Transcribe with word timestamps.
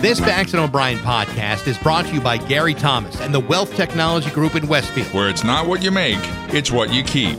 This 0.00 0.20
Bax 0.20 0.52
and 0.52 0.62
O'Brien 0.62 0.98
podcast 0.98 1.66
is 1.66 1.76
brought 1.76 2.06
to 2.06 2.14
you 2.14 2.20
by 2.20 2.36
Gary 2.36 2.72
Thomas 2.72 3.20
and 3.20 3.34
the 3.34 3.40
Wealth 3.40 3.74
Technology 3.74 4.30
Group 4.30 4.54
in 4.54 4.68
Westfield. 4.68 5.12
Where 5.12 5.28
it's 5.28 5.42
not 5.42 5.66
what 5.66 5.82
you 5.82 5.90
make, 5.90 6.20
it's 6.54 6.70
what 6.70 6.92
you 6.92 7.02
keep. 7.02 7.36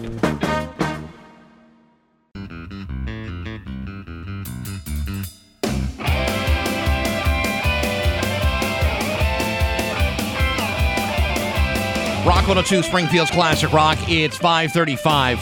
Rock 12.25 12.45
102, 12.45 12.83
Springfield's 12.83 13.31
Classic 13.31 13.71
Rock. 13.71 13.97
It's 14.09 14.35
535. 14.35 15.39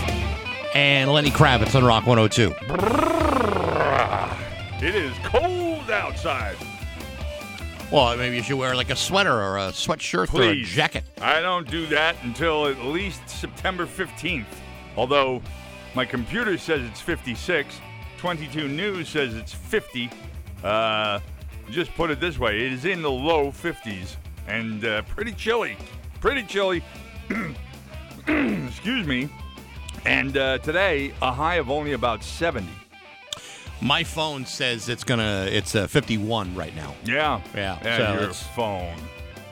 And 0.76 1.12
Lenny 1.12 1.32
Kravitz 1.32 1.74
on 1.74 1.84
Rock 1.84 2.06
102. 2.06 2.54
It 4.86 4.94
is 4.94 5.18
cold 5.24 5.90
outside. 5.90 6.56
Well, 7.90 8.18
maybe 8.18 8.36
you 8.36 8.44
should 8.44 8.58
wear 8.58 8.76
like 8.76 8.90
a 8.90 8.96
sweater 8.98 9.32
or 9.34 9.58
a 9.58 9.70
sweatshirt 9.72 10.34
or 10.34 10.42
a 10.44 10.54
Please. 10.54 10.68
jacket. 10.68 11.06
I 11.22 11.40
don't 11.40 11.70
do 11.70 11.86
that 11.88 12.18
until 12.24 12.68
at 12.68 12.84
least 12.84 13.30
September 13.30 13.86
15th. 13.86 14.46
Although 14.98 15.42
my 15.96 16.04
computer 16.04 16.58
says 16.58 16.82
it's 16.84 17.00
56, 17.00 17.80
22 18.18 18.68
News 18.68 19.08
says 19.08 19.36
it's 19.36 19.54
50. 19.54 20.10
Uh, 20.64 21.20
just 21.70 21.94
put 21.96 22.12
it 22.12 22.20
this 22.20 22.38
way 22.38 22.66
it 22.66 22.74
is 22.74 22.84
in 22.86 23.02
the 23.02 23.12
low 23.12 23.52
50s 23.52 24.18
and 24.48 24.84
uh, 24.84 25.02
pretty 25.04 25.32
chilly. 25.32 25.78
Pretty 26.20 26.44
chilly. 26.44 26.84
Excuse 28.28 29.08
me. 29.08 29.30
And 30.06 30.36
uh, 30.38 30.58
today, 30.60 31.14
a 31.22 31.32
high 31.32 31.56
of 31.56 31.70
only 31.70 31.94
about 31.94 32.22
70. 32.24 32.68
My 33.82 34.04
phone 34.04 34.46
says 34.46 34.90
it's 34.90 35.04
gonna. 35.04 35.48
It's 35.52 35.76
uh, 35.76 35.88
51 35.88 36.56
right 36.56 36.76
now. 36.76 36.96
Yeah. 37.06 37.42
Yeah, 37.56 37.80
so 37.82 38.14
your 38.14 38.22
it's- 38.24 38.44
phone. 38.56 38.96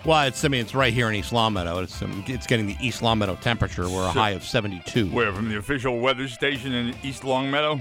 Well, 0.04 0.28
it's. 0.28 0.44
I 0.44 0.48
mean, 0.50 0.62
it's 0.62 0.76
right 0.76 0.94
here 0.94 1.10
in 1.10 1.16
East 1.16 1.32
Longmeadow. 1.32 1.80
It's. 1.80 2.02
Um, 2.02 2.24
it's 2.28 2.48
getting 2.48 2.66
the 2.68 2.76
East 2.82 3.02
Longmeadow 3.02 3.36
temperature. 3.36 3.84
We're 3.90 4.02
a 4.08 4.14
So- 4.14 4.20
high 4.20 4.32
of 4.32 4.44
72. 4.44 5.08
Where, 5.10 5.32
from 5.34 5.50
the 5.50 5.58
official 5.58 6.00
weather 6.00 6.28
station 6.28 6.74
in 6.74 6.96
East 7.04 7.24
Longmeadow? 7.24 7.80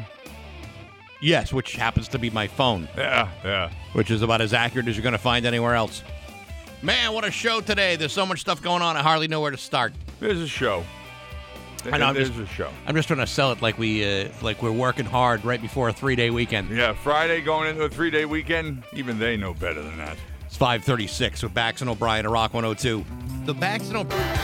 Yes, 1.22 1.52
which 1.52 1.74
happens 1.76 2.08
to 2.08 2.18
be 2.18 2.28
my 2.28 2.46
phone, 2.46 2.86
Yeah, 2.98 3.28
yeah. 3.42 3.70
which 3.94 4.10
is 4.10 4.20
about 4.20 4.42
as 4.42 4.52
accurate 4.52 4.86
as 4.88 4.96
you're 4.96 5.04
gonna 5.04 5.16
find 5.16 5.46
anywhere 5.46 5.74
else. 5.74 6.02
Man, 6.82 7.14
what 7.14 7.24
a 7.24 7.30
show 7.30 7.62
today! 7.62 7.96
There's 7.96 8.12
so 8.12 8.26
much 8.26 8.40
stuff 8.40 8.60
going 8.60 8.82
on. 8.82 8.94
I 8.98 9.02
hardly 9.02 9.26
know 9.28 9.40
where 9.40 9.50
to 9.50 9.56
start. 9.56 9.94
There's 10.20 10.40
a 10.40 10.48
show. 10.48 10.84
I 11.92 11.98
know, 11.98 12.06
I'm 12.06 12.14
There's 12.14 12.30
just- 12.30 12.40
a 12.40 12.46
show. 12.46 12.70
I'm 12.86 12.94
just 12.94 13.08
trying 13.08 13.20
to 13.20 13.26
sell 13.26 13.52
it 13.52 13.60
like 13.62 13.78
we 13.78 14.04
uh, 14.24 14.28
like 14.42 14.62
we're 14.62 14.72
working 14.72 15.04
hard 15.06 15.44
right 15.44 15.60
before 15.60 15.88
a 15.88 15.92
three 15.92 16.16
day 16.16 16.30
weekend. 16.30 16.70
Yeah, 16.70 16.92
Friday 16.92 17.40
going 17.40 17.68
into 17.70 17.84
a 17.84 17.88
three 17.88 18.10
day 18.10 18.24
weekend. 18.24 18.84
Even 18.94 19.18
they 19.18 19.36
know 19.36 19.54
better 19.54 19.82
than 19.82 19.96
that. 19.98 20.16
It's 20.46 20.56
536 20.56 21.42
with 21.42 21.52
Bax 21.54 21.80
and 21.80 21.90
O'Brien 21.90 22.24
at 22.26 22.30
Rock 22.30 22.54
102. 22.54 23.04
The 23.44 23.54
Bax 23.54 23.88
and 23.88 23.96
O'Brien. 23.98 24.38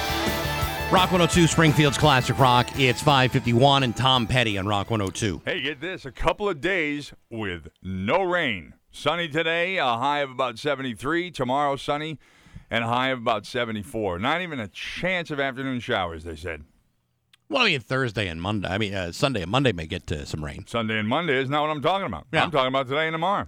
Rock 0.91 1.12
102, 1.12 1.46
Springfield's 1.46 1.96
Classic 1.96 2.36
Rock. 2.36 2.66
It's 2.77 3.00
551 3.00 3.84
and 3.84 3.96
Tom 3.96 4.27
Petty 4.27 4.58
on 4.58 4.66
Rock 4.66 4.91
102. 4.91 5.42
Hey, 5.44 5.62
get 5.62 5.80
this 5.80 6.05
a 6.05 6.11
couple 6.11 6.48
of 6.48 6.61
days 6.61 7.12
with 7.30 7.68
no 7.80 8.22
rain. 8.24 8.74
Sunny 8.91 9.28
today, 9.28 9.77
a 9.78 9.84
high 9.84 10.18
of 10.18 10.33
about 10.33 10.58
73. 10.58 11.30
Tomorrow, 11.30 11.77
sunny, 11.77 12.18
and 12.72 12.83
a 12.83 12.88
high 12.88 13.11
of 13.11 13.18
about 13.18 13.46
74. 13.46 14.18
Not 14.18 14.41
even 14.41 14.58
a 14.58 14.66
chance 14.66 15.30
of 15.30 15.38
afternoon 15.38 15.78
showers, 15.78 16.24
they 16.24 16.34
said. 16.34 16.64
Well, 17.51 17.62
I 17.62 17.67
mean, 17.67 17.81
Thursday 17.81 18.29
and 18.29 18.41
Monday. 18.41 18.69
I 18.69 18.79
mean, 18.79 18.95
uh, 18.95 19.11
Sunday 19.12 19.43
and 19.43 19.51
Monday 19.51 19.73
may 19.73 19.87
get 19.87 20.11
uh, 20.12 20.25
some 20.25 20.43
rain. 20.45 20.65
Sunday 20.69 20.98
and 20.98 21.09
Monday 21.09 21.37
is 21.37 21.51
not 21.51 21.62
what 21.62 21.70
I'm 21.70 21.83
talking 21.83 22.07
about. 22.07 22.27
Yeah. 22.33 22.45
I'm 22.45 22.51
talking 22.53 22.69
about 22.69 22.87
today 22.89 23.09
and 23.09 23.15
tomorrow. 23.15 23.47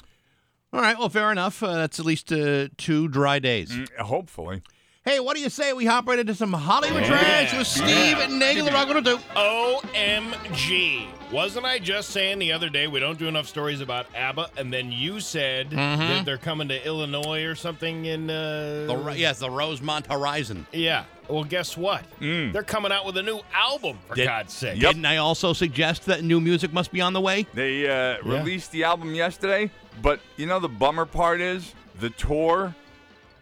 All 0.72 0.80
right, 0.80 0.98
well, 0.98 1.08
fair 1.08 1.30
enough. 1.30 1.62
Uh, 1.62 1.74
that's 1.76 2.00
at 2.00 2.04
least 2.06 2.32
uh, 2.32 2.66
two 2.76 3.06
dry 3.06 3.38
days. 3.38 3.70
Mm, 3.70 3.88
Hopefully. 3.98 4.62
Hey, 5.04 5.20
what 5.20 5.36
do 5.36 5.42
you 5.42 5.50
say 5.50 5.72
we 5.72 5.84
hop 5.84 6.06
right 6.08 6.18
into 6.18 6.34
some 6.34 6.52
Hollywood 6.52 7.04
trash 7.04 7.56
with 7.56 7.66
Steve 7.66 8.18
and 8.18 8.38
Nagel, 8.38 8.64
the 8.64 8.70
Rock 8.72 8.86
102? 8.88 9.16
OMG. 9.36 11.06
Wasn't 11.32 11.64
I 11.66 11.78
just 11.80 12.10
saying 12.10 12.38
the 12.38 12.52
other 12.52 12.68
day 12.68 12.86
we 12.86 13.00
don't 13.00 13.18
do 13.18 13.26
enough 13.26 13.46
stories 13.48 13.80
about 13.80 14.06
ABBA, 14.14 14.50
and 14.56 14.72
then 14.72 14.92
you 14.92 15.18
said 15.20 15.70
that 15.70 16.24
they're 16.24 16.38
coming 16.38 16.68
to 16.68 16.86
Illinois 16.86 17.42
or 17.44 17.54
something 17.56 18.04
in. 18.04 18.30
Uh, 18.30 18.86
The, 18.86 19.14
yes, 19.16 19.38
the 19.40 19.50
Rosemont 19.50 20.06
Horizon. 20.06 20.66
Yeah. 20.72 21.04
Well, 21.28 21.44
guess 21.44 21.76
what? 21.76 22.04
They're 22.20 22.62
coming 22.62 22.92
out 22.92 23.06
with 23.06 23.16
a 23.16 23.22
new 23.22 23.40
album, 23.54 23.98
for 24.08 24.14
Did- 24.14 24.26
God's 24.26 24.52
sake. 24.52 24.80
Didn't 24.80 25.04
I 25.06 25.18
also 25.18 25.52
suggest 25.52 26.06
that 26.06 26.22
new 26.24 26.40
music 26.40 26.72
must 26.72 26.92
be 26.92 27.00
on 27.00 27.12
the 27.12 27.20
way? 27.20 27.46
They 27.54 27.88
uh, 27.88 28.18
released 28.22 28.72
the 28.72 28.84
album 28.84 29.14
yesterday, 29.14 29.70
but 30.02 30.20
you 30.36 30.46
know 30.46 30.58
the 30.58 30.68
bummer 30.68 31.06
part 31.06 31.40
is 31.40 31.74
the 32.00 32.10
tour. 32.10 32.74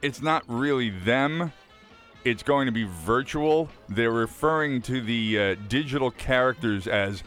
It's 0.02 0.22
not 0.22 0.44
really 0.46 0.90
them. 0.90 1.52
It's 2.24 2.42
going 2.42 2.66
to 2.66 2.72
be 2.72 2.84
virtual. 2.84 3.68
They're 3.88 4.10
referring 4.10 4.82
to 4.82 5.00
the 5.00 5.38
uh, 5.38 5.54
digital 5.68 6.10
characters 6.10 6.86
as 6.86 7.22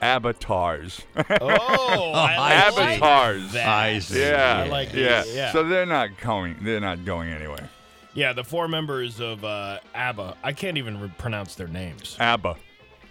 avatars. 0.00 1.02
Oh, 1.16 2.12
I, 2.12 2.34
I 2.38 2.70
like 2.70 3.02
avatars. 3.02 3.52
that. 3.52 3.68
I 3.68 3.98
see. 3.98 4.20
Yeah, 4.20 4.64
I 4.64 4.68
like 4.68 4.92
yeah. 4.94 5.24
yeah. 5.26 5.52
So 5.52 5.64
they're 5.64 5.86
not 5.86 6.18
going. 6.20 6.56
They're 6.62 6.80
not 6.80 7.04
going 7.04 7.30
anywhere. 7.30 7.68
Yeah, 8.14 8.32
the 8.32 8.44
four 8.44 8.68
members 8.68 9.20
of 9.20 9.44
uh, 9.44 9.78
ABBA, 9.94 10.36
I 10.42 10.52
can't 10.52 10.76
even 10.78 11.00
re- 11.00 11.12
pronounce 11.18 11.54
their 11.54 11.68
names. 11.68 12.16
ABBA. 12.18 12.56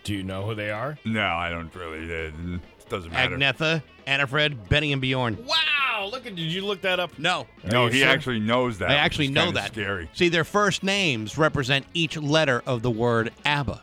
Do 0.03 0.13
you 0.13 0.23
know 0.23 0.43
who 0.43 0.55
they 0.55 0.71
are? 0.71 0.97
No, 1.05 1.25
I 1.25 1.49
don't 1.49 1.73
really. 1.75 2.09
It 2.09 2.33
doesn't 2.89 3.11
matter. 3.11 3.35
Agnetha, 3.37 3.83
Anni-Frid, 4.05 4.69
Benny, 4.69 4.93
and 4.93 5.01
Bjorn. 5.01 5.37
Wow! 5.45 6.07
Look 6.11 6.25
at. 6.25 6.35
Did 6.35 6.51
you 6.51 6.65
look 6.65 6.81
that 6.81 6.99
up? 6.99 7.17
No. 7.19 7.45
no, 7.69 7.83
Are 7.83 7.85
you 7.87 7.93
he 7.93 7.99
sure? 8.01 8.09
actually 8.09 8.39
knows 8.39 8.77
that. 8.79 8.89
I 8.91 8.95
actually 8.95 9.27
know 9.29 9.51
that. 9.51 9.71
Scary. 9.73 10.09
See, 10.13 10.29
their 10.29 10.43
first 10.45 10.83
names 10.83 11.37
represent 11.37 11.85
each 11.93 12.15
letter 12.17 12.63
of 12.65 12.81
the 12.83 12.91
word 12.91 13.33
ABBA. 13.45 13.81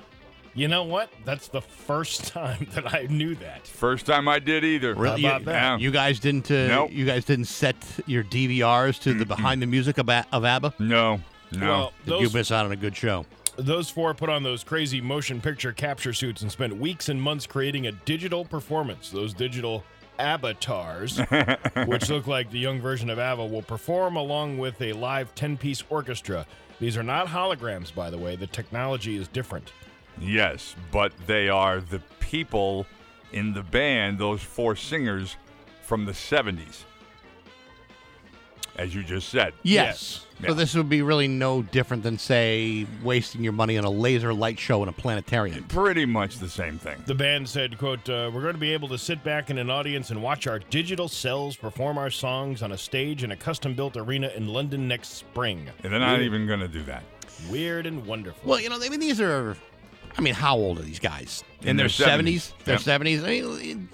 You 0.55 0.69
know 0.69 0.85
what? 0.85 1.11
That's 1.25 1.49
the 1.49 1.61
first 1.61 2.27
time 2.29 2.67
that 2.75 2.93
I 2.95 3.07
knew 3.11 3.35
that. 3.37 3.67
First 3.67 4.07
time 4.07 4.29
I 4.29 4.39
did 4.39 4.65
either. 4.65 4.95
Really? 4.95 5.23
How 5.23 5.37
about 5.37 5.41
you, 5.41 5.47
that? 5.47 5.53
Yeah. 5.53 5.77
you 5.79 5.91
guys 5.91 6.21
didn't. 6.21 6.51
Uh, 6.51 6.69
Nope. 6.69 6.91
You 6.93 7.05
guys 7.05 7.25
didn't 7.25 7.47
set 7.47 7.77
your 8.07 8.25
DVRs 8.25 9.01
to 9.03 9.15
the 9.15 9.27
behind 9.27 9.61
the 9.61 9.67
music 9.67 9.99
of, 9.99 10.09
of 10.09 10.45
ABBA. 10.45 10.75
No, 10.79 11.21
no. 11.53 11.67
Well, 11.67 11.93
Did 12.05 12.11
those, 12.11 12.23
you 12.23 12.39
miss 12.39 12.51
out 12.53 12.67
on 12.67 12.73
a 12.73 12.77
good 12.77 12.97
show? 12.97 13.27
those 13.57 13.89
four 13.89 14.13
put 14.15 14.29
on 14.29 14.43
those 14.43 14.65
crazy 14.65 15.01
motion 15.01 15.41
picture 15.41 15.73
capture 15.73 16.13
suits 16.13 16.43
and 16.43 16.51
spent 16.51 16.77
weeks 16.77 17.09
and 17.09 17.21
months 17.23 17.47
creating 17.47 17.87
a 17.87 17.93
digital 17.93 18.45
performance. 18.45 19.11
Those 19.11 19.33
digital 19.33 19.85
avatars, 20.19 21.19
which 21.87 22.11
look 22.11 22.27
like 22.27 22.51
the 22.51 22.59
young 22.59 22.81
version 22.81 23.11
of 23.11 23.19
ABBA, 23.19 23.47
will 23.47 23.63
perform 23.63 24.17
along 24.17 24.59
with 24.59 24.81
a 24.83 24.93
live 24.93 25.35
10 25.35 25.57
piece 25.57 25.83
orchestra. 25.89 26.47
These 26.81 26.97
are 26.97 27.03
not 27.03 27.29
holograms, 27.29 27.95
by 27.95 28.11
the 28.11 28.19
way. 28.19 28.35
The 28.37 28.47
technology 28.47 29.17
is 29.17 29.29
different. 29.29 29.73
Yes, 30.21 30.75
but 30.93 31.13
they 31.27 31.49
are 31.49 31.81
the 31.81 32.01
people 32.21 32.87
in 33.33 33.53
the 33.53 33.63
band, 33.63 34.19
those 34.19 34.43
four 34.43 34.77
singers 34.77 35.37
from 35.83 36.05
the 36.07 36.13
70s. 36.13 36.85
As 38.77 38.93
you 38.93 39.05
just 39.05 39.29
said. 39.29 39.53
Yes. 39.63 40.27
Yeah. 40.41 40.49
So 40.49 40.55
this 40.55 40.75
would 40.75 40.89
be 40.89 41.01
really 41.01 41.29
no 41.29 41.63
different 41.63 42.03
than, 42.03 42.19
say, 42.19 42.89
wasting 43.05 43.45
your 43.45 43.53
money 43.53 43.79
on 43.79 43.85
a 43.85 43.91
laser 43.91 44.35
light 44.35 44.59
show 44.59 44.83
in 44.83 44.89
a 44.89 44.93
planetarium. 44.93 45.63
Pretty 45.65 46.05
much 46.05 46.39
the 46.39 46.49
same 46.49 46.77
thing. 46.79 47.01
The 47.07 47.15
band 47.15 47.49
said, 47.49 47.79
quote, 47.79 48.09
uh, 48.09 48.33
we're 48.35 48.41
going 48.43 48.55
to 48.55 48.59
be 48.61 48.73
able 48.73 48.89
to 48.89 48.99
sit 48.99 49.23
back 49.23 49.49
in 49.51 49.59
an 49.59 49.71
audience 49.71 50.11
and 50.11 50.21
watch 50.21 50.49
our 50.49 50.59
digital 50.59 51.07
selves 51.07 51.55
perform 51.55 51.99
our 51.99 52.11
songs 52.11 52.63
on 52.63 52.73
a 52.73 52.79
stage 52.79 53.23
in 53.23 53.31
a 53.31 53.37
custom-built 53.37 53.97
arena 53.97 54.29
in 54.35 54.49
London 54.49 54.89
next 54.89 55.11
spring. 55.11 55.71
And 55.85 55.93
they're 55.93 56.01
not 56.01 56.15
Weird- 56.19 56.23
even 56.23 56.47
going 56.49 56.61
to 56.61 56.69
do 56.69 56.83
that. 56.83 57.05
Weird 57.49 57.87
and 57.87 58.05
wonderful. 58.05 58.49
Well, 58.51 58.61
you 58.61 58.71
know, 58.71 58.79
I 58.83 58.89
mean, 58.89 58.99
these 59.01 59.21
are. 59.21 59.57
I 60.17 60.21
mean, 60.21 60.35
how 60.35 60.57
old 60.57 60.79
are 60.79 60.83
these 60.83 60.99
guys? 61.01 61.43
In 61.63 61.77
their 61.77 61.87
70s. 61.89 62.53
Their 62.65 62.75
Yep. 62.75 62.83
seventies. 62.83 63.25
I 63.25 63.29
mean, 63.29 63.89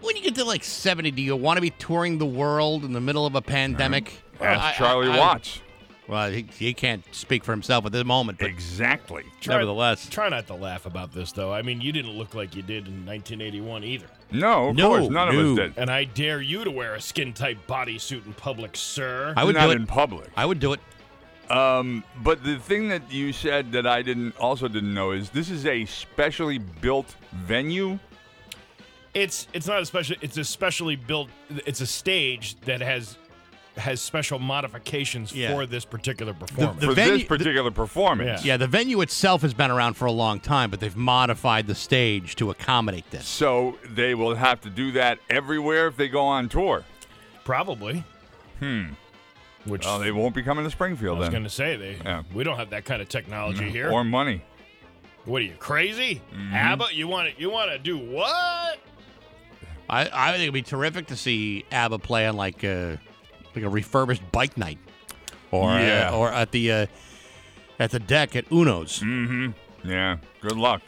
when 0.00 0.16
you 0.16 0.22
get 0.22 0.34
to 0.36 0.44
like 0.44 0.62
seventy, 0.64 1.10
do 1.10 1.22
you 1.22 1.34
want 1.36 1.56
to 1.56 1.60
be 1.62 1.70
touring 1.70 2.18
the 2.18 2.26
world 2.26 2.84
in 2.84 2.92
the 2.92 3.00
middle 3.00 3.26
of 3.26 3.34
a 3.34 3.42
pandemic? 3.42 4.22
Ask 4.40 4.60
I- 4.60 4.68
I- 4.70 4.72
Charlie 4.74 5.08
I- 5.08 5.18
Watts. 5.18 5.60
Well, 6.08 6.30
he, 6.30 6.44
he 6.58 6.74
can't 6.74 7.04
speak 7.12 7.44
for 7.44 7.52
himself 7.52 7.86
at 7.86 7.92
this 7.92 8.04
moment, 8.04 8.38
but 8.40 8.48
Exactly. 8.48 9.22
Try- 9.40 9.54
nevertheless, 9.54 10.08
Try 10.10 10.28
not 10.28 10.46
to 10.48 10.54
laugh 10.54 10.84
about 10.84 11.12
this, 11.14 11.30
though. 11.32 11.52
I 11.52 11.62
mean, 11.62 11.80
you 11.80 11.92
didn't 11.92 12.10
look 12.18 12.34
like 12.34 12.56
you 12.56 12.62
did 12.62 12.88
in 12.88 13.06
1981 13.06 13.84
either. 13.84 14.06
No, 14.32 14.70
of 14.70 14.76
No, 14.76 14.88
course. 14.88 15.08
None 15.08 15.28
of 15.28 15.34
us 15.36 15.56
did. 15.56 15.74
And 15.76 15.88
I 15.90 16.04
dare 16.04 16.42
you 16.42 16.64
to 16.64 16.70
wear 16.70 16.96
a 16.96 17.00
skin-tight 17.00 17.66
bodysuit 17.68 18.26
in 18.26 18.32
public, 18.34 18.76
sir. 18.76 19.32
I 19.36 19.44
would 19.44 19.54
not 19.54 19.66
do 19.66 19.72
in 19.72 19.86
public. 19.86 20.28
I 20.36 20.44
would 20.44 20.58
do 20.58 20.72
it. 20.72 20.80
Um, 21.52 22.02
but 22.22 22.42
the 22.42 22.58
thing 22.58 22.88
that 22.88 23.12
you 23.12 23.32
said 23.32 23.72
that 23.72 23.86
I 23.86 24.00
didn't 24.00 24.36
also 24.40 24.68
didn't 24.68 24.94
know 24.94 25.10
is 25.10 25.28
this 25.30 25.50
is 25.50 25.66
a 25.66 25.84
specially 25.84 26.56
built 26.58 27.14
venue. 27.32 27.98
It's 29.12 29.46
it's 29.52 29.66
not 29.66 29.82
a 29.82 29.86
special. 29.86 30.16
It's 30.22 30.38
a 30.38 30.44
specially 30.44 30.96
built. 30.96 31.28
It's 31.66 31.82
a 31.82 31.86
stage 31.86 32.58
that 32.62 32.80
has 32.80 33.18
has 33.76 34.00
special 34.00 34.38
modifications 34.38 35.32
Yeah. 35.32 35.52
for 35.52 35.66
this 35.66 35.84
particular 35.84 36.32
performance. 36.34 36.80
The 36.80 36.86
for 36.88 36.92
venue- 36.94 37.18
this 37.18 37.24
particular 37.28 37.70
performance. 37.70 38.44
Yeah, 38.44 38.56
the 38.56 38.66
venue 38.66 39.00
itself 39.02 39.42
has 39.42 39.52
been 39.54 39.70
around 39.70 39.94
for 39.94 40.04
a 40.06 40.12
long 40.12 40.40
time, 40.40 40.70
but 40.70 40.80
they've 40.80 40.96
modified 40.96 41.66
the 41.66 41.74
stage 41.74 42.36
to 42.36 42.50
accommodate 42.50 43.10
this. 43.10 43.26
So 43.26 43.76
they 43.90 44.14
will 44.14 44.34
have 44.34 44.60
to 44.62 44.70
do 44.70 44.92
that 44.92 45.18
everywhere 45.28 45.86
if 45.88 45.96
they 45.96 46.08
go 46.08 46.22
on 46.24 46.48
tour. 46.50 46.84
Probably. 47.44 48.04
Which 49.64 49.84
Well, 49.84 49.98
they 50.00 50.10
won't 50.10 50.34
be 50.34 50.42
coming 50.42 50.64
to 50.64 50.70
Springfield. 50.70 51.16
I 51.16 51.20
was 51.20 51.26
then. 51.28 51.32
going 51.32 51.44
to 51.44 51.50
say 51.50 51.76
they. 51.76 51.96
Yeah. 52.04 52.22
We 52.34 52.42
don't 52.44 52.56
have 52.56 52.70
that 52.70 52.84
kind 52.84 53.00
of 53.00 53.08
technology 53.08 53.70
here. 53.70 53.90
Or 53.90 54.02
money. 54.04 54.42
what 55.24 55.40
are 55.42 55.44
you 55.44 55.54
crazy? 55.58 56.20
Mm-hmm. 56.34 56.54
ABBA? 56.54 56.86
You 56.92 57.06
want 57.08 57.34
to? 57.34 57.40
You 57.40 57.50
want 57.50 57.70
to 57.70 57.78
do 57.78 57.96
what? 57.98 58.78
I, 59.88 60.08
I 60.12 60.30
think 60.32 60.42
it'd 60.42 60.54
be 60.54 60.62
terrific 60.62 61.06
to 61.08 61.16
see 61.16 61.64
ABBA 61.70 61.98
play 62.00 62.26
on 62.26 62.36
like 62.36 62.64
a 62.64 62.98
like 63.54 63.64
a 63.64 63.68
refurbished 63.68 64.22
bike 64.32 64.56
night, 64.56 64.78
or 65.50 65.70
uh, 65.70 65.78
Yeah. 65.80 66.10
or 66.14 66.32
at 66.32 66.50
the 66.50 66.72
uh, 66.72 66.86
at 67.78 67.90
the 67.90 68.00
deck 68.00 68.34
at 68.34 68.46
Uno's. 68.50 69.00
Mm-hmm. 69.00 69.88
Yeah. 69.88 70.16
Good 70.40 70.56
luck. 70.56 70.82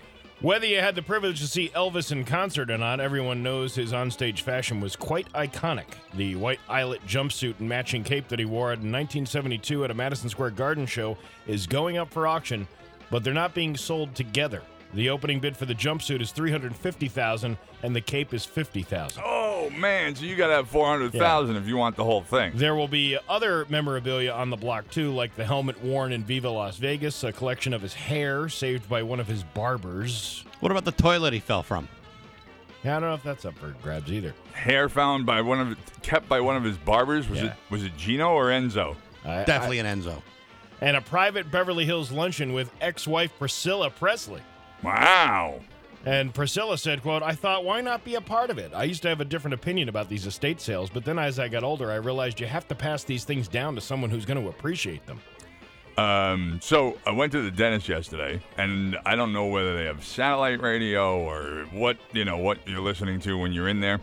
Whether 0.44 0.66
you 0.66 0.80
had 0.80 0.94
the 0.94 1.00
privilege 1.00 1.40
to 1.40 1.46
see 1.46 1.70
Elvis 1.70 2.12
in 2.12 2.26
concert 2.26 2.70
or 2.70 2.76
not, 2.76 3.00
everyone 3.00 3.42
knows 3.42 3.74
his 3.74 3.92
onstage 3.94 4.40
fashion 4.40 4.78
was 4.78 4.94
quite 4.94 5.32
iconic. 5.32 5.86
The 6.12 6.34
white 6.34 6.60
eyelet 6.68 7.00
jumpsuit 7.06 7.60
and 7.60 7.66
matching 7.66 8.04
cape 8.04 8.28
that 8.28 8.38
he 8.38 8.44
wore 8.44 8.74
in 8.74 8.92
1972 8.92 9.84
at 9.84 9.90
a 9.90 9.94
Madison 9.94 10.28
Square 10.28 10.50
Garden 10.50 10.84
show 10.84 11.16
is 11.46 11.66
going 11.66 11.96
up 11.96 12.12
for 12.12 12.26
auction, 12.26 12.68
but 13.10 13.24
they're 13.24 13.32
not 13.32 13.54
being 13.54 13.74
sold 13.74 14.14
together. 14.14 14.60
The 14.94 15.10
opening 15.10 15.40
bid 15.40 15.56
for 15.56 15.66
the 15.66 15.74
jumpsuit 15.74 16.20
is 16.20 16.30
350,000 16.30 17.56
and 17.82 17.96
the 17.96 18.00
cape 18.00 18.32
is 18.32 18.44
50,000. 18.44 19.22
Oh 19.24 19.70
man, 19.70 20.14
so 20.14 20.24
you 20.24 20.36
got 20.36 20.48
to 20.48 20.54
have 20.54 20.68
four 20.68 20.86
hundred 20.86 21.12
thousand 21.12 21.56
if 21.56 21.66
you 21.66 21.76
want 21.76 21.96
the 21.96 22.04
whole 22.04 22.20
thing. 22.22 22.52
There 22.54 22.74
will 22.74 22.86
be 22.88 23.16
other 23.28 23.66
memorabilia 23.68 24.30
on 24.32 24.50
the 24.50 24.56
block 24.56 24.90
too, 24.90 25.10
like 25.12 25.34
the 25.36 25.44
helmet 25.44 25.82
worn 25.82 26.12
in 26.12 26.22
Viva 26.22 26.50
Las 26.50 26.76
Vegas, 26.76 27.24
a 27.24 27.32
collection 27.32 27.72
of 27.72 27.80
his 27.82 27.94
hair 27.94 28.48
saved 28.48 28.88
by 28.88 29.02
one 29.02 29.20
of 29.20 29.26
his 29.26 29.42
barbers. 29.42 30.44
What 30.60 30.70
about 30.70 30.84
the 30.84 30.92
toilet 30.92 31.32
he 31.32 31.40
fell 31.40 31.62
from? 31.62 31.88
Yeah, 32.84 32.98
I 32.98 33.00
don't 33.00 33.08
know 33.08 33.14
if 33.14 33.22
that's 33.22 33.44
up 33.46 33.56
for 33.56 33.74
grabs 33.82 34.12
either. 34.12 34.34
Hair 34.52 34.90
found 34.90 35.24
by 35.24 35.40
one 35.40 35.58
of 35.60 35.78
kept 36.02 36.28
by 36.28 36.40
one 36.40 36.56
of 36.56 36.62
his 36.64 36.76
barbers. 36.76 37.28
Was 37.28 37.40
Yeah. 37.40 37.46
it 37.46 37.52
was 37.70 37.82
it 37.84 37.96
Gino 37.96 38.30
or 38.34 38.46
Enzo? 38.50 38.96
I- 39.24 39.44
Definitely 39.44 39.78
an 39.78 39.86
Enzo. 40.02 40.20
And 40.82 40.96
a 40.96 41.00
private 41.00 41.50
Beverly 41.50 41.86
Hills 41.86 42.12
luncheon 42.12 42.52
with 42.52 42.70
ex-wife 42.82 43.32
Priscilla 43.38 43.88
Presley. 43.88 44.42
Wow. 44.82 45.60
And 46.06 46.34
Priscilla 46.34 46.76
said, 46.76 47.02
quote, 47.02 47.22
I 47.22 47.32
thought, 47.32 47.64
why 47.64 47.80
not 47.80 48.04
be 48.04 48.16
a 48.16 48.20
part 48.20 48.50
of 48.50 48.58
it? 48.58 48.72
I 48.74 48.84
used 48.84 49.02
to 49.02 49.08
have 49.08 49.22
a 49.22 49.24
different 49.24 49.54
opinion 49.54 49.88
about 49.88 50.08
these 50.08 50.26
estate 50.26 50.60
sales, 50.60 50.90
but 50.90 51.04
then 51.04 51.18
as 51.18 51.38
I 51.38 51.48
got 51.48 51.64
older, 51.64 51.90
I 51.90 51.96
realized 51.96 52.40
you 52.40 52.46
have 52.46 52.68
to 52.68 52.74
pass 52.74 53.04
these 53.04 53.24
things 53.24 53.48
down 53.48 53.74
to 53.74 53.80
someone 53.80 54.10
who's 54.10 54.26
going 54.26 54.42
to 54.42 54.50
appreciate 54.50 55.06
them. 55.06 55.20
Um, 55.96 56.58
so 56.60 56.98
I 57.06 57.12
went 57.12 57.32
to 57.32 57.42
the 57.42 57.50
dentist 57.50 57.88
yesterday, 57.88 58.42
and 58.58 58.98
I 59.06 59.14
don't 59.14 59.32
know 59.32 59.46
whether 59.46 59.76
they 59.76 59.84
have 59.84 60.04
satellite 60.04 60.60
radio 60.60 61.20
or 61.20 61.66
what 61.70 61.98
you 62.12 62.24
know 62.24 62.36
what 62.36 62.66
you're 62.66 62.80
listening 62.80 63.20
to 63.20 63.38
when 63.38 63.52
you're 63.52 63.68
in 63.68 63.80
there. 63.80 64.00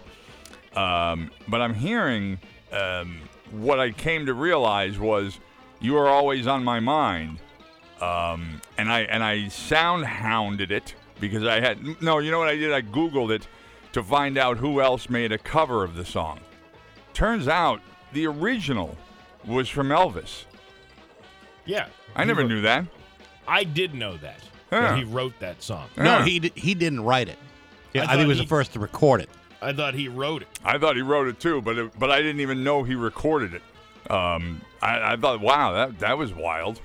Um, 0.75 1.31
but 1.49 1.61
I'm 1.61 1.73
hearing 1.73 2.39
um, 2.71 3.19
what 3.51 3.79
I 3.79 3.91
came 3.91 4.25
to 4.27 4.33
realize 4.33 4.97
was 4.97 5.39
you 5.81 5.97
are 5.97 6.07
always 6.07 6.47
on 6.47 6.63
my 6.63 6.79
mind, 6.79 7.39
um, 8.01 8.61
and 8.77 8.91
I 8.91 9.01
and 9.01 9.23
I 9.23 9.47
sound 9.49 10.05
hounded 10.05 10.71
it 10.71 10.95
because 11.19 11.45
I 11.45 11.59
had 11.59 12.01
no. 12.01 12.19
You 12.19 12.31
know 12.31 12.39
what 12.39 12.47
I 12.47 12.55
did? 12.55 12.73
I 12.73 12.81
googled 12.81 13.31
it 13.31 13.47
to 13.93 14.01
find 14.03 14.37
out 14.37 14.57
who 14.57 14.81
else 14.81 15.09
made 15.09 15.31
a 15.31 15.37
cover 15.37 15.83
of 15.83 15.95
the 15.95 16.05
song. 16.05 16.39
Turns 17.13 17.47
out 17.47 17.81
the 18.13 18.25
original 18.27 18.97
was 19.45 19.67
from 19.69 19.89
Elvis. 19.89 20.45
Yeah. 21.65 21.87
I 22.15 22.23
never 22.23 22.41
wrote- 22.41 22.49
knew 22.49 22.61
that. 22.61 22.85
I 23.47 23.63
did 23.63 23.93
know 23.93 24.17
that. 24.17 24.39
Yeah. 24.71 24.81
That 24.81 24.97
he 24.97 25.03
wrote 25.03 25.33
that 25.39 25.61
song. 25.61 25.87
No, 25.97 26.03
Yeah. 26.19 26.25
he 26.25 26.39
di- 26.39 26.53
he 26.55 26.73
didn't 26.73 27.01
write 27.03 27.27
it. 27.27 27.37
Yeah, 27.93 28.03
I 28.03 28.05
I, 28.05 28.07
think 28.09 28.21
he 28.21 28.27
was 28.27 28.37
he- 28.37 28.43
the 28.45 28.49
first 28.49 28.73
to 28.73 28.79
record 28.79 29.21
it. 29.21 29.29
I 29.61 29.73
thought 29.73 29.93
he 29.93 30.07
wrote 30.07 30.41
it. 30.41 30.47
I 30.65 30.77
thought 30.77 30.95
he 30.95 31.01
wrote 31.03 31.27
it 31.27 31.39
too, 31.39 31.61
but 31.61 31.77
it, 31.77 31.99
but 31.99 32.09
I 32.09 32.21
didn't 32.21 32.39
even 32.39 32.63
know 32.63 32.81
he 32.83 32.95
recorded 32.95 33.53
it. 33.53 33.61
Um, 34.11 34.61
I, 34.81 35.13
I 35.13 35.15
thought, 35.17 35.39
wow, 35.41 35.73
that 35.73 35.99
that 35.99 36.17
was 36.17 36.33
wild 36.33 36.81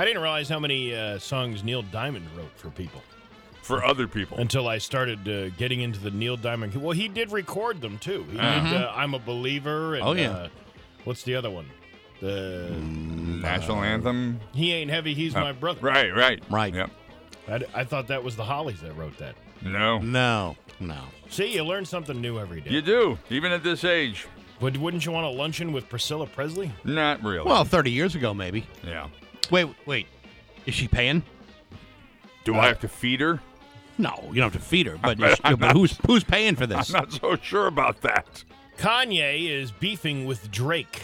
I 0.00 0.06
didn't 0.06 0.22
realize 0.22 0.48
how 0.48 0.58
many 0.58 0.94
uh, 0.96 1.18
songs 1.18 1.62
Neil 1.62 1.82
Diamond 1.82 2.26
wrote 2.34 2.52
for 2.56 2.70
people 2.70 3.02
for 3.60 3.84
other 3.84 4.08
people. 4.08 4.38
until 4.38 4.66
I 4.66 4.78
started 4.78 5.28
uh, 5.28 5.50
getting 5.58 5.82
into 5.82 6.00
the 6.00 6.10
Neil 6.10 6.38
Diamond. 6.38 6.74
Well, 6.74 6.92
he 6.92 7.06
did 7.06 7.30
record 7.30 7.82
them 7.82 7.98
too. 7.98 8.24
He 8.30 8.38
did 8.38 8.40
uh, 8.40 8.92
"I'm 8.96 9.12
a 9.12 9.18
Believer" 9.18 9.96
and 9.96 10.02
Oh, 10.02 10.12
yeah. 10.12 10.30
uh, 10.30 10.48
what's 11.04 11.22
the 11.24 11.34
other 11.34 11.50
one? 11.50 11.66
The 12.22 12.70
National 12.80 13.82
anthem. 13.82 14.40
He 14.54 14.72
ain't 14.72 14.90
heavy, 14.90 15.12
he's 15.12 15.34
my 15.34 15.52
brother. 15.52 15.80
Right, 15.82 16.14
right, 16.16 16.42
Right. 16.48 16.74
Yep. 16.74 16.90
I 17.74 17.84
thought 17.84 18.06
that 18.08 18.24
was 18.24 18.36
the 18.36 18.44
Hollies 18.44 18.80
that 18.80 18.96
wrote 18.96 19.18
that. 19.18 19.34
No, 19.60 19.98
No, 19.98 20.56
no. 20.78 21.00
See, 21.28 21.52
you 21.52 21.62
learn 21.62 21.84
something 21.84 22.18
new 22.20 22.38
every 22.38 22.62
day. 22.62 22.70
you 22.70 22.80
do, 22.80 23.18
even 23.28 23.52
at 23.52 23.62
this 23.62 23.84
age. 23.84 24.26
But 24.60 24.78
wouldn't 24.78 25.04
you 25.04 25.12
want 25.12 25.26
a 25.26 25.30
luncheon 25.30 25.72
with 25.72 25.88
Priscilla 25.90 26.26
Presley? 26.26 26.72
Not 26.84 27.22
really. 27.22 27.44
Well, 27.46 27.64
30 27.64 27.90
years 27.90 28.14
ago, 28.14 28.32
maybe. 28.32 28.64
yeah. 28.82 29.08
Wait, 29.50 29.68
wait. 29.86 30.06
Is 30.66 30.74
she 30.74 30.88
paying? 30.88 31.22
Do 32.44 32.54
I 32.54 32.66
have 32.66 32.80
to 32.80 32.88
feed 32.88 33.20
her? 33.20 33.40
No, 33.98 34.18
you 34.28 34.36
don't 34.40 34.52
have 34.52 34.62
to 34.62 34.66
feed 34.66 34.86
her, 34.86 34.96
but, 34.96 35.18
you, 35.18 35.56
but 35.56 35.72
who's 35.72 35.98
who's 36.06 36.24
paying 36.24 36.56
for 36.56 36.66
this? 36.66 36.88
I'm 36.94 37.00
not 37.00 37.12
so 37.12 37.36
sure 37.36 37.66
about 37.66 38.00
that. 38.00 38.42
Kanye 38.78 39.50
is 39.50 39.72
beefing 39.72 40.24
with 40.24 40.50
Drake. 40.50 41.02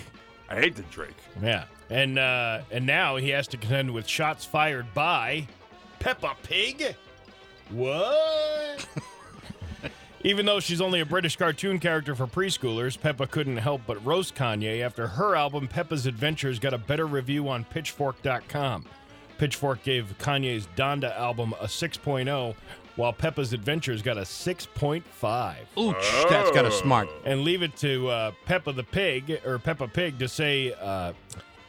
I 0.49 0.55
hate 0.55 0.77
the 0.77 0.83
Drake. 0.85 1.17
Yeah. 1.43 1.65
And 1.91 2.19
uh, 2.19 2.63
and 2.71 2.87
now 2.87 3.17
he 3.17 3.29
has 3.31 3.47
to 3.49 3.57
contend 3.57 3.93
with 3.93 4.09
shots 4.09 4.45
fired 4.45 4.93
by 4.95 5.47
Peppa 5.99 6.35
Pig. 6.43 6.97
What? 7.71 8.87
Even 10.27 10.45
though 10.45 10.59
she's 10.59 10.81
only 10.81 10.99
a 10.99 11.07
British 11.07 11.37
cartoon 11.37 11.79
character 11.79 12.17
for 12.17 12.27
preschoolers, 12.27 13.01
Peppa 13.01 13.29
couldn't 13.29 13.59
help 13.59 13.83
but 13.87 14.05
roast 14.05 14.35
Kanye 14.35 14.81
after 14.81 15.07
her 15.07 15.37
album 15.37 15.69
Peppa's 15.69 16.05
Adventures 16.05 16.59
got 16.59 16.75
a 16.75 16.79
better 16.79 17.07
review 17.07 17.49
on 17.49 17.63
Pitchfork.com. 17.63 18.87
Pitchfork 19.39 19.85
gave 19.85 20.13
Kanye's 20.19 20.67
Donda 20.75 21.17
album 21.17 21.55
a 21.61 21.67
6.0, 21.67 22.57
while 22.97 23.13
Peppa's 23.13 23.53
Adventures 23.53 24.03
got 24.03 24.19
a 24.19 24.23
6.5 24.23 25.05
Ooch, 25.77 26.29
that's 26.29 26.51
got 26.51 26.65
a 26.65 26.73
smart. 26.73 27.09
and 27.25 27.43
leave 27.43 27.63
it 27.63 27.77
to 27.77 28.09
uh, 28.09 28.33
Peppa 28.47 28.73
the 28.73 28.83
Pig 28.83 29.41
or 29.47 29.61
Peppa 29.61 29.87
Pig 29.87 30.19
to 30.19 30.27
say 30.27 30.75
uh, 30.81 31.13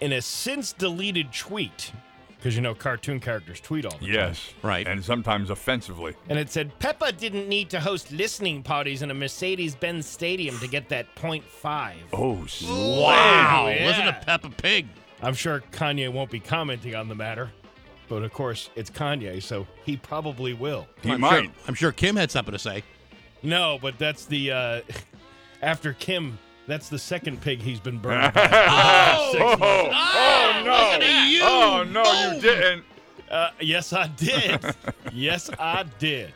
in 0.02 0.14
a 0.14 0.22
since 0.22 0.74
deleted 0.74 1.32
tweet, 1.32 1.92
because 2.48 2.56
you 2.56 2.62
know 2.62 2.74
cartoon 2.74 3.20
characters 3.20 3.60
tweet 3.60 3.84
all 3.84 3.92
the 3.92 4.06
time. 4.06 4.14
Yes. 4.14 4.54
Right. 4.64 4.88
And 4.88 5.04
sometimes 5.04 5.50
offensively. 5.50 6.16
And 6.30 6.40
it 6.40 6.50
said 6.50 6.80
Peppa 6.80 7.12
didn't 7.12 7.50
need 7.50 7.70
to 7.72 7.80
host 7.82 8.10
listening 8.10 8.64
parties 8.64 9.02
in 9.02 9.12
a 9.12 9.14
Mercedes-Benz 9.14 10.06
stadium 10.06 10.58
to 10.60 10.68
get 10.70 10.88
that 10.88 11.14
0.5. 11.18 11.96
Oh, 12.14 12.46
snap. 12.46 12.72
Wow. 12.72 13.68
yeah. 13.68 13.86
Listen 13.86 14.06
to 14.06 14.18
Peppa 14.26 14.50
Pig. 14.52 14.88
I'm 15.22 15.34
sure 15.34 15.62
Kanye 15.74 16.10
won't 16.10 16.32
be 16.32 16.40
commenting 16.40 16.96
on 16.96 17.10
the 17.10 17.16
matter, 17.16 17.52
but 18.08 18.24
of 18.24 18.32
course 18.32 18.70
it's 18.78 18.90
Kanye, 18.90 19.44
so 19.44 19.68
he 19.84 19.98
probably 19.98 20.54
will. 20.54 20.88
he 21.02 21.12
I'm 21.12 21.20
might. 21.20 21.44
Sure, 21.44 21.52
I'm 21.68 21.74
sure 21.74 21.92
Kim 21.92 22.16
had 22.16 22.32
something 22.32 22.54
to 22.54 22.60
say. 22.60 22.82
No, 23.44 23.78
but 23.82 24.00
that's 24.00 24.24
the 24.24 24.52
uh, 24.52 24.82
after 25.62 25.92
Kim. 25.92 26.40
That's 26.68 26.90
the 26.90 27.00
second 27.00 27.42
pig 27.42 27.62
he's 27.62 27.80
been 27.80 27.98
burned. 28.02 28.34
by. 28.34 28.50
Ah, 28.52 29.30
Six 29.32 29.44
months. 29.44 29.96
Oh, 29.96 30.98
no. 31.00 31.26
you. 31.26 31.40
Oh, 31.44 31.84
no, 31.90 32.34
you 32.34 32.42
didn't. 32.42 32.84
Uh, 33.32 33.50
yes, 33.60 33.94
I 33.94 34.08
did. 34.08 34.60
yes, 35.14 35.50
I 35.60 35.84
did. 36.00 36.34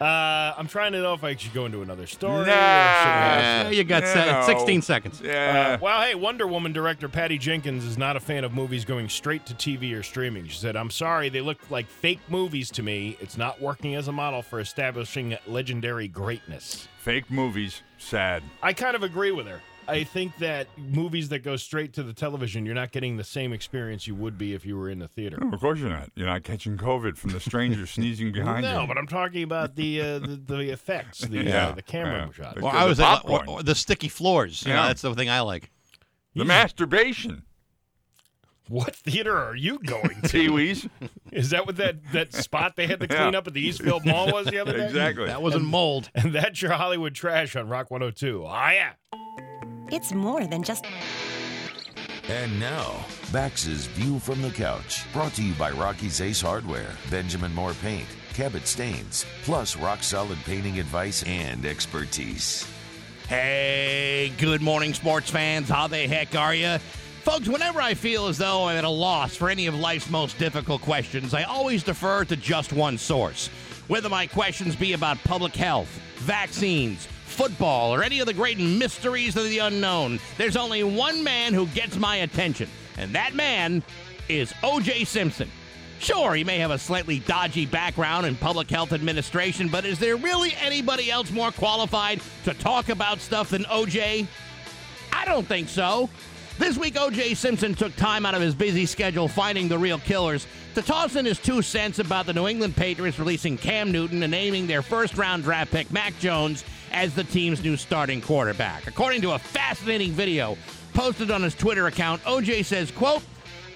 Uh, 0.00 0.54
I'm 0.56 0.68
trying 0.68 0.92
to 0.92 1.00
know 1.02 1.14
if 1.14 1.24
I 1.24 1.34
should 1.34 1.52
go 1.54 1.66
into 1.66 1.82
another 1.82 2.06
story. 2.06 2.42
or 2.42 2.44
should 2.44 2.52
I- 2.54 3.66
Uh, 3.66 3.70
you 3.70 3.84
got 3.84 4.02
No. 4.04 4.42
se- 4.46 4.46
16 4.46 4.82
seconds. 4.82 5.20
Yeah. 5.24 5.74
Uh, 5.74 5.78
well, 5.80 6.00
hey, 6.02 6.14
Wonder 6.14 6.46
Woman 6.46 6.72
director 6.72 7.08
Patty 7.08 7.36
Jenkins 7.38 7.84
is 7.84 7.98
not 7.98 8.16
a 8.16 8.20
fan 8.20 8.44
of 8.44 8.52
movies 8.54 8.84
going 8.84 9.08
straight 9.08 9.44
to 9.46 9.54
TV 9.54 9.92
or 9.94 10.02
streaming. 10.02 10.46
She 10.46 10.58
said, 10.58 10.76
I'm 10.76 10.90
sorry, 10.90 11.28
they 11.28 11.40
look 11.40 11.58
like 11.70 11.88
fake 11.88 12.20
movies 12.28 12.70
to 12.72 12.82
me. 12.82 13.16
It's 13.20 13.36
not 13.36 13.60
working 13.60 13.94
as 13.96 14.08
a 14.08 14.12
model 14.12 14.42
for 14.42 14.60
establishing 14.60 15.36
legendary 15.46 16.06
greatness. 16.08 16.86
Fake 16.98 17.30
movies. 17.30 17.82
Sad. 17.98 18.42
I 18.62 18.72
kind 18.74 18.94
of 18.94 19.02
agree 19.02 19.32
with 19.32 19.46
her. 19.48 19.60
I 19.88 20.04
think 20.04 20.36
that 20.38 20.66
movies 20.76 21.30
that 21.30 21.38
go 21.40 21.56
straight 21.56 21.94
to 21.94 22.02
the 22.02 22.12
television, 22.12 22.66
you're 22.66 22.74
not 22.74 22.92
getting 22.92 23.16
the 23.16 23.24
same 23.24 23.52
experience 23.54 24.06
you 24.06 24.14
would 24.14 24.36
be 24.36 24.52
if 24.54 24.66
you 24.66 24.76
were 24.76 24.90
in 24.90 24.98
the 24.98 25.08
theater. 25.08 25.38
Of 25.52 25.60
course 25.60 25.78
you're 25.78 25.88
not. 25.88 26.10
You're 26.14 26.26
not 26.26 26.44
catching 26.44 26.76
COVID 26.76 27.16
from 27.16 27.30
the 27.30 27.40
stranger 27.40 27.86
sneezing 27.96 28.30
behind 28.32 28.62
no, 28.64 28.72
you. 28.72 28.78
No, 28.80 28.86
but 28.86 28.98
I'm 28.98 29.06
talking 29.06 29.42
about 29.42 29.76
the 29.76 30.00
uh, 30.00 30.18
the, 30.18 30.36
the 30.46 30.70
effects, 30.72 31.20
the 31.20 31.42
Yeah, 31.42 31.68
uh, 31.68 31.72
the 31.72 31.82
camera 31.82 32.26
yeah. 32.26 32.32
shots. 32.44 32.54
The- 32.58 32.64
Well, 32.64 32.76
I 32.76 32.84
was 32.84 33.00
at, 33.00 33.06
popcorn. 33.22 33.48
or- 33.48 33.58
or 33.60 33.62
the 33.62 33.74
sticky 33.74 34.08
floors. 34.08 34.62
You 34.64 34.72
know, 34.74 34.80
Yeah. 34.80 34.86
that's 34.88 35.02
the 35.02 35.14
thing 35.14 35.30
I 35.30 35.40
like. 35.40 35.70
the 36.34 36.44
masturbation. 36.44 37.42
What 38.68 38.94
theater 38.94 39.34
are 39.38 39.56
you 39.56 39.78
going 39.78 40.20
to? 40.22 40.28
Pee 40.28 40.50
Wee's. 40.50 40.86
Is 41.32 41.48
that 41.50 41.64
what 41.66 41.76
that, 41.78 41.96
that 42.12 42.34
spot 42.34 42.76
they 42.76 42.86
had 42.86 43.00
to 43.00 43.06
Yeah. 43.08 43.16
clean 43.22 43.34
up 43.34 43.46
at 43.46 43.54
the 43.54 43.62
Eastfield 43.66 44.04
Mall 44.04 44.30
was 44.30 44.46
the 44.48 44.58
other 44.58 44.72
day? 44.76 44.84
exactly. 44.84 45.24
That 45.24 45.40
wasn't 45.40 45.64
mold. 45.64 46.10
And 46.14 46.34
that's 46.34 46.60
your 46.60 46.72
Hollywood 46.72 47.14
trash 47.14 47.56
on 47.56 47.68
Rock 47.70 47.90
102. 47.90 48.44
Oh, 48.44 48.50
yeah. 48.50 48.90
It's 49.90 50.12
more 50.12 50.46
than 50.46 50.62
just 50.62 50.84
And 52.28 52.60
now, 52.60 53.06
Bax's 53.32 53.86
View 53.86 54.18
from 54.18 54.42
the 54.42 54.50
Couch, 54.50 55.10
brought 55.14 55.32
to 55.34 55.42
you 55.42 55.54
by 55.54 55.70
Rocky's 55.70 56.20
Ace 56.20 56.42
Hardware, 56.42 56.94
Benjamin 57.10 57.54
Moore 57.54 57.72
Paint, 57.80 58.06
Cabot 58.34 58.66
Stains, 58.66 59.24
plus 59.44 59.76
rock 59.76 60.02
solid 60.02 60.36
painting 60.44 60.78
advice 60.78 61.22
and 61.22 61.64
expertise. 61.64 62.70
Hey, 63.28 64.30
good 64.36 64.60
morning, 64.60 64.92
sports 64.92 65.30
fans. 65.30 65.70
How 65.70 65.86
the 65.86 66.06
heck 66.06 66.34
are 66.34 66.54
you? 66.54 66.76
Folks, 67.22 67.48
whenever 67.48 67.80
I 67.80 67.94
feel 67.94 68.26
as 68.26 68.36
though 68.36 68.64
I'm 68.64 68.76
at 68.76 68.84
a 68.84 68.90
loss 68.90 69.36
for 69.36 69.48
any 69.48 69.66
of 69.66 69.74
life's 69.74 70.10
most 70.10 70.38
difficult 70.38 70.82
questions, 70.82 71.32
I 71.32 71.44
always 71.44 71.82
defer 71.82 72.24
to 72.26 72.36
just 72.36 72.74
one 72.74 72.98
source. 72.98 73.48
Whether 73.88 74.10
my 74.10 74.26
questions 74.26 74.76
be 74.76 74.92
about 74.92 75.16
public 75.24 75.54
health, 75.54 75.88
vaccines, 76.16 77.08
football, 77.28 77.94
or 77.94 78.02
any 78.02 78.20
of 78.20 78.26
the 78.26 78.34
great 78.34 78.58
mysteries 78.58 79.36
of 79.36 79.44
the 79.44 79.58
unknown, 79.58 80.18
there's 80.36 80.56
only 80.56 80.82
one 80.82 81.22
man 81.22 81.54
who 81.54 81.66
gets 81.68 81.96
my 81.96 82.16
attention, 82.16 82.68
and 82.96 83.14
that 83.14 83.34
man 83.34 83.82
is 84.28 84.52
O.J. 84.62 85.04
Simpson. 85.04 85.50
Sure, 86.00 86.34
he 86.34 86.44
may 86.44 86.58
have 86.58 86.70
a 86.70 86.78
slightly 86.78 87.18
dodgy 87.20 87.66
background 87.66 88.24
in 88.24 88.36
public 88.36 88.70
health 88.70 88.92
administration, 88.92 89.68
but 89.68 89.84
is 89.84 89.98
there 89.98 90.16
really 90.16 90.54
anybody 90.60 91.10
else 91.10 91.30
more 91.30 91.50
qualified 91.50 92.20
to 92.44 92.54
talk 92.54 92.88
about 92.88 93.18
stuff 93.20 93.50
than 93.50 93.64
OJ? 93.64 94.26
I 95.12 95.24
don't 95.24 95.46
think 95.46 95.68
so. 95.68 96.08
This 96.58 96.76
week, 96.76 96.94
OJ 96.94 97.36
Simpson 97.36 97.74
took 97.74 97.94
time 97.96 98.26
out 98.26 98.34
of 98.34 98.42
his 98.42 98.54
busy 98.54 98.86
schedule 98.86 99.28
finding 99.28 99.68
the 99.68 99.78
real 99.78 99.98
killers 99.98 100.46
to 100.74 100.82
toss 100.82 101.16
in 101.16 101.24
his 101.24 101.38
two 101.38 101.62
cents 101.62 101.98
about 101.98 102.26
the 102.26 102.32
New 102.32 102.46
England 102.46 102.76
Patriots 102.76 103.18
releasing 103.18 103.56
Cam 103.56 103.90
Newton 103.90 104.22
and 104.22 104.30
naming 104.30 104.66
their 104.66 104.82
first 104.82 105.16
round 105.16 105.44
draft 105.44 105.72
pick, 105.72 105.90
Mac 105.92 106.18
Jones, 106.18 106.64
as 106.92 107.14
the 107.14 107.24
team's 107.24 107.62
new 107.62 107.76
starting 107.76 108.20
quarterback. 108.20 108.86
According 108.86 109.22
to 109.22 109.32
a 109.32 109.38
fascinating 109.38 110.12
video 110.12 110.56
posted 110.94 111.30
on 111.30 111.42
his 111.42 111.54
Twitter 111.54 111.86
account, 111.86 112.22
OJ 112.24 112.64
says, 112.64 112.90
quote, 112.90 113.22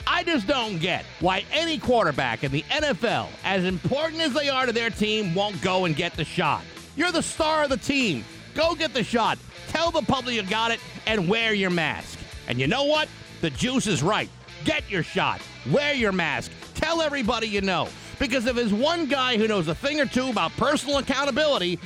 I 0.06 0.24
just 0.24 0.46
don't 0.46 0.78
get 0.78 1.04
why 1.20 1.44
any 1.52 1.78
quarterback 1.78 2.44
in 2.44 2.50
the 2.50 2.62
NFL, 2.62 3.28
as 3.44 3.64
important 3.64 4.20
as 4.20 4.32
they 4.34 4.48
are 4.48 4.66
to 4.66 4.72
their 4.72 4.90
team, 4.90 5.34
won't 5.34 5.60
go 5.62 5.84
and 5.84 5.94
get 5.94 6.14
the 6.14 6.24
shot. 6.24 6.62
You're 6.96 7.12
the 7.12 7.22
star 7.22 7.64
of 7.64 7.70
the 7.70 7.76
team. 7.76 8.24
Go 8.54 8.74
get 8.74 8.92
the 8.92 9.04
shot. 9.04 9.38
Tell 9.68 9.90
the 9.90 10.02
public 10.02 10.34
you 10.34 10.42
got 10.42 10.70
it 10.70 10.80
and 11.06 11.28
wear 11.28 11.54
your 11.54 11.70
mask. 11.70 12.18
And 12.48 12.60
you 12.60 12.66
know 12.66 12.84
what? 12.84 13.08
The 13.40 13.50
juice 13.50 13.86
is 13.86 14.02
right. 14.02 14.28
Get 14.64 14.88
your 14.90 15.02
shot. 15.02 15.40
Wear 15.70 15.94
your 15.94 16.12
mask. 16.12 16.50
Tell 16.74 17.00
everybody 17.00 17.48
you 17.48 17.60
know. 17.60 17.88
Because 18.18 18.46
if 18.46 18.54
there's 18.54 18.72
one 18.72 19.06
guy 19.06 19.36
who 19.36 19.48
knows 19.48 19.68
a 19.68 19.74
thing 19.74 20.00
or 20.00 20.06
two 20.06 20.28
about 20.28 20.52
personal 20.52 20.98
accountability, 20.98 21.78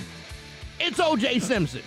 it's 0.78 1.00
O.J. 1.00 1.40
Simpson. 1.40 1.82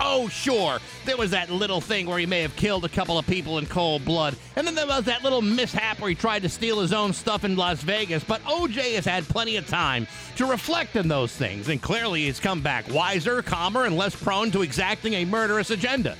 Oh, 0.00 0.28
sure, 0.28 0.80
there 1.04 1.16
was 1.16 1.30
that 1.30 1.50
little 1.50 1.80
thing 1.80 2.06
where 2.06 2.18
he 2.18 2.26
may 2.26 2.42
have 2.42 2.54
killed 2.56 2.84
a 2.84 2.88
couple 2.88 3.16
of 3.16 3.26
people 3.26 3.58
in 3.58 3.66
cold 3.66 4.04
blood. 4.04 4.36
And 4.56 4.66
then 4.66 4.74
there 4.74 4.86
was 4.86 5.04
that 5.04 5.22
little 5.22 5.40
mishap 5.40 6.00
where 6.00 6.08
he 6.08 6.16
tried 6.16 6.42
to 6.42 6.48
steal 6.48 6.80
his 6.80 6.92
own 6.92 7.12
stuff 7.12 7.44
in 7.44 7.56
Las 7.56 7.80
Vegas. 7.82 8.24
But 8.24 8.42
OJ 8.42 8.96
has 8.96 9.04
had 9.04 9.24
plenty 9.24 9.56
of 9.56 9.68
time 9.68 10.06
to 10.36 10.46
reflect 10.46 10.96
on 10.96 11.08
those 11.08 11.32
things, 11.32 11.68
and 11.68 11.80
clearly 11.80 12.24
he's 12.24 12.40
come 12.40 12.60
back 12.60 12.92
wiser, 12.92 13.40
calmer, 13.42 13.84
and 13.84 13.96
less 13.96 14.20
prone 14.20 14.50
to 14.50 14.62
exacting 14.62 15.14
a 15.14 15.24
murderous 15.24 15.70
agenda. 15.70 16.16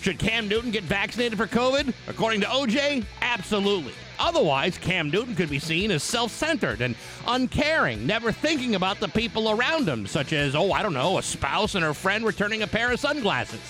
Should 0.00 0.18
Cam 0.18 0.48
Newton 0.48 0.70
get 0.70 0.84
vaccinated 0.84 1.36
for 1.38 1.46
COVID? 1.46 1.92
According 2.06 2.40
to 2.42 2.46
OJ, 2.46 3.04
absolutely. 3.20 3.92
Otherwise, 4.18 4.78
Cam 4.78 5.10
Newton 5.10 5.34
could 5.34 5.50
be 5.50 5.58
seen 5.58 5.90
as 5.90 6.02
self 6.02 6.30
centered 6.30 6.80
and 6.80 6.94
uncaring, 7.26 8.06
never 8.06 8.32
thinking 8.32 8.74
about 8.74 9.00
the 9.00 9.08
people 9.08 9.50
around 9.50 9.88
him, 9.88 10.06
such 10.06 10.32
as, 10.32 10.54
oh, 10.54 10.72
I 10.72 10.82
don't 10.82 10.94
know, 10.94 11.18
a 11.18 11.22
spouse 11.22 11.74
and 11.74 11.84
her 11.84 11.94
friend 11.94 12.24
returning 12.24 12.62
a 12.62 12.66
pair 12.66 12.92
of 12.92 13.00
sunglasses. 13.00 13.60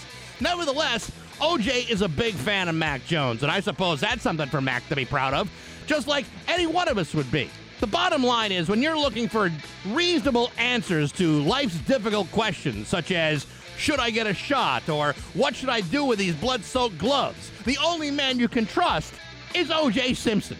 Nevertheless, 0.40 1.10
OJ 1.40 1.90
is 1.90 2.02
a 2.02 2.08
big 2.08 2.34
fan 2.34 2.68
of 2.68 2.74
Mac 2.74 3.04
Jones, 3.06 3.42
and 3.42 3.50
I 3.52 3.60
suppose 3.60 4.00
that's 4.00 4.22
something 4.22 4.48
for 4.48 4.60
Mac 4.60 4.86
to 4.88 4.96
be 4.96 5.04
proud 5.04 5.34
of, 5.34 5.50
just 5.86 6.06
like 6.06 6.26
any 6.46 6.66
one 6.66 6.88
of 6.88 6.98
us 6.98 7.14
would 7.14 7.30
be. 7.30 7.50
The 7.80 7.86
bottom 7.86 8.24
line 8.24 8.50
is 8.50 8.68
when 8.68 8.82
you're 8.82 8.98
looking 8.98 9.28
for 9.28 9.52
reasonable 9.86 10.50
answers 10.58 11.12
to 11.12 11.42
life's 11.42 11.78
difficult 11.78 12.30
questions, 12.32 12.88
such 12.88 13.12
as, 13.12 13.46
should 13.78 14.00
I 14.00 14.10
get 14.10 14.26
a 14.26 14.34
shot? 14.34 14.88
Or 14.88 15.14
what 15.34 15.54
should 15.54 15.68
I 15.70 15.80
do 15.80 16.04
with 16.04 16.18
these 16.18 16.34
blood 16.34 16.64
soaked 16.64 16.98
gloves? 16.98 17.50
The 17.64 17.78
only 17.82 18.10
man 18.10 18.38
you 18.38 18.48
can 18.48 18.66
trust 18.66 19.14
is 19.54 19.68
OJ 19.68 20.16
Simpson. 20.16 20.58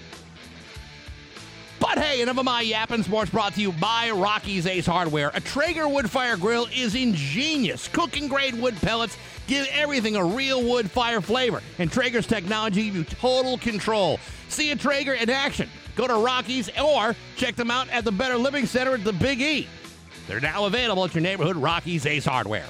But 1.80 1.98
hey, 1.98 2.22
enough 2.22 2.38
of 2.38 2.44
my 2.44 2.60
yapping. 2.60 3.02
Sports 3.02 3.30
brought 3.30 3.54
to 3.54 3.60
you 3.60 3.72
by 3.72 4.10
Rocky's 4.10 4.66
Ace 4.66 4.87
Hardware. 4.87 5.30
A 5.34 5.40
Traeger 5.40 5.88
wood 5.88 6.10
fire 6.10 6.37
grill 6.37 6.66
is 6.75 6.94
ingenious. 6.94 7.87
Cooking 7.88 8.26
grade 8.26 8.54
wood 8.54 8.76
pellets 8.76 9.16
give 9.46 9.66
everything 9.72 10.16
a 10.16 10.25
real 10.25 10.62
wood 10.62 10.90
fire 10.90 11.20
flavor. 11.20 11.62
And 11.78 11.90
Traeger's 11.90 12.26
technology 12.26 12.84
gives 12.84 12.96
you 12.96 13.04
total 13.04 13.58
control. 13.58 14.18
See 14.48 14.72
a 14.72 14.76
Traeger 14.76 15.14
in 15.14 15.30
action. 15.30 15.68
Go 15.94 16.06
to 16.06 16.14
Rocky's 16.14 16.68
or 16.80 17.14
check 17.37 17.54
them 17.54 17.70
out 17.70 17.88
at 17.90 18.04
the 18.04 18.12
Better 18.12 18.37
Living 18.37 18.66
Center 18.66 18.94
at 18.94 19.04
the 19.04 19.12
Big 19.12 19.40
E. 19.40 19.68
They're 20.26 20.40
now 20.40 20.66
available 20.66 21.04
at 21.04 21.14
your 21.14 21.22
neighborhood 21.22 21.56
Rocky's 21.56 22.06
Ace 22.06 22.25
Hardware. 22.25 22.66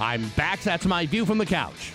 I'm 0.00 0.28
back. 0.30 0.60
That's 0.60 0.86
my 0.86 1.06
view 1.06 1.24
from 1.24 1.38
the 1.38 1.46
couch. 1.46 1.92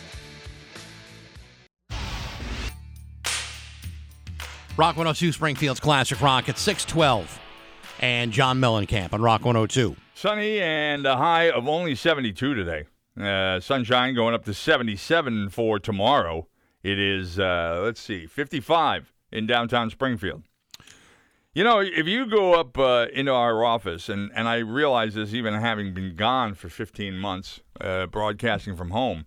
Rock 4.77 4.95
102 4.95 5.31
Springfield's 5.31 5.79
Classic 5.79 6.19
Rock 6.21 6.49
at 6.49 6.57
612. 6.57 7.39
And 7.99 8.31
John 8.31 8.59
Mellencamp 8.59 9.13
on 9.13 9.21
Rock 9.21 9.45
102. 9.45 9.95
Sunny 10.15 10.59
and 10.59 11.05
a 11.05 11.17
high 11.17 11.51
of 11.51 11.67
only 11.67 11.93
72 11.93 12.53
today. 12.55 12.85
Uh, 13.19 13.59
sunshine 13.59 14.15
going 14.15 14.33
up 14.33 14.45
to 14.45 14.53
77 14.53 15.49
for 15.49 15.77
tomorrow. 15.77 16.47
It 16.83 16.97
is, 16.97 17.37
uh, 17.37 17.81
let's 17.83 18.01
see, 18.01 18.25
55 18.25 19.11
in 19.31 19.45
downtown 19.45 19.89
Springfield. 19.89 20.43
You 21.53 21.65
know, 21.65 21.81
if 21.81 22.07
you 22.07 22.27
go 22.27 22.53
up 22.53 22.77
uh, 22.77 23.07
into 23.11 23.33
our 23.33 23.65
office, 23.65 24.07
and, 24.07 24.31
and 24.33 24.47
I 24.47 24.59
realize 24.59 25.15
this 25.15 25.33
even 25.33 25.53
having 25.53 25.93
been 25.93 26.15
gone 26.15 26.53
for 26.53 26.69
15 26.69 27.17
months, 27.17 27.59
uh, 27.81 28.05
broadcasting 28.05 28.77
from 28.77 28.91
home, 28.91 29.25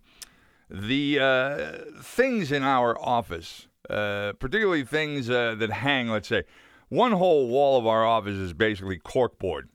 the 0.67 1.19
uh, 1.19 2.01
things 2.01 2.51
in 2.51 2.63
our 2.63 2.99
office, 2.99 3.67
uh, 3.91 4.33
particularly 4.39 4.83
things 4.83 5.29
uh, 5.29 5.53
that 5.59 5.69
hang, 5.69 6.09
let's 6.09 6.27
say, 6.27 6.45
one 6.89 7.11
whole 7.11 7.47
wall 7.47 7.77
of 7.77 7.85
our 7.85 8.03
office 8.03 8.37
is 8.37 8.53
basically 8.53 8.97
corkboard. 8.97 9.65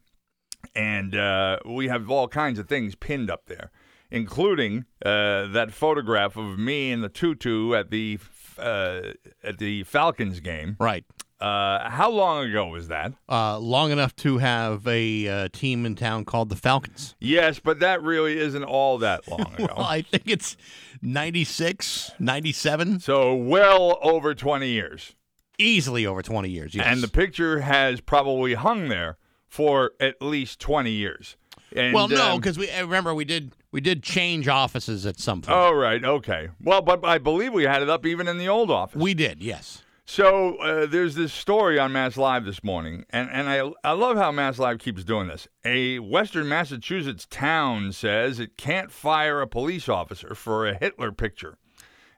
And 0.75 1.14
uh, 1.14 1.61
we 1.64 1.87
have 1.87 2.11
all 2.11 2.26
kinds 2.26 2.59
of 2.59 2.69
things 2.69 2.97
pinned 2.97 3.30
up 3.30 3.47
there, 3.47 3.71
including 4.11 4.87
that 5.02 5.69
photograph 5.71 6.37
of 6.37 6.59
me 6.59 6.90
in 6.90 7.00
the 7.00 7.09
tutu 7.09 7.75
at 7.75 7.90
the 7.90 8.19
at 8.59 9.59
the 9.59 9.85
Falcons 9.85 10.40
game. 10.40 10.76
Right. 10.80 11.04
Uh, 11.40 11.88
how 11.88 12.11
long 12.11 12.44
ago 12.47 12.66
was 12.66 12.88
that? 12.88 13.12
Uh, 13.28 13.59
long 13.59 13.90
enough 13.90 14.14
to 14.16 14.38
have 14.38 14.87
a 14.87 15.26
uh, 15.26 15.49
team 15.52 15.87
in 15.87 15.94
town 15.94 16.25
called 16.25 16.50
the 16.50 16.56
Falcons. 16.56 17.14
Yes, 17.18 17.59
but 17.59 17.80
that 17.80 18.02
really 18.02 18.38
isn't 18.38 18.64
all 18.64 18.99
that 18.99 19.26
long 19.26 19.54
ago. 19.59 19.68
well, 19.76 19.87
I 19.87 20.02
think 20.02 20.25
it's 20.26 20.56
96, 21.00 22.12
97. 22.18 23.00
So 23.00 23.35
well 23.35 23.99
over 24.02 24.35
20 24.35 24.68
years. 24.68 25.14
Easily 25.59 26.06
over 26.06 26.23
20 26.23 26.49
years, 26.49 26.75
yes. 26.75 26.87
And 26.87 27.02
the 27.02 27.09
picture 27.09 27.61
has 27.61 28.00
probably 28.00 28.54
hung 28.54 28.88
there 28.88 29.18
for 29.47 29.92
at 30.00 30.20
least 30.23 30.59
20 30.61 30.90
years. 30.90 31.37
And, 31.76 31.94
well, 31.94 32.09
no, 32.09 32.32
um, 32.32 32.40
because 32.40 32.59
we 32.59 32.68
uh, 32.70 32.82
remember 32.82 33.14
we 33.14 33.25
did 33.25 33.52
we 33.70 33.80
did 33.80 34.02
change 34.02 34.49
offices 34.49 35.06
at 35.06 35.20
some 35.20 35.40
point. 35.42 35.56
Oh, 35.56 35.73
right. 35.73 36.02
Okay. 36.02 36.49
Well, 36.61 36.82
but 36.82 37.04
I 37.04 37.18
believe 37.18 37.52
we 37.52 37.62
had 37.64 37.80
it 37.82 37.88
up 37.88 38.04
even 38.06 38.26
in 38.26 38.38
the 38.38 38.49
old 38.49 38.70
office. 38.70 39.00
we 39.00 39.14
did, 39.14 39.40
yes. 39.42 39.82
So 40.12 40.57
uh, 40.57 40.87
there's 40.87 41.14
this 41.14 41.33
story 41.33 41.79
on 41.79 41.93
Mass 41.93 42.17
Live 42.17 42.45
this 42.45 42.64
morning, 42.64 43.05
and, 43.11 43.31
and 43.31 43.49
I, 43.49 43.71
I 43.88 43.93
love 43.93 44.17
how 44.17 44.33
Mass 44.33 44.59
Live 44.59 44.81
keeps 44.81 45.05
doing 45.05 45.29
this. 45.29 45.47
A 45.64 46.00
Western 46.00 46.49
Massachusetts 46.49 47.29
town 47.31 47.93
says 47.93 48.40
it 48.40 48.57
can't 48.57 48.90
fire 48.90 49.40
a 49.40 49.47
police 49.47 49.88
officer 49.88 50.35
for 50.35 50.67
a 50.67 50.75
Hitler 50.75 51.12
picture. 51.12 51.59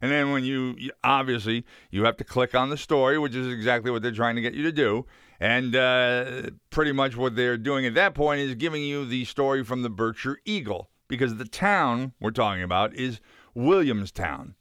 And 0.01 0.11
then 0.11 0.33
when 0.33 0.43
you, 0.43 0.75
obviously 1.05 1.67
you 1.91 2.05
have 2.05 2.17
to 2.17 2.25
click 2.25 2.55
on 2.55 2.71
the 2.71 2.79
story, 2.79 3.19
which 3.19 3.35
is 3.35 3.53
exactly 3.53 3.91
what 3.91 4.01
they're 4.01 4.11
trying 4.11 4.37
to 4.37 4.43
get 4.43 4.55
you 4.55 4.63
to 4.63 4.73
do. 4.73 5.05
And 5.39 5.77
uh, 5.77 6.49
pretty 6.71 6.93
much 6.93 7.15
what 7.15 7.37
they're 7.37 7.59
doing 7.59 7.85
at 7.85 7.93
that 7.93 8.15
point 8.15 8.41
is 8.41 8.55
giving 8.55 8.83
you 8.83 9.05
the 9.05 9.27
story 9.27 9.65
from 9.65 9.83
the 9.83 9.91
Berkshire 9.91 10.39
Eagle, 10.47 10.89
because 11.09 11.37
the 11.37 11.45
town 11.45 12.15
we're 12.19 12.31
talking 12.31 12.63
about 12.63 12.95
is 12.95 13.21
Williamstown. 13.55 14.55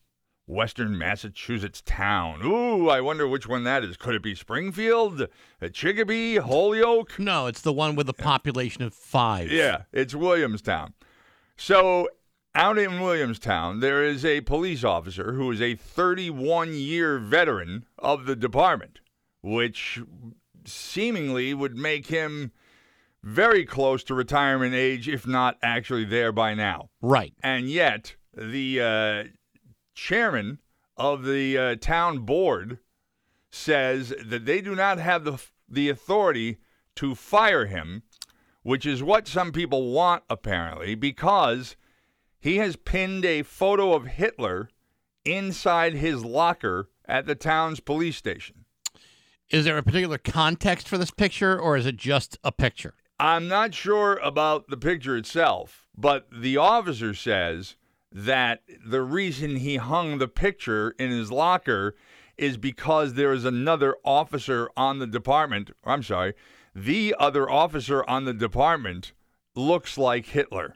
Western 0.47 0.97
Massachusetts 0.97 1.81
town. 1.85 2.41
Ooh, 2.43 2.89
I 2.89 3.01
wonder 3.01 3.27
which 3.27 3.47
one 3.47 3.63
that 3.63 3.83
is. 3.83 3.97
Could 3.97 4.15
it 4.15 4.23
be 4.23 4.35
Springfield, 4.35 5.27
uh, 5.61 5.67
Chicopee, 5.69 6.37
Holyoke? 6.37 7.17
No, 7.19 7.47
it's 7.47 7.61
the 7.61 7.73
one 7.73 7.95
with 7.95 8.09
a 8.09 8.13
population 8.13 8.83
of 8.83 8.93
five. 8.93 9.51
Yeah, 9.51 9.83
it's 9.93 10.15
Williamstown. 10.15 10.93
So, 11.55 12.09
out 12.53 12.77
in 12.77 12.99
Williamstown, 12.99 13.79
there 13.79 14.03
is 14.03 14.25
a 14.25 14.41
police 14.41 14.83
officer 14.83 15.33
who 15.33 15.51
is 15.51 15.61
a 15.61 15.75
31 15.75 16.73
year 16.73 17.17
veteran 17.19 17.85
of 17.97 18.25
the 18.25 18.35
department, 18.35 18.99
which 19.41 20.01
seemingly 20.65 21.53
would 21.53 21.75
make 21.75 22.07
him 22.07 22.51
very 23.23 23.65
close 23.65 24.03
to 24.03 24.15
retirement 24.15 24.73
age, 24.73 25.07
if 25.07 25.27
not 25.27 25.57
actually 25.61 26.05
there 26.05 26.31
by 26.31 26.53
now. 26.53 26.89
Right. 27.01 27.33
And 27.43 27.69
yet, 27.69 28.15
the 28.35 28.81
uh, 28.81 29.23
chairman 30.01 30.59
of 30.97 31.23
the 31.23 31.55
uh, 31.55 31.75
town 31.75 32.19
board 32.19 32.79
says 33.51 34.13
that 34.25 34.45
they 34.45 34.59
do 34.59 34.75
not 34.75 34.97
have 34.97 35.23
the 35.23 35.37
the 35.69 35.89
authority 35.89 36.57
to 36.95 37.15
fire 37.15 37.67
him, 37.67 38.03
which 38.63 38.85
is 38.85 39.03
what 39.03 39.27
some 39.27 39.51
people 39.51 39.91
want 39.91 40.23
apparently 40.29 40.95
because 40.95 41.75
He 42.39 42.57
has 42.57 42.75
pinned 42.75 43.23
a 43.23 43.43
photo 43.43 43.93
of 43.93 44.07
Hitler 44.07 44.69
inside 45.23 45.93
his 45.93 46.25
locker 46.25 46.89
at 47.05 47.27
the 47.27 47.35
town's 47.35 47.79
police 47.79 48.17
station. 48.17 48.65
Is 49.51 49.65
there 49.65 49.77
a 49.77 49.83
particular 49.83 50.17
context 50.17 50.89
for 50.89 50.97
this 50.97 51.11
picture, 51.11 51.59
or 51.59 51.77
is 51.77 51.85
it 51.85 51.97
just 51.97 52.39
a 52.43 52.51
picture? 52.51 52.95
I'm 53.19 53.47
not 53.47 53.75
sure 53.75 54.15
about 54.23 54.69
the 54.69 54.77
picture 54.77 55.15
itself, 55.15 55.85
but 55.95 56.27
the 56.31 56.57
officer 56.57 57.13
says 57.13 57.75
that 58.11 58.61
the 58.85 59.01
reason 59.01 59.57
he 59.57 59.77
hung 59.77 60.17
the 60.17 60.27
picture 60.27 60.93
in 60.99 61.11
his 61.11 61.31
locker 61.31 61.95
is 62.37 62.57
because 62.57 63.13
there 63.13 63.31
is 63.33 63.45
another 63.45 63.95
officer 64.03 64.69
on 64.75 64.99
the 64.99 65.07
department. 65.07 65.71
I'm 65.85 66.03
sorry, 66.03 66.33
the 66.75 67.15
other 67.19 67.49
officer 67.49 68.03
on 68.09 68.25
the 68.25 68.33
department 68.33 69.11
looks 69.55 69.97
like 69.97 70.25
Hitler. 70.27 70.75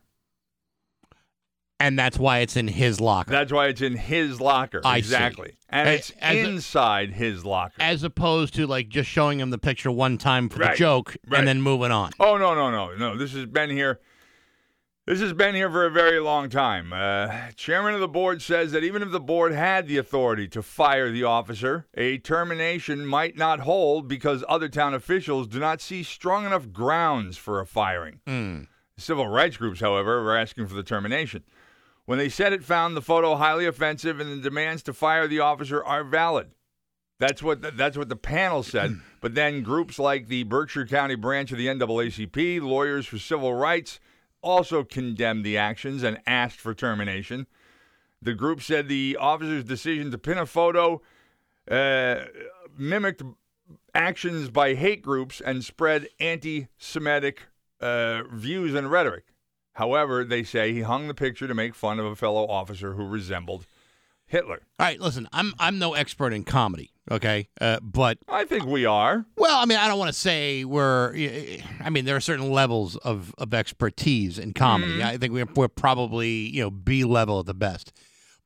And 1.77 1.99
that's 1.99 2.17
why 2.17 2.39
it's 2.39 2.55
in 2.55 2.69
his 2.69 3.01
locker. 3.01 3.31
That's 3.31 3.51
why 3.51 3.67
it's 3.67 3.81
in 3.81 3.97
his 3.97 4.39
locker. 4.39 4.79
I 4.85 4.95
see. 4.95 4.99
exactly. 4.99 5.57
And 5.69 5.89
Hey, 5.89 5.95
it's 5.95 6.11
as 6.21 6.35
a- 6.35 6.39
inside 6.49 7.11
his 7.11 7.43
locker. 7.43 7.73
as 7.79 8.03
opposed 8.03 8.53
to 8.55 8.65
like 8.65 8.87
just 8.87 9.09
showing 9.09 9.39
him 9.41 9.49
the 9.49 9.57
picture 9.57 9.91
one 9.91 10.17
time 10.17 10.47
for 10.47 10.59
the 10.59 10.73
joke 10.75 11.17
right. 11.27 11.39
and 11.39 11.47
then 11.47 11.61
moving 11.61 11.91
on. 11.91 12.11
Oh 12.19 12.37
no 12.37 12.55
no 12.55 12.71
no 12.71 12.95
no! 12.95 13.17
This 13.17 13.33
has 13.33 13.45
been 13.47 13.69
here. 13.69 13.99
This 15.07 15.19
has 15.19 15.33
been 15.33 15.53
here 15.53 15.69
for 15.69 15.85
a 15.85 15.91
very 15.91 16.19
long 16.19 16.49
time. 16.49 16.91
Uh, 16.91 17.51
chairman 17.55 17.93
of 17.93 17.99
the 17.99 18.07
board 18.07 18.41
says 18.41 18.71
that 18.71 18.83
even 18.83 19.03
if 19.03 19.11
the 19.11 19.19
board 19.19 19.51
had 19.51 19.87
the 19.87 19.97
authority 19.97 20.47
to 20.47 20.63
fire 20.63 21.11
the 21.11 21.23
officer, 21.23 21.85
a 21.93 22.17
termination 22.17 23.05
might 23.05 23.37
not 23.37 23.59
hold 23.59 24.07
because 24.07 24.43
other 24.49 24.67
town 24.67 24.95
officials 24.95 25.47
do 25.47 25.59
not 25.59 25.79
see 25.79 26.01
strong 26.01 26.43
enough 26.47 26.71
grounds 26.71 27.37
for 27.37 27.59
a 27.59 27.67
firing. 27.67 28.19
Civil 28.97 29.27
rights 29.27 29.57
groups, 29.57 29.79
however, 29.79 30.23
were 30.23 30.35
asking 30.35 30.65
for 30.65 30.73
the 30.73 30.81
termination. 30.81 31.43
When 32.05 32.17
they 32.17 32.29
said 32.29 32.51
it 32.51 32.63
found 32.63 32.97
the 32.97 33.01
photo 33.01 33.35
highly 33.35 33.67
offensive 33.67 34.19
and 34.19 34.31
the 34.31 34.41
demands 34.41 34.81
to 34.83 34.93
fire 34.93 35.27
the 35.27 35.39
officer 35.39 35.85
are 35.85 36.03
valid. 36.03 36.47
That's 37.19 37.43
what 37.43 37.61
the, 37.61 37.69
that's 37.69 37.95
what 37.95 38.09
the 38.09 38.15
panel 38.15 38.63
said. 38.63 38.99
but 39.21 39.35
then 39.35 39.61
groups 39.61 39.99
like 39.99 40.29
the 40.29 40.43
Berkshire 40.45 40.87
County 40.87 41.15
branch 41.15 41.51
of 41.51 41.59
the 41.59 41.67
NAACP, 41.67 42.59
Lawyers 42.63 43.05
for 43.05 43.19
Civil 43.19 43.53
Rights, 43.53 43.99
also 44.45 44.83
condemned 44.83 45.43
the 45.43 45.57
actions 45.57 46.03
and 46.03 46.21
asked 46.27 46.59
for 46.59 46.73
termination. 46.73 47.47
The 48.21 48.35
group 48.35 48.61
said 48.61 48.87
the 48.87 49.17
officer's 49.19 49.63
decision 49.63 50.11
to 50.11 50.17
pin 50.17 50.37
a 50.37 50.45
photo 50.45 51.01
uh, 51.69 52.25
mimicked 52.77 53.23
actions 53.93 54.49
by 54.49 54.75
hate 54.75 55.01
groups 55.01 55.41
and 55.41 55.65
spread 55.65 56.07
anti-Semitic 56.19 57.41
uh, 57.81 58.23
views 58.31 58.75
and 58.75 58.91
rhetoric. 58.91 59.25
However, 59.73 60.23
they 60.23 60.43
say 60.43 60.71
he 60.71 60.81
hung 60.81 61.07
the 61.07 61.13
picture 61.13 61.47
to 61.47 61.53
make 61.53 61.75
fun 61.75 61.99
of 61.99 62.05
a 62.05 62.15
fellow 62.15 62.47
officer 62.47 62.93
who 62.93 63.05
resembled 63.05 63.65
Hitler. 64.27 64.61
All 64.79 64.85
right, 64.85 64.99
listen, 64.99 65.27
I'm 65.31 65.53
I'm 65.59 65.77
no 65.79 65.93
expert 65.93 66.33
in 66.33 66.43
comedy, 66.43 66.91
okay? 67.11 67.47
Uh, 67.61 67.79
but 67.81 68.17
I 68.27 68.45
think 68.45 68.65
we 68.65 68.85
are. 68.85 69.25
well, 69.37 69.57
I 69.57 69.65
mean, 69.65 69.77
I 69.77 69.87
don't 69.87 69.99
want 69.99 70.13
to 70.13 70.19
say 70.19 70.65
we're. 70.65 71.13
I 71.79 71.89
mean, 71.89 72.05
there 72.05 72.15
are 72.15 72.21
certain 72.21 72.51
levels 72.51 72.95
of, 72.97 73.33
of 73.37 73.53
expertise 73.53 74.39
in 74.39 74.53
comedy. 74.53 75.03
I 75.03 75.17
think 75.17 75.33
we're 75.33 75.47
we're 75.55 75.67
probably 75.67 76.29
you 76.29 76.63
know 76.63 76.71
B 76.71 77.03
level 77.03 77.39
at 77.39 77.45
the 77.45 77.53
best. 77.53 77.93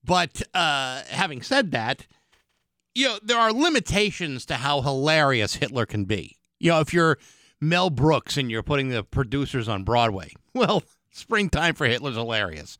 But 0.03 0.41
uh, 0.53 1.03
having 1.09 1.41
said 1.41 1.71
that, 1.71 2.07
you 2.93 3.07
know 3.07 3.19
there 3.24 3.38
are 3.38 3.53
limitations 3.53 4.45
to 4.48 4.55
how 4.55 4.81
hilarious 4.81 5.55
Hitler 5.55 5.86
can 5.86 6.05
be. 6.05 6.38
You 6.59 6.71
know, 6.71 6.81
if 6.81 6.93
you're 6.93 7.17
Mel 7.62 7.89
Brooks 7.89 8.36
and 8.38 8.51
you're 8.51 8.63
putting 8.63 8.89
the 8.89 9.03
producers 9.03 9.69
on 9.69 9.83
Broadway, 9.83 10.33
well, 10.53 10.83
springtime 11.12 11.75
for 11.75 11.88
Hitler's 11.88 12.15
hilarious. 12.15 12.77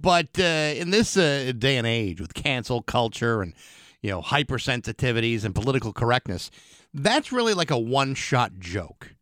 But 0.00 0.38
uh, 0.38 0.42
in 0.76 0.90
this 0.90 1.16
uh, 1.16 1.52
day 1.56 1.76
and 1.76 1.86
age, 1.86 2.20
with 2.20 2.34
cancel 2.34 2.82
culture 2.82 3.40
and 3.42 3.54
you 4.02 4.10
know 4.10 4.20
hypersensitivities 4.22 5.44
and 5.44 5.54
political 5.54 5.92
correctness, 5.92 6.50
that's 6.92 7.32
really 7.32 7.54
like 7.54 7.70
a 7.70 7.78
one-shot 7.78 8.58
joke. 8.58 9.14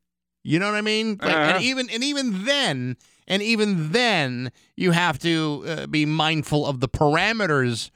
You 0.42 0.59
know 0.59 0.66
what 0.66 0.77
I 0.77 0.81
mean? 0.83 1.18
Like, 1.22 1.22
Uh-huh. 1.35 1.53
And 1.57 1.64
even 1.64 1.88
and 1.90 2.03
even 2.05 2.44
then, 2.44 2.96
and 3.27 3.42
even 3.42 3.92
then, 3.92 4.53
you 4.77 4.90
have 4.90 5.18
to 5.20 5.64
uh, 5.66 5.87
be 5.87 6.05
mindful 6.07 6.66
of 6.66 6.81
the 6.81 6.88
parameters 6.88 7.90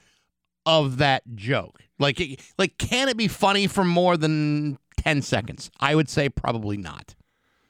of 0.65 0.97
that 0.97 1.23
joke. 1.35 1.81
Like, 1.99 2.19
it- 2.21 2.41
like, 2.57 2.77
can 2.77 3.09
it 3.09 3.17
be 3.17 3.27
funny 3.27 3.67
for 3.67 3.83
more 3.83 4.15
than 4.17 4.77
ten 4.97 5.21
seconds? 5.21 5.69
I 5.79 5.95
would 5.95 6.09
say 6.09 6.29
probably 6.29 6.77
not. 6.77 7.15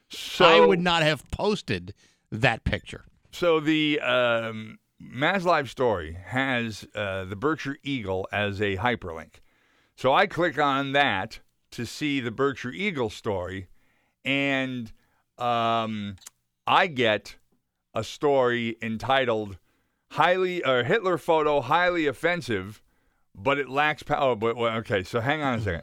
So 0.08 0.44
I 0.44 0.60
would 0.64 0.80
not 0.80 1.02
have 1.02 1.28
posted 1.30 1.94
that 2.32 2.64
picture. 2.64 3.04
So 3.32 3.60
the 3.60 4.00
um, 4.00 4.78
Mass 5.00 5.44
Live 5.44 5.70
story 5.70 6.18
has 6.26 6.86
uh, 6.94 7.24
the 7.24 7.34
Berkshire 7.34 7.78
Eagle 7.82 8.28
as 8.30 8.60
a 8.60 8.76
hyperlink. 8.76 9.40
So 9.96 10.12
I 10.12 10.26
click 10.26 10.58
on 10.58 10.92
that 10.92 11.40
to 11.70 11.86
see 11.86 12.20
the 12.20 12.30
Berkshire 12.30 12.70
Eagle 12.70 13.08
story, 13.08 13.68
and 14.26 14.92
um, 15.38 16.16
I 16.66 16.86
get 16.86 17.36
a 17.94 18.04
story 18.04 18.76
entitled 18.82 19.56
"Highly 20.12 20.62
uh, 20.62 20.84
Hitler 20.84 21.16
Photo 21.16 21.62
Highly 21.62 22.06
Offensive, 22.06 22.82
but 23.34 23.58
it 23.58 23.70
lacks 23.70 24.02
power." 24.02 24.36
But 24.36 24.56
well, 24.56 24.76
okay, 24.78 25.02
so 25.02 25.20
hang 25.20 25.42
on 25.42 25.58
a 25.58 25.62
second. 25.62 25.82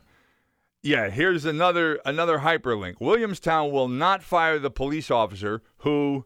Yeah, 0.84 1.10
here's 1.10 1.44
another 1.44 2.00
another 2.06 2.40
hyperlink. 2.40 3.00
Williamstown 3.00 3.72
will 3.72 3.88
not 3.88 4.22
fire 4.22 4.60
the 4.60 4.70
police 4.70 5.10
officer 5.10 5.64
who 5.78 6.26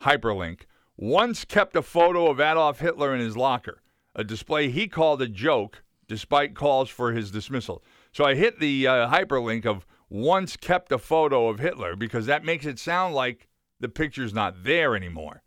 hyperlink 0.00 0.60
once 1.02 1.44
kept 1.44 1.74
a 1.74 1.82
photo 1.82 2.30
of 2.30 2.38
Adolf 2.38 2.78
Hitler 2.78 3.12
in 3.12 3.20
his 3.20 3.36
locker, 3.36 3.82
a 4.14 4.22
display 4.22 4.70
he 4.70 4.86
called 4.86 5.20
a 5.20 5.26
joke 5.26 5.82
despite 6.06 6.54
calls 6.54 6.88
for 6.88 7.10
his 7.10 7.32
dismissal. 7.32 7.82
So 8.12 8.24
I 8.24 8.36
hit 8.36 8.60
the 8.60 8.86
uh, 8.86 9.08
hyperlink 9.08 9.66
of 9.66 9.84
once 10.08 10.56
kept 10.56 10.92
a 10.92 10.98
photo 10.98 11.48
of 11.48 11.58
Hitler 11.58 11.96
because 11.96 12.26
that 12.26 12.44
makes 12.44 12.66
it 12.66 12.78
sound 12.78 13.16
like 13.16 13.48
the 13.80 13.88
picture's 13.88 14.32
not 14.32 14.62
there 14.62 14.94
anymore. 14.94 15.42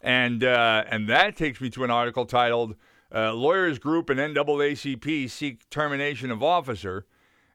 And 0.00 0.42
uh, 0.42 0.82
and 0.90 1.08
that 1.08 1.36
takes 1.36 1.60
me 1.60 1.70
to 1.70 1.84
an 1.84 1.90
article 1.92 2.26
titled 2.26 2.74
uh, 3.14 3.32
"Lawyers 3.32 3.78
Group 3.78 4.10
and 4.10 4.18
NAACP 4.18 5.30
Seek 5.30 5.70
Termination 5.70 6.32
of 6.32 6.42
Officer," 6.42 7.06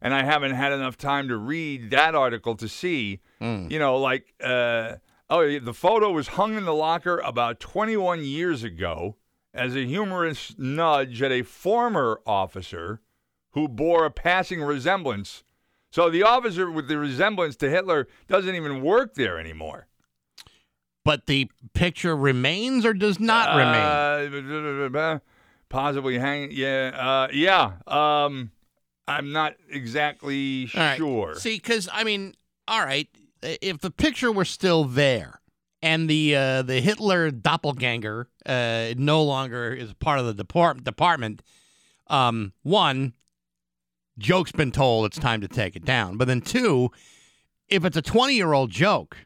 and 0.01 0.13
I 0.13 0.23
haven't 0.23 0.53
had 0.53 0.71
enough 0.71 0.95
time 0.95 1.27
to 1.27 1.35
read 1.35 1.89
that 1.91 2.15
article 2.15 2.55
to 2.55 2.69
see, 2.69 3.19
you 3.69 3.79
know, 3.79 3.97
like 3.97 4.33
uh, 4.41 4.95
oh, 5.31 5.59
the 5.59 5.73
photo 5.73 6.11
was 6.11 6.27
hung 6.29 6.55
in 6.55 6.65
the 6.65 6.73
locker 6.73 7.17
about 7.19 7.59
21 7.59 8.23
years 8.23 8.63
ago 8.63 9.15
as 9.53 9.75
a 9.75 9.85
humorous 9.85 10.53
nudge 10.57 11.21
at 11.21 11.31
a 11.31 11.41
former 11.41 12.19
officer 12.27 13.01
who 13.51 13.67
bore 13.67 14.05
a 14.05 14.11
passing 14.11 14.61
resemblance. 14.61 15.43
So 15.89 16.09
the 16.09 16.23
officer 16.23 16.69
with 16.69 16.87
the 16.87 16.97
resemblance 16.97 17.55
to 17.57 17.69
Hitler 17.69 18.07
doesn't 18.27 18.53
even 18.53 18.81
work 18.81 19.15
there 19.15 19.39
anymore. 19.39 19.87
But 21.03 21.25
the 21.25 21.49
picture 21.73 22.15
remains 22.15 22.85
or 22.85 22.93
does 22.93 23.19
not 23.19 23.55
remain. 23.55 24.95
Uh, 24.95 25.19
possibly 25.69 26.17
hang. 26.19 26.49
Yeah. 26.51 26.91
Uh, 26.93 27.27
yeah. 27.33 27.73
Um, 27.87 28.51
I'm 29.07 29.31
not 29.31 29.55
exactly 29.69 30.69
All 30.75 30.79
right. 30.81 30.97
sure. 30.97 31.35
See, 31.35 31.55
because 31.55 31.89
I 31.91 32.03
mean, 32.03 32.35
all 32.67 32.85
right, 32.85 33.07
if 33.43 33.79
the 33.79 33.91
picture 33.91 34.31
were 34.31 34.45
still 34.45 34.83
there 34.83 35.41
and 35.81 36.09
the 36.09 36.35
uh, 36.35 36.61
the 36.61 36.79
Hitler 36.81 37.31
doppelganger 37.31 38.27
uh, 38.45 38.93
no 38.97 39.23
longer 39.23 39.73
is 39.73 39.93
part 39.93 40.19
of 40.19 40.25
the 40.25 40.33
depart- 40.33 40.83
department, 40.83 41.41
um, 42.07 42.53
one, 42.63 43.13
joke's 44.17 44.51
been 44.51 44.71
told, 44.71 45.05
it's 45.05 45.17
time 45.17 45.41
to 45.41 45.47
take 45.47 45.75
it 45.75 45.85
down. 45.85 46.17
But 46.17 46.27
then 46.27 46.41
two, 46.41 46.91
if 47.67 47.83
it's 47.85 47.97
a 47.97 48.01
twenty 48.01 48.35
year 48.35 48.53
old 48.53 48.69
joke, 48.69 49.17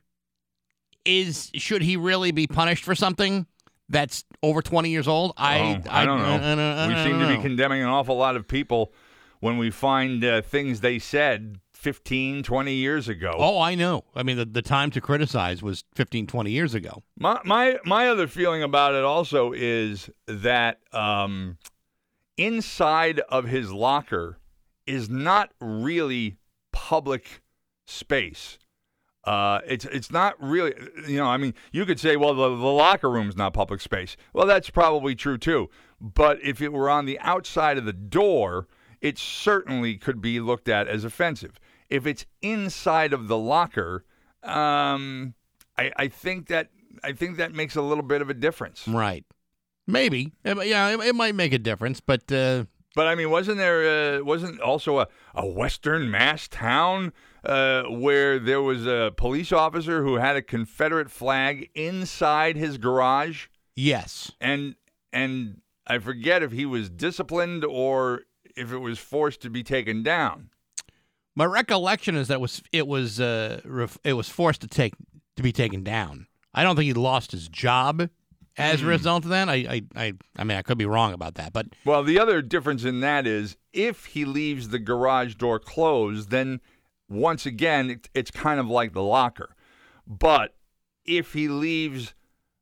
is 1.03 1.51
should 1.55 1.81
he 1.81 1.97
really 1.97 2.31
be 2.31 2.47
punished 2.47 2.83
for 2.83 2.95
something? 2.95 3.45
That's 3.89 4.23
over 4.41 4.61
twenty 4.61 4.89
years 4.89 5.07
old. 5.07 5.33
I 5.37 5.81
Oh, 5.85 5.89
I 5.89 6.05
don't 6.05 6.19
know. 6.19 6.25
I 6.25 6.85
I 6.85 6.87
we 6.87 7.09
seem 7.09 7.19
to 7.19 7.27
be 7.35 7.41
condemning 7.41 7.81
an 7.81 7.87
awful 7.87 8.17
lot 8.17 8.35
of 8.35 8.47
people 8.47 8.93
when 9.41 9.57
we 9.57 9.69
find 9.69 10.23
uh, 10.23 10.41
things 10.41 10.81
they 10.81 10.97
said 10.97 11.59
15, 11.85 12.41
20 12.41 12.73
years 12.73 13.07
ago. 13.07 13.35
Oh, 13.37 13.61
I 13.61 13.75
know. 13.75 14.05
I 14.15 14.23
mean, 14.23 14.37
the, 14.37 14.45
the 14.45 14.63
time 14.63 14.89
to 14.89 14.99
criticize 14.99 15.61
was 15.61 15.83
15, 15.93 16.25
20 16.25 16.49
years 16.49 16.73
ago. 16.73 17.03
My 17.15 17.39
my 17.45 17.77
my 17.85 18.07
other 18.09 18.25
feeling 18.25 18.63
about 18.63 18.95
it 18.95 19.03
also 19.03 19.53
is 19.53 20.09
that 20.25 20.79
um, 20.93 21.59
inside 22.37 23.19
of 23.29 23.45
his 23.45 23.71
locker 23.71 24.39
is 24.87 25.11
not 25.11 25.51
really 25.61 26.37
public 26.73 27.43
space. 27.85 28.57
Uh, 29.23 29.59
it's 29.67 29.85
it's 29.85 30.09
not 30.09 30.33
really 30.41 30.73
you 31.07 31.17
know 31.17 31.27
I 31.27 31.37
mean 31.37 31.53
you 31.71 31.85
could 31.85 31.99
say 31.99 32.15
well 32.15 32.33
the, 32.33 32.49
the 32.49 32.55
locker 32.55 33.11
room's 33.11 33.37
not 33.37 33.53
public 33.53 33.79
space. 33.79 34.17
Well, 34.33 34.47
that's 34.47 34.71
probably 34.71 35.13
true 35.13 35.37
too. 35.37 35.69
But 36.01 36.41
if 36.41 36.63
it 36.63 36.73
were 36.73 36.89
on 36.89 37.05
the 37.05 37.19
outside 37.19 37.77
of 37.77 37.85
the 37.85 37.93
door, 37.93 38.67
it 39.01 39.19
certainly 39.19 39.97
could 39.97 40.19
be 40.19 40.39
looked 40.39 40.67
at 40.67 40.87
as 40.87 41.03
offensive. 41.03 41.59
If 41.95 42.05
it's 42.05 42.25
inside 42.41 43.13
of 43.13 43.27
the 43.27 43.37
locker, 43.37 44.03
um, 44.43 45.33
I, 45.77 45.91
I 45.95 46.07
think 46.07 46.47
that 46.47 46.69
I 47.03 47.13
think 47.13 47.37
that 47.37 47.53
makes 47.53 47.75
a 47.75 47.81
little 47.81 48.03
bit 48.03 48.21
of 48.21 48.29
a 48.29 48.33
difference. 48.33 48.87
Right. 48.87 49.25
Maybe. 49.87 50.33
Yeah, 50.43 50.89
it, 50.89 50.99
it 50.99 51.15
might 51.15 51.35
make 51.35 51.53
a 51.53 51.59
difference, 51.59 51.99
but 52.01 52.31
uh, 52.31 52.65
But 52.95 53.07
I 53.07 53.15
mean, 53.15 53.29
wasn't 53.29 53.57
there 53.57 54.17
uh, 54.17 54.23
wasn't 54.23 54.59
also 54.61 54.99
a, 54.99 55.07
a 55.35 55.45
Western 55.45 56.09
Mass 56.09 56.47
town 56.47 57.13
uh, 57.43 57.83
where 57.83 58.39
there 58.39 58.61
was 58.61 58.87
a 58.87 59.13
police 59.15 59.51
officer 59.51 60.03
who 60.03 60.15
had 60.15 60.35
a 60.35 60.41
Confederate 60.41 61.11
flag 61.11 61.69
inside 61.75 62.55
his 62.55 62.77
garage, 62.77 63.47
yes. 63.75 64.31
and 64.41 64.75
and 65.13 65.61
I 65.85 65.99
forget 65.99 66.41
if 66.41 66.51
he 66.51 66.65
was 66.65 66.89
disciplined 66.89 67.63
or 67.63 68.21
if 68.55 68.71
it 68.71 68.79
was 68.79 68.97
forced 68.97 69.41
to 69.41 69.49
be 69.49 69.61
taken 69.61 70.01
down. 70.01 70.49
My 71.35 71.45
recollection 71.45 72.15
is 72.15 72.29
that 72.29 72.35
it 72.35 72.41
was 72.41 72.63
it 72.71 72.87
was 72.87 73.19
uh, 73.19 73.61
ref- 73.65 73.97
it 74.03 74.13
was 74.13 74.29
forced 74.29 74.61
to 74.61 74.67
take 74.67 74.93
to 75.35 75.43
be 75.43 75.51
taken 75.51 75.83
down. 75.83 76.27
I 76.53 76.63
don't 76.63 76.75
think 76.75 76.85
he 76.85 76.93
lost 76.93 77.31
his 77.31 77.49
job 77.49 78.09
as 78.57 78.81
a 78.81 78.85
result 78.85 79.25
of 79.25 79.31
that. 79.31 79.49
I, 79.49 79.53
I 79.53 79.81
I 79.95 80.13
I 80.37 80.43
mean 80.45 80.57
I 80.57 80.61
could 80.61 80.77
be 80.77 80.85
wrong 80.85 81.13
about 81.13 81.35
that, 81.35 81.51
but 81.51 81.67
Well, 81.83 82.03
the 82.03 82.19
other 82.19 82.41
difference 82.41 82.85
in 82.85 83.01
that 83.01 83.27
is 83.27 83.57
if 83.73 84.05
he 84.05 84.23
leaves 84.23 84.69
the 84.69 84.79
garage 84.79 85.35
door 85.35 85.59
closed, 85.59 86.29
then 86.29 86.61
once 87.09 87.45
again, 87.45 87.89
it, 87.89 88.09
it's 88.13 88.31
kind 88.31 88.59
of 88.59 88.67
like 88.67 88.93
the 88.93 89.03
locker. 89.03 89.55
But 90.07 90.55
if 91.03 91.33
he 91.33 91.47
leaves 91.47 92.13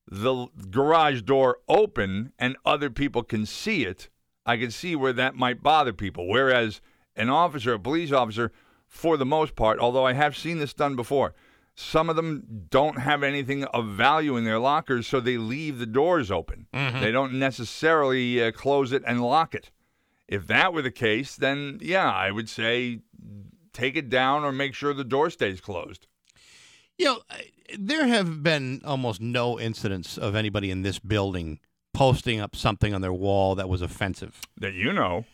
the 0.07 0.47
garage 0.69 1.21
door 1.21 1.59
open 1.69 2.33
and 2.39 2.57
other 2.65 2.89
people 2.89 3.23
can 3.23 3.45
see 3.45 3.85
it, 3.85 4.09
I 4.45 4.57
can 4.57 4.71
see 4.71 4.95
where 4.95 5.13
that 5.13 5.35
might 5.35 5.63
bother 5.63 5.93
people. 5.93 6.27
Whereas 6.27 6.81
an 7.15 7.29
officer, 7.29 7.73
a 7.73 7.79
police 7.79 8.11
officer, 8.11 8.51
for 8.93 9.17
the 9.17 9.25
most 9.25 9.55
part, 9.55 9.79
although 9.79 10.05
I 10.05 10.13
have 10.13 10.37
seen 10.37 10.59
this 10.59 10.73
done 10.73 10.95
before, 10.95 11.33
some 11.73 12.11
of 12.11 12.15
them 12.15 12.67
don't 12.69 12.99
have 12.99 13.23
anything 13.23 13.63
of 13.65 13.87
value 13.87 14.37
in 14.37 14.43
their 14.45 14.59
lockers, 14.59 15.07
so 15.07 15.19
they 15.19 15.37
leave 15.37 15.79
the 15.79 15.87
doors 15.87 16.29
open. 16.29 16.67
They 16.71 17.11
don't 17.11 17.33
necessarily 17.33 18.41
uh, 18.43 18.51
close 18.51 18.91
it 18.91 19.01
and 19.07 19.19
lock 19.23 19.55
it. 19.55 19.71
If 20.27 20.45
that 20.45 20.73
were 20.73 20.83
the 20.83 20.91
case, 20.91 21.35
then 21.35 21.79
yeah, 21.81 22.09
I 22.11 22.29
would 22.29 22.47
say 22.47 22.99
take 23.73 23.95
it 23.97 24.09
down 24.09 24.43
or 24.43 24.51
make 24.51 24.75
sure 24.75 24.93
the 24.93 25.03
door 25.03 25.31
stays 25.31 25.59
closed. 25.59 26.05
you 26.99 27.05
know 27.05 27.21
there 27.79 28.05
have 28.05 28.43
been 28.43 28.79
almost 28.85 29.19
no 29.19 29.59
incidents 29.59 30.19
of 30.19 30.35
anybody 30.35 30.69
in 30.69 30.83
this 30.83 30.99
building 30.99 31.59
posting 31.93 32.39
up 32.39 32.55
something 32.55 32.93
on 32.93 33.01
their 33.01 33.13
wall 33.13 33.55
that 33.55 33.67
was 33.67 33.81
offensive. 33.81 34.41
That 34.57 34.73
you 34.75 34.93
know. 34.93 35.25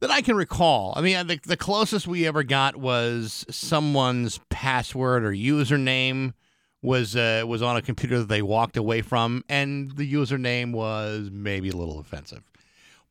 That 0.00 0.10
I 0.10 0.20
can 0.20 0.36
recall. 0.36 0.92
I 0.96 1.00
mean, 1.00 1.26
the, 1.26 1.40
the 1.44 1.56
closest 1.56 2.06
we 2.06 2.26
ever 2.26 2.42
got 2.42 2.76
was 2.76 3.46
someone's 3.50 4.40
password 4.50 5.24
or 5.24 5.30
username 5.30 6.34
was 6.82 7.16
uh, 7.16 7.44
was 7.46 7.62
on 7.62 7.76
a 7.76 7.82
computer 7.82 8.18
that 8.18 8.28
they 8.28 8.42
walked 8.42 8.76
away 8.76 9.00
from, 9.00 9.42
and 9.48 9.96
the 9.96 10.12
username 10.12 10.72
was 10.72 11.30
maybe 11.32 11.70
a 11.70 11.76
little 11.76 11.98
offensive. 11.98 12.42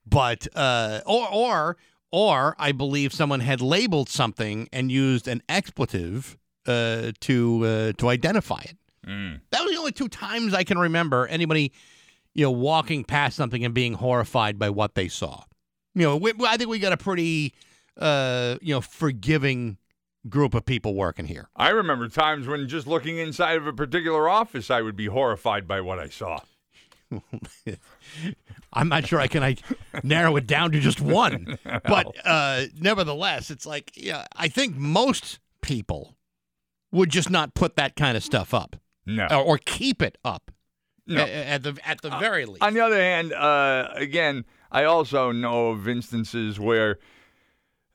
But 0.06 0.48
uh, 0.56 1.02
or 1.08 1.28
or 1.32 1.78
or 2.12 2.56
I 2.60 2.72
believe 2.72 3.14
someone 3.14 3.40
had 3.40 3.62
labeled 3.62 4.10
something 4.10 4.70
and 4.72 4.92
used 4.92 5.28
an 5.28 5.42
expletive 5.50 6.38
uh, 6.68 7.14
to 7.22 7.66
uh, 7.66 7.94
to 7.98 8.10
identify 8.10 8.62
it. 8.62 8.78
That 9.50 9.64
was 9.64 9.72
the 9.72 9.80
only 9.80 9.92
two 9.92 10.08
times 10.08 10.54
I 10.54 10.64
can 10.64 10.78
remember 10.78 11.26
anybody, 11.28 11.74
you 12.36 12.46
know, 12.46 12.52
walking 12.52 13.04
past 13.04 13.36
something 13.36 13.66
and 13.66 13.74
being 13.74 13.94
horrified 13.94 14.60
by 14.60 14.70
what 14.70 14.94
they 14.94 15.08
saw. 15.08 15.44
You 15.96 16.04
know, 16.04 16.18
we, 16.18 16.34
I 16.48 16.58
think 16.58 16.70
we 16.70 16.80
got 16.80 16.94
a 16.94 16.98
pretty, 16.98 17.54
uh, 17.98 18.58
you 18.62 18.74
know, 18.74 18.82
forgiving 18.82 19.78
group 20.30 20.54
of 20.54 20.66
people 20.66 20.96
working 20.96 21.26
here. 21.26 21.50
I 21.56 21.70
remember 21.70 22.08
times 22.08 22.48
when 22.48 22.68
just 22.68 22.88
looking 22.88 23.18
inside 23.18 23.58
of 23.58 23.68
a 23.68 23.74
particular 23.74 24.28
office, 24.30 24.72
I 24.72 24.82
would 24.82 24.96
be 24.96 25.06
horrified 25.08 25.68
by 25.68 25.82
what 25.82 26.00
I 26.00 26.10
saw. 26.10 26.40
I'm 28.74 28.90
not 28.90 29.06
sure 29.08 29.20
I 29.20 29.28
can 29.28 29.44
I 29.44 29.56
narrow 30.04 30.36
it 30.36 30.48
down 30.48 30.72
to 30.72 30.80
just 30.80 31.00
one, 31.00 31.58
but 31.86 32.08
uh, 32.26 32.64
nevertheless, 32.80 33.52
it's 33.52 33.66
like 33.66 33.92
yeah, 33.96 34.26
I 34.36 34.48
think 34.48 34.76
most 34.76 35.40
people 35.62 36.16
would 36.92 37.10
just 37.10 37.30
not 37.30 37.54
put 37.54 37.76
that 37.76 37.96
kind 37.96 38.18
of 38.18 38.24
stuff 38.24 38.54
up 38.54 38.76
No. 39.06 39.28
or, 39.28 39.44
or 39.44 39.58
keep 39.60 40.02
it 40.02 40.18
up 40.26 40.52
No. 41.06 41.22
Uh, 41.22 41.26
a- 41.26 41.30
at 41.50 41.64
the 41.64 41.78
at 41.86 42.02
the 42.02 42.10
very 42.18 42.46
least. 42.46 42.64
On 42.64 42.74
the 42.74 42.82
other 42.82 43.00
hand, 43.00 43.32
uh, 43.34 43.90
again, 43.96 44.46
I 44.74 44.86
also 44.86 45.32
know 45.32 45.70
of 45.70 45.88
instances 45.88 46.60
where 46.60 46.98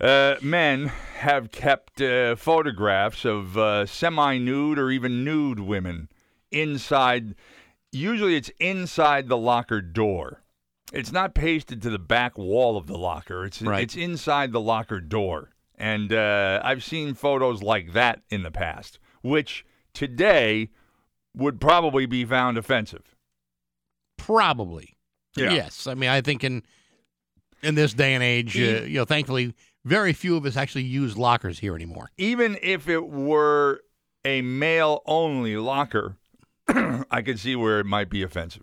uh, 0.00 0.36
men 0.40 0.86
have 1.18 1.50
kept 1.50 2.00
uh, 2.00 2.36
photographs 2.36 3.24
of 3.24 3.58
uh, 3.58 3.84
semi 3.84 4.38
nude 4.38 4.78
or 4.78 4.90
even 4.90 5.24
nude 5.24 5.58
women 5.58 6.08
inside. 6.52 7.34
Usually 7.90 8.36
it's 8.36 8.50
inside 8.60 9.28
the 9.28 9.36
locker 9.36 9.80
door. 9.80 10.42
It's 10.92 11.10
not 11.12 11.34
pasted 11.34 11.82
to 11.82 11.90
the 11.90 11.98
back 11.98 12.38
wall 12.38 12.76
of 12.76 12.86
the 12.86 12.96
locker. 12.96 13.44
It's 13.44 13.60
Right. 13.60 13.82
it's 13.82 13.96
inside 13.96 14.52
the 14.52 14.60
locker 14.60 15.00
door. 15.00 15.50
And 15.76 16.12
uh, 16.12 16.60
I've 16.64 16.84
seen 16.84 17.14
photos 17.14 17.62
like 17.62 17.92
that 17.92 18.22
in 18.30 18.42
the 18.42 18.50
past, 18.50 18.98
which 19.22 19.64
today 19.92 20.70
would 21.34 21.60
probably 21.60 22.06
be 22.06 22.24
found 22.24 22.56
offensive. 22.56 23.16
Probably. 24.16 24.96
Yeah. 25.36 25.52
Yes. 25.52 25.86
I 25.86 25.94
mean, 25.94 26.10
I 26.10 26.20
think 26.20 26.42
in 26.44 26.62
in 27.62 27.74
this 27.74 27.92
day 27.94 28.14
and 28.14 28.22
age, 28.22 28.56
uh, 28.56 28.82
you 28.84 28.98
know, 28.98 29.04
thankfully, 29.04 29.54
very 29.84 30.12
few 30.12 30.36
of 30.36 30.44
us 30.46 30.56
actually 30.56 30.84
use 30.84 31.16
lockers 31.16 31.58
here 31.58 31.74
anymore. 31.74 32.10
even 32.18 32.58
if 32.62 32.88
it 32.88 33.08
were 33.08 33.80
a 34.24 34.42
male 34.42 35.02
only 35.06 35.56
locker, 35.56 36.16
I 36.68 37.22
could 37.22 37.38
see 37.38 37.56
where 37.56 37.80
it 37.80 37.86
might 37.86 38.10
be 38.10 38.22
offensive. 38.22 38.62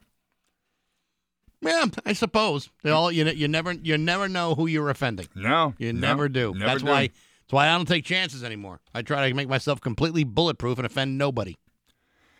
Yeah, 1.62 1.86
I 2.06 2.13
suppose. 2.13 2.69
They 2.84 2.91
all 2.91 3.12
you 3.12 3.25
you 3.25 3.47
never 3.47 3.71
you 3.71 3.97
never 3.97 4.28
know 4.30 4.54
who 4.56 4.67
you're 4.67 4.89
offending. 4.89 5.28
No, 5.36 5.73
You 5.80 5.93
no, 5.93 5.99
never 6.08 6.30
do. 6.30 6.54
never 6.54 6.65
that's 6.65 6.84
do. 6.84 6.89
why 6.89 7.01
that's 7.08 7.51
why 7.54 7.67
I 7.69 7.75
don't 7.78 7.88
take 7.88 8.06
chances 8.06 8.43
anymore. 8.43 8.82
I 8.93 9.01
try 9.01 9.28
to 9.28 9.34
make 9.34 9.47
myself 9.49 9.82
completely 9.82 10.23
bulletproof 10.23 10.78
and 10.78 10.86
offend 10.86 11.17
nobody. 11.17 11.56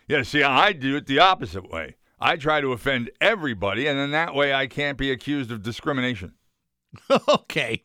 Yeah, 0.08 0.22
see, 0.22 0.42
I 0.44 0.72
do 0.72 0.96
it 0.96 1.06
the 1.06 1.18
opposite 1.18 1.68
way. 1.70 1.96
I 2.26 2.34
try 2.34 2.60
to 2.60 2.72
offend 2.72 3.12
everybody, 3.20 3.86
and 3.86 3.96
then 3.96 4.10
that 4.10 4.34
way 4.34 4.52
I 4.52 4.66
can't 4.66 4.98
be 4.98 5.12
accused 5.12 5.52
of 5.52 5.62
discrimination. 5.62 6.32
okay. 7.28 7.84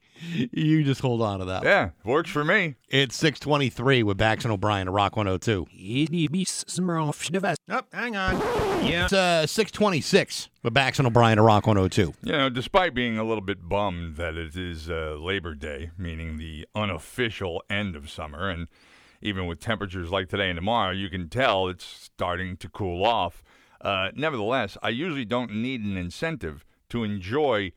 You 0.51 0.83
just 0.83 1.01
hold 1.01 1.21
on 1.21 1.37
to 1.39 1.45
that. 1.45 1.63
Yeah, 1.63 1.91
works 2.03 2.31
for 2.31 2.43
me. 2.43 2.73
It's 2.89 3.15
623 3.17 4.01
with 4.01 4.17
Bax 4.17 4.43
and 4.43 4.51
O'Brien 4.51 4.87
at 4.87 4.93
Rock 4.95 5.15
102. 5.15 5.67
Oh, 7.69 7.81
hang 7.93 8.15
on. 8.15 8.39
Yeah. 8.83 9.03
It's 9.03 9.13
uh, 9.13 9.45
626 9.45 10.49
with 10.63 10.73
Bax 10.73 10.97
and 10.97 11.07
O'Brien 11.07 11.37
at 11.37 11.43
Rock 11.43 11.67
102. 11.67 12.11
You 12.23 12.31
know, 12.31 12.49
despite 12.49 12.95
being 12.95 13.19
a 13.19 13.23
little 13.23 13.43
bit 13.43 13.69
bummed 13.69 14.15
that 14.15 14.33
it 14.33 14.55
is 14.55 14.89
uh, 14.89 15.17
Labor 15.19 15.53
Day, 15.53 15.91
meaning 15.99 16.39
the 16.39 16.67
unofficial 16.73 17.61
end 17.69 17.95
of 17.95 18.09
summer, 18.09 18.49
and 18.49 18.69
even 19.21 19.45
with 19.45 19.59
temperatures 19.59 20.09
like 20.09 20.29
today 20.29 20.49
and 20.49 20.57
tomorrow, 20.57 20.91
you 20.93 21.09
can 21.09 21.29
tell 21.29 21.67
it's 21.67 21.85
starting 21.85 22.57
to 22.57 22.67
cool 22.67 23.05
off. 23.05 23.43
Uh, 23.81 24.11
nevertheless, 24.15 24.77
I 24.81 24.89
usually 24.89 25.25
don't 25.25 25.53
need 25.53 25.81
an 25.81 25.97
incentive 25.97 26.63
to 26.89 27.03
enjoy 27.03 27.71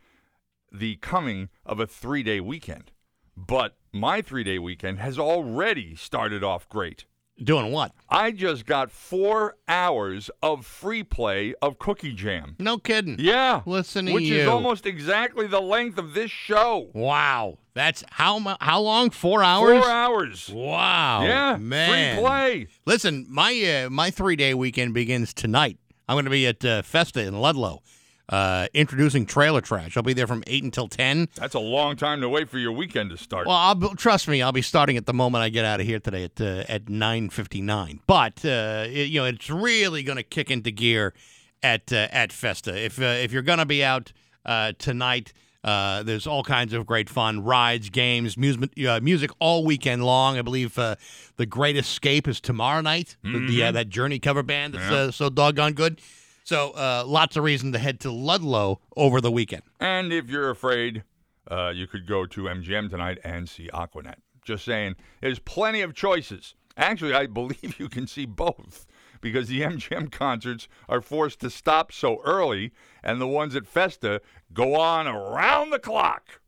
the 0.70 0.96
coming 0.96 1.48
of 1.64 1.80
a 1.80 1.86
three 1.86 2.22
day 2.22 2.40
weekend. 2.40 2.92
But 3.36 3.76
my 3.92 4.22
three 4.22 4.44
day 4.44 4.58
weekend 4.58 4.98
has 5.00 5.18
already 5.18 5.94
started 5.96 6.44
off 6.44 6.68
great. 6.68 7.06
Doing 7.42 7.72
what? 7.72 7.90
I 8.08 8.30
just 8.30 8.64
got 8.64 8.92
four 8.92 9.56
hours 9.66 10.30
of 10.40 10.64
free 10.64 11.02
play 11.02 11.52
of 11.60 11.80
Cookie 11.80 12.12
Jam. 12.12 12.54
No 12.60 12.78
kidding. 12.78 13.16
Yeah. 13.18 13.62
Listen 13.66 14.06
to 14.06 14.12
Which 14.12 14.24
you. 14.24 14.36
is 14.42 14.46
almost 14.46 14.86
exactly 14.86 15.48
the 15.48 15.60
length 15.60 15.98
of 15.98 16.14
this 16.14 16.30
show. 16.30 16.90
Wow. 16.94 17.58
That's 17.74 18.04
how 18.12 18.56
how 18.60 18.80
long? 18.82 19.10
Four 19.10 19.42
hours? 19.42 19.82
Four 19.82 19.90
hours. 19.90 20.48
Wow. 20.48 21.22
yeah. 21.24 21.56
Man. 21.56 22.14
Free 22.14 22.22
play. 22.24 22.66
Listen, 22.86 23.26
my 23.28 23.84
uh, 23.84 23.90
my 23.90 24.10
three 24.12 24.36
day 24.36 24.54
weekend 24.54 24.94
begins 24.94 25.34
tonight. 25.34 25.78
I'm 26.08 26.14
going 26.16 26.24
to 26.24 26.30
be 26.30 26.46
at 26.46 26.64
uh, 26.64 26.82
Festa 26.82 27.20
in 27.22 27.38
Ludlow, 27.40 27.82
uh, 28.28 28.66
introducing 28.74 29.26
Trailer 29.26 29.60
Trash. 29.60 29.96
I'll 29.96 30.02
be 30.02 30.12
there 30.12 30.26
from 30.26 30.42
eight 30.46 30.62
until 30.64 30.88
ten. 30.88 31.28
That's 31.34 31.54
a 31.54 31.58
long 31.60 31.96
time 31.96 32.20
to 32.20 32.28
wait 32.28 32.48
for 32.48 32.58
your 32.58 32.72
weekend 32.72 33.10
to 33.10 33.16
start. 33.16 33.46
Well, 33.46 33.56
I'll, 33.56 33.94
trust 33.94 34.28
me, 34.28 34.42
I'll 34.42 34.52
be 34.52 34.62
starting 34.62 34.96
at 34.96 35.06
the 35.06 35.14
moment 35.14 35.42
I 35.42 35.48
get 35.48 35.64
out 35.64 35.80
of 35.80 35.86
here 35.86 36.00
today 36.00 36.24
at 36.24 36.40
uh, 36.40 36.64
at 36.68 36.88
nine 36.88 37.30
fifty 37.30 37.60
nine. 37.60 38.00
But 38.06 38.44
uh, 38.44 38.84
it- 38.88 39.08
you 39.08 39.20
know, 39.20 39.26
it's 39.26 39.48
really 39.50 40.02
going 40.02 40.16
to 40.16 40.22
kick 40.22 40.50
into 40.50 40.70
gear 40.70 41.14
at 41.62 41.92
uh, 41.92 42.08
at 42.10 42.32
Festa. 42.32 42.74
If 42.82 43.00
uh, 43.00 43.04
if 43.04 43.32
you're 43.32 43.42
going 43.42 43.58
to 43.60 43.66
be 43.66 43.82
out 43.84 44.12
uh, 44.44 44.72
tonight. 44.78 45.32
Uh, 45.64 46.02
there's 46.02 46.26
all 46.26 46.44
kinds 46.44 46.74
of 46.74 46.84
great 46.84 47.08
fun, 47.08 47.42
rides, 47.42 47.88
games, 47.88 48.36
music, 48.36 48.70
uh, 48.86 49.00
music 49.02 49.30
all 49.38 49.64
weekend 49.64 50.04
long. 50.04 50.36
I 50.38 50.42
believe 50.42 50.78
uh, 50.78 50.96
the 51.36 51.46
Great 51.46 51.76
Escape 51.76 52.28
is 52.28 52.38
tomorrow 52.40 52.82
night. 52.82 53.16
with 53.24 53.48
The 53.48 53.62
uh, 53.64 53.72
that 53.72 53.88
Journey 53.88 54.18
cover 54.18 54.42
band 54.42 54.74
that's 54.74 54.92
uh, 54.92 55.10
so 55.10 55.30
doggone 55.30 55.72
good. 55.72 56.00
So 56.44 56.72
uh, 56.72 57.04
lots 57.06 57.36
of 57.38 57.44
reason 57.44 57.72
to 57.72 57.78
head 57.78 58.00
to 58.00 58.10
Ludlow 58.10 58.80
over 58.96 59.22
the 59.22 59.30
weekend. 59.30 59.62
and 59.80 60.12
if 60.12 60.28
you're 60.28 60.50
afraid, 60.50 61.02
uh, 61.50 61.72
you 61.74 61.86
could 61.86 62.06
go 62.06 62.26
to 62.26 62.42
MGM 62.42 62.90
tonight 62.90 63.18
and 63.24 63.48
see 63.48 63.70
Aquanet. 63.72 64.16
Just 64.44 64.66
saying, 64.66 64.96
there's 65.22 65.38
plenty 65.38 65.80
of 65.80 65.94
choices. 65.94 66.54
Actually, 66.76 67.14
I 67.14 67.24
believe 67.26 67.76
you 67.80 67.88
can 67.88 68.06
see 68.06 68.26
both 68.26 68.86
because 69.24 69.48
the 69.48 69.60
MGM 69.62 70.12
concerts 70.12 70.68
are 70.88 71.00
forced 71.00 71.40
to 71.40 71.50
stop 71.50 71.90
so 71.90 72.20
early, 72.24 72.70
and 73.02 73.20
the 73.20 73.26
ones 73.26 73.56
at 73.56 73.66
Festa 73.66 74.20
go 74.52 74.76
on 74.76 75.08
around 75.08 75.70
the 75.70 75.78
clock. 75.80 76.40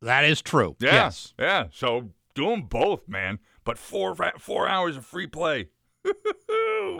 That 0.00 0.24
is 0.24 0.40
true. 0.40 0.76
Yeah, 0.78 0.92
Yes. 0.94 1.34
yeah. 1.38 1.66
So 1.72 2.10
do 2.34 2.48
them 2.50 2.62
both, 2.62 3.08
man. 3.08 3.38
But 3.64 3.76
four 3.78 4.14
four 4.38 4.68
hours 4.68 4.96
of 4.96 5.04
free 5.04 5.26
play. 5.26 5.68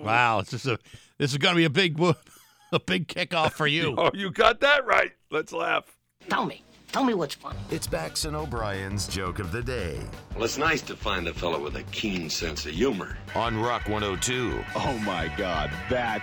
Wow. 0.02 0.40
It's 0.40 0.50
just 0.50 0.66
a. 0.66 0.78
This 1.18 1.30
is 1.32 1.38
going 1.38 1.54
to 1.54 1.58
be 1.58 1.64
a 1.64 1.70
big, 1.70 1.98
wo- 1.98 2.16
a 2.72 2.80
big 2.80 3.06
kickoff 3.06 3.52
for 3.52 3.66
you. 3.66 3.94
Oh, 3.96 4.10
you 4.14 4.30
got 4.30 4.60
that 4.60 4.84
right. 4.86 5.12
Let's 5.30 5.52
laugh. 5.52 5.96
Tell 6.28 6.44
me. 6.44 6.62
Tell 6.94 7.02
me 7.02 7.14
what's 7.14 7.34
funny. 7.34 7.58
It's 7.72 7.88
Bax 7.88 8.24
and 8.24 8.36
O'Brien's 8.36 9.08
joke 9.08 9.40
of 9.40 9.50
the 9.50 9.60
day 9.60 9.98
Well, 10.36 10.44
it's 10.44 10.58
nice 10.58 10.80
to 10.82 10.94
find 10.94 11.26
a 11.26 11.34
fellow 11.34 11.60
with 11.60 11.74
a 11.74 11.82
keen 11.90 12.30
sense 12.30 12.66
of 12.66 12.70
humor. 12.70 13.18
on 13.34 13.58
Rock 13.60 13.88
102, 13.88 14.62
Oh 14.76 14.96
my 14.98 15.26
God, 15.36 15.72
that 15.90 16.22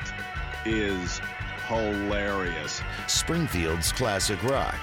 is 0.65 1.19
hilarious. 1.67 2.79
Springfield's 3.07 3.91
classic 3.91 4.41
rock. 4.43 4.77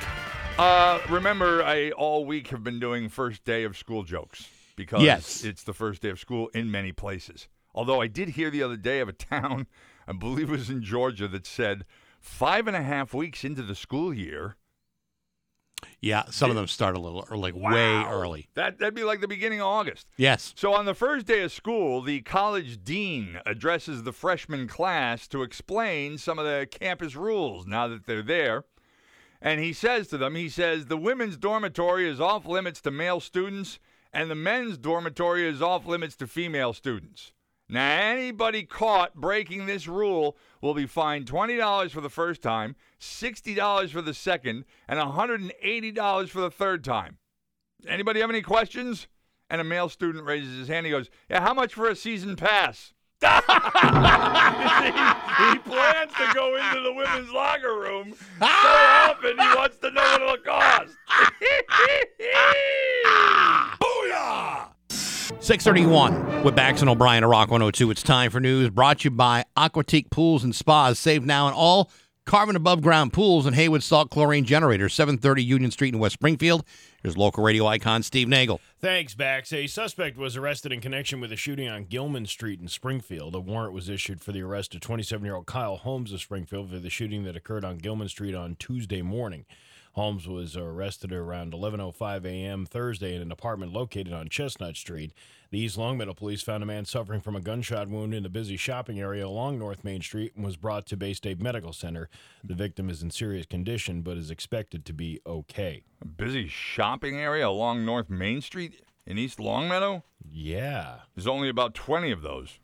Uh, 0.59 1.01
remember, 1.09 1.63
I 1.63 1.91
all 1.93 2.27
week 2.27 2.49
have 2.49 2.63
been 2.63 2.79
doing 2.79 3.09
first 3.09 3.43
day 3.45 3.65
of 3.65 3.75
school 3.75 4.03
jokes 4.03 4.47
because 4.77 5.01
Yes. 5.01 5.43
it's 5.43 5.63
the 5.63 5.73
first 5.73 6.03
day 6.03 6.11
of 6.11 6.21
school 6.21 6.49
in 6.49 6.71
many 6.71 6.93
places. 6.93 7.49
Although 7.75 8.03
I 8.03 8.09
did 8.09 8.29
hear 8.31 8.51
the 8.51 8.63
other 8.63 8.77
day 8.77 9.01
of 9.01 9.09
a 9.09 9.15
town, 9.15 9.67
I 10.07 10.13
believe 10.13 10.51
it 10.51 10.59
was 10.59 10.69
in 10.69 10.83
Georgia, 10.83 11.29
that 11.29 11.47
said 11.47 11.87
five 12.21 12.67
and 12.67 12.77
a 12.77 12.83
half 12.83 13.15
weeks 13.15 13.43
into 13.43 13.63
the 13.63 13.75
school 13.75 14.13
year. 14.13 14.57
Yeah. 16.01 16.25
Some 16.31 16.51
of 16.51 16.57
them 16.57 16.69
start 16.69 16.97
a 16.97 17.01
little, 17.01 17.25
or 17.31 17.37
like 17.37 17.55
way 17.55 18.05
early. 18.05 18.49
That 18.55 18.79
that'd 18.79 18.95
be 18.95 19.05
like 19.05 19.21
the 19.21 19.29
beginning 19.29 19.61
of 19.61 19.67
August. 19.67 20.07
Yes. 20.17 20.55
So 20.57 20.73
on 20.73 20.85
the 20.85 20.95
first 20.95 21.27
day 21.27 21.43
of 21.43 21.53
school, 21.53 22.03
the 22.03 22.21
college 22.21 22.85
dean 22.85 23.41
addresses 23.45 24.05
the 24.05 24.13
freshman 24.13 24.69
class 24.69 25.27
to 25.29 25.43
explain 25.43 26.19
some 26.19 26.39
of 26.39 26.45
the 26.45 26.69
campus 26.71 27.17
rules 27.17 27.67
now 27.67 27.89
that 27.89 28.07
they're 28.07 28.23
there. 28.23 28.65
And 29.41 29.61
he 29.61 29.73
says 29.73 30.09
to 30.09 30.19
them, 30.19 30.35
he 30.35 30.49
says, 30.49 30.87
the 30.87 30.97
women's 30.97 31.37
dormitory 31.37 32.09
is 32.09 32.21
off 32.21 32.45
limits 32.45 32.81
to 32.81 32.91
male 32.91 33.21
students, 33.21 33.79
and 34.13 34.31
the 34.31 34.35
men's 34.35 34.77
dormitory 34.77 35.47
is 35.47 35.63
off 35.63 35.87
limits 35.87 36.17
to 36.17 36.27
female 36.27 36.73
students. 36.73 37.33
Now, 37.71 38.01
anybody 38.01 38.63
caught 38.63 39.15
breaking 39.15 39.67
this 39.67 39.87
rule 39.87 40.39
will 40.63 40.73
be 40.73 40.87
fined 40.87 41.27
$20 41.27 41.91
for 41.91 42.01
the 42.01 42.09
first 42.09 42.41
time, 42.41 42.77
$60 42.99 43.91
for 43.91 44.01
the 44.01 44.15
second, 44.15 44.65
and 44.89 44.99
$180 44.99 46.29
for 46.31 46.41
the 46.41 46.51
third 46.51 46.83
time. 46.83 47.19
Anybody 47.87 48.21
have 48.21 48.31
any 48.31 48.43
questions? 48.43 49.07
And 49.51 49.61
a 49.61 49.65
male 49.65 49.89
student 49.89 50.25
raises 50.25 50.59
his 50.59 50.69
hand. 50.69 50.85
He 50.85 50.93
goes, 50.93 51.09
"Yeah, 51.31 51.41
how 51.41 51.55
much 51.55 51.73
for 51.73 51.89
a 51.89 51.97
season 51.97 52.37
pass?" 52.37 52.93
he, 53.21 53.27
he 53.27 53.33
plans 55.59 56.13
to 56.13 56.31
go 56.35 56.55
into 56.57 56.81
the 56.83 56.93
women's 56.93 57.31
locker 57.31 57.79
room 57.79 58.13
so 58.39 58.47
often 58.47 59.39
he 59.39 59.55
wants 59.57 59.79
to 59.79 59.91
know 59.91 60.03
what 60.03 60.23
it'll 60.23 60.37
cost. 60.39 60.95
Booyah! 63.81 64.69
631 65.29 66.43
with 66.43 66.57
Bax 66.57 66.81
and 66.81 66.89
O'Brien 66.89 67.23
at 67.23 67.29
Rock 67.29 67.51
102. 67.51 67.91
It's 67.91 68.03
time 68.03 68.31
for 68.31 68.41
news 68.41 68.71
brought 68.71 69.01
to 69.01 69.05
you 69.05 69.11
by 69.11 69.45
Aquatique 69.57 70.11
Pools 70.11 70.43
and 70.43 70.55
Spas. 70.55 70.99
Save 70.99 71.25
now 71.25 71.47
on 71.47 71.53
all 71.53 71.91
carbon 72.25 72.57
above 72.57 72.81
ground 72.81 73.13
pools 73.13 73.45
and 73.45 73.55
Hayward 73.55 73.83
Salt 73.83 74.11
Chlorine 74.11 74.45
Generators, 74.45 74.95
730 74.95 75.45
Union 75.45 75.71
Street 75.71 75.93
in 75.93 76.01
West 76.01 76.15
Springfield. 76.15 76.65
Here's 77.03 77.17
local 77.17 77.45
radio 77.45 77.67
icon 77.67 78.03
Steve 78.03 78.27
Nagel. 78.27 78.59
Thanks, 78.81 79.15
Bax. 79.15 79.53
A 79.53 79.67
suspect 79.67 80.17
was 80.17 80.35
arrested 80.37 80.73
in 80.73 80.81
connection 80.81 81.21
with 81.21 81.31
a 81.31 81.37
shooting 81.37 81.69
on 81.69 81.85
Gilman 81.85 82.27
Street 82.27 82.61
in 82.61 82.69
Springfield. 82.69 83.35
A 83.35 83.41
warrant 83.41 83.75
was 83.75 83.89
issued 83.89 84.23
for 84.23 84.33
the 84.33 84.43
arrest 84.43 84.75
of 84.75 84.81
27 84.81 85.25
year 85.25 85.37
old 85.37 85.47
Kyle 85.47 85.77
Holmes 85.77 86.13
of 86.13 86.21
Springfield 86.21 86.71
for 86.71 86.79
the 86.79 86.91
shooting 86.91 87.25
that 87.25 87.37
occurred 87.37 87.65
on 87.67 87.79
Gilman 87.79 88.09
Street 88.09 88.35
on 88.35 88.57
Tuesday 88.59 89.03
morning. 89.03 89.45
Holmes 89.99 90.29
was 90.29 90.57
arrested 90.57 91.13
around 91.13 91.53
11:05 91.53 92.25
a.m. 92.25 92.67
Thursday 92.67 93.17
in 93.17 93.21
an 93.21 93.33
apartment 93.33 93.73
located 93.73 94.13
on 94.13 94.29
Chestnut 94.29 94.77
Street. 94.77 95.13
The 95.51 95.59
East 95.59 95.77
Longmeadow 95.77 96.15
police 96.15 96.41
found 96.41 96.63
a 96.63 96.67
man 96.67 96.85
suffering 96.85 97.21
from 97.21 97.35
a 97.35 97.41
gunshot 97.41 97.89
wound 97.89 98.15
in 98.15 98.25
a 98.25 98.29
busy 98.29 98.57
shopping 98.57 99.01
area 99.01 99.27
along 99.27 99.59
North 99.59 99.83
Main 99.83 100.01
Street 100.01 100.37
and 100.37 100.45
was 100.45 100.57
brought 100.57 100.87
to 100.87 100.97
Baystate 100.97 101.43
Medical 101.43 101.73
Center. 101.73 102.09
The 102.45 102.55
victim 102.55 102.89
is 102.89 103.03
in 103.03 103.11
serious 103.11 103.45
condition 103.45 104.03
but 104.03 104.17
is 104.17 104.31
expected 104.31 104.85
to 104.85 104.93
be 104.93 105.19
okay. 105.27 105.83
A 106.01 106.07
busy 106.07 106.47
shopping 106.47 107.17
area 107.17 107.49
along 107.49 107.85
North 107.85 108.09
Main 108.09 108.41
Street 108.41 108.81
in 109.05 109.19
East 109.19 109.41
Longmeadow. 109.41 110.05
Yeah. 110.31 110.99
There's 111.17 111.27
only 111.27 111.49
about 111.49 111.75
20 111.75 112.13
of 112.13 112.23
those. 112.23 112.61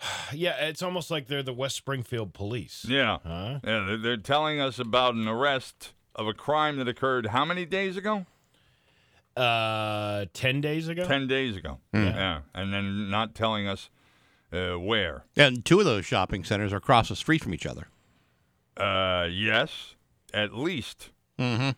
Yeah, 0.32 0.56
it's 0.66 0.82
almost 0.82 1.10
like 1.10 1.26
they're 1.26 1.42
the 1.42 1.54
West 1.54 1.76
Springfield 1.76 2.34
police. 2.34 2.84
Yeah. 2.88 3.18
Huh? 3.26 3.60
Yeah, 3.64 3.84
they're, 3.86 3.96
they're 3.96 4.16
telling 4.16 4.60
us 4.60 4.78
about 4.78 5.14
an 5.14 5.26
arrest 5.26 5.92
of 6.14 6.26
a 6.26 6.34
crime 6.34 6.76
that 6.76 6.86
occurred 6.88 7.26
how 7.26 7.44
many 7.44 7.64
days 7.64 7.96
ago? 7.96 8.26
Uh, 9.36 10.26
10 10.34 10.60
days 10.60 10.88
ago? 10.88 11.04
10 11.06 11.26
days 11.26 11.56
ago. 11.56 11.78
Yeah. 11.94 12.40
And 12.54 12.72
then 12.72 13.08
not 13.08 13.34
telling 13.34 13.66
us 13.66 13.88
uh, 14.52 14.74
where. 14.74 15.24
And 15.36 15.64
two 15.64 15.78
of 15.78 15.84
those 15.86 16.04
shopping 16.04 16.44
centers 16.44 16.72
are 16.72 16.76
across 16.76 17.08
the 17.08 17.16
street 17.16 17.42
from 17.42 17.54
each 17.54 17.66
other. 17.66 17.88
Uh, 18.76 19.28
yes, 19.30 19.94
at 20.34 20.54
least 20.54 21.10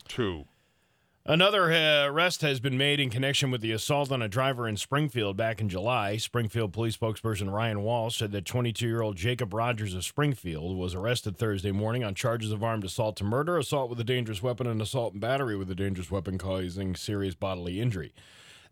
two. 0.09 0.45
Another 1.27 1.71
uh, 1.71 2.07
arrest 2.07 2.41
has 2.41 2.61
been 2.61 2.79
made 2.79 2.99
in 2.99 3.11
connection 3.11 3.51
with 3.51 3.61
the 3.61 3.73
assault 3.73 4.11
on 4.11 4.23
a 4.23 4.29
driver 4.29 4.67
in 4.67 4.79
Springfield 4.79 5.37
back 5.37 5.61
in 5.61 5.69
July. 5.69 6.17
Springfield 6.17 6.73
police 6.73 6.97
spokesperson 6.97 7.53
Ryan 7.53 7.83
Walsh 7.83 8.17
said 8.17 8.33
that 8.33 8.47
22 8.47 8.87
year 8.87 9.03
old 9.03 9.17
Jacob 9.17 9.53
Rogers 9.53 9.95
of 9.95 10.03
Springfield 10.03 10.79
was 10.79 10.95
arrested 10.95 11.37
Thursday 11.37 11.73
morning 11.73 12.03
on 12.03 12.15
charges 12.15 12.53
of 12.53 12.65
armed 12.65 12.85
assault 12.85 13.17
to 13.17 13.25
murder, 13.25 13.59
assault 13.59 13.91
with 13.91 14.01
a 14.01 14.05
dangerous 14.05 14.43
weapon, 14.43 14.67
and 14.67 14.81
assault 14.81 15.13
and 15.13 15.21
battery 15.21 15.59
with 15.59 15.71
a 15.71 15.75
dangerous 15.75 16.11
weapon 16.11 16.39
causing 16.39 16.97
serious 16.97 17.35
bodily 17.35 17.83
injury. 17.83 18.15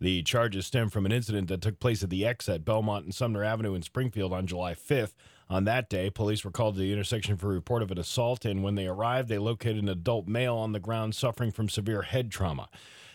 The 0.00 0.22
charges 0.22 0.64
stem 0.64 0.88
from 0.88 1.04
an 1.04 1.12
incident 1.12 1.48
that 1.48 1.61
took 1.61 1.78
place 1.80 2.02
at 2.02 2.08
the 2.08 2.24
X 2.24 2.48
at 2.48 2.64
Belmont 2.64 3.04
and 3.04 3.14
Sumner 3.14 3.44
Avenue 3.44 3.74
in 3.74 3.82
Springfield 3.82 4.32
on 4.32 4.46
July 4.46 4.72
5th. 4.72 5.12
On 5.50 5.64
that 5.64 5.88
day, 5.88 6.11
police 6.11 6.44
were 6.44 6.50
called 6.50 6.74
to 6.74 6.80
the 6.80 6.92
intersection 6.92 7.37
for 7.37 7.46
a 7.50 7.54
report 7.54 7.82
of 7.82 7.90
an 7.90 7.98
assault, 7.98 8.44
and 8.44 8.62
when 8.62 8.74
they 8.74 8.87
arrived, 8.87 9.28
they 9.28 9.38
located 9.38 9.82
an 9.82 9.88
adult 9.88 10.28
male 10.28 10.56
on 10.56 10.72
the 10.72 10.80
ground 10.80 11.14
suffering 11.14 11.50
from 11.50 11.68
severe 11.68 12.02
head 12.02 12.30
trauma. 12.30 12.68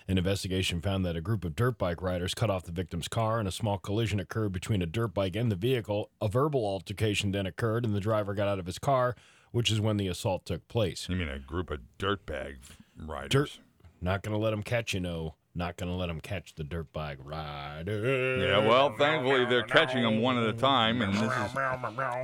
An 0.07 0.17
investigation 0.17 0.81
found 0.81 1.05
that 1.05 1.15
a 1.15 1.21
group 1.21 1.45
of 1.45 1.55
dirt 1.55 1.77
bike 1.77 2.01
riders 2.01 2.33
cut 2.33 2.49
off 2.49 2.63
the 2.63 2.71
victim's 2.71 3.07
car, 3.07 3.39
and 3.39 3.47
a 3.47 3.51
small 3.51 3.77
collision 3.77 4.19
occurred 4.19 4.51
between 4.51 4.81
a 4.81 4.87
dirt 4.87 5.13
bike 5.13 5.35
and 5.35 5.51
the 5.51 5.55
vehicle. 5.55 6.09
A 6.21 6.27
verbal 6.27 6.65
altercation 6.65 7.31
then 7.31 7.45
occurred, 7.45 7.85
and 7.85 7.95
the 7.95 7.99
driver 7.99 8.33
got 8.33 8.47
out 8.47 8.59
of 8.59 8.65
his 8.65 8.79
car, 8.79 9.15
which 9.51 9.71
is 9.71 9.79
when 9.79 9.97
the 9.97 10.07
assault 10.07 10.45
took 10.45 10.67
place. 10.67 11.07
You 11.07 11.15
mean 11.15 11.29
a 11.29 11.39
group 11.39 11.69
of 11.69 11.81
dirtbag 11.99 12.55
riders? 12.97 13.29
Dirt. 13.29 13.59
Not 14.01 14.23
going 14.23 14.35
to 14.35 14.43
let 14.43 14.51
them 14.51 14.63
catch 14.63 14.93
you, 14.93 14.99
no. 14.99 15.35
Not 15.55 15.77
going 15.77 15.91
to 15.91 15.95
let 15.95 16.07
them 16.07 16.19
catch 16.19 16.55
the 16.55 16.63
dirt 16.63 16.91
bike 16.91 17.19
rider. 17.23 18.37
Yeah, 18.39 18.67
well, 18.67 18.95
thankfully 18.97 19.45
they're 19.45 19.61
catching 19.61 20.01
them 20.01 20.19
one 20.19 20.37
at 20.37 20.47
a 20.47 20.53
time, 20.53 21.01
and 21.01 21.13
this 21.13 21.21
is 21.21 21.53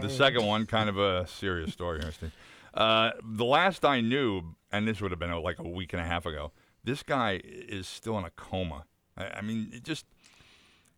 the 0.02 0.10
second 0.10 0.46
one, 0.46 0.66
kind 0.66 0.90
of 0.90 0.98
a 0.98 1.28
serious 1.28 1.72
story 1.72 2.00
here, 2.02 2.12
Steve. 2.12 2.32
Uh, 2.74 3.12
the 3.24 3.46
last 3.46 3.86
I 3.86 4.02
knew, 4.02 4.56
and 4.72 4.88
this 4.88 5.00
would 5.00 5.12
have 5.12 5.20
been 5.20 5.32
uh, 5.32 5.40
like 5.40 5.60
a 5.60 5.68
week 5.68 5.94
and 5.94 6.02
a 6.02 6.06
half 6.06 6.26
ago, 6.26 6.52
this 6.84 7.04
guy 7.04 7.40
is 7.44 7.88
still 7.88 8.18
in 8.18 8.26
a 8.26 8.32
coma. 8.32 8.86
I, 9.16 9.26
I 9.38 9.42
mean, 9.42 9.70
it 9.74 9.84
just, 9.84 10.06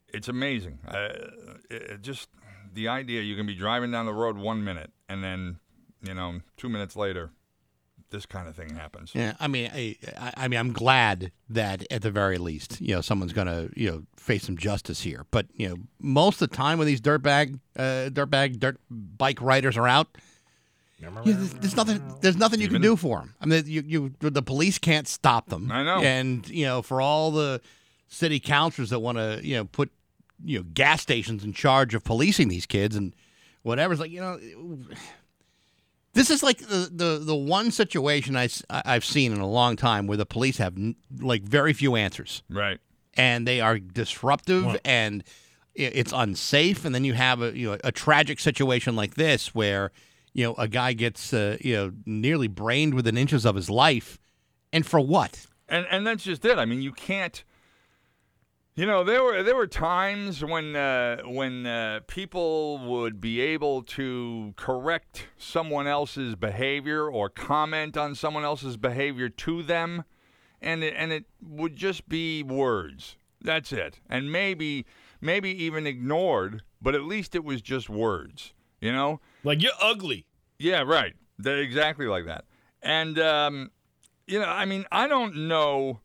it's 0.07 0.27
amazing. 0.29 0.79
Uh, 0.87 1.09
it, 1.69 2.01
just, 2.01 2.29
the 2.73 2.87
idea 2.87 3.21
you 3.21 3.35
can 3.35 3.45
be 3.45 3.55
driving 3.55 3.91
down 3.91 4.05
the 4.05 4.13
road 4.13 4.37
one 4.37 4.63
minute, 4.63 4.91
and 5.09 5.21
then, 5.21 5.59
you 6.01 6.13
know, 6.13 6.39
two 6.55 6.69
minutes 6.69 6.95
later, 6.95 7.31
this 8.11 8.25
kind 8.25 8.47
of 8.47 8.55
thing 8.55 8.75
happens. 8.75 9.11
Yeah, 9.15 9.33
I 9.39 9.47
mean, 9.47 9.71
I, 9.73 9.95
I- 10.17 10.33
I 10.37 10.47
mean, 10.47 10.59
I'm 10.59 10.71
glad 10.73 11.31
that 11.49 11.85
at 11.91 12.01
the 12.03 12.11
very 12.11 12.37
least, 12.37 12.79
you 12.79 12.93
know, 12.95 13.01
someone's 13.01 13.33
going 13.33 13.47
to, 13.47 13.69
you 13.75 13.89
know, 13.89 14.03
face 14.17 14.43
some 14.43 14.57
justice 14.57 15.01
here. 15.01 15.25
But 15.31 15.47
you 15.53 15.69
know, 15.69 15.75
most 15.99 16.41
of 16.41 16.49
the 16.49 16.55
time 16.55 16.77
when 16.77 16.87
these 16.87 17.01
dirtbag, 17.01 17.59
uh, 17.75 18.09
dirtbag, 18.11 18.59
dirt 18.59 18.79
bike 18.89 19.41
riders 19.41 19.77
are 19.77 19.87
out, 19.87 20.07
you 20.99 21.09
know, 21.09 21.21
there's, 21.23 21.53
there's 21.55 21.75
nothing, 21.75 22.01
there's 22.21 22.37
nothing 22.37 22.61
you 22.61 22.67
can 22.69 22.81
do 22.81 22.95
for 22.95 23.19
them. 23.19 23.33
I 23.41 23.45
mean, 23.47 23.63
you, 23.65 23.83
you, 23.87 24.13
the 24.19 24.43
police 24.43 24.77
can't 24.77 25.07
stop 25.07 25.49
them. 25.49 25.71
I 25.71 25.83
know. 25.83 26.01
And 26.01 26.47
you 26.49 26.65
know, 26.65 26.81
for 26.83 27.01
all 27.01 27.31
the 27.31 27.59
city 28.07 28.39
councilors 28.39 28.91
that 28.91 28.99
want 28.99 29.17
to, 29.17 29.39
you 29.43 29.55
know, 29.55 29.65
put, 29.65 29.89
you 30.43 30.59
know, 30.59 30.65
gas 30.73 31.01
stations 31.01 31.43
in 31.43 31.53
charge 31.53 31.95
of 31.95 32.03
policing 32.03 32.49
these 32.49 32.65
kids 32.65 32.95
and 32.95 33.15
whatever, 33.63 33.93
it's 33.93 34.01
like, 34.01 34.11
you 34.11 34.19
know. 34.21 34.39
This 36.13 36.29
is 36.29 36.43
like 36.43 36.57
the, 36.59 36.89
the, 36.91 37.19
the 37.23 37.35
one 37.35 37.71
situation 37.71 38.35
I, 38.35 38.49
I've 38.69 39.05
seen 39.05 39.31
in 39.31 39.39
a 39.39 39.47
long 39.47 39.75
time 39.77 40.07
where 40.07 40.17
the 40.17 40.25
police 40.25 40.57
have 40.57 40.75
n- 40.77 40.95
like 41.19 41.43
very 41.43 41.71
few 41.73 41.95
answers 41.95 42.43
Right. 42.49 42.79
and 43.15 43.47
they 43.47 43.61
are 43.61 43.79
disruptive 43.79 44.77
and 44.83 45.23
it's 45.73 46.11
unsafe. 46.13 46.83
And 46.83 46.93
then 46.93 47.05
you 47.05 47.13
have 47.13 47.41
a 47.41 47.57
you 47.57 47.71
know 47.71 47.77
a 47.83 47.91
tragic 47.93 48.39
situation 48.41 48.95
like 48.97 49.15
this 49.15 49.55
where 49.55 49.91
you 50.33 50.43
know 50.43 50.53
a 50.55 50.67
guy 50.67 50.91
gets 50.93 51.33
uh, 51.33 51.57
you 51.61 51.75
know 51.75 51.91
nearly 52.05 52.47
brained 52.49 52.93
within 52.93 53.17
inches 53.17 53.45
of 53.45 53.55
his 53.55 53.69
life, 53.69 54.19
and 54.73 54.85
for 54.85 54.99
what? 54.99 55.45
And 55.69 55.85
and 55.89 56.05
that's 56.05 56.23
just 56.25 56.43
it. 56.43 56.57
I 56.57 56.65
mean, 56.65 56.81
you 56.81 56.91
can't. 56.91 57.41
You 58.81 58.87
know, 58.87 59.03
there 59.03 59.23
were 59.23 59.43
there 59.43 59.55
were 59.55 59.67
times 59.67 60.43
when 60.43 60.75
uh, 60.75 61.21
when 61.27 61.67
uh, 61.67 61.99
people 62.07 62.79
would 62.79 63.21
be 63.21 63.39
able 63.39 63.83
to 63.83 64.55
correct 64.57 65.27
someone 65.37 65.85
else's 65.85 66.33
behavior 66.35 67.07
or 67.07 67.29
comment 67.29 67.95
on 67.95 68.15
someone 68.15 68.43
else's 68.43 68.77
behavior 68.77 69.29
to 69.29 69.61
them, 69.61 70.03
and 70.63 70.83
it, 70.83 70.95
and 70.97 71.11
it 71.11 71.25
would 71.47 71.75
just 71.75 72.09
be 72.09 72.41
words. 72.41 73.17
That's 73.39 73.71
it, 73.71 73.99
and 74.09 74.31
maybe 74.31 74.87
maybe 75.21 75.51
even 75.63 75.85
ignored, 75.85 76.63
but 76.81 76.95
at 76.95 77.03
least 77.03 77.35
it 77.35 77.43
was 77.43 77.61
just 77.61 77.87
words. 77.87 78.55
You 78.79 78.93
know, 78.93 79.21
Like 79.43 79.61
you're 79.61 79.73
ugly. 79.79 80.25
yeah, 80.57 80.81
right. 80.81 81.13
They're 81.37 81.59
exactly 81.59 82.07
like 82.07 82.25
that. 82.25 82.45
And 82.81 83.19
um, 83.19 83.69
you 84.25 84.39
know, 84.39 84.49
I 84.49 84.65
mean, 84.65 84.85
I 84.91 85.07
don't 85.07 85.47
know. 85.47 85.99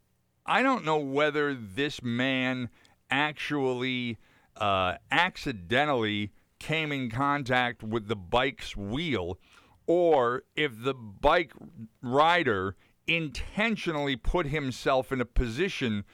I 0.46 0.62
don't 0.62 0.84
know 0.84 0.98
whether 0.98 1.54
this 1.54 2.02
man 2.02 2.70
actually 3.10 4.18
uh, 4.56 4.94
accidentally 5.10 6.30
came 6.58 6.92
in 6.92 7.10
contact 7.10 7.82
with 7.82 8.06
the 8.08 8.16
bike's 8.16 8.76
wheel, 8.76 9.38
or 9.86 10.44
if 10.54 10.72
the 10.82 10.94
bike 10.94 11.52
rider 12.00 12.76
intentionally 13.06 14.16
put 14.16 14.46
himself 14.46 15.12
in 15.12 15.20
a 15.20 15.24
position 15.24 16.04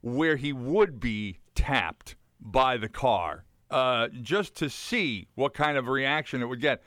where 0.00 0.36
he 0.36 0.52
would 0.52 0.98
be 0.98 1.38
tapped 1.54 2.16
by 2.40 2.76
the 2.76 2.88
car, 2.88 3.44
uh, 3.70 4.08
just 4.20 4.54
to 4.56 4.68
see 4.68 5.28
what 5.34 5.54
kind 5.54 5.78
of 5.78 5.86
reaction 5.86 6.42
it 6.42 6.46
would 6.46 6.60
get. 6.60 6.82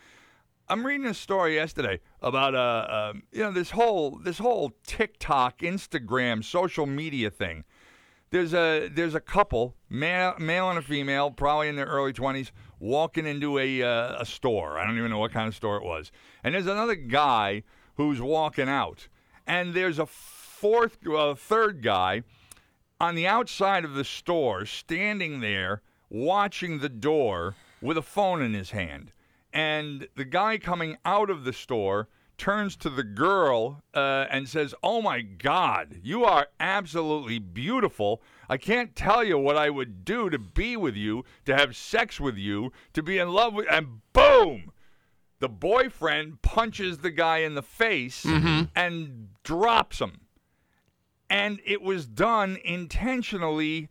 I'm 0.68 0.84
reading 0.84 1.06
a 1.06 1.14
story 1.14 1.54
yesterday 1.54 2.00
about 2.24 2.56
uh, 2.56 2.58
uh, 2.58 3.14
you 3.32 3.44
know 3.44 3.52
this 3.52 3.70
whole 3.70 4.18
this 4.18 4.40
whole 4.40 4.72
TikTok, 4.88 5.60
Instagram, 5.60 6.44
social 6.44 6.88
media 6.88 7.30
thing. 7.30 7.66
There's 8.32 8.52
a 8.56 8.88
there's 8.88 9.14
a 9.14 9.20
couple, 9.20 9.76
male, 9.92 10.34
male 10.40 10.72
and 10.72 10.80
a 10.80 10.82
female, 10.82 11.30
probably 11.30 11.68
in 11.70 11.76
their 11.76 11.86
early 11.86 12.14
20s, 12.14 12.50
walking 12.80 13.28
into 13.28 13.60
a 13.60 13.84
uh, 13.84 14.16
a 14.20 14.26
store. 14.26 14.80
I 14.80 14.88
don't 14.88 14.98
even 14.98 15.12
know 15.12 15.20
what 15.20 15.32
kind 15.32 15.48
of 15.48 15.56
store 15.56 15.78
it 15.78 15.84
was. 15.84 16.12
And 16.44 16.56
there's 16.56 16.66
another 16.66 16.96
guy 16.96 17.62
who's 17.98 18.20
walking 18.20 18.68
out, 18.68 19.08
and 19.46 19.76
there's 19.76 20.00
a 20.00 20.08
fourth, 20.08 20.98
uh, 21.06 21.36
third 21.36 21.84
guy 21.84 22.24
on 23.00 23.14
the 23.14 23.28
outside 23.28 23.86
of 23.86 23.94
the 23.94 24.04
store, 24.04 24.66
standing 24.66 25.42
there 25.42 25.84
watching 26.10 26.80
the 26.80 26.90
door 26.90 27.54
with 27.82 28.00
a 28.00 28.02
phone 28.02 28.42
in 28.42 28.56
his 28.56 28.72
hand 28.72 29.12
and 29.56 30.10
the 30.16 30.26
guy 30.26 30.58
coming 30.58 30.98
out 31.06 31.30
of 31.30 31.46
the 31.46 31.54
store 31.54 32.10
turns 32.38 32.76
to 32.76 32.90
the 32.90 33.04
girl 33.04 33.82
uh, 33.94 34.26
and 34.30 34.50
says, 34.50 34.76
"Oh 34.84 35.02
my 35.02 35.22
God, 35.22 36.02
you 36.04 36.26
are 36.26 36.48
absolutely 36.60 37.40
beautiful. 37.40 38.22
I 38.50 38.58
can't 38.58 38.96
tell 38.96 39.24
you 39.24 39.38
what 39.38 39.56
I 39.56 39.70
would 39.70 40.04
do 40.04 40.30
to 40.30 40.38
be 40.38 40.76
with 40.76 40.96
you, 40.96 41.24
to 41.46 41.56
have 41.56 41.78
sex 41.78 42.20
with 42.20 42.36
you, 42.36 42.74
to 42.94 43.02
be 43.02 43.18
in 43.18 43.30
love 43.30 43.54
with." 43.54 43.66
And 43.72 44.02
boom, 44.12 44.74
the 45.40 45.48
boyfriend 45.48 46.42
punches 46.42 46.98
the 46.98 47.12
guy 47.12 47.38
in 47.38 47.56
the 47.56 47.64
face 47.64 48.26
and 48.76 49.30
drops 49.44 50.00
him. 50.00 50.20
And 51.30 51.62
it 51.66 51.82
was 51.82 52.06
done 52.06 52.58
intentionally. 52.66 53.88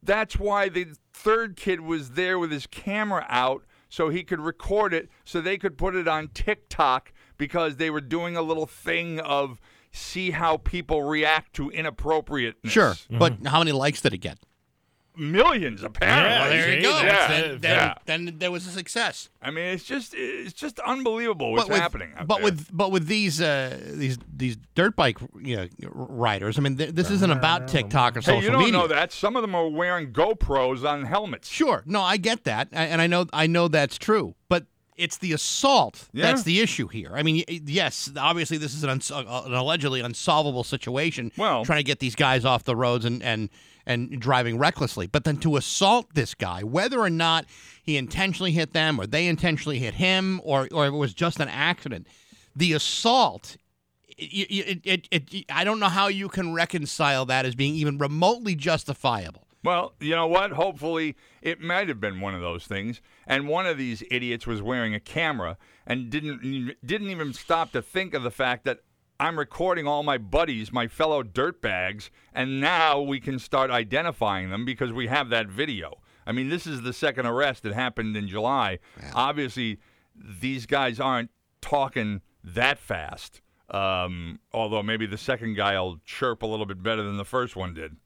That's 0.00 0.38
why 0.38 0.68
the 0.68 0.86
third 1.12 1.56
kid 1.56 1.80
was 1.80 2.10
there 2.10 2.38
with 2.38 2.52
his 2.52 2.68
camera 2.68 3.26
out 3.28 3.64
so 3.88 4.08
he 4.08 4.22
could 4.22 4.40
record 4.40 4.92
it 4.94 5.08
so 5.24 5.40
they 5.40 5.58
could 5.58 5.78
put 5.78 5.94
it 5.94 6.08
on 6.08 6.28
TikTok 6.28 7.12
because 7.36 7.76
they 7.76 7.90
were 7.90 8.00
doing 8.00 8.36
a 8.36 8.42
little 8.42 8.66
thing 8.66 9.20
of 9.20 9.60
see 9.92 10.32
how 10.32 10.56
people 10.58 11.02
react 11.02 11.54
to 11.54 11.70
inappropriateness. 11.70 12.72
Sure, 12.72 12.94
but 13.10 13.34
mm-hmm. 13.34 13.46
how 13.46 13.58
many 13.60 13.72
likes 13.72 14.00
did 14.00 14.12
it 14.12 14.18
get? 14.18 14.38
Millions 15.18 15.82
apparently. 15.82 16.30
Yeah, 16.30 16.48
there 16.48 16.76
you 16.76 16.82
go. 16.82 17.00
Yeah, 17.00 17.32
it. 17.32 17.60
Then, 17.60 17.76
yeah. 17.76 17.94
then 18.06 18.34
there 18.38 18.50
was 18.50 18.66
a 18.66 18.70
success. 18.70 19.28
I 19.42 19.50
mean, 19.50 19.64
it's 19.66 19.84
just 19.84 20.14
it's 20.16 20.52
just 20.52 20.78
unbelievable 20.80 21.52
what's 21.52 21.64
but 21.64 21.72
with, 21.72 21.80
happening. 21.80 22.12
out 22.16 22.26
but 22.26 22.36
there. 22.36 22.44
with 22.44 22.68
but 22.72 22.90
with 22.92 23.06
these 23.06 23.40
uh, 23.40 23.78
these 23.92 24.18
these 24.34 24.56
dirt 24.74 24.96
bike 24.96 25.18
you 25.40 25.56
know, 25.56 25.68
riders, 25.92 26.58
I 26.58 26.62
mean, 26.62 26.76
th- 26.76 26.90
this 26.90 27.10
isn't 27.10 27.30
about 27.30 27.68
TikTok 27.68 28.16
or 28.16 28.20
hey, 28.20 28.26
social 28.26 28.42
you 28.42 28.50
don't 28.50 28.60
media. 28.60 28.72
know 28.72 28.86
that 28.86 29.12
some 29.12 29.36
of 29.36 29.42
them 29.42 29.54
are 29.54 29.68
wearing 29.68 30.12
GoPros 30.12 30.88
on 30.88 31.04
helmets. 31.04 31.48
Sure, 31.48 31.82
no, 31.86 32.00
I 32.00 32.16
get 32.16 32.44
that, 32.44 32.68
a- 32.72 32.76
and 32.76 33.00
I 33.00 33.06
know 33.06 33.26
I 33.32 33.46
know 33.46 33.68
that's 33.68 33.98
true, 33.98 34.34
but 34.48 34.66
it's 34.98 35.16
the 35.18 35.32
assault 35.32 36.08
Yeah. 36.12 36.26
that's 36.26 36.42
the 36.42 36.60
issue 36.60 36.88
here. 36.88 37.12
I 37.14 37.22
mean, 37.22 37.44
yes, 37.48 38.10
obviously 38.16 38.58
this 38.58 38.74
is 38.74 38.82
an, 38.84 38.90
uns- 38.90 39.10
uh, 39.10 39.42
an 39.46 39.54
allegedly 39.54 40.00
unsolvable 40.00 40.64
situation. 40.64 41.32
Well- 41.36 41.64
trying 41.64 41.78
to 41.78 41.84
get 41.84 42.00
these 42.00 42.14
guys 42.14 42.44
off 42.44 42.64
the 42.64 42.76
roads 42.76 43.04
and 43.04 43.22
and 43.22 43.48
and 43.86 44.20
driving 44.20 44.58
recklessly, 44.58 45.06
but 45.06 45.24
then 45.24 45.38
to 45.38 45.56
assault 45.56 46.08
this 46.12 46.34
guy, 46.34 46.62
whether 46.62 47.00
or 47.00 47.08
not 47.08 47.46
he 47.82 47.96
intentionally 47.96 48.52
hit 48.52 48.74
them 48.74 49.00
or 49.00 49.06
they 49.06 49.26
intentionally 49.26 49.78
hit 49.78 49.94
him 49.94 50.42
or 50.44 50.68
or 50.72 50.86
it 50.86 50.90
was 50.90 51.14
just 51.14 51.40
an 51.40 51.48
accident, 51.48 52.06
the 52.54 52.74
assault. 52.74 53.56
It, 54.20 54.80
it, 54.84 55.08
it, 55.12 55.44
I 55.48 55.62
don't 55.64 55.78
know 55.80 55.88
how 55.88 56.08
you 56.08 56.28
can 56.28 56.52
reconcile 56.52 57.24
that 57.26 57.46
as 57.46 57.54
being 57.54 57.74
even 57.76 57.98
remotely 57.98 58.54
justifiable. 58.56 59.47
Well, 59.68 59.92
you 60.00 60.14
know 60.14 60.26
what? 60.26 60.52
Hopefully, 60.52 61.14
it 61.42 61.60
might 61.60 61.88
have 61.88 62.00
been 62.00 62.22
one 62.22 62.34
of 62.34 62.40
those 62.40 62.66
things. 62.66 63.02
And 63.26 63.46
one 63.46 63.66
of 63.66 63.76
these 63.76 64.02
idiots 64.10 64.46
was 64.46 64.62
wearing 64.62 64.94
a 64.94 64.98
camera 64.98 65.58
and 65.86 66.08
didn't 66.08 66.74
didn't 66.82 67.10
even 67.10 67.34
stop 67.34 67.72
to 67.72 67.82
think 67.82 68.14
of 68.14 68.22
the 68.22 68.30
fact 68.30 68.64
that 68.64 68.78
I'm 69.20 69.38
recording 69.38 69.86
all 69.86 70.02
my 70.02 70.16
buddies, 70.16 70.72
my 70.72 70.88
fellow 70.88 71.22
dirtbags, 71.22 72.08
and 72.32 72.62
now 72.62 73.02
we 73.02 73.20
can 73.20 73.38
start 73.38 73.70
identifying 73.70 74.48
them 74.48 74.64
because 74.64 74.90
we 74.90 75.08
have 75.08 75.28
that 75.28 75.48
video. 75.48 75.98
I 76.26 76.32
mean, 76.32 76.48
this 76.48 76.66
is 76.66 76.80
the 76.80 76.94
second 76.94 77.26
arrest 77.26 77.62
that 77.64 77.74
happened 77.74 78.16
in 78.16 78.26
July. 78.26 78.78
Obviously, 79.12 79.80
these 80.16 80.64
guys 80.64 80.98
aren't 80.98 81.30
talking 81.60 82.22
that 82.42 82.78
fast. 82.78 83.42
Um, 83.68 84.40
although 84.50 84.82
maybe 84.82 85.04
the 85.04 85.18
second 85.18 85.56
guy 85.56 85.78
will 85.78 85.98
chirp 86.06 86.40
a 86.40 86.46
little 86.46 86.64
bit 86.64 86.82
better 86.82 87.02
than 87.02 87.18
the 87.18 87.26
first 87.26 87.54
one 87.54 87.74
did. 87.74 87.96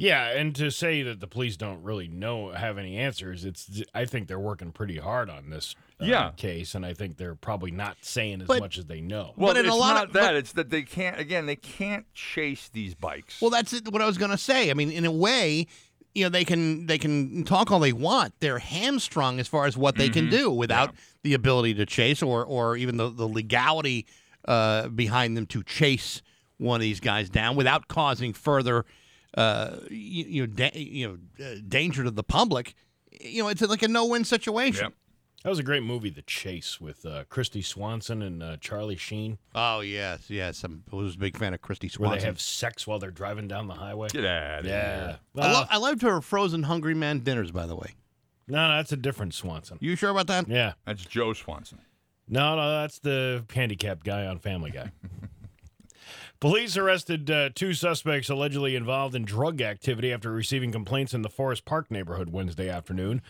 Yeah, 0.00 0.28
and 0.28 0.54
to 0.54 0.70
say 0.70 1.02
that 1.02 1.18
the 1.18 1.26
police 1.26 1.56
don't 1.56 1.82
really 1.82 2.06
know 2.06 2.52
have 2.52 2.78
any 2.78 2.96
answers, 2.96 3.44
it's 3.44 3.82
I 3.92 4.04
think 4.04 4.28
they're 4.28 4.38
working 4.38 4.70
pretty 4.70 4.98
hard 4.98 5.28
on 5.28 5.50
this 5.50 5.74
uh, 6.00 6.04
Yeah. 6.04 6.30
case, 6.36 6.76
and 6.76 6.86
I 6.86 6.94
think 6.94 7.16
they're 7.16 7.34
probably 7.34 7.72
not 7.72 7.96
saying 8.00 8.42
as 8.42 8.46
But- 8.46 8.60
much 8.60 8.78
as 8.78 8.86
they 8.86 9.00
know. 9.00 9.34
Well, 9.36 9.52
But 9.54 9.58
in 9.58 9.66
a 9.66 9.68
it's 9.70 9.76
lot 9.76 9.94
not 9.94 10.04
of- 10.06 10.12
that. 10.12 10.20
but- 10.28 10.36
it's 10.36 10.52
that 10.52 10.70
they 10.70 10.82
can't. 10.82 11.18
Again, 11.18 11.46
they 11.46 11.56
can't 11.56 12.06
chase 12.14 12.70
these 12.72 12.94
bikes. 12.94 13.40
Well, 13.40 13.50
that's 13.50 13.72
what 13.90 14.00
I 14.00 14.06
was 14.06 14.18
going 14.18 14.30
to 14.30 14.38
say. 14.38 14.70
I 14.70 14.74
mean, 14.74 14.92
in 14.92 15.04
a 15.04 15.10
way, 15.10 15.66
you 16.14 16.22
know, 16.24 16.28
they 16.30 16.44
can 16.44 16.86
they 16.86 16.98
can 16.98 17.42
talk 17.44 17.72
all 17.72 17.80
they 17.80 17.92
want. 17.92 18.34
They're 18.38 18.60
hamstrung 18.60 19.40
as 19.40 19.48
far 19.48 19.66
as 19.66 19.76
what 19.76 19.96
they 19.96 20.08
can 20.08 20.30
do 20.30 20.48
without 20.50 20.94
the 21.24 21.34
ability 21.34 21.74
to 21.74 21.86
chase 21.86 22.22
or 22.22 22.44
or 22.44 22.76
even 22.76 22.98
the 22.98 23.10
the 23.10 23.26
legality 23.28 24.06
uh, 24.46 24.88
behind 24.88 25.36
them 25.36 25.46
to 25.46 25.62
chase 25.64 26.22
one 26.56 26.76
of 26.76 26.82
these 26.82 27.00
guys 27.00 27.28
down 27.28 27.56
without 27.56 27.88
causing 27.88 28.32
further 28.32 28.84
uh, 29.36 29.76
you, 29.90 30.24
you 30.24 30.42
know 30.42 30.46
da- 30.46 30.72
you 30.78 31.08
know 31.38 31.44
uh, 31.44 31.56
danger 31.66 32.04
to 32.04 32.10
the 32.10 32.22
public. 32.24 32.74
You 33.20 33.42
know, 33.42 33.48
it's 33.48 33.62
like 33.62 33.82
a 33.82 33.88
no 33.88 34.06
win 34.06 34.24
situation. 34.24 34.84
Yep. 34.86 34.92
That 35.44 35.50
was 35.50 35.58
a 35.60 35.62
great 35.62 35.84
movie, 35.84 36.10
The 36.10 36.22
Chase, 36.22 36.80
with 36.80 37.06
uh, 37.06 37.22
Kristy 37.30 37.64
Swanson 37.64 38.22
and 38.22 38.42
uh, 38.42 38.56
Charlie 38.60 38.96
Sheen, 38.96 39.38
Oh 39.54 39.80
yes, 39.80 40.28
yes. 40.28 40.64
I'm, 40.64 40.82
I 40.92 40.96
was 40.96 41.14
a 41.14 41.18
big 41.18 41.36
fan 41.38 41.54
of 41.54 41.62
Kristy 41.62 41.82
where 41.96 42.08
Swanson. 42.08 42.18
they 42.18 42.24
have 42.26 42.40
sex 42.40 42.86
while 42.88 42.98
they're 42.98 43.12
driving 43.12 43.46
down 43.46 43.68
the 43.68 43.74
highway. 43.74 44.08
Get 44.08 44.24
out 44.26 44.60
of 44.60 44.66
Yeah. 44.66 45.06
here. 45.06 45.18
I, 45.38 45.52
lo- 45.52 45.66
I 45.70 45.76
loved 45.78 46.02
her 46.02 46.20
frozen 46.20 46.64
hungry 46.64 46.94
man 46.94 47.20
dinners. 47.20 47.52
By 47.52 47.66
the 47.66 47.76
way, 47.76 47.94
no, 48.48 48.68
no, 48.68 48.76
that's 48.78 48.90
a 48.92 48.96
different 48.96 49.32
Swanson. 49.32 49.78
you 49.80 49.94
sure 49.94 50.10
about 50.10 50.26
that? 50.26 50.48
Yeah. 50.48 50.72
That's 50.84 51.04
Joe 51.04 51.32
Swanson. 51.34 51.78
No, 52.28 52.56
no, 52.56 52.80
that's 52.80 52.98
the 52.98 53.44
handicapped 53.54 54.04
guy 54.04 54.26
on 54.26 54.40
Family 54.40 54.70
Guy. 54.72 54.90
Police 56.40 56.76
arrested 56.76 57.28
uh, 57.32 57.50
two 57.52 57.74
suspects 57.74 58.30
allegedly 58.30 58.76
involved 58.76 59.16
in 59.16 59.24
drug 59.24 59.60
activity 59.60 60.12
after 60.12 60.30
receiving 60.30 60.70
complaints 60.70 61.12
in 61.12 61.22
the 61.22 61.28
Forest 61.28 61.64
Park 61.64 61.90
neighborhood 61.90 62.30
Wednesday 62.30 62.68
afternoon. 62.68 63.22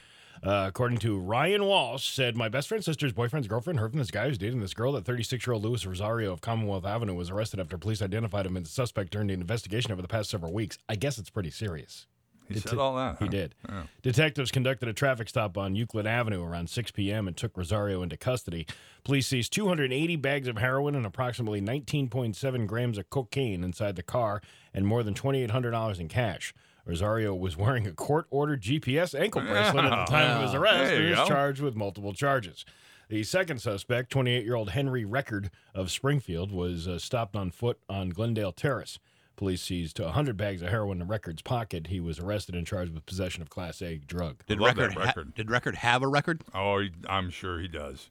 Uh, 0.43 0.67
according 0.69 0.99
to 0.99 1.19
Ryan 1.19 1.65
Walsh, 1.65 2.11
said 2.11 2.37
my 2.37 2.51
best 2.51 2.69
friend's 2.69 2.85
sister's 2.85 3.15
boyfriend's 3.15 3.49
girlfriend 3.49 3.81
heard 3.81 3.93
from 3.93 3.99
this 3.99 4.11
guy 4.11 4.29
who's 4.29 4.37
dating 4.37 4.61
this 4.61 4.75
girl. 4.75 4.93
That 4.93 5.05
36-year-old 5.05 5.65
Louis 5.65 5.87
Rosario 5.87 6.35
of 6.35 6.43
Commonwealth 6.43 6.85
Avenue 6.85 7.15
was 7.15 7.31
arrested 7.31 7.61
after 7.61 7.79
police 7.79 8.03
identified 8.03 8.45
him 8.45 8.59
as 8.59 8.65
a 8.65 8.67
suspect 8.67 9.11
during 9.11 9.29
the 9.29 9.35
investigation 9.35 9.91
over 9.91 10.03
the 10.03 10.07
past 10.07 10.29
several 10.29 10.53
weeks. 10.53 10.77
I 10.87 10.97
guess 10.97 11.17
it's 11.17 11.31
pretty 11.31 11.51
serious. 11.51 12.07
He 12.49 12.55
Det- 12.55 12.69
said 12.69 12.79
all 12.79 12.97
that. 12.97 13.19
He 13.19 13.27
huh? 13.27 13.31
did. 13.31 13.55
Detectives 14.03 14.51
conducted 14.51 14.89
a 14.89 14.93
traffic 14.93 15.29
stop 15.29 15.57
on 15.59 15.75
Euclid 15.75 16.07
Avenue 16.07 16.43
around 16.43 16.71
6 16.71 16.91
p.m. 16.93 17.29
and 17.29 17.37
took 17.37 17.57
Rosario 17.57 18.03
into 18.03 18.17
custody. 18.17 18.67
Police 19.05 19.27
seized 19.27 19.53
280 19.53 20.17
bags 20.17 20.49
of 20.49 20.59
heroin 20.59 20.95
and 20.95 21.05
approximately 21.07 21.61
19.7 21.61 22.67
grams 22.67 22.99
of 22.99 23.11
cocaine 23.11 23.63
inside 23.63 23.97
the 23.97 24.03
car 24.03 24.41
and 24.73 24.87
more 24.87 25.03
than 25.03 25.15
$2,800 25.15 25.99
in 26.01 26.09
cash. 26.09 26.55
Rosario 26.87 27.35
was 27.35 27.57
wearing 27.57 27.87
a 27.87 27.93
court 27.93 28.27
ordered 28.31 28.63
GPS 28.63 29.19
ankle 29.19 29.43
bracelet 29.43 29.85
at 29.85 30.07
the 30.07 30.11
time 30.11 30.37
of 30.39 30.43
his 30.43 30.55
arrest 30.55 30.79
There 30.91 30.97
and 30.97 31.05
you 31.05 31.13
is 31.13 31.19
go. 31.19 31.27
charged 31.27 31.61
with 31.61 31.77
multiple 31.77 32.15
charges. 32.15 32.65
The 33.11 33.23
second 33.25 33.61
suspect, 33.61 34.11
28 34.11 34.45
year 34.45 34.55
old 34.55 34.71
Henry 34.71 35.05
Record 35.05 35.51
of 35.75 35.91
Springfield, 35.91 36.53
was 36.53 36.87
uh, 36.89 36.99
stopped 36.99 37.37
on 37.37 37.51
foot 37.51 37.79
on 37.89 38.11
Glendale 38.11 38.53
Terrace. 38.53 38.99
Police 39.39 39.63
seized 39.63 39.99
100 40.01 40.37
bags 40.37 40.61
of 40.63 40.69
heroin 40.69 41.01
in 41.01 41.07
Records' 41.09 41.41
pocket. 41.43 41.87
He 41.87 42.01
was 42.01 42.19
arrested 42.19 42.55
and 42.55 42.67
charged 42.67 42.93
with 42.93 43.07
possession 43.07 43.41
of 43.41 43.49
Class 43.49 43.81
A 43.81 43.97
drug. 43.97 44.43
Did 44.47 44.59
Love 44.61 44.75
that 44.77 44.97
record, 44.97 45.15
ha- 45.17 45.23
did 45.35 45.49
record 45.51 45.77
have 45.77 46.03
a 46.03 46.09
record? 46.09 46.43
Oh, 46.53 46.81
he, 46.81 46.91
I'm 47.09 47.31
sure 47.31 47.61
he 47.61 47.69
does. 47.69 48.11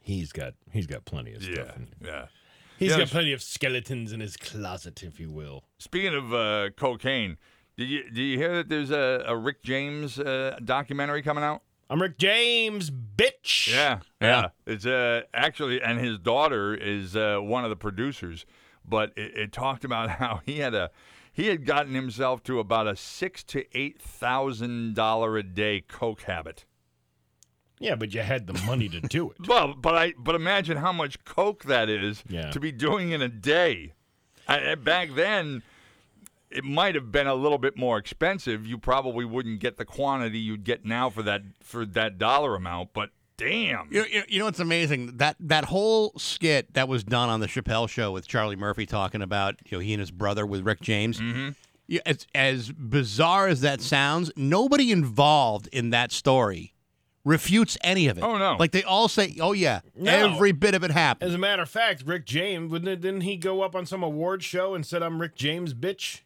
He's 0.00 0.32
got 0.32 0.54
he's 0.72 0.86
got 0.86 1.04
plenty 1.04 1.34
of 1.34 1.46
Yeah, 1.46 1.54
stuff. 1.64 1.76
In, 1.76 1.88
yeah. 2.02 2.26
he's 2.78 2.88
Yeah, 2.90 2.96
got 2.96 3.02
it's- 3.02 3.10
plenty 3.12 3.32
of 3.34 3.42
skeletons 3.42 4.10
in 4.12 4.20
his 4.20 4.36
closet, 4.38 5.02
if 5.02 5.20
you 5.20 5.30
will. 5.30 5.64
Speaking 5.78 6.14
of 6.14 6.32
uh, 6.32 6.70
cocaine, 6.76 7.36
did 7.76 7.88
you 7.90 8.04
did 8.04 8.16
you 8.22 8.38
hear 8.38 8.56
that 8.56 8.70
there's 8.70 8.90
a, 8.90 9.24
a 9.26 9.36
Rick 9.36 9.62
James 9.62 10.18
uh, 10.18 10.56
documentary 10.64 11.20
coming 11.22 11.44
out? 11.44 11.62
I'm 11.90 12.00
Rick 12.00 12.16
James, 12.18 12.90
bitch. 12.90 13.70
Yeah, 13.70 14.00
Yeah. 14.22 14.26
yeah. 14.40 14.48
It's 14.66 14.86
uh, 14.86 15.22
actually, 15.34 15.82
and 15.82 15.98
his 16.00 16.18
daughter 16.18 16.74
is 16.74 17.14
uh, 17.16 17.38
one 17.38 17.64
of 17.64 17.70
the 17.70 17.76
producers. 17.76 18.46
But 18.88 19.12
it, 19.16 19.36
it 19.36 19.52
talked 19.52 19.84
about 19.84 20.08
how 20.20 20.40
he 20.44 20.58
had 20.58 20.74
a 20.74 20.90
he 21.32 21.46
had 21.46 21.64
gotten 21.64 21.94
himself 21.94 22.42
to 22.44 22.58
about 22.58 22.86
a 22.88 22.96
six 22.96 23.44
to 23.44 23.64
eight 23.78 24.00
thousand 24.00 24.94
dollar 24.94 25.36
a 25.36 25.42
day 25.42 25.80
coke 25.80 26.22
habit. 26.22 26.64
Yeah, 27.80 27.94
but 27.94 28.12
you 28.12 28.22
had 28.22 28.48
the 28.48 28.54
money 28.66 28.88
to 28.88 29.00
do 29.00 29.30
it. 29.30 29.36
Well, 29.48 29.72
but 29.74 29.94
I 29.94 30.14
but 30.18 30.34
imagine 30.34 30.78
how 30.78 30.92
much 30.92 31.24
coke 31.24 31.64
that 31.64 31.88
is 31.88 32.24
Yeah. 32.28 32.50
to 32.50 32.58
be 32.60 32.72
doing 32.72 33.10
in 33.12 33.22
a 33.22 33.28
day. 33.28 33.92
I, 34.48 34.74
back 34.76 35.10
then, 35.14 35.62
it 36.50 36.64
might 36.64 36.94
have 36.94 37.12
been 37.12 37.26
a 37.26 37.34
little 37.34 37.58
bit 37.58 37.76
more 37.76 37.98
expensive. 37.98 38.66
You 38.66 38.78
probably 38.78 39.24
wouldn't 39.26 39.60
get 39.60 39.76
the 39.76 39.84
quantity 39.84 40.38
you'd 40.38 40.64
get 40.64 40.84
now 40.84 41.08
for 41.10 41.22
that 41.22 41.42
for 41.62 41.84
that 41.86 42.18
dollar 42.18 42.56
amount. 42.56 42.94
But 42.94 43.10
damn, 43.38 43.88
You 43.90 44.00
know, 44.02 44.06
you 44.06 44.18
know- 44.18 44.24
you 44.28 44.38
know 44.40 44.44
what's 44.44 44.60
amazing? 44.60 45.16
That 45.16 45.36
that 45.40 45.64
whole 45.64 46.12
skit 46.18 46.74
that 46.74 46.88
was 46.88 47.02
done 47.04 47.30
on 47.30 47.40
the 47.40 47.46
Chappelle 47.46 47.88
show 47.88 48.12
with 48.12 48.28
Charlie 48.28 48.56
Murphy 48.56 48.84
talking 48.84 49.22
about 49.22 49.56
you 49.70 49.78
know 49.78 49.80
he 49.80 49.94
and 49.94 50.00
his 50.00 50.10
brother 50.10 50.44
with 50.44 50.60
Rick 50.66 50.80
James. 50.82 51.18
Mm-hmm. 51.18 51.50
Yeah, 51.86 52.00
as, 52.04 52.26
as 52.34 52.70
bizarre 52.70 53.48
as 53.48 53.62
that 53.62 53.80
sounds, 53.80 54.30
nobody 54.36 54.92
involved 54.92 55.68
in 55.72 55.88
that 55.90 56.12
story 56.12 56.74
refutes 57.24 57.78
any 57.82 58.08
of 58.08 58.18
it. 58.18 58.22
Oh, 58.24 58.36
no. 58.36 58.56
Like 58.58 58.72
they 58.72 58.82
all 58.82 59.08
say, 59.08 59.34
"Oh 59.40 59.52
yeah, 59.52 59.80
No. 59.96 60.12
every 60.12 60.52
bit 60.52 60.74
of 60.74 60.84
it 60.84 60.90
happened." 60.90 61.28
As 61.30 61.34
a 61.34 61.38
matter 61.38 61.62
of 61.62 61.70
fact, 61.70 62.02
Rick 62.04 62.26
James, 62.26 62.70
wouldn't 62.70 62.88
it, 62.90 63.00
didn't 63.00 63.22
he 63.22 63.36
go 63.36 63.62
up 63.62 63.74
on 63.74 63.86
some 63.86 64.02
award 64.02 64.42
show 64.42 64.74
and 64.74 64.84
said, 64.84 65.02
I'm 65.02 65.18
Rick 65.20 65.34
James, 65.36 65.72
bitch? 65.72 66.20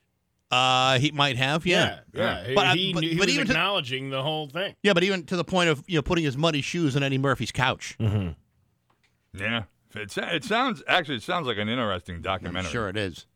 Uh, 0.52 0.98
he 0.98 1.10
might 1.12 1.36
have, 1.38 1.64
yeah, 1.64 2.00
Yeah. 2.12 2.44
He- 2.44 2.54
But, 2.54 2.76
he, 2.76 2.92
but- 2.92 3.02
he 3.02 3.14
but 3.16 3.26
was 3.26 3.34
even 3.34 3.46
to- 3.46 3.52
acknowledging 3.52 4.10
the 4.10 4.22
whole 4.22 4.48
thing. 4.48 4.74
yeah, 4.82 4.92
but 4.92 5.02
even 5.02 5.24
to 5.26 5.36
the 5.36 5.44
point 5.44 5.70
of 5.70 5.82
you 5.88 5.96
know 5.96 6.02
putting 6.02 6.24
his 6.24 6.36
muddy 6.36 6.60
shoes 6.60 6.94
on 6.94 7.02
Eddie 7.02 7.16
Murphy's 7.18 7.50
couch. 7.52 7.96
yeah. 7.98 9.62
It, 9.94 10.16
it 10.16 10.44
sounds 10.44 10.82
actually 10.88 11.16
it 11.16 11.22
sounds 11.22 11.46
like 11.46 11.58
an 11.58 11.68
interesting 11.68 12.16
I'm 12.16 12.22
documentary. 12.22 12.70
sure 12.70 12.88
it 12.88 12.96
is. 12.96 13.26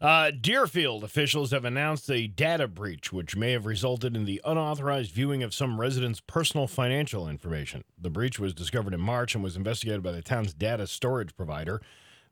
Uh, 0.00 0.30
Deerfield 0.30 1.02
officials 1.02 1.50
have 1.50 1.64
announced 1.64 2.08
a 2.10 2.26
data 2.28 2.68
breach 2.68 3.12
which 3.12 3.34
may 3.34 3.50
have 3.52 3.66
resulted 3.66 4.14
in 4.14 4.24
the 4.26 4.40
unauthorized 4.44 5.10
viewing 5.10 5.42
of 5.42 5.52
some 5.52 5.80
residents' 5.80 6.20
personal 6.20 6.66
financial 6.68 7.28
information. 7.28 7.82
The 8.00 8.08
breach 8.10 8.38
was 8.38 8.54
discovered 8.54 8.94
in 8.94 9.00
March 9.00 9.34
and 9.34 9.42
was 9.42 9.56
investigated 9.56 10.02
by 10.02 10.12
the 10.12 10.22
town's 10.22 10.54
data 10.54 10.86
storage 10.86 11.34
provider. 11.36 11.82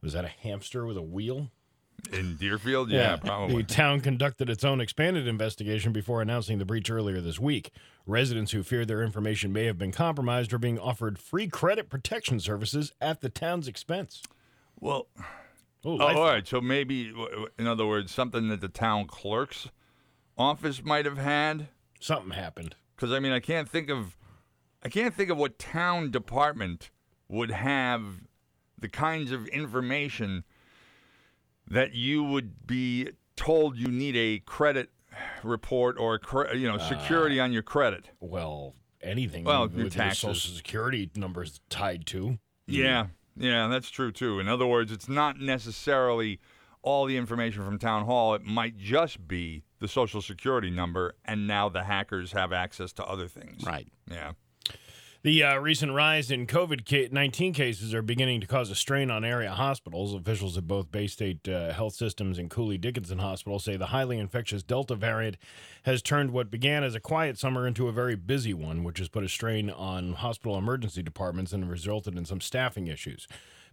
Was 0.00 0.12
that 0.12 0.24
a 0.24 0.28
hamster 0.28 0.86
with 0.86 0.96
a 0.96 1.02
wheel? 1.02 1.50
In 2.12 2.36
Deerfield, 2.36 2.90
yeah, 2.90 3.16
probably. 3.16 3.62
The 3.62 3.62
town 3.64 4.00
conducted 4.00 4.48
its 4.48 4.64
own 4.64 4.80
expanded 4.80 5.26
investigation 5.26 5.92
before 5.92 6.22
announcing 6.22 6.58
the 6.58 6.64
breach 6.64 6.90
earlier 6.90 7.20
this 7.20 7.38
week. 7.38 7.70
Residents 8.06 8.52
who 8.52 8.62
fear 8.62 8.84
their 8.84 9.02
information 9.02 9.52
may 9.52 9.64
have 9.64 9.78
been 9.78 9.92
compromised 9.92 10.52
are 10.52 10.58
being 10.58 10.78
offered 10.78 11.18
free 11.18 11.48
credit 11.48 11.88
protection 11.90 12.38
services 12.40 12.92
at 13.00 13.20
the 13.20 13.28
town's 13.28 13.66
expense. 13.66 14.22
Well, 14.78 15.08
Ooh, 15.86 16.00
oh, 16.00 16.16
all 16.16 16.24
right. 16.24 16.46
So 16.46 16.60
maybe, 16.60 17.12
in 17.58 17.66
other 17.66 17.86
words, 17.86 18.12
something 18.12 18.48
that 18.48 18.60
the 18.60 18.68
town 18.68 19.06
clerk's 19.06 19.68
office 20.36 20.84
might 20.84 21.04
have 21.04 21.18
had. 21.18 21.68
Something 22.00 22.32
happened. 22.32 22.74
Because 22.94 23.12
I 23.12 23.20
mean, 23.20 23.32
I 23.32 23.40
can't 23.40 23.68
think 23.68 23.88
of, 23.88 24.16
I 24.82 24.88
can't 24.88 25.14
think 25.14 25.30
of 25.30 25.36
what 25.36 25.58
town 25.58 26.10
department 26.10 26.90
would 27.28 27.50
have 27.50 28.02
the 28.78 28.88
kinds 28.88 29.30
of 29.30 29.46
information 29.48 30.44
that 31.68 31.94
you 31.94 32.22
would 32.24 32.66
be 32.66 33.10
told 33.36 33.76
you 33.76 33.88
need 33.88 34.16
a 34.16 34.38
credit 34.40 34.90
report 35.42 35.96
or 35.98 36.18
cre- 36.18 36.54
you 36.54 36.68
know 36.70 36.78
security 36.78 37.40
uh, 37.40 37.44
on 37.44 37.52
your 37.52 37.62
credit. 37.62 38.10
Well, 38.20 38.74
anything 39.02 39.44
Well, 39.44 39.62
with 39.68 39.96
your 39.96 40.04
your 40.04 40.14
social 40.14 40.56
security 40.56 41.10
numbers 41.14 41.60
tied 41.68 42.06
to. 42.06 42.38
Yeah, 42.66 43.06
yeah, 43.36 43.68
that's 43.68 43.90
true 43.90 44.12
too. 44.12 44.40
In 44.40 44.48
other 44.48 44.66
words, 44.66 44.90
it's 44.92 45.08
not 45.08 45.38
necessarily 45.38 46.40
all 46.82 47.04
the 47.04 47.16
information 47.16 47.64
from 47.64 47.78
town 47.78 48.04
hall. 48.04 48.34
It 48.34 48.44
might 48.44 48.76
just 48.78 49.26
be 49.26 49.64
the 49.78 49.88
social 49.88 50.22
security 50.22 50.70
number, 50.70 51.14
and 51.24 51.46
now 51.46 51.68
the 51.68 51.84
hackers 51.84 52.32
have 52.32 52.52
access 52.52 52.92
to 52.94 53.04
other 53.04 53.28
things. 53.28 53.64
Right. 53.64 53.88
Yeah. 54.10 54.32
The 55.26 55.42
uh, 55.42 55.56
recent 55.58 55.90
rise 55.90 56.30
in 56.30 56.46
COVID 56.46 57.10
19 57.10 57.52
cases 57.52 57.92
are 57.92 58.00
beginning 58.00 58.40
to 58.42 58.46
cause 58.46 58.70
a 58.70 58.76
strain 58.76 59.10
on 59.10 59.24
area 59.24 59.50
hospitals. 59.50 60.14
Officials 60.14 60.56
at 60.56 60.68
both 60.68 60.92
Baystate 60.92 61.48
uh, 61.48 61.72
Health 61.72 61.94
Systems 61.94 62.38
and 62.38 62.48
Cooley 62.48 62.78
Dickinson 62.78 63.18
Hospital 63.18 63.58
say 63.58 63.76
the 63.76 63.86
highly 63.86 64.20
infectious 64.20 64.62
Delta 64.62 64.94
variant 64.94 65.36
has 65.82 66.00
turned 66.00 66.30
what 66.30 66.48
began 66.48 66.84
as 66.84 66.94
a 66.94 67.00
quiet 67.00 67.38
summer 67.38 67.66
into 67.66 67.88
a 67.88 67.92
very 67.92 68.14
busy 68.14 68.54
one, 68.54 68.84
which 68.84 69.00
has 69.00 69.08
put 69.08 69.24
a 69.24 69.28
strain 69.28 69.68
on 69.68 70.12
hospital 70.12 70.56
emergency 70.56 71.02
departments 71.02 71.52
and 71.52 71.68
resulted 71.68 72.16
in 72.16 72.24
some 72.24 72.40
staffing 72.40 72.86
issues. 72.86 73.26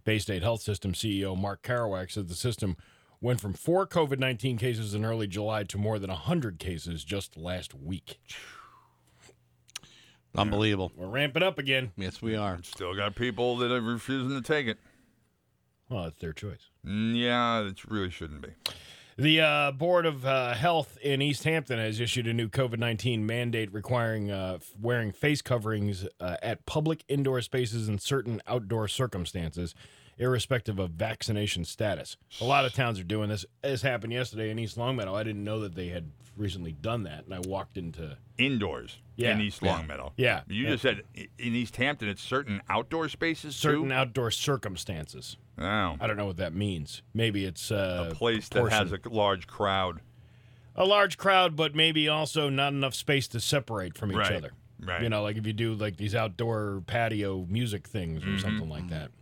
Baystate 0.04 0.42
Health 0.42 0.62
System 0.62 0.92
CEO 0.92 1.38
Mark 1.38 1.62
Keroack 1.62 2.10
said 2.10 2.26
the 2.26 2.34
system 2.34 2.76
went 3.20 3.40
from 3.40 3.52
four 3.52 3.86
COVID 3.86 4.18
19 4.18 4.58
cases 4.58 4.92
in 4.92 5.04
early 5.04 5.28
July 5.28 5.62
to 5.62 5.78
more 5.78 6.00
than 6.00 6.10
100 6.10 6.58
cases 6.58 7.04
just 7.04 7.36
last 7.36 7.74
week. 7.74 8.18
Unbelievable. 10.36 10.92
We're 10.96 11.06
ramping 11.06 11.42
up 11.42 11.58
again. 11.58 11.92
Yes, 11.96 12.20
we 12.20 12.34
are. 12.36 12.58
Still 12.62 12.94
got 12.94 13.14
people 13.14 13.56
that 13.58 13.70
are 13.70 13.80
refusing 13.80 14.30
to 14.30 14.42
take 14.42 14.66
it. 14.66 14.78
Well, 15.88 16.06
it's 16.06 16.18
their 16.18 16.32
choice. 16.32 16.70
Mm, 16.86 17.14
Yeah, 17.16 17.60
it 17.68 17.84
really 17.88 18.10
shouldn't 18.10 18.42
be. 18.42 18.48
The 19.16 19.40
uh, 19.42 19.70
Board 19.70 20.06
of 20.06 20.26
uh, 20.26 20.54
Health 20.54 20.98
in 21.00 21.20
Easthampton 21.22 21.78
has 21.78 22.00
issued 22.00 22.26
a 22.26 22.32
new 22.34 22.48
COVID 22.48 22.78
19 22.80 23.24
mandate 23.24 23.72
requiring 23.72 24.32
uh, 24.32 24.54
f- 24.56 24.72
wearing 24.80 25.12
face 25.12 25.40
coverings 25.40 26.04
uh, 26.18 26.36
at 26.42 26.66
public 26.66 27.04
indoor 27.06 27.40
spaces 27.40 27.88
in 27.88 28.00
certain 28.00 28.40
outdoor 28.48 28.88
circumstances, 28.88 29.72
irrespective 30.18 30.78
of 30.78 30.90
vaccination 30.90 31.64
status. 31.64 32.16
A 32.40 32.44
lot 32.44 32.64
of 32.64 32.72
towns 32.72 32.98
are 32.98 33.04
doing 33.04 33.28
this. 33.28 33.44
This 33.62 33.82
happened 33.82 34.12
yesterday 34.12 34.50
in 34.50 34.58
East 34.58 34.76
Longmeadow. 34.76 35.14
I 35.14 35.22
didn't 35.24 35.44
know 35.44 35.60
that 35.60 35.74
they 35.74 35.88
had 35.88 36.10
recently 36.36 36.72
done 36.72 37.04
that, 37.04 37.24
and 37.24 37.34
I 37.34 37.40
walked 37.40 37.76
into. 37.78 38.16
Indoors 38.36 38.98
Yeah. 39.16 39.32
in 39.32 39.40
East 39.40 39.62
Longmeadow. 39.62 40.12
Yeah. 40.16 40.40
You 40.48 40.66
just 40.66 40.82
said 40.82 41.02
in 41.14 41.54
Easthampton, 41.54 42.08
it's 42.08 42.20
certain 42.22 42.60
outdoor 42.68 43.08
spaces 43.08 43.54
Certain 43.54 43.88
too. 43.90 43.92
outdoor 43.94 44.32
circumstances. 44.32 45.36
Oh, 45.56 45.96
I 46.00 46.06
don't 46.08 46.16
know 46.16 46.26
what 46.26 46.38
that 46.38 46.52
means. 46.52 47.02
Maybe 47.14 47.44
it's 47.44 47.70
uh, 47.70 48.08
a 48.10 48.14
place 48.14 48.48
that 48.48 48.68
has 48.72 48.90
a 48.92 48.98
large 49.08 49.46
crowd. 49.46 50.00
a 50.74 50.84
large 50.84 51.16
crowd, 51.16 51.54
but 51.54 51.76
maybe 51.76 52.08
also 52.08 52.48
not 52.48 52.72
enough 52.72 52.94
space 52.94 53.28
to 53.28 53.38
separate 53.38 53.96
from 53.96 54.10
each 54.10 54.16
Right, 54.18 54.32
other. 54.32 54.50
right. 54.80 55.02
You 55.02 55.08
know, 55.08 55.22
like 55.22 55.36
if 55.36 55.46
you 55.46 55.52
do 55.52 55.74
like 55.74 55.96
these 55.96 56.16
outdoor 56.16 56.82
patio 56.88 57.46
music 57.48 57.86
things 57.86 58.24
or 58.24 58.26
Mm-hmm, 58.30 58.38
something 58.38 58.68
like 58.68 58.88
that. 58.88 59.12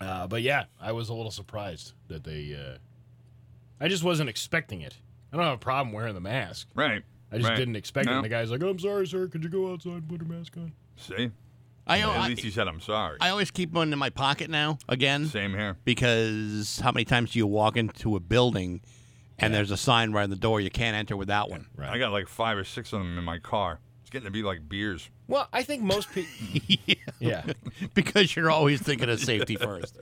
Uh, 0.00 0.26
but 0.26 0.42
yeah, 0.42 0.64
I 0.80 0.92
was 0.92 1.08
a 1.08 1.14
little 1.14 1.30
surprised 1.30 1.92
that 2.08 2.24
they. 2.24 2.54
Uh, 2.54 2.78
I 3.80 3.88
just 3.88 4.04
wasn't 4.04 4.28
expecting 4.28 4.80
it. 4.80 4.96
I 5.32 5.36
don't 5.36 5.44
have 5.44 5.54
a 5.54 5.58
problem 5.58 5.92
wearing 5.92 6.14
the 6.14 6.20
mask. 6.20 6.68
Right. 6.74 7.02
I 7.30 7.36
just 7.36 7.48
right. 7.48 7.56
didn't 7.56 7.76
expect 7.76 8.08
it. 8.08 8.12
And 8.12 8.24
the 8.24 8.28
guy's 8.28 8.50
like, 8.50 8.62
"I'm 8.62 8.78
sorry, 8.78 9.06
sir. 9.06 9.26
Could 9.26 9.42
you 9.42 9.50
go 9.50 9.72
outside 9.72 9.92
and 9.92 10.08
put 10.08 10.22
a 10.22 10.24
mask 10.24 10.56
on?" 10.56 10.72
See, 10.96 11.30
I, 11.86 12.00
at 12.00 12.28
least 12.28 12.42
he 12.42 12.50
said, 12.50 12.68
"I'm 12.68 12.80
sorry." 12.80 13.18
I 13.20 13.30
always 13.30 13.50
keep 13.50 13.72
one 13.72 13.92
in 13.92 13.98
my 13.98 14.10
pocket 14.10 14.50
now. 14.50 14.78
Again, 14.88 15.26
Same 15.26 15.52
here. 15.52 15.76
because 15.84 16.80
how 16.82 16.92
many 16.92 17.04
times 17.04 17.32
do 17.32 17.38
you 17.38 17.46
walk 17.46 17.76
into 17.76 18.16
a 18.16 18.20
building 18.20 18.80
and 19.38 19.52
there's 19.52 19.70
a 19.70 19.76
sign 19.76 20.12
right 20.12 20.24
on 20.24 20.30
the 20.30 20.36
door 20.36 20.60
you 20.60 20.70
can't 20.70 20.96
enter 20.96 21.16
without 21.16 21.50
one? 21.50 21.66
Right. 21.76 21.90
I 21.90 21.98
got 21.98 22.12
like 22.12 22.28
five 22.28 22.56
or 22.56 22.64
six 22.64 22.92
of 22.92 23.00
them 23.00 23.18
in 23.18 23.24
my 23.24 23.38
car. 23.38 23.80
It's 24.06 24.10
getting 24.12 24.26
to 24.26 24.30
be 24.30 24.44
like 24.44 24.68
beers. 24.68 25.10
Well, 25.26 25.48
I 25.52 25.64
think 25.64 25.82
most 25.82 26.12
people. 26.12 26.30
yeah. 27.18 27.42
because 27.92 28.36
you're 28.36 28.52
always 28.52 28.80
thinking 28.80 29.08
of 29.10 29.18
safety 29.18 29.56
first. 29.56 29.98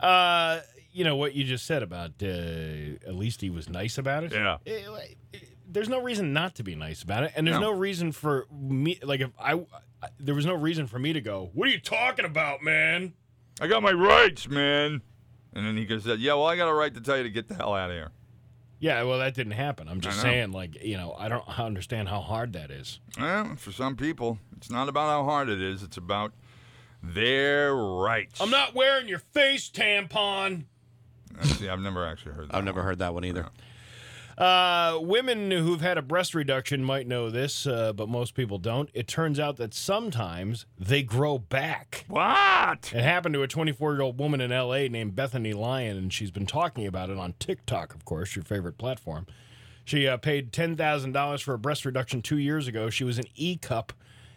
Uh, 0.00 0.58
you 0.92 1.04
know 1.04 1.14
what 1.14 1.32
you 1.36 1.44
just 1.44 1.64
said 1.64 1.84
about 1.84 2.10
uh, 2.20 2.26
at 2.26 3.14
least 3.14 3.40
he 3.40 3.48
was 3.48 3.68
nice 3.68 3.98
about 3.98 4.24
it. 4.24 4.32
Yeah. 4.32 4.56
Eh, 4.66 4.88
like, 4.90 5.16
eh, 5.32 5.38
There's 5.70 5.88
no 5.88 6.02
reason 6.02 6.32
not 6.32 6.56
to 6.56 6.64
be 6.64 6.74
nice 6.74 7.04
about 7.04 7.22
it, 7.22 7.32
and 7.36 7.46
there's 7.46 7.60
No. 7.60 7.70
no, 7.70 7.78
reason 7.78 8.10
for 8.10 8.48
me. 8.50 8.98
Like 9.00 9.20
if 9.20 9.30
I, 9.38 9.52
I- 10.02 10.08
there 10.18 10.34
was 10.34 10.44
no 10.44 10.54
reason 10.54 10.88
for 10.88 10.98
me 10.98 11.12
to 11.12 11.20
go. 11.20 11.50
What 11.54 11.68
are 11.68 11.70
you 11.70 11.78
talking 11.78 12.24
about, 12.24 12.64
man? 12.64 13.12
I 13.60 13.68
got 13.68 13.80
my 13.80 13.92
rights, 13.92 14.48
man. 14.48 15.02
And 15.52 15.64
then 15.64 15.76
he 15.76 15.84
could 15.86 15.98
have 15.98 16.02
said, 16.02 16.18
"Yeah, 16.18 16.34
well, 16.34 16.46
I 16.46 16.56
got 16.56 16.66
a 16.68 16.74
right 16.74 16.92
to 16.92 17.00
tell 17.00 17.16
you 17.16 17.22
to 17.22 17.30
get 17.30 17.46
the 17.46 17.54
hell 17.54 17.74
out 17.74 17.90
of 17.90 17.96
here." 17.96 18.10
Yeah, 18.80 19.02
well, 19.02 19.18
that 19.18 19.34
didn't 19.34 19.52
happen. 19.52 19.88
I'm 19.88 20.00
just 20.00 20.20
saying, 20.22 20.52
like, 20.52 20.82
you 20.82 20.96
know, 20.96 21.14
I 21.18 21.28
don't 21.28 21.46
understand 21.58 22.08
how 22.08 22.20
hard 22.20 22.54
that 22.54 22.70
is. 22.70 22.98
Well, 23.18 23.54
for 23.56 23.72
some 23.72 23.94
people, 23.94 24.38
it's 24.56 24.70
not 24.70 24.88
about 24.88 25.08
how 25.08 25.24
hard 25.24 25.50
it 25.50 25.60
is. 25.60 25.82
It's 25.82 25.98
about 25.98 26.32
their 27.02 27.74
rights. 27.74 28.40
I'm 28.40 28.48
not 28.50 28.74
wearing 28.74 29.06
your 29.06 29.18
face 29.18 29.68
tampon. 29.70 30.64
Uh, 31.38 31.44
See, 31.44 31.68
I've 31.68 31.80
never 31.80 32.06
actually 32.06 32.32
heard 32.32 32.48
that. 32.48 32.56
I've 32.56 32.64
never 32.64 32.80
one. 32.80 32.86
heard 32.86 32.98
that 33.00 33.12
one 33.12 33.24
either. 33.24 33.46
Uh, 34.40 34.98
women 35.02 35.50
who've 35.50 35.82
had 35.82 35.98
a 35.98 36.02
breast 36.02 36.34
reduction 36.34 36.82
might 36.82 37.06
know 37.06 37.28
this, 37.28 37.66
uh, 37.66 37.92
but 37.92 38.08
most 38.08 38.34
people 38.34 38.56
don't. 38.56 38.88
It 38.94 39.06
turns 39.06 39.38
out 39.38 39.58
that 39.58 39.74
sometimes 39.74 40.64
they 40.78 41.02
grow 41.02 41.36
back. 41.36 42.06
What? 42.08 42.90
It 42.94 43.02
happened 43.02 43.34
to 43.34 43.42
a 43.42 43.46
24 43.46 43.92
year 43.92 44.00
old 44.00 44.18
woman 44.18 44.40
in 44.40 44.50
LA 44.50 44.88
named 44.88 45.14
Bethany 45.14 45.52
Lyon, 45.52 45.98
and 45.98 46.10
she's 46.10 46.30
been 46.30 46.46
talking 46.46 46.86
about 46.86 47.10
it 47.10 47.18
on 47.18 47.34
TikTok, 47.38 47.94
of 47.94 48.06
course, 48.06 48.34
your 48.34 48.42
favorite 48.42 48.78
platform. 48.78 49.26
She 49.84 50.08
uh, 50.08 50.16
paid 50.16 50.52
$10,000 50.52 51.42
for 51.42 51.52
a 51.52 51.58
breast 51.58 51.84
reduction 51.84 52.22
two 52.22 52.38
years 52.38 52.66
ago. 52.66 52.88
She 52.88 53.04
was 53.04 53.18
an 53.18 53.26
E 53.34 53.58
cup 53.58 53.92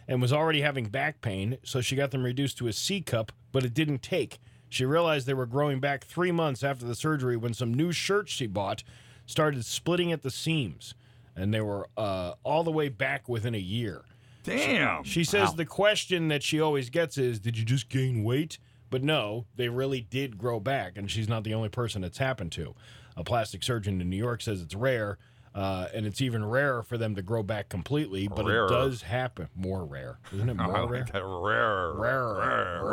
and 0.06 0.20
was 0.20 0.34
already 0.34 0.60
having 0.60 0.84
back 0.90 1.22
pain, 1.22 1.56
so 1.64 1.80
she 1.80 1.96
got 1.96 2.10
them 2.10 2.24
reduced 2.24 2.58
to 2.58 2.66
a 2.66 2.74
C 2.74 3.00
cup, 3.00 3.32
but 3.52 3.64
it 3.64 3.72
didn't 3.72 4.02
take. 4.02 4.38
She 4.68 4.84
realized 4.84 5.26
they 5.26 5.32
were 5.32 5.46
growing 5.46 5.80
back 5.80 6.04
three 6.04 6.32
months 6.32 6.62
after 6.62 6.84
the 6.84 6.94
surgery 6.94 7.38
when 7.38 7.54
some 7.54 7.72
new 7.72 7.90
shirts 7.90 8.32
she 8.32 8.46
bought 8.46 8.82
started 9.26 9.64
splitting 9.64 10.12
at 10.12 10.22
the 10.22 10.30
seams, 10.30 10.94
and 11.36 11.52
they 11.54 11.60
were 11.60 11.88
uh, 11.96 12.34
all 12.42 12.62
the 12.64 12.70
way 12.70 12.88
back 12.88 13.28
within 13.28 13.54
a 13.54 13.58
year. 13.58 14.02
Damn. 14.42 15.04
She 15.04 15.24
says 15.24 15.50
Wow. 15.50 15.54
the 15.56 15.64
question 15.66 16.28
that 16.28 16.42
she 16.42 16.60
always 16.60 16.90
gets 16.90 17.16
is, 17.18 17.40
"Did 17.40 17.56
you 17.58 17.64
just 17.64 17.88
gain 17.88 18.22
weight?" 18.24 18.58
But 18.90 19.02
no, 19.02 19.46
they 19.56 19.68
really 19.70 20.02
did 20.02 20.36
grow 20.38 20.60
back, 20.60 20.96
and 20.98 21.10
she's 21.10 21.28
not 21.28 21.42
the 21.44 21.54
only 21.54 21.68
person 21.70 22.04
it's 22.04 22.18
happened 22.18 22.52
to. 22.52 22.74
A 23.16 23.24
plastic 23.24 23.62
surgeon 23.62 24.00
in 24.00 24.10
New 24.10 24.16
York 24.16 24.42
says 24.42 24.60
it's 24.60 24.74
rare, 24.74 25.18
uh, 25.54 25.86
and 25.94 26.04
it's 26.06 26.20
even 26.20 26.44
rarer 26.44 26.82
for 26.82 26.98
them 26.98 27.14
to 27.16 27.22
grow 27.22 27.42
back 27.42 27.68
completely. 27.68 28.28
But 28.28 28.44
Rarer. 28.44 28.66
it 28.66 28.68
does 28.68 29.02
happen. 29.02 29.48
More 29.56 29.84
rare, 29.84 30.18
isn't 30.32 30.48
it? 30.48 30.56
Oh, 30.60 30.64
More 30.64 30.76
I 30.76 30.84
rare. 30.84 31.00
like 31.00 31.12
that 31.12 31.24
rare. 31.24 31.92
Rare. 31.94 32.84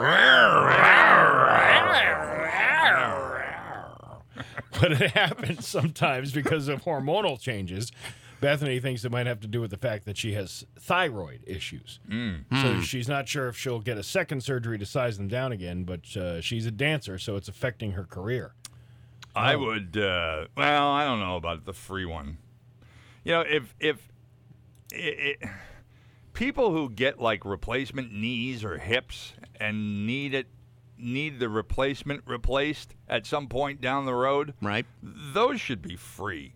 but 4.79 4.91
it 4.93 5.11
happens 5.11 5.67
sometimes 5.67 6.31
because 6.31 6.67
of 6.67 6.83
hormonal 6.83 7.39
changes. 7.39 7.91
Bethany 8.39 8.79
thinks 8.79 9.05
it 9.05 9.11
might 9.11 9.27
have 9.27 9.39
to 9.41 9.47
do 9.47 9.61
with 9.61 9.69
the 9.69 9.77
fact 9.77 10.05
that 10.05 10.17
she 10.17 10.33
has 10.33 10.65
thyroid 10.79 11.43
issues. 11.45 11.99
So 12.59 12.81
she's 12.81 13.07
not 13.07 13.27
sure 13.27 13.47
if 13.47 13.55
she'll 13.55 13.79
get 13.79 13.99
a 13.99 14.03
second 14.03 14.43
surgery 14.43 14.79
to 14.79 14.85
size 14.85 15.17
them 15.17 15.27
down 15.27 15.51
again, 15.51 15.83
but 15.83 16.17
uh, 16.17 16.41
she's 16.41 16.65
a 16.65 16.71
dancer, 16.71 17.19
so 17.19 17.35
it's 17.35 17.47
affecting 17.47 17.91
her 17.91 18.03
career. 18.03 18.53
I 19.35 19.55
would. 19.55 19.95
Uh, 19.95 20.47
well, 20.57 20.89
I 20.89 21.05
don't 21.05 21.19
know 21.19 21.35
about 21.35 21.65
the 21.65 21.73
free 21.73 22.05
one. 22.05 22.39
You 23.23 23.33
know, 23.33 23.41
if 23.41 23.75
if 23.79 24.09
it, 24.91 25.37
it, 25.41 25.49
people 26.33 26.71
who 26.71 26.89
get 26.89 27.19
like 27.19 27.45
replacement 27.45 28.11
knees 28.11 28.63
or 28.63 28.77
hips 28.79 29.33
and 29.59 30.07
need 30.07 30.33
it 30.33 30.47
need 31.01 31.39
the 31.39 31.49
replacement 31.49 32.21
replaced 32.25 32.95
at 33.07 33.25
some 33.25 33.47
point 33.47 33.81
down 33.81 34.05
the 34.05 34.13
road, 34.13 34.53
Right? 34.61 34.85
those 35.01 35.59
should 35.59 35.81
be 35.81 35.95
free. 35.95 36.53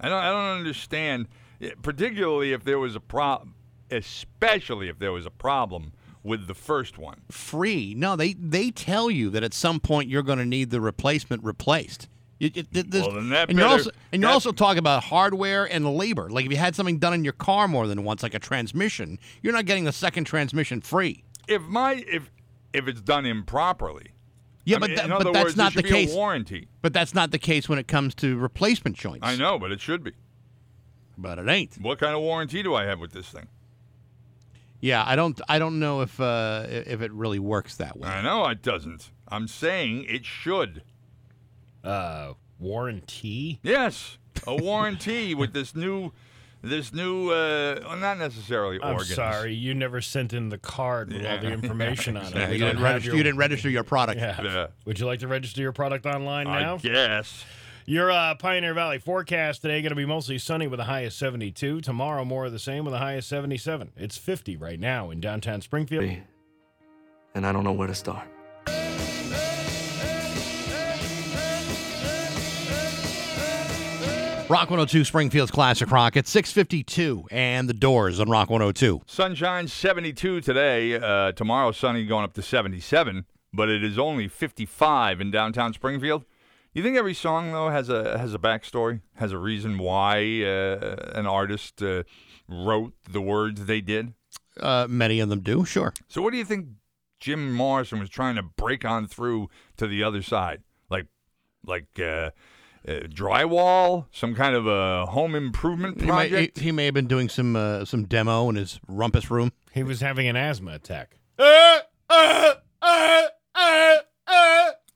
I 0.00 0.08
don't. 0.08 0.22
I 0.22 0.30
don't 0.30 0.58
understand, 0.58 1.28
eh, 1.60 1.70
particularly 1.82 2.52
if 2.52 2.64
there 2.64 2.78
was 2.78 2.96
a 2.96 3.00
problem, 3.00 3.54
especially 3.90 4.88
if 4.88 4.98
there 4.98 5.12
was 5.12 5.26
a 5.26 5.30
problem 5.30 5.92
with 6.22 6.46
the 6.46 6.54
first 6.54 6.98
one. 6.98 7.20
Free? 7.30 7.94
No, 7.96 8.16
they 8.16 8.32
they 8.34 8.70
tell 8.70 9.10
you 9.10 9.30
that 9.30 9.42
at 9.42 9.54
some 9.54 9.80
point 9.80 10.08
you're 10.08 10.22
going 10.22 10.38
to 10.38 10.46
need 10.46 10.70
the 10.70 10.80
replacement 10.80 11.42
replaced. 11.44 12.08
It- 12.38 12.56
it- 12.56 12.68
Well, 12.90 13.12
then 13.12 13.28
that 13.28 13.50
and 13.50 13.58
you're 13.58 13.68
also 13.68 13.90
and 14.12 14.22
you're 14.22 14.30
also 14.30 14.52
talking 14.52 14.78
about 14.78 15.04
hardware 15.04 15.70
and 15.70 15.84
labor. 15.94 16.30
Like 16.30 16.46
if 16.46 16.50
you 16.50 16.56
had 16.56 16.74
something 16.74 16.98
done 16.98 17.12
in 17.12 17.22
your 17.24 17.34
car 17.34 17.68
more 17.68 17.86
than 17.86 18.02
once, 18.02 18.22
like 18.22 18.32
a 18.32 18.38
transmission, 18.38 19.18
you're 19.42 19.52
not 19.52 19.66
getting 19.66 19.84
the 19.84 19.92
second 19.92 20.24
transmission 20.24 20.80
free. 20.80 21.24
If 21.48 21.60
my 21.62 22.02
if 22.08 22.30
if 22.72 22.86
it's 22.88 23.00
done 23.00 23.26
improperly. 23.26 24.12
Yeah, 24.64 24.76
I 24.76 24.80
but 24.80 24.90
mean, 24.90 24.96
that- 24.96 25.04
in 25.06 25.10
but 25.10 25.20
other 25.22 25.32
that's 25.32 25.44
words, 25.44 25.56
not 25.56 25.74
the 25.74 25.80
should 25.82 25.90
a 25.90 25.94
case. 25.94 26.12
warranty. 26.14 26.68
But 26.82 26.92
that's 26.92 27.14
not 27.14 27.30
the 27.30 27.38
case 27.38 27.68
when 27.68 27.78
it 27.78 27.88
comes 27.88 28.14
to 28.16 28.36
replacement 28.36 28.96
joints. 28.96 29.26
I 29.26 29.36
know, 29.36 29.58
but 29.58 29.72
it 29.72 29.80
should 29.80 30.04
be. 30.04 30.12
but 31.18 31.38
it 31.38 31.48
ain't. 31.48 31.74
What 31.80 31.98
kind 31.98 32.14
of 32.14 32.20
warranty 32.20 32.62
do 32.62 32.74
I 32.74 32.84
have 32.84 33.00
with 33.00 33.12
this 33.12 33.28
thing? 33.28 33.48
Yeah, 34.80 35.04
I 35.06 35.14
don't. 35.16 35.38
I 35.48 35.58
don't 35.58 35.78
know 35.78 36.00
if 36.00 36.18
uh, 36.20 36.64
if 36.68 37.02
it 37.02 37.12
really 37.12 37.38
works 37.38 37.76
that 37.76 37.98
way. 37.98 38.08
I 38.08 38.22
know 38.22 38.46
it 38.48 38.62
doesn't. 38.62 39.10
I'm 39.28 39.46
saying 39.46 40.04
it 40.08 40.24
should. 40.24 40.82
Uh, 41.84 42.34
warranty? 42.58 43.58
Yes, 43.62 44.16
a 44.46 44.54
warranty 44.56 45.34
with 45.34 45.52
this 45.52 45.74
new, 45.74 46.12
this 46.62 46.92
new. 46.92 47.30
Uh, 47.30 47.80
well, 47.82 47.96
not 47.96 48.18
necessarily 48.18 48.78
I'm 48.82 48.92
organs. 48.92 49.14
sorry, 49.14 49.54
you 49.54 49.74
never 49.74 50.00
sent 50.00 50.32
in 50.32 50.48
the 50.48 50.58
card 50.58 51.12
with 51.12 51.24
all 51.26 51.38
the 51.38 51.48
information 51.52 52.16
on 52.16 52.26
it. 52.26 52.48
We 52.48 52.54
you, 52.56 52.58
didn't 52.64 52.76
have 52.76 52.82
register, 52.82 53.08
your- 53.10 53.16
you 53.16 53.22
didn't 53.22 53.38
register 53.38 53.70
your 53.70 53.84
product. 53.84 54.20
Yeah. 54.20 54.42
Yeah. 54.42 54.66
Would 54.84 54.98
you 55.00 55.06
like 55.06 55.20
to 55.20 55.28
register 55.28 55.60
your 55.60 55.72
product 55.72 56.06
online 56.06 56.46
now? 56.46 56.74
I 56.74 56.78
guess. 56.78 57.44
Your 57.86 58.10
uh, 58.12 58.34
Pioneer 58.36 58.72
Valley 58.74 58.98
forecast 58.98 59.62
today 59.62 59.82
going 59.82 59.90
to 59.90 59.96
be 59.96 60.04
mostly 60.06 60.38
sunny 60.38 60.68
with 60.68 60.78
a 60.78 60.84
high 60.84 61.00
of 61.00 61.12
72. 61.12 61.80
Tomorrow 61.80 62.24
more 62.24 62.44
of 62.46 62.52
the 62.52 62.58
same 62.60 62.84
with 62.84 62.94
a 62.94 62.98
high 62.98 63.14
of 63.14 63.24
77. 63.24 63.92
It's 63.96 64.16
50 64.16 64.56
right 64.56 64.78
now 64.78 65.10
in 65.10 65.18
downtown 65.20 65.60
Springfield. 65.60 66.18
and 67.34 67.46
I 67.46 67.50
don't 67.52 67.64
know 67.64 67.72
where 67.72 67.88
to 67.88 67.94
start. 67.94 68.28
Rock 74.50 74.68
102 74.68 75.04
Springfield's 75.04 75.52
Classic 75.52 75.88
Rock 75.92 76.16
at 76.16 76.26
652 76.26 77.28
and 77.30 77.68
the 77.68 77.72
doors 77.72 78.18
on 78.18 78.28
Rock 78.28 78.50
102. 78.50 79.00
Sunshine 79.06 79.68
72 79.68 80.40
today. 80.40 80.94
Uh, 80.94 81.30
tomorrow, 81.30 81.70
sunny 81.70 82.04
going 82.04 82.24
up 82.24 82.32
to 82.32 82.42
77, 82.42 83.26
but 83.52 83.68
it 83.68 83.84
is 83.84 83.96
only 83.96 84.26
55 84.26 85.20
in 85.20 85.30
downtown 85.30 85.72
Springfield. 85.72 86.24
You 86.74 86.82
think 86.82 86.96
every 86.96 87.14
song 87.14 87.52
though 87.52 87.68
has 87.68 87.88
a 87.88 88.18
has 88.18 88.34
a 88.34 88.40
backstory, 88.40 89.02
has 89.14 89.30
a 89.30 89.38
reason 89.38 89.78
why 89.78 90.42
uh, 90.42 90.96
an 91.14 91.28
artist 91.28 91.80
uh, 91.80 92.02
wrote 92.48 92.94
the 93.08 93.20
words 93.20 93.66
they 93.66 93.80
did? 93.80 94.14
Uh, 94.58 94.88
many 94.90 95.20
of 95.20 95.28
them 95.28 95.42
do, 95.42 95.64
sure. 95.64 95.94
So, 96.08 96.22
what 96.22 96.32
do 96.32 96.38
you 96.38 96.44
think 96.44 96.66
Jim 97.20 97.52
Morrison 97.52 98.00
was 98.00 98.10
trying 98.10 98.34
to 98.34 98.42
break 98.42 98.84
on 98.84 99.06
through 99.06 99.48
to 99.76 99.86
the 99.86 100.02
other 100.02 100.22
side? 100.22 100.64
Like, 100.90 101.06
like 101.64 102.00
uh, 102.86 102.90
uh, 102.90 103.00
drywall, 103.02 104.06
some 104.12 104.34
kind 104.34 104.54
of 104.54 104.66
a 104.66 105.06
home 105.06 105.34
improvement 105.34 106.00
He 106.00 106.06
may, 106.06 106.12
project? 106.28 106.58
he, 106.58 106.64
he 106.66 106.72
may 106.72 106.86
have 106.86 106.94
been 106.94 107.06
doing 107.08 107.28
some 107.28 107.56
uh, 107.56 107.84
some 107.84 108.04
demo 108.04 108.48
in 108.48 108.56
his 108.56 108.80
rumpus 108.88 109.30
room. 109.30 109.52
He 109.72 109.82
was 109.82 110.00
having 110.00 110.26
an 110.28 110.36
asthma 110.36 110.72
attack. 110.72 111.18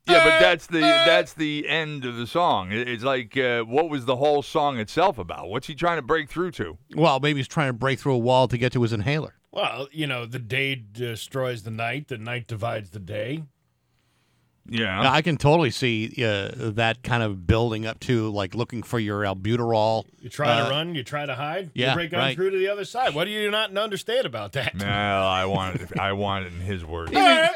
Yeah, 0.07 0.23
but 0.23 0.39
that's 0.39 0.67
the 0.67 0.81
that's 0.81 1.33
the 1.33 1.67
end 1.67 2.05
of 2.05 2.17
the 2.17 2.27
song. 2.27 2.69
It's 2.73 3.03
like 3.03 3.37
uh, 3.39 3.63
what 3.63 3.89
was 3.89 4.05
the 4.05 4.17
whole 4.17 4.43
song 4.43 4.79
itself 4.79 5.17
about? 5.17 5.49
What's 5.49 5.67
he 5.67 5.75
trying 5.75 5.97
to 5.97 6.03
break 6.03 6.29
through 6.29 6.51
to? 6.53 6.77
Well, 6.95 7.21
maybe 7.21 7.39
he's 7.39 7.49
trying 7.49 7.71
to 7.71 7.73
break 7.73 7.99
through 7.99 8.15
a 8.15 8.19
wall 8.19 8.47
to 8.49 8.59
get 8.59 8.73
to 8.73 8.83
his 8.83 8.93
inhaler. 8.93 9.35
Well, 9.51 9.89
you 9.93 10.07
know, 10.07 10.27
the 10.27 10.39
day 10.41 10.75
destroys 10.75 11.63
the 11.63 11.71
night, 11.71 12.09
the 12.09 12.19
night 12.19 12.49
divides 12.49 12.91
the 12.91 12.99
day. 12.99 13.45
Yeah, 14.67 15.11
I 15.11 15.21
can 15.21 15.37
totally 15.37 15.71
see 15.71 16.07
uh, 16.25 16.51
that 16.73 17.03
kind 17.03 17.23
of 17.23 17.47
building 17.47 17.85
up 17.87 18.01
to 18.01 18.31
like 18.31 18.55
looking 18.55 18.83
for 18.83 18.99
your 18.99 19.21
albuterol. 19.23 20.05
You 20.21 20.31
try 20.31 20.49
Uh, 20.61 20.65
to 20.65 20.71
run, 20.71 20.95
you 20.95 21.05
try 21.05 21.27
to 21.27 21.35
hide, 21.35 21.71
you 21.75 21.85
yeah, 21.85 21.95
break 21.95 22.13
on 22.15 22.19
right. 22.19 22.35
through 22.35 22.51
to 22.51 22.59
the 22.59 22.69
other 22.69 22.85
side. 22.87 23.15
What 23.15 23.25
do 23.25 23.31
you 23.31 23.51
not 23.51 23.77
understand 23.77 24.25
about 24.27 24.53
that? 24.53 24.75
no, 24.77 24.87
I 24.87 25.45
want 25.45 25.81
it. 25.83 25.99
I 25.99 26.13
want 26.15 26.47
it 26.47 26.53
in 26.55 26.61
his 26.61 26.85
words. 26.85 27.13
I, 27.15 27.51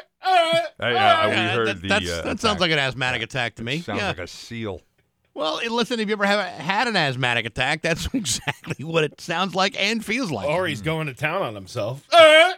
uh, 0.81 1.29
we 1.31 1.35
heard 1.37 1.69
that, 1.69 1.83
the. 1.83 1.89
that's- 1.89 2.41
sounds 2.41 2.61
like 2.61 2.71
an 2.71 2.79
asthmatic 2.79 3.23
attack 3.23 3.55
to 3.57 3.65
me. 3.65 3.81
Sounds 3.81 4.01
yeah. 4.01 4.09
like 4.09 4.19
a 4.19 4.27
seal. 4.27 4.83
well, 5.35 5.61
listen, 5.71 6.01
if 6.01 6.09
you 6.09 6.13
ever 6.13 6.27
have 6.27 6.45
had 6.61 6.89
an 6.89 6.97
asthmatic 6.97 7.47
attack, 7.47 7.83
that's 7.83 8.07
exactly 8.13 8.85
what 8.85 9.05
it 9.05 9.21
sounds 9.21 9.55
like 9.55 9.81
and 9.81 10.05
feels 10.05 10.31
like. 10.31 10.49
Or 10.49 10.67
he's 10.67 10.83
going 10.83 11.07
to 11.07 11.15
town 11.15 11.43
on 11.43 11.55
himself. 11.55 12.05
Uh, 12.13 12.53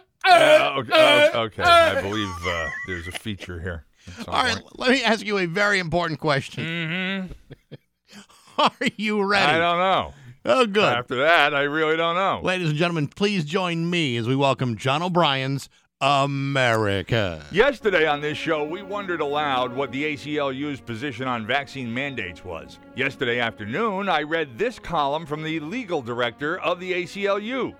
okay, 0.79 1.31
uh, 1.33 1.39
okay. 1.41 1.63
I 1.63 2.01
believe 2.01 2.29
uh, 2.45 2.69
there's 2.87 3.07
a 3.07 3.11
feature 3.11 3.59
here. 3.59 3.85
All 4.27 4.43
right, 4.43 4.61
let 4.77 4.91
me 4.91 5.03
ask 5.03 5.25
you 5.25 5.37
a 5.37 5.45
very 5.45 5.79
important 5.79 6.19
question. 6.19 7.33
Are 8.57 8.71
you 8.97 9.23
ready? 9.23 9.45
Mm-hmm. 9.45 9.55
I 9.55 9.57
don't 9.59 9.79
know. 9.79 10.13
Oh, 10.43 10.65
good. 10.65 10.83
After 10.83 11.17
that, 11.17 11.53
I 11.53 11.61
really 11.63 11.97
don't 11.97 12.15
know. 12.15 12.41
Ladies 12.43 12.69
and 12.69 12.77
gentlemen, 12.77 13.07
please 13.07 13.45
join 13.45 13.89
me 13.89 14.17
as 14.17 14.27
we 14.27 14.35
welcome 14.35 14.75
John 14.75 15.03
O'Brien's 15.03 15.69
America. 16.01 17.45
Yesterday 17.51 18.07
on 18.07 18.21
this 18.21 18.35
show, 18.35 18.63
we 18.63 18.81
wondered 18.81 19.21
aloud 19.21 19.71
what 19.75 19.91
the 19.91 20.03
ACLU's 20.03 20.81
position 20.81 21.27
on 21.27 21.45
vaccine 21.45 21.93
mandates 21.93 22.43
was. 22.43 22.79
Yesterday 22.95 23.39
afternoon, 23.39 24.09
I 24.09 24.23
read 24.23 24.57
this 24.57 24.79
column 24.79 25.27
from 25.27 25.43
the 25.43 25.59
legal 25.59 26.01
director 26.01 26.59
of 26.59 26.79
the 26.79 26.91
ACLU. 26.91 27.75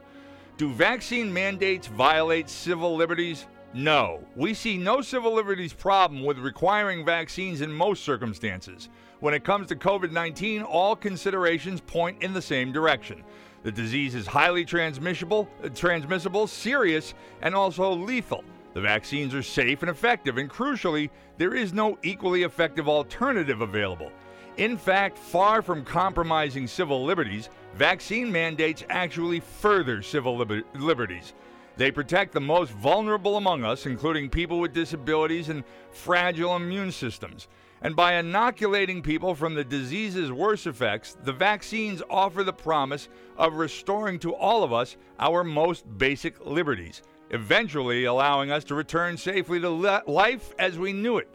Do 0.58 0.72
vaccine 0.72 1.34
mandates 1.34 1.88
violate 1.88 2.48
civil 2.48 2.96
liberties? 2.96 3.48
No. 3.74 4.20
We 4.36 4.54
see 4.54 4.78
no 4.78 5.02
civil 5.02 5.34
liberties 5.34 5.72
problem 5.72 6.24
with 6.24 6.38
requiring 6.38 7.06
vaccines 7.06 7.62
in 7.62 7.72
most 7.72 8.04
circumstances. 8.04 8.90
When 9.22 9.34
it 9.34 9.46
comes 9.46 9.68
to 9.68 9.76
COVID 9.76 10.12
19, 10.12 10.62
all 10.64 10.96
considerations 10.96 11.80
point 11.80 12.22
in 12.22 12.34
the 12.34 12.42
same 12.42 12.74
direction. 12.74 13.24
The 13.64 13.72
disease 13.72 14.14
is 14.14 14.28
highly 14.28 14.66
transmissible, 14.66 15.48
uh, 15.64 15.70
transmissible, 15.70 16.48
serious, 16.48 17.14
and 17.42 17.56
also 17.56 17.94
lethal. 17.94 18.44
The 18.74 18.82
vaccines 18.82 19.34
are 19.36 19.44
safe 19.44 19.84
and 19.84 19.92
effective, 19.92 20.38
and 20.38 20.50
crucially, 20.50 21.10
there 21.38 21.54
is 21.54 21.72
no 21.72 21.98
equally 22.04 22.44
effective 22.44 22.90
alternative 22.90 23.62
available. 23.62 24.12
In 24.58 24.78
fact, 24.78 25.18
far 25.18 25.62
from 25.62 25.86
compromising 25.86 26.68
civil 26.68 27.06
liberties, 27.06 27.50
vaccine 27.76 28.32
mandates 28.32 28.84
actually 28.90 29.40
further 29.40 30.02
civil 30.02 30.38
liber- 30.38 30.64
liberties. 30.76 31.34
They 31.78 31.92
protect 31.92 32.34
the 32.34 32.42
most 32.42 32.72
vulnerable 32.72 33.38
among 33.38 33.64
us, 33.64 33.86
including 33.86 34.30
people 34.30 34.60
with 34.60 34.74
disabilities 34.74 35.50
and 35.50 35.64
fragile 35.92 36.56
immune 36.56 36.92
systems. 36.92 37.48
And 37.82 37.96
by 37.96 38.16
inoculating 38.16 39.02
people 39.02 39.34
from 39.34 39.56
the 39.56 39.64
disease's 39.64 40.32
worst 40.32 40.68
effects, 40.68 41.18
the 41.24 41.34
vaccines 41.34 42.04
offer 42.10 42.44
the 42.44 42.54
promise 42.54 43.10
of 43.38 43.56
restoring 43.56 44.20
to 44.20 44.36
all 44.36 44.64
of 44.64 44.72
us 44.72 44.98
our 45.20 45.44
most 45.44 45.86
basic 45.98 46.46
liberties, 46.46 47.02
eventually 47.32 48.06
allowing 48.06 48.52
us 48.52 48.64
to 48.66 48.76
return 48.76 49.18
safely 49.18 49.60
to 49.60 49.70
le- 49.70 50.04
life 50.06 50.54
as 50.60 50.78
we 50.78 50.94
knew 50.94 51.18
it. 51.18 51.28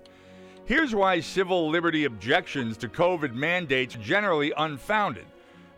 Here's 0.66 0.94
why 0.94 1.20
civil 1.20 1.68
liberty 1.68 2.04
objections 2.04 2.76
to 2.78 2.88
COVID 2.88 3.34
mandates 3.34 3.96
generally 4.00 4.52
unfounded. 4.56 5.26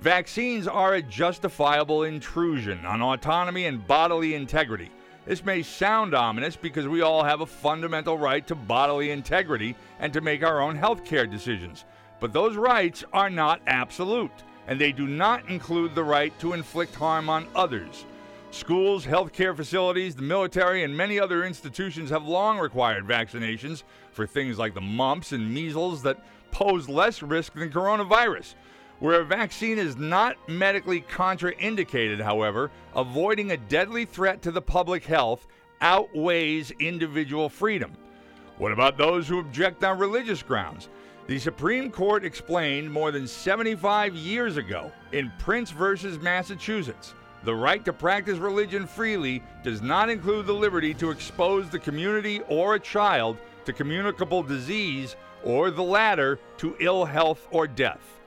Vaccines 0.01 0.69
are 0.69 0.95
a 0.95 1.03
justifiable 1.03 2.05
intrusion 2.05 2.87
on 2.87 3.03
autonomy 3.03 3.67
and 3.67 3.85
bodily 3.85 4.37
integrity. 4.37 4.93
This 5.27 5.45
may 5.45 5.61
sound 5.61 6.15
ominous 6.15 6.55
because 6.55 6.87
we 6.87 7.03
all 7.03 7.25
have 7.25 7.41
a 7.41 7.47
fundamental 7.47 8.17
right 8.17 8.47
to 8.47 8.55
bodily 8.55 9.11
integrity 9.11 9.75
and 9.99 10.13
to 10.13 10.21
make 10.21 10.45
our 10.45 10.61
own 10.61 10.77
health 10.77 11.05
care 11.05 11.27
decisions. 11.27 11.85
But 12.21 12.33
those 12.33 12.57
rights 12.57 13.03
are 13.13 13.29
not 13.29 13.61
absolute, 13.67 14.31
and 14.69 14.81
they 14.81 14.93
do 14.93 15.09
not 15.09 15.49
include 15.51 15.97
the 15.97 16.05
right 16.05 16.33
to 16.39 16.53
inflict 16.53 16.95
harm 16.95 17.29
on 17.29 17.49
others. 17.57 18.05
Schools, 18.53 19.05
healthcare 19.05 19.55
facilities, 19.55 20.15
the 20.15 20.23
military, 20.23 20.85
and 20.85 20.97
many 20.97 21.19
other 21.19 21.45
institutions 21.45 22.09
have 22.11 22.25
long 22.25 22.57
required 22.57 23.05
vaccinations 23.05 23.83
for 24.13 24.29
things 24.29 24.59
like 24.59 24.75
the 24.75 24.81
mumps 24.81 25.33
and 25.33 25.53
measles 25.53 26.05
that 26.05 26.25
pose 26.53 26.89
less 26.89 27.21
risk 27.21 27.55
than 27.55 27.71
coronavirus. 27.71 28.55
Where 29.01 29.21
a 29.21 29.25
vaccine 29.25 29.79
is 29.79 29.97
not 29.97 30.37
medically 30.49 31.03
contraindicated, 31.03 32.21
however, 32.21 32.71
avoiding 32.95 33.53
a 33.53 33.57
deadly 33.57 34.05
threat 34.05 34.43
to 34.43 34.51
the 34.51 34.63
public 34.63 35.05
health 35.05 35.47
outweighs 35.81 36.73
individual 36.81 37.49
freedom. 37.49 37.93
What 38.57 38.73
about 38.73 38.99
those 38.99 39.29
who 39.29 39.39
object 39.39 39.85
on 39.85 39.99
religious 39.99 40.43
grounds? 40.43 40.89
The 41.29 41.39
Supreme 41.39 41.91
Court 41.91 42.25
explained 42.25 42.91
more 42.91 43.13
than 43.13 43.29
75 43.29 44.15
years 44.15 44.57
ago 44.57 44.91
in 45.13 45.31
Prince 45.39 45.71
versus 45.71 46.19
Massachusetts 46.19 47.15
the 47.45 47.55
right 47.55 47.85
to 47.85 47.93
practice 47.93 48.39
religion 48.39 48.87
freely 48.87 49.43
does 49.63 49.81
not 49.81 50.11
include 50.11 50.47
the 50.47 50.53
liberty 50.53 50.93
to 50.95 51.11
expose 51.11 51.71
the 51.71 51.79
community 51.79 52.41
or 52.49 52.75
a 52.75 52.81
child 52.81 53.39
to 53.65 53.73
communicable 53.73 54.43
disease 54.43 55.15
or 55.45 55.71
the 55.71 55.83
latter 55.83 56.41
to 56.59 56.77
ill 56.81 57.05
health 57.05 57.47
or 57.53 57.69
death. 57.69 58.18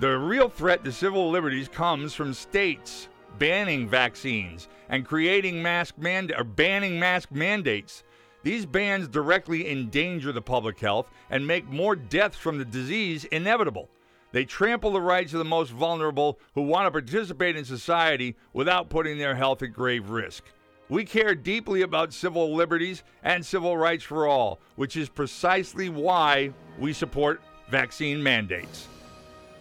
The 0.00 0.16
real 0.16 0.48
threat 0.48 0.84
to 0.84 0.92
civil 0.92 1.28
liberties 1.28 1.66
comes 1.66 2.14
from 2.14 2.32
states 2.32 3.08
banning 3.36 3.88
vaccines 3.88 4.68
and 4.88 5.04
creating 5.04 5.60
mask 5.60 5.98
mand- 5.98 6.32
or 6.38 6.44
banning 6.44 7.00
mask 7.00 7.32
mandates. 7.32 8.04
These 8.44 8.64
bans 8.64 9.08
directly 9.08 9.68
endanger 9.68 10.30
the 10.30 10.40
public 10.40 10.78
health 10.78 11.08
and 11.30 11.44
make 11.44 11.68
more 11.68 11.96
deaths 11.96 12.36
from 12.36 12.58
the 12.58 12.64
disease 12.64 13.24
inevitable. 13.24 13.88
They 14.30 14.44
trample 14.44 14.92
the 14.92 15.00
rights 15.00 15.32
of 15.32 15.40
the 15.40 15.44
most 15.44 15.70
vulnerable 15.70 16.38
who 16.54 16.62
want 16.62 16.86
to 16.86 16.92
participate 16.92 17.56
in 17.56 17.64
society 17.64 18.36
without 18.52 18.90
putting 18.90 19.18
their 19.18 19.34
health 19.34 19.64
at 19.64 19.72
grave 19.72 20.10
risk. 20.10 20.44
We 20.88 21.04
care 21.04 21.34
deeply 21.34 21.82
about 21.82 22.12
civil 22.12 22.54
liberties 22.54 23.02
and 23.24 23.44
civil 23.44 23.76
rights 23.76 24.04
for 24.04 24.28
all, 24.28 24.60
which 24.76 24.96
is 24.96 25.08
precisely 25.08 25.88
why 25.88 26.52
we 26.78 26.92
support 26.92 27.40
vaccine 27.68 28.22
mandates. 28.22 28.86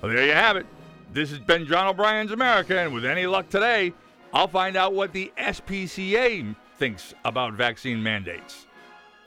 Well, 0.02 0.12
there 0.12 0.26
you 0.26 0.34
have 0.34 0.58
it. 0.58 0.66
This 1.14 1.30
has 1.32 1.40
been 1.40 1.66
John 1.66 1.88
O'Brien's 1.88 2.32
America, 2.32 2.78
and 2.78 2.94
with 2.94 3.06
any 3.06 3.26
luck 3.26 3.50
today, 3.50 3.94
I'll 4.34 4.48
find 4.48 4.76
out 4.76 4.94
what 4.94 5.14
the 5.14 5.32
SPCA 5.38 6.56
thinks 6.78 7.14
about 7.26 7.54
vaccine 7.54 8.04
mandates. 8.04 8.68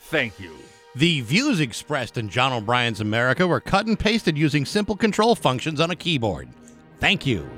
Thank 0.03 0.39
you. 0.39 0.55
The 0.95 1.21
views 1.23 1.61
expressed 1.61 2.18
in 2.18 2.29
John 2.29 2.53
O'Brien's 2.53 3.01
America 3.01 3.47
were 3.47 3.61
cut 3.61 3.87
and 3.87 3.99
pasted 3.99 4.37
using 4.37 4.64
simple 4.64 4.97
control 4.97 5.35
functions 5.35 5.81
on 5.81 5.91
a 5.91 5.97
keyboard. 5.97 6.49
Thank 6.99 7.27
you. 7.27 7.49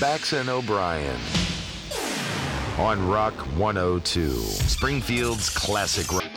Bax 0.00 0.32
and 0.32 0.48
O'Brien 0.48 1.18
on 2.78 3.06
Rock 3.08 3.34
102, 3.56 4.30
Springfield's 4.32 5.48
classic 5.48 6.10
rock. 6.12 6.30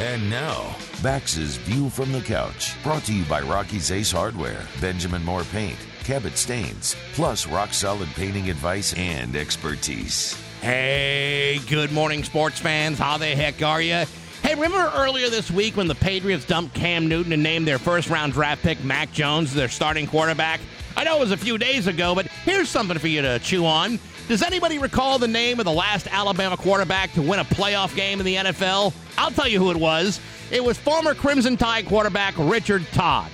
And 0.00 0.28
now, 0.28 0.74
Bax's 1.04 1.56
View 1.56 1.88
from 1.88 2.10
the 2.10 2.20
Couch, 2.20 2.74
brought 2.82 3.04
to 3.04 3.14
you 3.14 3.24
by 3.26 3.40
Rocky's 3.42 3.92
Ace 3.92 4.10
Hardware, 4.10 4.66
Benjamin 4.80 5.24
Moore 5.24 5.44
Paint, 5.44 5.78
Cabot 6.02 6.36
Stains, 6.36 6.96
plus 7.12 7.46
rock 7.46 7.72
solid 7.72 8.08
painting 8.16 8.50
advice 8.50 8.92
and 8.94 9.36
expertise. 9.36 10.36
Hey, 10.60 11.60
good 11.68 11.92
morning, 11.92 12.24
sports 12.24 12.58
fans. 12.58 12.98
How 12.98 13.18
the 13.18 13.26
heck 13.26 13.62
are 13.62 13.80
you? 13.80 14.02
Hey, 14.42 14.56
remember 14.56 14.90
earlier 14.96 15.30
this 15.30 15.48
week 15.48 15.76
when 15.76 15.86
the 15.86 15.94
Patriots 15.94 16.44
dumped 16.44 16.74
Cam 16.74 17.06
Newton 17.06 17.32
and 17.32 17.44
named 17.44 17.68
their 17.68 17.78
first 17.78 18.10
round 18.10 18.32
draft 18.32 18.62
pick 18.62 18.82
Mac 18.82 19.12
Jones 19.12 19.54
their 19.54 19.68
starting 19.68 20.08
quarterback? 20.08 20.60
I 20.96 21.04
know 21.04 21.18
it 21.18 21.20
was 21.20 21.30
a 21.30 21.36
few 21.36 21.56
days 21.56 21.86
ago, 21.86 22.16
but 22.16 22.26
here's 22.26 22.68
something 22.68 22.98
for 22.98 23.08
you 23.08 23.22
to 23.22 23.38
chew 23.38 23.64
on. 23.64 24.00
Does 24.26 24.42
anybody 24.42 24.78
recall 24.78 25.18
the 25.18 25.28
name 25.28 25.58
of 25.58 25.66
the 25.66 25.72
last 25.72 26.08
Alabama 26.10 26.56
quarterback 26.56 27.12
to 27.12 27.20
win 27.20 27.40
a 27.40 27.44
playoff 27.44 27.94
game 27.94 28.20
in 28.20 28.24
the 28.24 28.36
NFL? 28.36 28.94
I'll 29.18 29.30
tell 29.30 29.46
you 29.46 29.58
who 29.58 29.70
it 29.70 29.76
was. 29.76 30.18
It 30.50 30.64
was 30.64 30.78
former 30.78 31.14
Crimson 31.14 31.58
Tide 31.58 31.84
quarterback 31.84 32.32
Richard 32.38 32.86
Todd. 32.92 33.30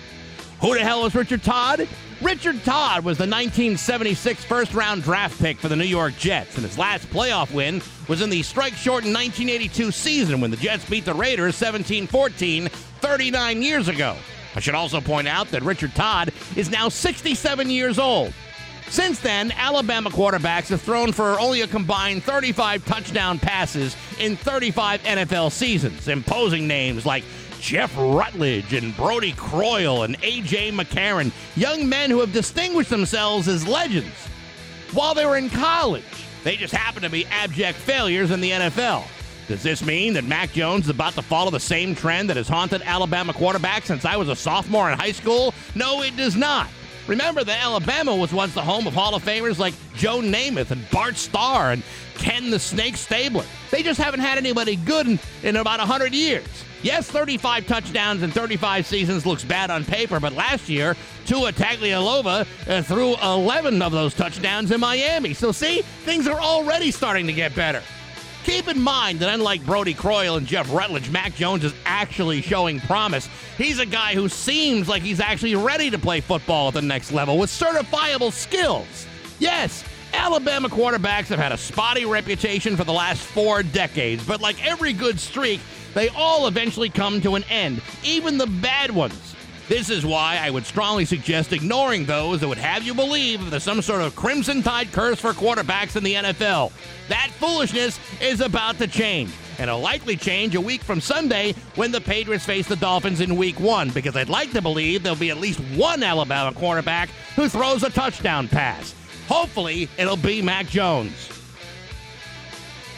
Who 0.61 0.75
the 0.75 0.81
hell 0.81 1.07
is 1.07 1.15
Richard 1.15 1.45
Todd? 1.45 1.87
Richard 2.21 2.65
Todd 2.65 3.05
was 3.05 3.19
the 3.19 3.23
1976 3.23 4.45
first 4.45 4.75
round 4.75 5.05
draft 5.05 5.41
pick 5.41 5.59
for 5.59 5.69
the 5.69 5.77
New 5.77 5.85
York 5.85 6.17
Jets, 6.19 6.57
and 6.57 6.65
his 6.65 6.77
last 6.77 7.09
playoff 7.11 7.55
win 7.55 7.81
was 8.09 8.21
in 8.21 8.29
the 8.29 8.43
strike 8.43 8.75
shortened 8.75 9.15
1982 9.15 9.93
season 9.93 10.41
when 10.41 10.51
the 10.51 10.57
Jets 10.57 10.85
beat 10.91 11.05
the 11.05 11.15
Raiders 11.15 11.55
17 11.55 12.09
14 12.09 12.69
39 12.69 13.63
years 13.63 13.87
ago. 13.87 14.17
I 14.57 14.61
should 14.61 14.75
also 14.75 15.01
point 15.01 15.29
out 15.29 15.49
that 15.53 15.63
Richard 15.63 15.95
Todd 15.95 16.33
is 16.57 16.69
now 16.69 16.89
67 16.89 17.71
years 17.71 18.01
old. 18.01 18.35
Since 18.91 19.21
then, 19.21 19.53
Alabama 19.53 20.11
quarterbacks 20.11 20.69
have 20.71 20.83
thrown 20.83 21.13
for 21.13 21.39
only 21.39 21.61
a 21.61 21.69
combined 21.69 22.25
35 22.25 22.85
touchdown 22.85 23.39
passes 23.39 23.97
in 24.19 24.35
35 24.35 25.01
NFL 25.05 25.53
seasons, 25.53 26.09
imposing 26.09 26.67
names 26.67 27.07
like 27.07 27.23
Jeff 27.61 27.97
Rutledge 27.97 28.73
and 28.73 28.97
Brodie 28.97 29.33
Croyle 29.33 30.03
and 30.03 30.17
A.J. 30.25 30.73
McCarron, 30.73 31.31
young 31.55 31.89
men 31.89 32.11
who 32.11 32.19
have 32.19 32.33
distinguished 32.33 32.91
themselves 32.91 33.47
as 33.47 33.67
legends. 33.67 34.27
While 34.93 35.15
they 35.15 35.25
were 35.25 35.37
in 35.37 35.51
college, 35.51 36.03
they 36.43 36.57
just 36.57 36.75
happen 36.75 37.03
to 37.03 37.11
be 37.11 37.27
abject 37.27 37.79
failures 37.79 38.33
in 38.33 38.41
the 38.41 38.51
NFL. 38.51 39.05
Does 39.47 39.63
this 39.63 39.85
mean 39.85 40.15
that 40.15 40.25
Mac 40.25 40.51
Jones 40.51 40.87
is 40.87 40.91
about 40.91 41.13
to 41.13 41.23
follow 41.23 41.53
the 41.53 41.61
same 41.61 41.95
trend 41.95 42.29
that 42.29 42.37
has 42.37 42.49
haunted 42.49 42.83
Alabama 42.83 43.33
quarterbacks 43.33 43.85
since 43.85 44.05
I 44.05 44.17
was 44.17 44.29
a 44.29 44.37
sophomore 44.37 44.91
in 44.91 44.99
high 44.99 45.13
school? 45.13 45.55
No, 45.77 46.03
it 46.03 46.17
does 46.17 46.35
not. 46.35 46.69
Remember 47.07 47.43
that 47.43 47.65
Alabama 47.65 48.15
was 48.15 48.33
once 48.33 48.55
the 48.55 48.63
home 48.63 48.87
of 48.87 48.95
Hall 48.95 49.15
of 49.15 49.25
Famers 49.25 49.59
like 49.59 49.75
Joe 49.95 50.21
Namath 50.21 50.71
and 50.71 50.89
Bart 50.91 51.17
Starr 51.17 51.73
and 51.73 51.83
Ken 52.15 52.51
the 52.51 52.59
Snake 52.59 52.97
Stabler. 52.97 53.45
They 53.71 53.83
just 53.83 54.01
haven't 54.01 54.21
had 54.21 54.39
anybody 54.39 54.77
good 54.77 55.07
in, 55.07 55.19
in 55.43 55.57
about 55.57 55.79
100 55.79 56.15
years. 56.15 56.47
Yes, 56.83 57.11
35 57.11 57.67
touchdowns 57.67 58.23
in 58.23 58.31
35 58.31 58.87
seasons 58.87 59.27
looks 59.27 59.45
bad 59.45 59.71
on 59.71 59.85
paper, 59.85 60.19
but 60.19 60.33
last 60.33 60.69
year, 60.69 60.97
Tua 61.27 61.53
Tagovailoa 61.53 62.47
uh, 62.69 62.83
threw 62.83 63.17
11 63.17 63.83
of 63.83 63.93
those 63.93 64.15
touchdowns 64.15 64.71
in 64.71 64.81
Miami. 64.81 65.35
So, 65.35 65.53
see, 65.53 65.83
things 65.83 66.27
are 66.27 66.41
already 66.41 66.91
starting 66.91 67.27
to 67.27 67.35
get 67.35 67.55
better. 67.55 67.83
Keep 68.45 68.69
in 68.69 68.81
mind 68.81 69.21
that 69.21 69.33
unlike 69.33 69.65
Brodie 69.67 69.95
Croyle 69.95 70.37
and 70.37 70.47
Jeff 70.47 70.73
Rutledge, 70.73 71.11
Mac 71.11 71.35
Jones 71.35 71.63
is 71.63 71.75
actually 71.85 72.41
showing 72.41 72.81
promise. 72.81 73.29
He's 73.59 73.79
a 73.79 73.87
guy 73.87 74.15
who 74.15 74.29
seems 74.29 74.89
like 74.89 75.03
he's 75.03 75.21
actually 75.21 75.55
ready 75.55 75.91
to 75.91 75.99
play 75.99 76.21
football 76.21 76.69
at 76.69 76.75
the 76.75 76.83
next 76.83 77.13
level 77.13 77.39
with 77.39 77.51
certifiable 77.51 78.33
skills. 78.33 79.07
Yes, 79.39 79.85
Alabama 80.15 80.69
quarterbacks 80.69 81.27
have 81.27 81.39
had 81.39 81.53
a 81.53 81.59
spotty 81.59 82.05
reputation 82.07 82.77
for 82.77 82.85
the 82.85 82.93
last 82.93 83.21
four 83.23 83.63
decades, 83.63 84.27
but 84.27 84.41
like 84.41 84.65
every 84.67 84.93
good 84.93 85.21
streak, 85.21 85.61
they 85.95 86.09
all 86.11 86.47
eventually 86.47 86.89
come 86.89 87.21
to 87.21 87.35
an 87.35 87.45
end, 87.45 87.83
even 88.03 88.39
the 88.39 88.47
bad 88.47 88.91
ones. 88.91 89.35
This 89.71 89.89
is 89.89 90.05
why 90.05 90.41
I 90.43 90.51
would 90.51 90.67
strongly 90.67 91.05
suggest 91.05 91.53
ignoring 91.53 92.05
those 92.05 92.41
that 92.41 92.49
would 92.49 92.59
have 92.59 92.83
you 92.83 92.93
believe 92.93 93.53
there's 93.53 93.63
some 93.63 93.81
sort 93.83 94.03
of 94.03 94.17
crimson 94.17 94.65
tide 94.65 94.91
curse 94.91 95.21
for 95.21 95.33
quarterbacks 95.33 95.95
in 95.95 96.03
the 96.03 96.15
NFL. 96.15 96.73
That 97.07 97.31
foolishness 97.39 98.01
is 98.21 98.41
about 98.41 98.79
to 98.79 98.89
change, 98.89 99.31
and 99.61 99.71
it'll 99.71 99.79
likely 99.79 100.17
change 100.17 100.57
a 100.57 100.61
week 100.61 100.83
from 100.83 101.01
Sunday 101.01 101.55
when 101.77 101.93
the 101.93 102.01
Patriots 102.01 102.45
face 102.45 102.67
the 102.67 102.75
Dolphins 102.75 103.21
in 103.21 103.37
week 103.37 103.61
one, 103.61 103.91
because 103.91 104.17
I'd 104.17 104.29
like 104.29 104.51
to 104.55 104.61
believe 104.61 105.05
there'll 105.05 105.17
be 105.17 105.31
at 105.31 105.39
least 105.39 105.61
one 105.77 106.03
Alabama 106.03 106.53
quarterback 106.53 107.09
who 107.37 107.49
throws 107.49 107.85
a 107.85 107.91
touchdown 107.91 108.49
pass. 108.49 108.93
Hopefully, 109.29 109.89
it'll 109.97 110.17
be 110.17 110.43
Mac 110.43 110.67
Jones. 110.67 111.40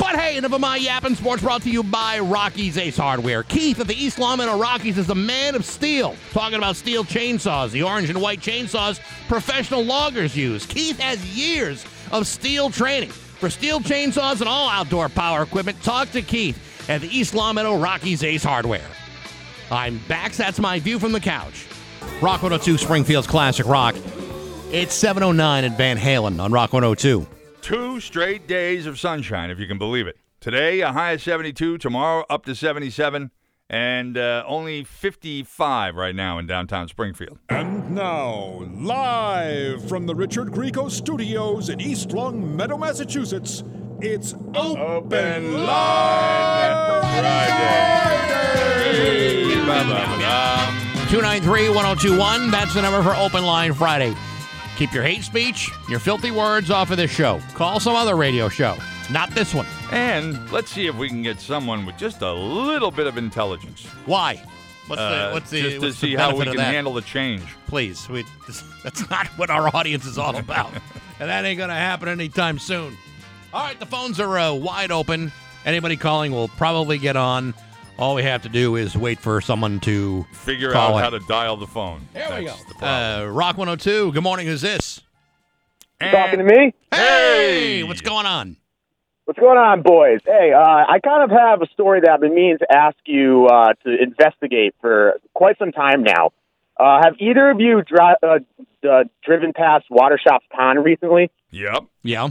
But 0.02 0.18
hey, 0.18 0.36
enough 0.36 0.52
of 0.52 0.60
my 0.60 0.78
yapping 0.78 1.14
sports 1.14 1.42
brought 1.42 1.62
to 1.62 1.70
you 1.70 1.84
by 1.84 2.18
Rocky's 2.18 2.76
Ace 2.76 2.96
Hardware. 2.96 3.44
Keith 3.44 3.78
at 3.78 3.86
the 3.86 3.94
East 3.94 4.18
Longmeadow 4.18 4.58
Rockies 4.58 4.98
is 4.98 5.06
the 5.06 5.14
man 5.14 5.54
of 5.54 5.64
steel. 5.64 6.16
Talking 6.32 6.58
about 6.58 6.74
Stihl 6.74 7.04
chainsaws, 7.04 7.70
the 7.70 7.84
orange 7.84 8.10
and 8.10 8.20
white 8.20 8.40
chainsaws 8.40 8.98
professional 9.28 9.84
loggers 9.84 10.36
use. 10.36 10.66
Keith 10.66 10.98
has 10.98 11.24
years 11.38 11.84
of 12.10 12.24
Stihl 12.24 12.74
training. 12.74 13.10
For 13.10 13.48
Stihl 13.48 13.78
chainsaws 13.78 14.40
and 14.40 14.48
all 14.48 14.68
outdoor 14.68 15.08
power 15.08 15.44
equipment, 15.44 15.80
talk 15.84 16.10
to 16.10 16.20
Keith 16.20 16.58
at 16.90 17.00
the 17.00 17.16
East 17.16 17.32
Longmeadow 17.32 17.78
Rockies 17.78 18.24
Ace 18.24 18.42
Hardware. 18.42 18.90
I'm 19.70 19.98
back. 20.08 20.32
That's 20.32 20.58
my 20.58 20.80
view 20.80 20.98
from 20.98 21.12
the 21.12 21.20
couch. 21.20 21.68
Rock 22.20 22.42
102 22.42 22.76
Springfield's 22.76 23.28
Classic 23.28 23.66
Rock. 23.66 23.94
It's 24.72 24.94
709 24.94 25.62
at 25.62 25.76
Van 25.78 25.96
Halen 25.96 26.40
on 26.40 26.50
Rock 26.50 26.72
102. 26.72 27.24
Two 27.62 28.00
straight 28.00 28.48
days 28.48 28.86
of 28.86 28.98
sunshine, 28.98 29.48
if 29.48 29.60
you 29.60 29.68
can 29.68 29.78
believe 29.78 30.08
it. 30.08 30.18
Today, 30.40 30.80
a 30.80 30.90
high 30.92 31.12
of 31.12 31.22
72. 31.22 31.78
Tomorrow, 31.78 32.24
up 32.28 32.44
to 32.46 32.56
77. 32.56 33.30
And 33.70 34.18
uh, 34.18 34.42
only 34.48 34.82
55 34.82 35.94
right 35.94 36.14
now 36.14 36.38
in 36.38 36.46
downtown 36.48 36.88
Springfield. 36.88 37.38
And 37.48 37.94
now, 37.94 38.66
live 38.74 39.88
from 39.88 40.06
the 40.06 40.14
Richard 40.14 40.48
Grieco 40.48 40.90
Studios 40.90 41.68
in 41.68 41.80
East 41.80 42.10
Longmeadow, 42.10 42.76
Massachusetts, 42.76 43.62
it's 44.00 44.34
Open, 44.56 45.52
Friday. 45.64 46.72
Ba-ba-ba-da. 49.64 50.66
293 51.08 51.68
1021. 51.68 52.50
That's 52.50 52.74
the 52.74 52.82
number 52.82 53.02
for 53.02 53.14
Open 53.14 53.44
Line 53.44 53.72
Friday. 53.72 54.14
Keep 54.76 54.92
your 54.92 55.02
hate 55.02 55.22
speech, 55.22 55.70
your 55.88 55.98
filthy 55.98 56.30
words 56.30 56.70
off 56.70 56.90
of 56.90 56.96
this 56.96 57.10
show. 57.10 57.40
Call 57.54 57.78
some 57.78 57.94
other 57.94 58.16
radio 58.16 58.48
show, 58.48 58.76
not 59.10 59.30
this 59.30 59.54
one. 59.54 59.66
And 59.90 60.50
let's 60.50 60.70
see 60.70 60.86
if 60.86 60.94
we 60.96 61.08
can 61.08 61.22
get 61.22 61.40
someone 61.40 61.84
with 61.84 61.98
just 61.98 62.22
a 62.22 62.32
little 62.32 62.90
bit 62.90 63.06
of 63.06 63.18
intelligence. 63.18 63.84
Why? 64.06 64.42
What's 64.86 65.00
uh, 65.00 65.28
the 65.28 65.34
what's 65.34 65.50
the 65.50 65.60
just 65.60 65.74
to 65.76 65.80
what's 65.80 66.00
the 66.00 66.06
see 66.08 66.14
how 66.16 66.34
we 66.34 66.44
can 66.44 66.58
handle 66.58 66.94
the 66.94 67.02
change. 67.02 67.44
Please, 67.66 68.08
we, 68.08 68.24
that's 68.82 69.08
not 69.10 69.26
what 69.38 69.50
our 69.50 69.74
audience 69.76 70.06
is 70.06 70.18
all 70.18 70.36
about, 70.36 70.72
and 71.20 71.28
that 71.28 71.44
ain't 71.44 71.58
gonna 71.58 71.74
happen 71.74 72.08
anytime 72.08 72.58
soon. 72.58 72.96
All 73.54 73.62
right, 73.62 73.78
the 73.78 73.86
phones 73.86 74.18
are 74.18 74.38
uh, 74.38 74.52
wide 74.54 74.90
open. 74.90 75.30
Anybody 75.64 75.96
calling 75.96 76.32
will 76.32 76.48
probably 76.48 76.98
get 76.98 77.16
on. 77.16 77.54
All 77.98 78.14
we 78.14 78.22
have 78.22 78.42
to 78.42 78.48
do 78.48 78.76
is 78.76 78.96
wait 78.96 79.18
for 79.20 79.40
someone 79.40 79.78
to 79.80 80.24
Figure 80.32 80.74
out 80.74 80.94
in. 80.94 80.98
how 80.98 81.10
to 81.10 81.20
dial 81.28 81.56
the 81.56 81.66
phone. 81.66 82.08
There 82.14 82.28
we 82.38 82.44
go. 82.44 82.50
That's 82.50 82.64
the 82.64 82.74
problem. 82.74 83.28
Uh, 83.28 83.32
Rock 83.32 83.58
102. 83.58 84.12
Good 84.12 84.22
morning. 84.22 84.46
Who's 84.46 84.62
this? 84.62 85.00
talking 86.00 86.38
to 86.40 86.44
me? 86.44 86.74
Hey, 86.90 87.84
what's 87.84 88.00
going 88.00 88.26
on? 88.26 88.56
What's 89.24 89.38
going 89.38 89.56
on, 89.56 89.82
boys? 89.82 90.18
Hey, 90.24 90.52
uh, 90.52 90.58
I 90.60 90.98
kind 90.98 91.22
of 91.22 91.30
have 91.30 91.62
a 91.62 91.66
story 91.68 92.00
that 92.00 92.10
I've 92.10 92.20
been 92.20 92.34
meaning 92.34 92.58
to 92.58 92.66
ask 92.76 92.96
you 93.04 93.46
uh, 93.46 93.74
to 93.84 94.02
investigate 94.02 94.74
for 94.80 95.20
quite 95.32 95.58
some 95.58 95.70
time 95.70 96.02
now. 96.02 96.32
Uh, 96.76 97.00
have 97.04 97.14
either 97.20 97.50
of 97.50 97.60
you 97.60 97.82
dri- 97.82 98.16
uh, 98.20 98.38
uh, 98.88 99.04
driven 99.24 99.52
past 99.52 99.84
Watershops 99.92 100.48
Pond 100.50 100.84
recently? 100.84 101.30
Yep. 101.52 101.84
Yeah. 102.02 102.30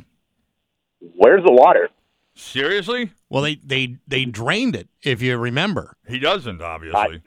Where's 1.16 1.46
the 1.46 1.54
water? 1.54 1.90
Seriously? 2.36 3.12
Well, 3.32 3.44
they 3.44 3.56
they 3.64 3.96
they 4.06 4.26
drained 4.26 4.76
it, 4.76 4.90
if 5.04 5.22
you 5.22 5.38
remember. 5.38 5.96
He 6.06 6.20
doesn't, 6.20 6.62
obviously. 6.62 7.22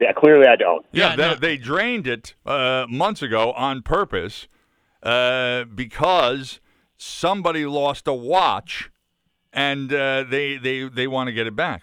Yeah, 0.00 0.12
clearly 0.12 0.46
I 0.46 0.56
don't. 0.56 0.84
Yeah, 0.92 1.10
Yeah, 1.10 1.16
they, 1.16 1.28
no. 1.28 1.34
they 1.36 1.56
drained 1.58 2.06
it 2.06 2.34
uh, 2.46 2.86
months 2.88 3.20
ago 3.20 3.52
on 3.52 3.82
purpose 3.82 4.48
uh, 5.02 5.64
because 5.64 6.58
somebody 6.96 7.66
lost 7.66 8.08
a 8.08 8.14
watch, 8.14 8.90
and 9.52 9.92
uh, 9.92 10.24
they 10.24 10.56
they 10.56 10.88
they 10.88 11.06
want 11.06 11.28
to 11.28 11.32
get 11.34 11.46
it 11.46 11.54
back. 11.54 11.82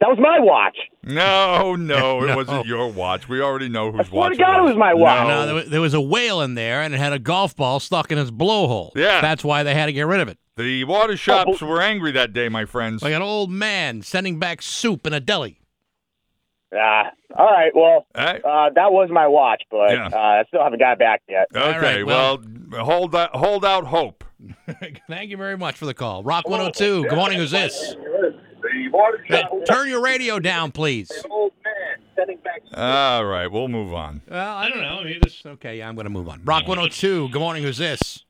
That 0.00 0.08
was 0.08 0.18
my 0.18 0.40
watch. 0.40 0.76
No, 1.04 1.76
no, 1.76 2.22
it 2.24 2.28
No. 2.28 2.36
wasn't 2.36 2.66
your 2.66 2.90
watch. 2.90 3.28
We 3.28 3.42
already 3.42 3.68
know 3.68 3.92
whose 3.92 4.08
swear 4.08 4.30
watch 4.30 4.38
to 4.38 4.42
God 4.42 4.58
it 4.60 4.62
was 4.62 4.76
my 4.76 4.94
watch. 4.94 5.28
No, 5.28 5.44
there 5.46 5.54
was, 5.54 5.68
there 5.68 5.80
was 5.82 5.94
a 5.94 6.00
whale 6.00 6.40
in 6.40 6.54
there, 6.54 6.80
and 6.80 6.94
it 6.94 6.98
had 6.98 7.12
a 7.12 7.18
golf 7.18 7.54
ball 7.54 7.78
stuck 7.78 8.10
in 8.10 8.16
its 8.18 8.30
blowhole. 8.30 8.90
Yeah. 8.96 9.20
That's 9.20 9.44
why 9.44 9.62
they 9.64 9.74
had 9.74 9.86
to 9.86 9.92
get 9.92 10.06
rid 10.06 10.20
of 10.20 10.28
it. 10.28 10.38
The 10.56 10.84
water 10.84 11.16
shops 11.16 11.62
were 11.62 11.80
angry 11.80 12.12
that 12.12 12.32
day, 12.32 12.48
my 12.48 12.64
friends. 12.66 13.02
Like 13.02 13.14
an 13.14 13.22
old 13.22 13.50
man 13.50 14.02
sending 14.02 14.38
back 14.38 14.60
soup 14.62 15.06
in 15.06 15.12
a 15.14 15.20
deli. 15.20 15.58
Ah, 16.74 17.10
all 17.36 17.46
right. 17.46 17.70
Well, 17.74 18.06
Hey. 18.14 18.40
uh, 18.44 18.70
that 18.74 18.92
was 18.92 19.08
my 19.10 19.26
watch, 19.26 19.62
but 19.70 19.90
Yeah. 19.92 20.08
uh, 20.12 20.16
I 20.18 20.44
still 20.48 20.62
haven't 20.62 20.78
got 20.78 20.92
it 20.94 20.98
back 20.98 21.22
yet. 21.28 21.46
Okay, 21.54 21.78
right, 21.78 22.06
well, 22.06 22.42
well- 22.70 22.84
hold 22.84 23.14
out, 23.14 23.34
hold 23.36 23.64
out 23.64 23.84
hope. 23.86 24.24
Thank 25.08 25.30
you 25.30 25.36
very 25.36 25.56
much 25.56 25.76
for 25.76 25.86
the 25.86 25.94
call. 25.94 26.22
Rock 26.22 26.48
102. 26.48 27.04
Good 27.08 27.16
morning. 27.16 27.38
Who's 27.38 27.50
this? 27.50 27.94
Hey, 29.26 29.44
turn 29.66 29.88
your 29.88 30.02
radio 30.02 30.38
down, 30.38 30.72
please. 30.72 31.10
All 32.74 33.24
right, 33.24 33.46
we'll 33.48 33.68
move 33.68 33.92
on. 33.92 34.22
Well, 34.28 34.56
I 34.56 34.68
don't 34.68 34.80
know. 34.80 34.98
I 35.00 35.04
mean, 35.04 35.18
this- 35.22 35.44
Okay, 35.44 35.78
yeah, 35.78 35.88
I'm 35.88 35.94
going 35.94 36.04
to 36.06 36.10
move 36.10 36.28
on. 36.28 36.42
Rock 36.44 36.66
102. 36.66 37.28
Good 37.28 37.38
morning. 37.38 37.62
Who's 37.62 37.78
this? 37.78 38.24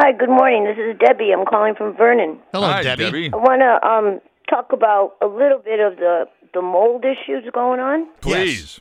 Hi, 0.00 0.12
good 0.12 0.28
morning. 0.28 0.62
This 0.62 0.78
is 0.78 0.96
Debbie. 0.96 1.32
I'm 1.36 1.44
calling 1.44 1.74
from 1.74 1.96
Vernon. 1.96 2.38
Hello, 2.52 2.68
Hi, 2.68 2.84
Debbie. 2.84 3.02
Debbie. 3.02 3.30
I 3.32 3.36
want 3.36 3.62
to 3.62 3.84
um, 3.84 4.20
talk 4.48 4.72
about 4.72 5.16
a 5.20 5.26
little 5.26 5.58
bit 5.58 5.80
of 5.80 5.96
the 5.96 6.26
the 6.54 6.62
mold 6.62 7.04
issues 7.04 7.42
going 7.52 7.80
on. 7.80 8.06
Please. 8.20 8.78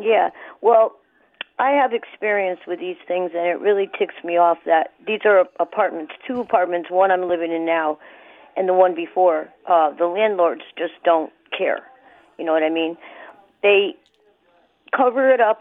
Yeah. 0.00 0.30
Well, 0.60 0.96
I 1.60 1.70
have 1.70 1.92
experience 1.92 2.58
with 2.66 2.80
these 2.80 2.96
things, 3.06 3.30
and 3.36 3.46
it 3.46 3.60
really 3.60 3.88
ticks 3.96 4.16
me 4.24 4.36
off 4.36 4.58
that 4.66 4.94
these 5.06 5.20
are 5.24 5.44
apartments, 5.60 6.14
two 6.26 6.40
apartments, 6.40 6.90
one 6.90 7.12
I'm 7.12 7.28
living 7.28 7.52
in 7.52 7.64
now, 7.64 8.00
and 8.56 8.68
the 8.68 8.74
one 8.74 8.96
before. 8.96 9.48
Uh, 9.70 9.92
the 9.96 10.06
landlords 10.06 10.62
just 10.76 10.94
don't 11.04 11.32
care. 11.56 11.82
You 12.36 12.44
know 12.44 12.52
what 12.52 12.64
I 12.64 12.68
mean? 12.68 12.96
They 13.62 13.94
cover 14.90 15.30
it 15.32 15.40
up, 15.40 15.60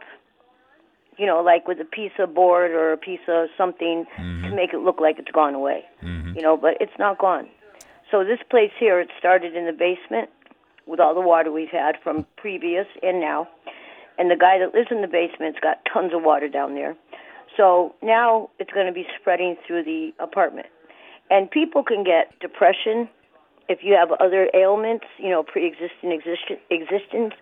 you 1.22 1.28
know, 1.28 1.40
like 1.44 1.68
with 1.68 1.80
a 1.80 1.86
piece 1.86 2.18
of 2.18 2.34
board 2.34 2.72
or 2.72 2.92
a 2.92 2.98
piece 2.98 3.20
of 3.28 3.48
something 3.56 4.06
to 4.18 4.22
mm-hmm. 4.22 4.56
make 4.56 4.74
it 4.74 4.80
look 4.80 5.00
like 5.00 5.20
it's 5.20 5.30
gone 5.30 5.54
away. 5.54 5.86
Mm-hmm. 6.02 6.36
You 6.36 6.42
know, 6.42 6.58
but 6.58 6.78
it's 6.82 6.98
not 6.98 7.20
gone. 7.20 7.48
So 8.10 8.24
this 8.24 8.40
place 8.50 8.72
here, 8.80 9.00
it 9.00 9.10
started 9.20 9.56
in 9.56 9.68
the 9.68 9.72
basement 9.72 10.32
with 10.88 11.00
all 11.00 11.14
the 11.14 11.22
water 11.22 11.52
we've 11.52 11.70
had 11.70 11.96
from 12.04 12.26
previous 12.38 12.88
and 13.04 13.22
now. 13.22 13.48
And 14.18 14.32
the 14.32 14.36
guy 14.36 14.58
that 14.58 14.74
lives 14.74 14.88
in 14.90 15.02
the 15.02 15.08
basement's 15.08 15.60
got 15.60 15.78
tons 15.94 16.12
of 16.12 16.24
water 16.24 16.50
down 16.50 16.74
there. 16.74 16.96
So 17.56 17.94
now 18.02 18.50
it's 18.58 18.72
going 18.72 18.88
to 18.88 18.92
be 18.92 19.06
spreading 19.20 19.58
through 19.68 19.84
the 19.84 20.14
apartment. 20.20 20.68
And 21.30 21.52
people 21.52 21.84
can 21.84 22.04
get 22.04 22.38
depression 22.40 23.08
if 23.70 23.80
you 23.84 23.94
have 23.94 24.12
other 24.20 24.50
ailments, 24.56 25.06
you 25.20 25.30
know, 25.30 25.44
pre-existing 25.44 26.12
existence, 26.12 27.34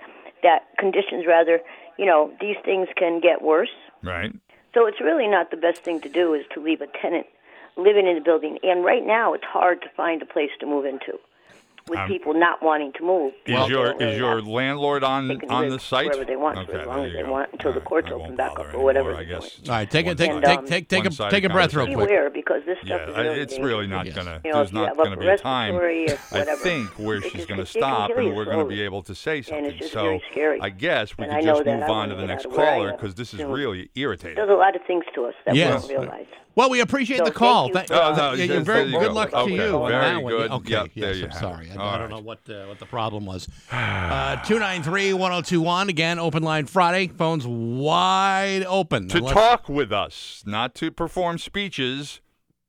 that 0.44 0.68
conditions 0.78 1.26
rather, 1.28 1.60
you 1.98 2.06
know, 2.06 2.32
these 2.40 2.58
things 2.64 2.88
can 2.96 3.20
get 3.20 3.42
worse. 3.42 3.70
Right. 4.04 4.34
So 4.74 4.86
it's 4.86 5.02
really 5.02 5.28
not 5.28 5.52
the 5.52 5.58
best 5.58 5.82
thing 5.82 6.00
to 6.02 6.10
do 6.10 6.34
is 6.34 6.46
to 6.54 6.62
leave 6.62 6.82
a 6.82 6.88
tenant 7.02 7.26
living 7.76 8.08
in 8.08 8.16
the 8.16 8.22
building. 8.22 8.60
And 8.64 8.84
right 8.84 9.06
now, 9.06 9.34
it's 9.34 9.44
hard 9.44 9.82
to 9.82 9.90
find 9.96 10.22
a 10.22 10.26
place 10.26 10.52
to 10.60 10.66
move 10.66 10.86
into 10.86 11.20
with 11.90 12.00
Um, 12.00 12.08
people 12.08 12.34
not 12.34 12.62
wanting 12.62 12.94
to 12.94 13.04
move. 13.04 13.34
Is 13.46 13.56
They 13.56 13.68
your 13.68 14.02
is 14.02 14.18
your 14.18 14.36
have- 14.38 14.48
landlord 14.48 15.04
on 15.04 15.40
on 15.50 15.70
the 15.70 15.80
site? 15.80 16.06
wherever 16.08 16.26
they 16.26 16.36
want, 16.36 16.58
okay, 16.60 16.72
for 16.74 16.80
as 16.80 16.88
long 16.88 17.06
as 17.06 17.14
they 17.14 17.24
go. 17.24 17.32
want, 17.32 17.50
until 17.54 17.72
All 17.72 17.74
the 17.74 17.82
courts 17.82 18.08
I 18.10 18.14
open 18.14 18.36
back 18.36 18.56
bother 18.56 18.70
up 18.70 18.76
or 18.76 18.84
whatever 18.84 19.16
I 19.16 19.24
guess. 19.24 19.60
All 19.68 19.76
right, 19.76 19.90
take 19.90 20.08
a 20.08 20.16
take 20.16 20.30
And, 20.32 20.44
take 20.44 20.60
um, 20.60 20.66
take 20.66 20.88
take 20.88 21.06
a 21.06 21.10
take 21.30 21.44
a 21.44 21.50
breath 21.50 21.74
real 21.74 21.86
quick. 21.88 21.98
Beware 22.08 22.30
because 22.30 22.64
this 22.66 22.78
Yeah, 22.84 23.08
is 23.22 23.38
it's 23.40 23.60
really 23.60 23.88
not 23.88 24.06
Yes. 24.06 24.16
gonna. 24.16 24.42
You 24.46 24.52
know, 24.52 24.58
there's 24.58 24.70
if 24.70 24.74
not 24.74 24.98
gonna 24.98 25.18
be 25.18 25.28
a 25.28 25.38
time. 25.38 25.76
I 26.32 26.44
think 26.58 26.90
where 27.00 27.22
she's 27.22 27.46
gonna 27.46 27.66
stop, 27.66 28.12
and 28.16 28.36
we're 28.36 28.46
gonna 28.46 28.66
be 28.66 28.82
able 28.82 29.02
to 29.04 29.16
say 29.16 29.42
something. 29.42 29.82
so. 29.90 30.20
I 30.62 30.70
guess 30.70 31.18
we 31.18 31.26
And 31.26 31.34
could 31.34 31.44
just 31.46 31.66
move 31.66 31.84
on 31.90 32.10
to 32.10 32.16
the 32.16 32.26
next 32.26 32.46
out 32.46 32.52
of 32.52 32.58
where 32.58 32.68
I 32.68 32.74
caller 32.76 32.92
because 32.92 33.16
this 33.16 33.34
is 33.34 33.44
really 33.44 33.90
irritating. 33.96 34.36
Does 34.36 34.50
a 34.50 34.54
lot 34.54 34.76
of 34.76 34.82
things 34.84 35.04
to 35.16 35.26
us 35.26 35.34
that 35.46 35.56
Yes. 35.56 35.88
we 35.88 35.94
don't 35.96 36.02
realize. 36.04 36.26
Well, 36.56 36.70
we 36.70 36.82
appreciate 36.82 37.20
So 37.20 37.26
the 37.26 37.32
call. 37.32 37.70
thank 37.72 37.90
you 37.90 37.96
Thank- 37.96 38.16
for- 38.16 38.22
Oh, 38.22 38.30
no, 38.32 38.34
yeah, 38.34 38.44
you're 38.46 38.62
very 38.62 38.86
you 38.92 39.00
good 39.00 39.08
go. 39.10 39.14
luck 39.14 39.30
to 39.32 39.38
Okay, 39.38 39.54
you 39.56 39.76
on 39.78 39.90
very 39.92 40.14
that 40.16 40.24
one. 40.24 40.34
Okay, 40.34 40.72
Yep, 40.72 40.90
yes, 40.94 41.04
there 41.06 41.14
you 41.14 41.24
I'm 41.26 41.30
have 41.32 41.40
sorry. 41.40 41.70
I, 41.72 41.74
I 41.74 41.76
don't 41.98 42.02
right. 42.02 42.10
know 42.10 42.20
what 42.20 42.40
uh, 42.50 42.66
what 42.66 42.80
the 42.80 42.86
problem 42.86 43.26
was. 43.26 43.48
Uh, 43.72 44.36
Two 44.44 44.60
nine 44.60 44.84
three 44.84 45.14
one 45.14 45.32
zero 45.32 45.42
two 45.42 45.62
one 45.62 45.90
again. 45.90 46.20
Open 46.20 46.44
line 46.44 46.66
Friday. 46.66 47.08
Phones 47.08 47.46
wide 47.48 48.64
open. 48.68 49.08
to 49.10 49.18
Unless- 49.20 49.34
talk 49.34 49.70
with 49.70 49.92
us, 49.94 50.44
not 50.46 50.76
to 50.76 50.92
perform 50.92 51.38
speeches 51.38 52.20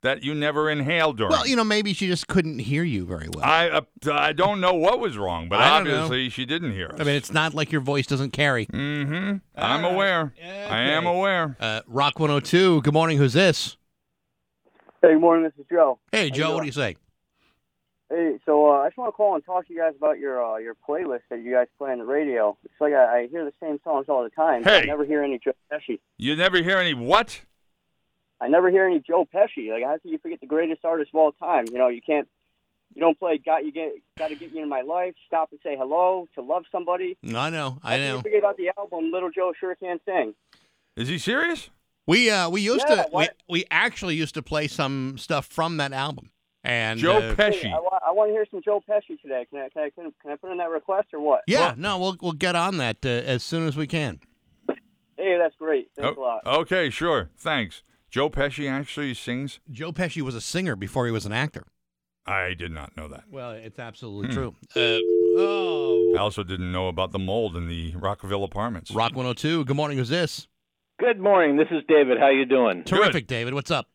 that 0.03 0.23
you 0.23 0.35
never 0.35 0.71
inhaled 0.71 1.17
during. 1.19 1.31
Well, 1.33 1.47
you 1.47 1.57
know, 1.57 1.65
maybe 1.65 1.93
she 1.93 2.07
just 2.07 2.27
couldn't 2.29 2.59
hear 2.61 2.83
you 2.83 3.05
very 3.05 3.29
well. 3.35 3.45
I 3.45 3.69
uh, 3.69 3.81
I 4.11 4.33
don't 4.33 4.61
know 4.61 4.75
what 4.75 4.99
was 5.01 5.17
wrong, 5.19 5.49
but 5.49 5.61
I 5.61 5.79
don't 5.79 5.89
know. 5.89 5.95
obviously 6.05 6.29
she 6.31 6.47
didn't 6.47 6.73
hear 6.73 6.87
us. 6.89 7.01
I 7.01 7.05
mean, 7.05 7.15
it's 7.17 7.33
not 7.33 7.55
like 7.55 7.71
your 7.73 7.81
voice 7.83 8.07
doesn't 8.07 8.31
carry. 8.33 8.67
mm-hmm. 8.67 9.37
I'm 9.55 9.85
aware. 9.85 10.33
I 10.43 10.81
am 10.91 11.07
aware. 11.07 11.57
Uh, 11.61 11.81
Rock 11.87 12.19
102. 12.19 12.83
Good 12.83 12.95
morning. 12.95 13.19
Who's 13.19 13.33
this? 13.35 13.77
Hey, 15.03 15.13
good 15.15 15.21
morning. 15.21 15.45
This 15.45 15.53
is 15.59 15.67
Joe. 15.71 15.99
Hey, 16.13 16.27
you 16.27 16.31
Joe. 16.31 16.49
What 16.55 16.61
doing? 16.61 16.63
do 16.63 16.67
you 16.67 16.73
say? 16.73 16.97
Hey, 18.11 18.39
so 18.45 18.69
uh, 18.71 18.79
I 18.81 18.89
just 18.89 18.99
want 18.99 19.09
to 19.09 19.13
call 19.17 19.37
and 19.37 19.45
talk 19.45 19.69
to 19.69 19.73
you 19.73 19.79
guys 19.79 19.93
about 19.97 20.19
your 20.19 20.45
uh, 20.45 20.57
your 20.57 20.75
playlist 20.89 21.21
that 21.31 21.43
you 21.43 21.53
guys 21.53 21.69
play 21.79 21.93
on 21.93 21.99
the 21.99 22.05
radio. 22.05 22.57
It's 22.65 22.75
like 22.81 22.93
I, 22.93 23.21
I 23.21 23.27
hear 23.29 23.45
the 23.45 23.53
same 23.63 23.79
songs 23.85 24.07
all 24.09 24.25
the 24.25 24.31
time. 24.31 24.63
but 24.65 24.73
I 24.73 24.81
Hey. 24.81 24.87
never 24.87 25.05
hear 25.05 25.23
any 25.23 25.39
Joe 25.39 25.53
Pesci. 25.73 26.01
You 26.19 26.35
never 26.35 26.61
hear 26.63 26.79
any 26.79 26.93
what? 26.93 27.43
I 28.41 28.49
never 28.49 28.71
hear 28.71 28.87
any 28.87 29.01
Joe 29.01 29.27
Pesci. 29.33 29.71
Like 29.71 29.85
how 29.85 29.99
can 29.99 30.11
you 30.11 30.19
forget 30.19 30.41
the 30.41 30.47
greatest 30.47 30.85
artist 30.85 31.11
of 31.15 31.19
all 31.19 31.33
time? 31.33 31.67
You 31.71 31.79
know, 31.79 31.89
you 31.89 32.01
can't 32.01 32.27
You 32.95 33.01
don't 33.01 33.19
play 33.19 33.39
"Got 33.39 33.65
You 33.65 33.73
Get 33.73 33.93
Got 34.19 34.29
to 34.29 34.35
Get 34.37 34.53
You 34.53 34.63
in 34.63 34.69
My 34.69 34.81
Life," 34.83 35.15
"Stop 35.27 35.51
and 35.53 35.61
Say 35.63 35.77
Hello," 35.77 36.27
"To 36.35 36.43
Love 36.43 36.65
Somebody." 36.73 37.17
No, 37.23 37.39
I 37.39 37.51
know. 37.51 37.79
I 37.83 37.95
After 37.95 38.05
know. 38.09 38.17
You 38.17 38.23
forget 38.23 38.39
about 38.41 38.57
the 38.57 38.71
album 38.77 39.11
"Little 39.13 39.31
Joe 39.31 39.53
Sure 39.59 39.75
Can 39.77 40.01
Sing." 40.05 40.35
Is 40.97 41.09
he 41.09 41.19
serious? 41.19 41.71
We 42.07 42.31
uh 42.31 42.49
we 42.51 42.61
used 42.63 42.85
Yeah, 42.89 42.97
to 42.97 43.09
we, 43.09 43.13
what- 43.15 43.37
we 43.49 43.65
actually 43.71 44.17
used 44.17 44.35
to 44.35 44.43
play 44.43 44.67
some 44.69 45.17
stuff 45.19 45.47
from 45.47 45.77
that 45.77 45.93
album. 45.93 46.31
And 46.65 46.99
Joe 47.01 47.17
uh, 47.19 47.35
Pesci. 47.37 47.63
Hey, 47.63 47.73
I, 47.73 47.79
wa- 47.81 48.01
I 48.07 48.11
want 48.13 48.29
to 48.29 48.33
hear 48.33 48.45
some 48.51 48.61
Joe 48.63 48.83
Pesci 48.87 49.19
today. 49.23 49.47
Can 49.51 49.61
I 49.61 49.69
can 49.71 49.83
I 49.85 49.91
can, 49.91 50.13
I 50.33 50.37
put 50.37 50.51
in 50.51 50.59
that 50.59 50.69
request 50.71 51.09
or 51.15 51.21
what? 51.21 51.43
Yeah, 51.47 51.75
no, 51.77 51.99
we'll 51.99 52.17
we'll 52.21 52.33
get 52.33 52.55
on 52.57 52.77
that 52.79 52.99
uh, 53.05 53.09
as 53.09 53.43
soon 53.43 53.67
as 53.69 53.77
we 53.77 53.87
can. 53.87 54.21
Hey, 55.17 55.37
that's 55.39 55.55
great. 55.57 55.91
Thanks 55.97 56.17
a 56.17 56.21
Oh, 56.21 56.23
lot. 56.23 56.47
okay, 56.47 56.91
sure. 56.91 57.31
Thanks. 57.39 57.83
Joe 58.11 58.29
Pesci 58.29 58.71
actually 58.71 59.15
sings. 59.15 59.61
Joe 59.71 59.93
Pesci 59.93 60.23
was 60.23 60.35
a 60.35 60.41
singer 60.41 60.75
before 60.77 61.07
he 61.07 61.13
was 61.13 61.27
an 61.27 61.33
actor. 61.33 61.65
I 62.27 62.55
did 62.55 62.71
not 62.73 62.97
know 62.97 63.09
that. 63.09 63.25
Well, 63.31 63.53
it's 63.53 63.79
absolutely 63.79 64.29
Hmm. 64.29 64.35
true. 64.35 64.55
Uh, 64.77 64.99
oh, 65.41 66.15
I 66.17 66.19
also 66.21 66.43
didn't 66.43 66.71
know 66.73 66.89
about 66.89 67.13
the 67.13 67.19
mold 67.19 67.57
in 67.57 67.69
the 67.69 67.95
Rockville 67.97 68.45
apartments. 68.45 68.91
Rock 68.91 69.13
102. 69.15 69.65
Good 69.65 69.77
morning. 69.77 69.97
Who's 69.99 70.09
this? 70.09 70.49
Good 70.99 71.19
morning. 71.19 71.57
This 71.57 71.69
is 71.71 71.83
David. 71.89 72.19
How 72.19 72.29
you 72.29 72.45
doing? 72.45 72.85
Terrific, 72.85 73.27
David. 73.27 73.55
What's 73.55 73.71
up? 73.71 73.89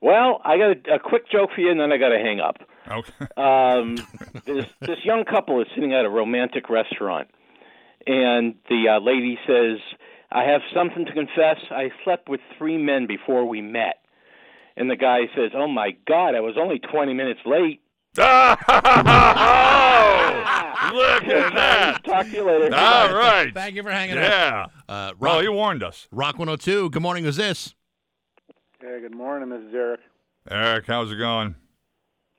Well, 0.00 0.40
I 0.44 0.56
got 0.56 0.70
a, 0.88 0.94
a 0.94 0.98
quick 1.00 1.28
joke 1.28 1.50
for 1.54 1.60
you, 1.60 1.70
and 1.72 1.80
then 1.80 1.90
I 1.90 1.96
got 1.96 2.10
to 2.10 2.18
hang 2.18 2.38
up. 2.38 2.56
Okay. 2.88 3.26
Um, 3.36 3.96
this, 4.44 4.66
this 4.80 4.98
young 5.04 5.24
couple 5.24 5.60
is 5.60 5.66
sitting 5.74 5.92
at 5.92 6.04
a 6.04 6.08
romantic 6.08 6.70
restaurant, 6.70 7.28
and 8.06 8.54
the 8.68 8.84
uh, 8.96 9.00
lady 9.00 9.36
says, 9.46 9.78
"I 10.30 10.44
have 10.44 10.60
something 10.74 11.04
to 11.06 11.12
confess. 11.12 11.56
I 11.70 11.90
slept 12.04 12.28
with 12.28 12.40
three 12.58 12.76
men 12.78 13.06
before 13.06 13.44
we 13.46 13.60
met." 13.60 13.96
And 14.76 14.90
the 14.90 14.96
guy 14.96 15.20
says, 15.34 15.50
"Oh 15.54 15.68
my 15.68 15.96
God, 16.06 16.34
I 16.34 16.40
was 16.40 16.56
only 16.58 16.78
20 16.78 17.14
minutes 17.14 17.40
late." 17.46 17.80
Oh, 20.90 20.94
look 20.94 21.24
at 21.24 21.54
that. 21.54 22.04
Talk 22.04 22.26
to 22.26 22.32
you 22.32 22.44
later. 22.44 22.74
All 22.74 23.12
right. 23.14 23.52
Thank 23.52 23.74
you 23.74 23.82
for 23.82 23.90
hanging 23.90 24.16
Yeah. 24.16 24.64
out. 24.64 24.70
Uh, 24.88 25.12
Well, 25.18 25.34
Rock, 25.34 25.42
he 25.42 25.48
warned 25.48 25.82
us. 25.82 26.08
Rock 26.10 26.38
102. 26.38 26.90
Good 26.90 27.02
morning. 27.02 27.24
Who's 27.24 27.36
this? 27.36 27.74
Hey, 28.80 29.00
good 29.00 29.14
morning. 29.14 29.50
This 29.50 29.60
is 29.68 29.74
Eric. 29.74 30.00
Eric, 30.50 30.86
how's 30.86 31.10
it 31.12 31.16
going? 31.16 31.56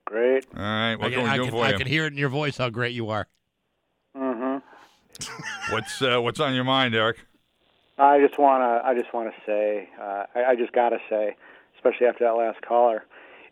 Great. 0.05 0.45
All 0.55 0.61
right. 0.63 0.95
What 0.95 1.07
I, 1.07 1.09
can 1.11 1.23
we 1.23 1.29
I 1.29 1.35
do 1.37 1.43
can, 1.43 1.51
for 1.51 1.63
I 1.65 1.71
you? 1.71 1.77
can 1.77 1.87
hear 1.87 2.05
it 2.05 2.13
in 2.13 2.17
your 2.17 2.29
voice 2.29 2.57
how 2.57 2.69
great 2.69 2.93
you 2.93 3.09
are. 3.09 3.27
Mm-hmm. 4.17 5.73
What's 5.73 6.01
uh, 6.01 6.19
what's 6.21 6.39
on 6.39 6.55
your 6.55 6.63
mind, 6.63 6.95
Eric? 6.95 7.17
I 7.99 8.19
just 8.19 8.39
wanna. 8.39 8.81
I 8.83 8.93
just 8.93 9.13
wanna 9.13 9.33
say. 9.45 9.89
Uh, 10.01 10.23
I, 10.35 10.43
I 10.51 10.55
just 10.55 10.71
gotta 10.71 10.97
say, 11.09 11.35
especially 11.75 12.07
after 12.07 12.23
that 12.25 12.31
last 12.35 12.61
caller, 12.61 13.05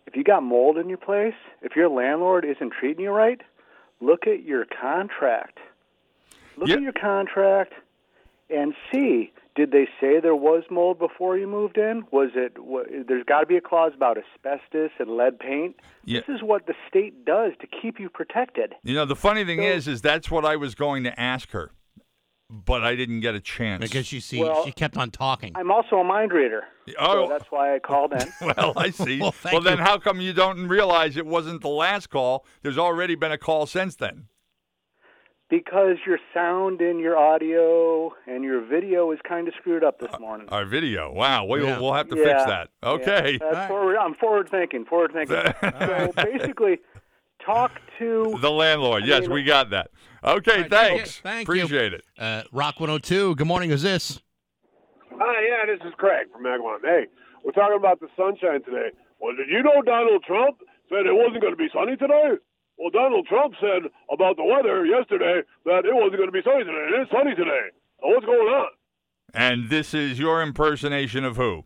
if 0.06 0.16
you 0.16 0.24
got 0.24 0.42
mold 0.44 0.78
in 0.78 0.88
your 0.90 0.98
place, 0.98 1.34
if 1.62 1.76
your 1.76 1.90
landlord 1.90 2.46
isn't 2.46 2.72
treating 2.80 3.04
you 3.04 3.12
right, 3.12 3.42
look 4.00 4.26
at 4.28 4.44
your 4.44 4.66
contract. 4.66 5.60
Look 6.58 6.70
at 6.70 6.82
your 6.82 6.94
contract 6.94 7.74
and 8.50 8.74
see. 8.92 9.32
Did 9.56 9.72
they 9.72 9.88
say 10.00 10.20
there 10.20 10.36
was 10.36 10.64
mold 10.70 11.00
before 11.00 11.36
you 11.38 11.48
moved 11.48 11.78
in? 11.80 12.04
Was 12.12 12.30
it? 12.36 12.60
wa- 12.60 12.84
There's 13.08 13.24
got 13.26 13.40
to 13.42 13.46
be 13.48 13.58
a 13.58 13.62
clause 13.62 13.92
about 13.96 14.18
asbestos 14.18 14.92
and 15.00 15.18
lead 15.18 15.40
paint. 15.40 15.76
Yeah. 16.06 16.22
This 16.28 16.36
is 16.38 16.44
what 16.44 16.68
the 16.68 16.76
state 16.88 17.26
does 17.26 17.54
to 17.62 17.68
keep 17.68 18.00
you 18.00 18.08
protected. 18.08 18.76
You 18.84 18.94
know, 18.94 19.06
the 19.06 19.16
funny 19.16 19.44
thing 19.46 19.64
is, 19.64 19.88
is 19.88 20.02
that's 20.04 20.30
what 20.30 20.46
I 20.46 20.58
was 20.58 20.76
going 20.76 21.04
to 21.06 21.20
ask 21.20 21.52
her, 21.54 21.72
but 22.50 22.84
I 22.84 22.96
didn't 22.96 23.20
get 23.20 23.36
a 23.36 23.40
chance 23.42 23.82
because 23.82 24.12
you 24.14 24.20
see 24.22 24.42
Well- 24.42 24.64
she 24.66 24.72
kept 24.72 24.98
on 24.98 25.12
talking. 25.12 25.52
I'm 25.56 25.72
also 25.72 25.98
a 25.98 26.04
mind 26.04 26.32
reader. 26.32 26.64
Oh. 26.98 27.26
So 27.26 27.30
that's 27.30 27.52
why 27.52 27.76
I 27.76 27.80
called 27.80 28.14
in. 28.14 28.28
Well, 28.42 28.74
I 28.78 28.90
see. 28.92 29.20
Well, 29.22 29.36
well, 29.52 29.62
then 29.62 29.78
you. 29.80 29.84
how 29.84 29.98
come 29.98 30.22
you 30.22 30.32
don't 30.34 30.68
realize 30.68 31.18
it 31.18 31.26
wasn't 31.26 31.62
the 31.62 31.68
last 31.70 32.10
call? 32.10 32.46
There's 32.62 32.78
already 32.78 33.16
been 33.16 33.32
a 33.32 33.38
call 33.38 33.66
since 33.66 33.96
then. 33.96 34.28
Because 35.50 35.96
your 36.06 36.20
sound 36.34 36.82
and 36.82 37.00
your 37.00 37.18
audio 37.18 38.12
and 38.26 38.44
your 38.44 38.60
video 38.66 39.12
is 39.12 39.20
kind 39.28 39.48
of 39.48 39.54
screwed 39.60 39.82
up 39.84 39.98
this 40.00 40.10
uh, 40.14 40.20
morning. 40.20 40.48
Our 40.50 40.66
video. 40.66 41.12
Wow. 41.12 41.46
We'll, 41.46 41.64
Yeah. 41.64 41.80
we'll 41.80 41.94
have 41.94 42.10
to 42.10 42.18
Yeah, 42.18 42.24
fix 42.24 42.44
that. 42.46 42.70
yeah. 42.84 42.90
Okay. 42.90 43.38
That's 43.40 43.68
forward, 43.70 43.96
I'm 43.98 44.14
forward 44.16 44.50
thinking. 44.50 44.84
Forward 44.86 45.14
thinking. 45.14 45.38
so 45.62 46.12
basically, 46.18 46.80
talk 47.46 47.72
to 48.00 48.38
The 48.42 48.52
landlord. 48.52 49.04
I 49.04 49.06
Yes, 49.08 49.22
mean- 49.22 49.32
we 49.32 49.44
got 49.44 49.70
that. 49.70 49.90
Okay, 50.24 50.62
Right, 50.62 50.70
thanks. 50.70 51.20
Thank 51.20 51.48
you. 51.48 51.64
Appreciate 51.64 51.94
it. 51.94 52.04
Uh, 52.18 52.44
Rock 52.52 52.80
102. 52.80 53.36
Good 53.36 53.48
morning. 53.48 53.70
Who's 53.70 53.82
this? 53.84 54.20
Hi, 55.12 55.42
yeah, 55.48 55.66
this 55.76 55.86
is 55.88 55.94
Craig 55.98 56.28
from 56.32 56.44
Agawam. 56.44 56.80
Hey, 56.84 57.08
we're 57.44 57.52
talking 57.52 57.78
about 57.78 58.00
the 58.00 58.08
sunshine 58.16 58.64
today. 58.64 58.90
Well, 59.20 59.36
did 59.36 59.48
you 59.50 59.64
know 59.64 59.82
Donald 59.84 60.24
Trump 60.26 60.58
said 60.90 61.06
it 61.06 61.14
wasn't 61.14 61.42
going 61.42 61.54
to 61.54 61.58
be 61.58 61.70
sunny 61.74 61.96
today? 61.96 62.38
Well, 62.78 62.92
Donald 62.92 63.26
Trump 63.28 63.56
said 63.60 63.90
about 64.14 64.38
the 64.38 64.44
weather 64.44 64.86
yesterday 64.86 65.42
that 65.66 65.86
it 65.86 65.94
wasn't 65.94 66.18
going 66.18 66.30
to 66.30 66.32
be 66.32 66.44
sunny 66.44 66.64
today. 66.64 66.86
It 66.94 67.02
is 67.02 67.08
sunny 67.12 67.34
today. 67.36 67.74
So 68.02 68.08
what's 68.10 68.26
going 68.26 68.48
on? 68.48 68.70
And 69.34 69.70
this 69.70 69.94
is 69.94 70.20
your 70.20 70.42
impersonation 70.44 71.26
of 71.26 71.36
who? 71.38 71.64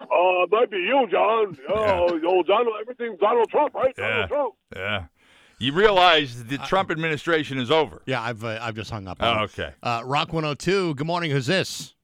Uh, 0.00 0.44
it 0.46 0.50
might 0.50 0.70
be 0.70 0.78
you, 0.78 1.06
John. 1.10 1.56
Oh, 1.68 2.18
old 2.26 2.46
Donald, 2.46 2.74
everything's 2.80 3.18
Donald 3.20 3.48
Trump, 3.50 3.74
right? 3.74 3.94
Yeah. 3.98 4.08
Donald 4.08 4.28
Trump. 4.28 4.54
Yeah. 4.76 5.04
You 5.62 5.72
realize 5.72 6.42
the 6.42 6.58
Trump 6.58 6.90
administration 6.90 7.56
is 7.60 7.70
over. 7.70 8.02
Yeah, 8.04 8.20
I've 8.20 8.42
uh, 8.42 8.58
I've 8.60 8.74
just 8.74 8.90
hung 8.90 9.06
up. 9.06 9.18
Oh, 9.20 9.28
on 9.28 9.36
him. 9.36 9.42
okay. 9.44 9.70
Uh, 9.80 10.02
Rock 10.04 10.32
102. 10.32 10.96
Good 10.96 11.06
morning. 11.06 11.30
Who's 11.30 11.46
this? 11.46 11.94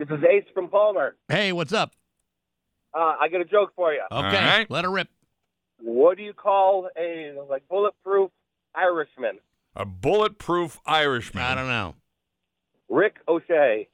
This 0.00 0.08
is 0.08 0.18
Ace 0.28 0.44
from 0.52 0.66
Palmer. 0.66 1.14
Hey, 1.28 1.52
what's 1.52 1.72
up? 1.72 1.92
Uh, 2.92 3.14
I 3.20 3.28
got 3.28 3.40
a 3.40 3.44
joke 3.44 3.70
for 3.76 3.92
you. 3.92 4.00
Okay, 4.10 4.44
right. 4.44 4.68
let 4.68 4.84
her 4.84 4.90
rip. 4.90 5.06
What 5.80 6.16
do 6.16 6.24
you 6.24 6.32
call 6.32 6.88
a 6.98 7.34
like 7.48 7.68
bulletproof 7.68 8.32
Irishman? 8.74 9.38
A 9.76 9.84
bulletproof 9.84 10.80
Irishman. 10.84 11.44
I 11.44 11.54
don't 11.54 11.68
know. 11.68 11.94
Rick 12.88 13.18
O'Shea. 13.28 13.86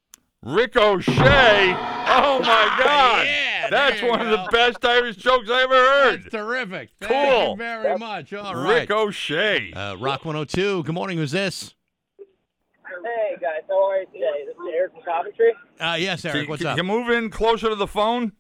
Rick 0.45 0.77
O'Shea. 0.77 1.13
Oh 1.17 2.39
my 2.41 2.77
God. 2.85 3.27
Yeah, 3.27 3.71
That's 3.71 3.97
there 4.01 4.05
you 4.05 4.11
one 4.11 4.21
of 4.21 4.31
the 4.31 4.47
best 4.53 4.85
Irish 4.85 5.17
jokes 5.17 5.49
I 5.51 5.63
ever 5.63 5.75
heard. 5.75 6.23
That's 6.25 6.33
terrific. 6.35 6.91
Thank 7.01 7.13
Cool. 7.13 7.51
you 7.53 7.57
very 7.57 7.99
much. 7.99 8.33
All 8.35 8.55
right. 8.55 8.81
Rick 8.81 8.91
O'Shea. 8.91 9.73
Uh, 9.73 9.97
Rock 9.97 10.25
102. 10.25 10.83
Good 10.85 10.95
morning. 10.95 11.17
Who's 11.19 11.31
this? 11.33 11.75
Hey 12.19 13.37
guys, 13.41 13.63
how 13.69 13.85
are 13.91 13.99
you 14.01 14.07
today? 14.07 14.45
This 14.47 14.55
is 14.55 14.61
Eric 14.75 14.93
from 14.93 15.03
Coventry. 15.03 15.53
Uh, 15.81 15.97
yes, 15.99 16.23
Can- 16.23 16.37
Eric. 16.37 16.49
What's 16.49 16.63
can 16.63 16.71
up? 16.73 16.77
you 16.77 16.85
move 16.85 17.11
in 17.11 17.29
closer 17.31 17.69
to 17.69 17.75
the 17.75 17.87
phone? 17.87 18.33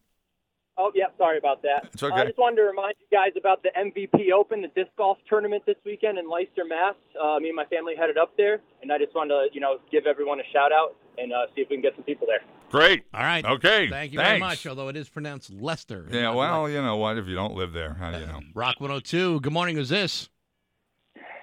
Oh, 0.76 0.90
yeah, 0.94 1.07
sorry 1.18 1.38
about 1.38 1.62
that. 1.62 1.88
It's 1.92 2.02
okay. 2.02 2.14
I 2.14 2.24
just 2.24 2.36
wanted 2.38 2.57
to 2.57 2.62
remind 2.62 2.94
you 2.98 3.07
guys 3.16 3.30
about 3.38 3.62
the 3.62 3.70
MVP 3.78 4.32
Open, 4.32 4.61
the 4.61 4.68
disc 4.74 4.90
golf 4.98 5.18
tournament 5.28 5.62
this 5.66 5.76
weekend 5.86 6.18
in 6.18 6.28
Leicester, 6.28 6.64
Mass. 6.66 6.94
Uh, 7.20 7.38
me 7.38 7.48
and 7.48 7.57
my 7.57 7.64
family 7.66 7.94
headed 7.96 8.18
up 8.18 8.36
there, 8.36 8.61
and 8.82 8.90
I 8.90 8.98
just 8.98 9.14
wanted 9.14 9.34
to, 9.34 9.46
you 9.52 9.61
know, 9.61 9.78
give 9.92 10.07
everyone 10.07 10.40
a 10.40 10.42
shout 10.52 10.72
out 10.72 10.96
and 11.19 11.33
uh, 11.33 11.47
see 11.55 11.62
if 11.62 11.71
we 11.71 11.77
can 11.77 11.83
get 11.83 11.95
some 11.95 12.05
people 12.05 12.27
there. 12.27 12.41
Great. 12.71 13.05
All 13.15 13.23
right. 13.23 13.45
Okay. 13.45 13.89
Thank 13.89 14.12
you 14.12 14.19
Thanks. 14.19 14.31
very 14.31 14.41
much. 14.41 14.67
Although 14.67 14.89
it 14.89 14.97
is 14.97 15.09
pronounced 15.09 15.51
Lester. 15.53 16.07
Yeah, 16.11 16.35
well, 16.35 16.69
you 16.69 16.83
know 16.83 16.97
what? 16.97 17.19
If 17.19 17.27
you 17.27 17.35
don't 17.35 17.55
live 17.55 17.73
there, 17.73 17.95
how 17.95 18.11
do 18.11 18.19
you 18.19 18.27
know? 18.27 18.41
Rock 18.55 18.81
102. 18.81 19.41
Good 19.41 19.53
morning. 19.53 19.77
Who's 19.77 19.89
this? 19.91 20.29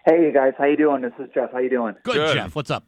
Hey, 0.06 0.24
you 0.26 0.32
guys, 0.34 0.54
how 0.58 0.66
you 0.66 0.78
doing? 0.78 1.02
This 1.04 1.14
is 1.20 1.30
Jeff. 1.34 1.52
How 1.52 1.60
you 1.60 1.70
doing? 1.70 1.96
Good, 2.04 2.16
Good. 2.16 2.34
Jeff. 2.34 2.56
What's 2.56 2.72
up? 2.72 2.86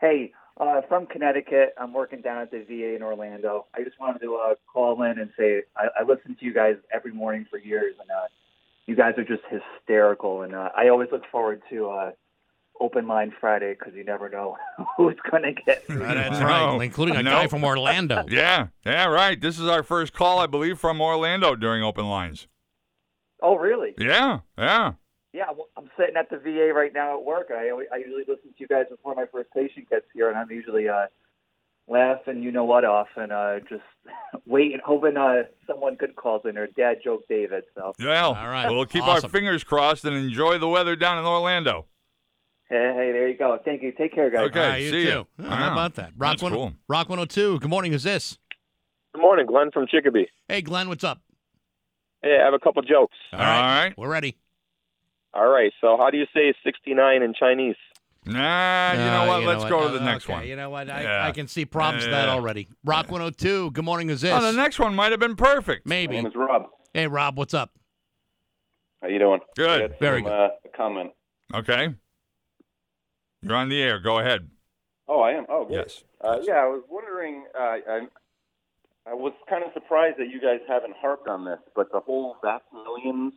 Hey, 0.00 0.32
uh, 0.58 0.82
from 0.88 1.06
Connecticut. 1.06 1.74
I'm 1.80 1.92
working 1.92 2.20
down 2.20 2.42
at 2.42 2.50
the 2.50 2.58
VA 2.64 2.94
in 2.94 3.02
Orlando. 3.02 3.66
I 3.74 3.82
just 3.82 3.98
wanted 3.98 4.20
to 4.20 4.36
uh, 4.36 4.54
call 4.72 5.02
in 5.02 5.18
and 5.18 5.30
say 5.38 5.62
I, 5.76 5.86
I 6.00 6.02
listen 6.04 6.36
to 6.38 6.44
you 6.44 6.52
guys 6.52 6.76
every 6.94 7.12
morning 7.12 7.46
for 7.50 7.58
years, 7.58 7.94
and 8.00 8.10
uh, 8.10 8.26
you 8.86 8.94
guys 8.94 9.14
are 9.16 9.24
just 9.24 9.42
hysterical. 9.50 10.42
And 10.42 10.54
uh, 10.54 10.68
I 10.76 10.88
always 10.88 11.08
look 11.10 11.22
forward 11.32 11.62
to 11.70 11.88
uh, 11.88 12.10
Open 12.80 13.06
Mind 13.06 13.32
Friday 13.40 13.74
because 13.78 13.94
you 13.94 14.04
never 14.04 14.28
know 14.28 14.56
who's 14.96 15.16
going 15.30 15.42
to 15.42 15.52
get 15.52 15.84
through. 15.86 15.98
That's 16.00 16.40
right, 16.40 16.78
including 16.82 17.16
a 17.16 17.22
No. 17.22 17.30
guy 17.30 17.46
from 17.46 17.64
Orlando. 17.64 18.24
Yeah, 18.28 18.68
yeah, 18.84 19.06
right. 19.06 19.40
This 19.40 19.58
is 19.58 19.66
our 19.66 19.82
first 19.82 20.12
call, 20.12 20.38
I 20.38 20.46
believe, 20.46 20.78
from 20.78 21.00
Orlando 21.00 21.54
during 21.56 21.82
open 21.82 22.08
lines. 22.08 22.46
Oh, 23.42 23.56
really? 23.56 23.94
Yeah, 23.98 24.40
yeah. 24.58 24.92
Yeah, 25.32 25.50
well, 25.54 25.68
I'm 25.76 25.90
sitting 25.98 26.16
at 26.16 26.30
the 26.30 26.38
VA 26.38 26.72
right 26.74 26.92
now 26.94 27.18
at 27.18 27.24
work. 27.24 27.48
I 27.50 27.68
I 27.92 27.96
usually 27.98 28.24
listen 28.26 28.48
to 28.48 28.54
you 28.58 28.66
guys 28.66 28.86
before 28.90 29.14
my 29.14 29.26
first 29.30 29.50
patient 29.54 29.90
gets 29.90 30.06
here, 30.14 30.30
and 30.30 30.38
I'm 30.38 30.50
usually 30.50 30.88
uh, 30.88 31.06
laughing, 31.88 32.42
you 32.42 32.50
know 32.50 32.64
what, 32.64 32.84
off, 32.86 33.08
and 33.16 33.30
uh, 33.32 33.60
just 33.68 33.82
waiting, 34.46 34.80
hoping 34.84 35.16
uh, 35.18 35.42
someone 35.66 35.94
good 35.96 36.16
calls 36.16 36.42
in 36.46 36.56
or 36.56 36.66
Dad 36.68 36.96
joke 37.04 37.22
David. 37.28 37.64
So 37.74 37.92
Well, 38.00 38.34
All 38.34 38.48
right. 38.48 38.70
we'll 38.70 38.86
keep 38.86 39.04
Awesome. 39.04 39.26
our 39.26 39.30
fingers 39.30 39.62
crossed 39.62 40.04
and 40.06 40.16
enjoy 40.16 40.58
the 40.58 40.68
weather 40.68 40.96
down 40.96 41.18
in 41.18 41.24
Orlando. 41.26 41.84
Hey, 42.68 42.92
hey, 42.96 43.12
there 43.12 43.28
you 43.28 43.36
go. 43.36 43.58
Thank 43.64 43.82
you. 43.82 43.92
Take 43.92 44.14
care, 44.14 44.30
guys. 44.30 44.46
Okay, 44.48 44.60
All 44.60 44.68
right, 44.70 44.82
you 44.82 44.90
see 44.90 45.02
too. 45.04 45.08
ya. 45.08 45.24
Oh, 45.38 45.42
Wow. 45.44 45.50
How 45.50 45.72
about 45.72 45.94
that? 45.96 46.12
Rock, 46.16 46.32
That's 46.32 46.42
one, 46.42 46.52
cool. 46.52 46.72
Rock 46.88 47.08
102. 47.08 47.60
Good 47.60 47.70
morning. 47.70 47.92
Who's 47.92 48.02
this? 48.04 48.38
Good 49.14 49.20
morning, 49.22 49.46
Glenn 49.46 49.70
from 49.72 49.86
Chicopee. 49.86 50.28
Hey, 50.48 50.62
Glenn. 50.62 50.88
What's 50.88 51.04
up? 51.04 51.20
Hey, 52.22 52.38
I 52.40 52.44
have 52.44 52.54
a 52.54 52.58
couple 52.58 52.82
jokes. 52.82 53.14
All 53.32 53.38
right. 53.38 53.56
All 53.56 53.62
right. 53.84 53.98
We're 53.98 54.08
ready. 54.10 54.36
All 55.34 55.48
right, 55.48 55.70
so 55.82 55.96
how 55.98 56.08
do 56.10 56.16
you 56.16 56.24
say 56.34 56.54
69 56.64 57.22
in 57.22 57.34
Chinese? 57.38 57.74
Nah, 58.24 58.92
you 58.94 59.00
Uh, 59.00 59.04
know 59.04 59.28
what? 59.28 59.40
you 59.42 59.46
Let's 59.48 59.62
know 59.64 59.68
go 59.68 59.76
what? 59.80 59.86
to 59.88 59.92
the 59.98 60.00
Uh, 60.00 60.04
next 60.04 60.24
okay, 60.24 60.32
one. 60.32 60.46
You 60.48 60.56
know 60.56 60.70
what? 60.70 60.88
I, 60.90 61.02
Yeah. 61.02 61.26
I 61.26 61.30
can 61.32 61.46
see 61.46 61.64
problems 61.66 62.04
with 62.04 62.12
that 62.12 62.28
already. 62.30 62.68
Rock 62.84 63.10
102. 63.10 63.70
Good 63.72 63.84
morning. 63.84 64.08
Who's 64.08 64.22
this? 64.22 64.32
Oh, 64.32 64.40
the 64.40 64.52
next 64.56 64.78
one 64.80 64.94
might 64.94 65.10
have 65.12 65.20
been 65.20 65.36
perfect. 65.36 65.86
My 65.86 65.90
Maybe. 65.90 66.14
name 66.16 66.26
is 66.26 66.32
Rob. 66.34 66.64
Hey, 66.94 67.06
Rob. 67.06 67.36
What's 67.38 67.52
up? 67.54 67.70
How 69.02 69.08
you 69.08 69.18
doing? 69.18 69.40
Good. 69.56 69.94
Very 70.00 70.20
some, 70.22 70.24
good. 70.24 70.32
Uh, 70.32 70.48
a 70.64 70.76
comment. 70.76 71.10
Okay. 71.54 71.94
You're 73.46 73.56
on 73.56 73.68
the 73.68 73.80
air. 73.82 73.98
Go 73.98 74.18
ahead. 74.18 74.48
Oh, 75.08 75.20
I 75.20 75.32
am. 75.32 75.46
Oh, 75.48 75.64
good. 75.66 75.74
Yes. 75.74 76.04
Uh, 76.20 76.38
yeah, 76.42 76.54
I 76.54 76.66
was 76.66 76.82
wondering. 76.90 77.44
Uh, 77.54 77.62
I, 77.62 78.00
I 79.08 79.14
was 79.14 79.32
kind 79.48 79.62
of 79.64 79.72
surprised 79.72 80.18
that 80.18 80.28
you 80.28 80.40
guys 80.40 80.60
haven't 80.68 80.94
harped 81.00 81.28
on 81.28 81.44
this, 81.44 81.60
but 81.76 81.92
the 81.92 82.00
whole 82.00 82.36
Vax 82.42 82.60
Millions 82.72 83.34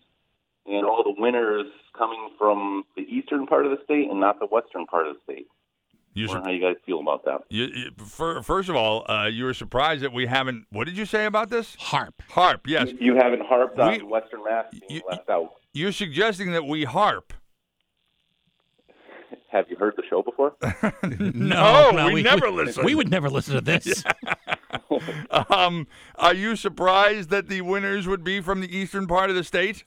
and 0.65 0.85
all 0.85 1.03
the 1.03 1.13
winners 1.21 1.67
coming 1.97 2.29
from 2.37 2.83
the 2.95 3.03
eastern 3.03 3.45
part 3.45 3.65
of 3.65 3.71
the 3.71 3.83
state 3.83 4.09
and 4.09 4.19
not 4.19 4.39
the 4.39 4.47
western 4.47 4.85
part 4.87 5.07
of 5.07 5.15
the 5.15 5.33
state. 5.33 5.47
You 6.15 6.27
Wondering 6.27 6.45
how 6.45 6.51
you 6.51 6.73
guys 6.73 6.81
feel 6.87 6.99
about 6.99 7.23
that? 7.25 7.41
You, 7.49 7.65
you, 7.65 7.91
fir- 8.03 8.41
first 8.41 8.67
of 8.67 8.75
all, 8.75 9.09
uh, 9.09 9.27
you 9.27 9.43
were 9.45 9.53
surprised 9.53 10.01
that 10.01 10.11
we 10.11 10.25
haven't. 10.25 10.65
What 10.71 10.85
did 10.85 10.97
you 10.97 11.05
say 11.05 11.25
about 11.25 11.49
this? 11.51 11.75
Harp. 11.79 12.23
Harp. 12.29 12.65
Yes. 12.67 12.89
You, 12.89 12.97
you 13.13 13.15
haven't 13.15 13.43
harped 13.45 13.77
on 13.79 13.91
We- 13.91 14.03
Western 14.03 14.43
Mass 14.43 14.65
being 14.89 15.01
left 15.07 15.29
out. 15.29 15.51
You're 15.71 15.91
suggesting 15.91 16.51
that 16.53 16.65
we 16.65 16.83
harp. 16.83 17.31
Have 19.51 19.65
you 19.69 19.75
heard 19.77 19.95
the 19.97 20.03
show 20.09 20.21
before? 20.21 20.55
No, 21.33 22.11
we, 22.13 22.21
never 22.21 22.51
listen. 22.51 22.85
We 22.85 22.95
would 22.95 23.09
never 23.09 23.29
listen 23.29 23.55
to 23.55 23.61
this. 23.61 24.03
um, 25.49 25.87
are 26.15 26.33
you 26.33 26.55
surprised 26.55 27.29
that 27.29 27.47
the 27.47 27.61
winners 27.61 28.07
would 28.07 28.23
be 28.23 28.41
from 28.41 28.61
the 28.61 28.75
eastern 28.75 29.07
part 29.07 29.29
of 29.29 29.35
the 29.35 29.43
state? 29.43 29.83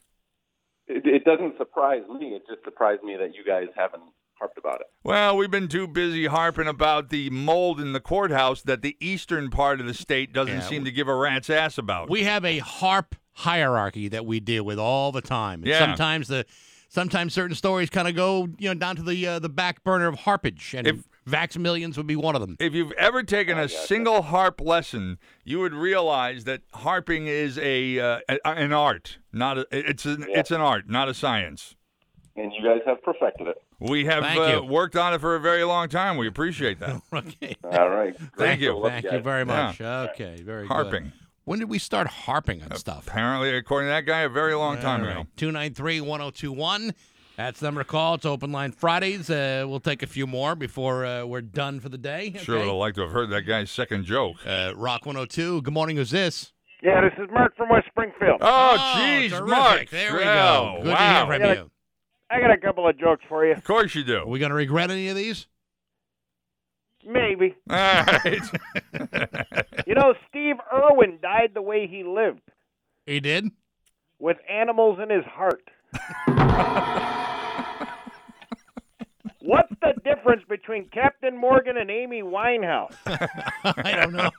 It, 0.86 1.06
it 1.06 1.24
doesn't 1.24 1.56
surprise 1.58 2.02
me. 2.08 2.28
It 2.28 2.42
just 2.48 2.64
surprised 2.64 3.02
me 3.02 3.16
that 3.16 3.34
you 3.34 3.44
guys 3.44 3.68
haven't 3.76 4.02
harped 4.38 4.58
about 4.58 4.80
it. 4.80 4.86
Well, 5.04 5.36
we've 5.36 5.50
been 5.50 5.68
too 5.68 5.86
busy 5.86 6.26
harping 6.26 6.66
about 6.66 7.10
the 7.10 7.30
mold 7.30 7.80
in 7.80 7.92
the 7.92 8.00
courthouse 8.00 8.62
that 8.62 8.82
the 8.82 8.96
eastern 9.00 9.50
part 9.50 9.80
of 9.80 9.86
the 9.86 9.94
state 9.94 10.32
doesn't 10.32 10.54
Yeah, 10.54 10.60
seem 10.60 10.84
to 10.84 10.90
give 10.90 11.06
a 11.06 11.14
rat's 11.14 11.48
ass 11.50 11.78
about. 11.78 12.10
We 12.10 12.24
have 12.24 12.44
a 12.44 12.58
harp 12.58 13.14
hierarchy 13.34 14.08
that 14.08 14.26
we 14.26 14.40
deal 14.40 14.64
with 14.64 14.78
all 14.78 15.12
the 15.12 15.22
time. 15.22 15.60
And 15.60 15.68
Yeah. 15.68 15.78
Sometimes 15.78 16.28
the 16.28 16.44
sometimes 16.92 17.32
certain 17.32 17.56
stories 17.56 17.90
kind 17.90 18.06
of 18.06 18.14
go, 18.14 18.48
you 18.58 18.68
know, 18.68 18.74
down 18.74 18.96
to 18.96 19.02
the 19.02 19.26
uh, 19.26 19.38
the 19.38 19.48
back 19.48 19.82
burner 19.82 20.06
of 20.06 20.20
harpage, 20.20 20.74
and 20.76 20.86
If- 20.86 21.04
Vax 21.28 21.56
Millions 21.56 21.96
would 21.96 22.06
be 22.06 22.16
one 22.16 22.34
of 22.34 22.40
them. 22.40 22.56
If 22.58 22.74
you've 22.74 22.92
ever 22.92 23.22
taken 23.22 23.56
a 23.58 23.68
single 23.68 24.22
harp 24.22 24.60
lesson, 24.60 25.18
you 25.44 25.60
would 25.60 25.72
realize 25.72 26.44
that 26.44 26.62
harping 26.74 27.28
is 27.28 27.58
a, 27.58 27.98
uh, 28.00 28.20
a 28.28 28.38
an 28.48 28.72
art, 28.72 29.18
not 29.32 29.56
a, 29.58 29.66
it's 29.70 30.04
an 30.04 30.26
it's 30.28 30.50
an 30.50 30.60
art, 30.60 30.88
not 30.88 31.08
a 31.08 31.14
science. 31.14 31.76
And 32.34 32.50
you 32.58 32.64
guys 32.64 32.80
have 32.86 33.02
perfected 33.02 33.46
it. 33.46 33.56
We 33.78 34.04
have 34.06 34.24
uh, 34.24 34.62
worked 34.64 34.96
on 34.96 35.12
it 35.12 35.20
for 35.20 35.34
a 35.36 35.40
very 35.40 35.64
long 35.64 35.88
time. 35.88 36.16
We 36.16 36.26
appreciate 36.26 36.78
that. 36.80 37.02
okay. 37.12 37.54
All 37.64 37.90
right. 37.90 38.16
Thank 38.38 38.60
you. 38.60 38.80
Thank 38.84 39.04
you 39.04 39.18
very 39.20 39.40
Yeah. 39.46 39.66
much. 39.66 39.80
Okay, 39.80 40.40
very 40.42 40.66
Harping. 40.66 41.04
good. 41.04 41.12
When 41.44 41.58
did 41.58 41.68
we 41.68 41.78
start 41.78 42.06
harping 42.06 42.62
on 42.62 42.74
stuff? 42.76 43.08
Apparently, 43.08 43.50
according 43.56 43.88
to 43.88 43.92
that 43.92 44.06
guy, 44.06 44.20
a 44.20 44.28
very 44.28 44.54
long 44.54 44.78
time 44.78 45.02
ago. 45.02 45.26
293 45.36 46.00
1021. 46.00 46.94
That's 47.36 47.58
the 47.60 47.66
number 47.66 47.80
to 47.82 47.88
call. 47.88 48.14
It's 48.14 48.26
open 48.26 48.52
line 48.52 48.70
Fridays. 48.72 49.28
Uh, 49.28 49.64
we'll 49.66 49.80
take 49.80 50.02
a 50.02 50.06
few 50.06 50.26
more 50.26 50.54
before 50.54 51.04
uh, 51.04 51.24
we're 51.24 51.40
done 51.40 51.80
for 51.80 51.88
the 51.88 51.98
day. 51.98 52.34
Sure 52.38 52.58
would 52.58 52.66
have 52.66 52.74
liked 52.76 52.96
to 52.96 53.02
have 53.02 53.10
heard 53.10 53.30
that 53.30 53.42
guy's 53.42 53.70
second 53.70 54.04
joke. 54.04 54.36
Uh, 54.46 54.72
Rock 54.76 55.04
102. 55.06 55.62
Good 55.62 55.74
morning. 55.74 55.96
Who's 55.96 56.10
this? 56.10 56.52
Yeah, 56.82 57.00
this 57.00 57.12
is 57.18 57.28
Mark 57.32 57.56
from 57.56 57.70
West 57.70 57.86
Springfield. 57.88 58.38
Oh, 58.40 58.76
Oh, 58.76 59.00
jeez, 59.00 59.30
terrific. 59.30 59.48
Mark. 59.48 59.90
There 59.90 60.12
we 60.12 60.18
Well, 60.18 60.76
go. 60.78 60.82
Good 60.82 60.92
wow. 60.92 60.96
to 60.96 61.02
hear 61.02 61.32
I 61.32 61.36
from 61.38 61.42
got, 61.46 61.56
you. 61.56 61.70
a, 62.30 62.34
I 62.34 62.40
got 62.40 62.50
a 62.50 62.58
couple 62.58 62.88
of 62.88 62.98
jokes 62.98 63.22
for 63.28 63.46
you. 63.46 63.52
Of 63.54 63.64
course 63.64 63.94
you 63.94 64.04
do. 64.04 64.18
Are 64.18 64.26
we 64.26 64.38
going 64.38 64.50
to 64.50 64.54
regret 64.56 64.90
any 64.90 65.08
of 65.08 65.16
these? 65.16 65.46
Maybe. 67.06 67.54
All 67.70 67.76
right. 67.76 68.40
You 69.86 69.94
know, 69.96 70.14
Steve 70.28 70.56
Irwin 70.72 71.18
died 71.20 71.50
the 71.54 71.60
way 71.62 71.86
he 71.88 72.04
lived, 72.04 72.40
He 73.04 73.18
did? 73.20 73.50
with 74.18 74.36
animals 74.48 74.98
in 75.02 75.10
his 75.10 75.24
heart. 75.24 75.62
What's 79.40 79.72
the 79.82 79.92
difference 80.04 80.44
between 80.48 80.88
Captain 80.90 81.36
Morgan 81.36 81.76
and 81.76 81.90
Amy 81.90 82.22
Winehouse? 82.22 82.94
I 83.06 83.92
don't 83.96 84.12
know. 84.12 84.30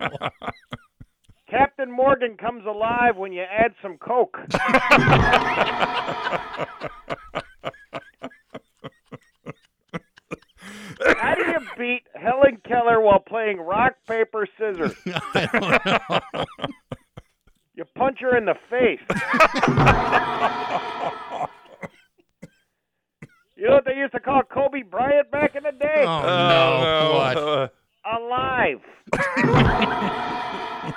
Captain 1.50 1.92
Morgan 1.92 2.38
comes 2.38 2.66
alive 2.66 3.18
when 3.18 3.34
you 3.34 3.42
add 3.44 3.74
some 3.82 3.98
Coke. 3.98 4.40
How 11.18 11.36
do 11.36 11.42
you 11.46 11.60
beat 11.78 12.04
Helen 12.16 12.58
Keller 12.68 13.02
while 13.02 13.20
playing 13.20 13.60
rock, 13.60 13.94
paper, 14.08 14.48
scissors? 14.58 14.94
I 15.34 15.48
don't 15.52 15.86
know. 15.86 16.46
You 17.76 17.86
punch 17.96 18.20
her 18.22 18.38
in 18.38 18.46
the 18.46 18.54
face. 18.70 19.00
you 23.56 23.68
know 23.68 23.76
what 23.76 23.86
they 23.86 23.96
used 23.96 24.14
to 24.14 24.20
call 24.20 24.44
Kobe 24.44 24.84
Bryant 24.84 25.32
back 25.32 25.56
in 25.56 25.64
the 25.64 25.72
day? 25.72 26.04
Oh, 26.06 26.22
no. 26.22 26.84
no. 26.84 27.14
What? 27.16 27.38
Uh, 27.38 27.68
Alive. 28.06 28.82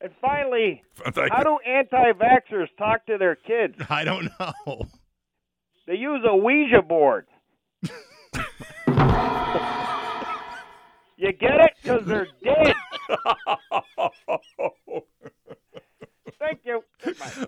and 0.00 0.10
finally, 0.20 0.82
Thank 1.12 1.30
how 1.32 1.38
you. 1.38 1.44
do 1.44 1.58
anti-vaxxers 1.70 2.68
talk 2.78 3.06
to 3.06 3.18
their 3.18 3.36
kids? 3.36 3.74
I 3.88 4.04
don't 4.04 4.30
know. 4.40 4.86
They 5.86 5.94
use 5.96 6.24
a 6.26 6.34
Ouija 6.36 6.82
board. 6.82 7.26
You 11.16 11.32
get 11.32 11.60
it? 11.60 11.72
Because 11.82 12.04
they're 12.06 12.28
dead. 12.42 12.74
Thank 16.38 16.60
you. 16.64 16.82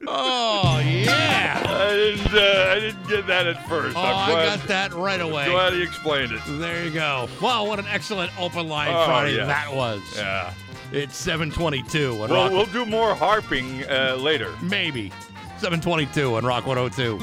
Oh, 0.07 0.79
yeah. 0.85 1.63
I 1.65 1.91
didn't. 1.95 2.35
Uh, 2.35 2.71
I 2.71 2.75
didn't 2.81 3.09
get 3.09 3.27
that 3.27 3.47
at 3.47 3.67
first. 3.69 3.97
Oh, 3.97 4.01
I'm 4.03 4.37
I 4.37 4.45
got 4.57 4.69
that 4.69 4.93
right 4.93 5.21
away. 5.21 5.47
glad 5.51 5.73
he 5.73 5.83
explained 5.83 6.33
it. 6.33 6.41
There 6.47 6.85
you 6.85 6.91
go. 6.91 7.27
Wow, 7.41 7.65
what 7.67 7.79
an 7.79 7.87
excellent 7.89 8.31
open 8.39 8.69
line 8.69 8.89
Oh, 8.95 9.07
Friday 9.07 9.37
yeah. 9.37 9.47
that 9.47 9.73
was. 9.75 10.03
Yeah. 10.15 10.53
It's 10.93 11.17
722 11.17 12.13
on 12.23 12.29
Well, 12.29 12.43
Rock. 12.45 12.53
we'll 12.53 12.67
do 12.67 12.85
more 12.85 13.15
harping 13.15 13.83
uh, 13.85 14.17
later. 14.21 14.53
Maybe. 14.61 15.11
722 15.57 16.35
on 16.37 16.45
Rock 16.45 16.67
102. 16.67 17.19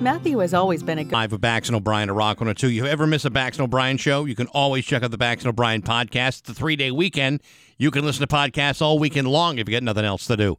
Matthew 0.00 0.38
has 0.38 0.54
always 0.54 0.82
been 0.82 0.98
a 0.98 1.04
good. 1.04 1.12
Live 1.12 1.32
with 1.32 1.42
Bax 1.42 1.68
and 1.68 1.76
O'Brien 1.76 2.08
to 2.08 2.14
Rock 2.14 2.38
102. 2.38 2.70
You 2.70 2.86
ever 2.86 3.06
miss 3.06 3.26
a 3.26 3.30
Bax 3.30 3.58
and 3.58 3.64
O'Brien 3.64 3.98
show? 3.98 4.24
You 4.24 4.34
can 4.34 4.46
always 4.46 4.86
check 4.86 5.02
out 5.02 5.10
the 5.10 5.18
Bax 5.18 5.42
and 5.42 5.50
O'Brien 5.50 5.82
podcast. 5.82 6.40
It's 6.40 6.48
a 6.48 6.54
three 6.54 6.74
day 6.74 6.90
weekend. 6.90 7.42
You 7.76 7.90
can 7.90 8.06
listen 8.06 8.26
to 8.26 8.34
podcasts 8.34 8.80
all 8.80 8.98
weekend 8.98 9.28
long 9.28 9.58
if 9.58 9.68
you 9.68 9.74
got 9.76 9.82
nothing 9.82 10.06
else 10.06 10.26
to 10.28 10.38
do. 10.38 10.56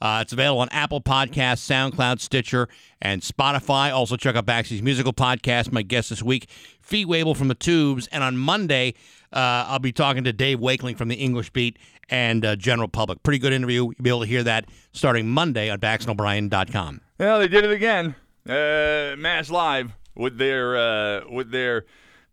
Uh, 0.00 0.20
it's 0.22 0.32
available 0.32 0.60
on 0.60 0.68
Apple 0.68 1.00
Podcasts, 1.00 1.64
SoundCloud, 1.68 2.20
Stitcher, 2.20 2.68
and 3.02 3.22
Spotify. 3.22 3.92
Also, 3.92 4.16
check 4.16 4.36
out 4.36 4.46
Baxy's 4.46 4.82
musical 4.82 5.12
podcast. 5.12 5.72
My 5.72 5.82
guest 5.82 6.10
this 6.10 6.22
week, 6.22 6.48
Fee 6.80 7.04
Waybill 7.04 7.36
from 7.36 7.48
the 7.48 7.54
Tubes. 7.54 8.06
And 8.08 8.22
on 8.22 8.36
Monday, 8.36 8.94
uh, 9.32 9.66
I'll 9.66 9.80
be 9.80 9.92
talking 9.92 10.22
to 10.22 10.32
Dave 10.32 10.60
Wakeling 10.60 10.96
from 10.96 11.08
the 11.08 11.16
English 11.16 11.50
Beat 11.50 11.78
and 12.10 12.44
uh, 12.44 12.54
General 12.54 12.88
Public. 12.88 13.24
Pretty 13.24 13.38
good 13.40 13.52
interview. 13.52 13.84
You'll 13.84 14.02
be 14.02 14.10
able 14.10 14.20
to 14.20 14.26
hear 14.26 14.44
that 14.44 14.66
starting 14.92 15.28
Monday 15.28 15.68
on 15.68 15.80
BaxandO'Brien.com. 15.80 17.00
Well, 17.18 17.40
they 17.40 17.48
did 17.48 17.64
it 17.64 17.72
again. 17.72 18.14
Uh, 18.46 19.16
Mass 19.16 19.48
Live 19.48 19.96
with 20.14 20.36
their 20.36 20.76
uh, 20.76 21.22
with 21.30 21.50
their 21.50 21.86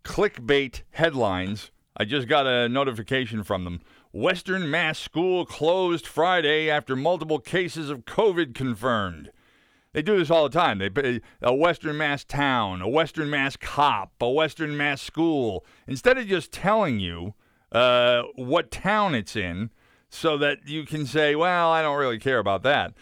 clickbait 0.04 0.82
headlines. 0.90 1.70
I 1.96 2.04
just 2.04 2.28
got 2.28 2.46
a 2.46 2.68
notification 2.68 3.42
from 3.42 3.64
them. 3.64 3.80
Western 4.12 4.70
Mass 4.70 4.98
School 4.98 5.46
closed 5.46 6.06
Friday 6.06 6.68
after 6.68 6.94
multiple 6.94 7.38
cases 7.38 7.88
of 7.88 8.04
COVID 8.04 8.54
confirmed. 8.54 9.30
They 9.94 10.02
do 10.02 10.18
this 10.18 10.30
all 10.30 10.46
the 10.46 10.58
time. 10.58 10.78
They 10.78 11.20
a 11.40 11.54
Western 11.54 11.96
Mass 11.96 12.24
town, 12.24 12.82
a 12.82 12.88
Western 12.88 13.30
Mass 13.30 13.56
cop, 13.56 14.12
a 14.20 14.28
Western 14.28 14.76
Mass 14.76 15.00
school. 15.00 15.64
Instead 15.86 16.18
of 16.18 16.26
just 16.26 16.52
telling 16.52 17.00
you 17.00 17.32
uh, 17.72 18.24
what 18.34 18.70
town 18.70 19.14
it's 19.14 19.34
in, 19.34 19.70
so 20.10 20.36
that 20.36 20.68
you 20.68 20.84
can 20.84 21.06
say, 21.06 21.34
"Well, 21.34 21.70
I 21.70 21.80
don't 21.80 21.98
really 21.98 22.18
care 22.18 22.38
about 22.38 22.64
that." 22.64 22.92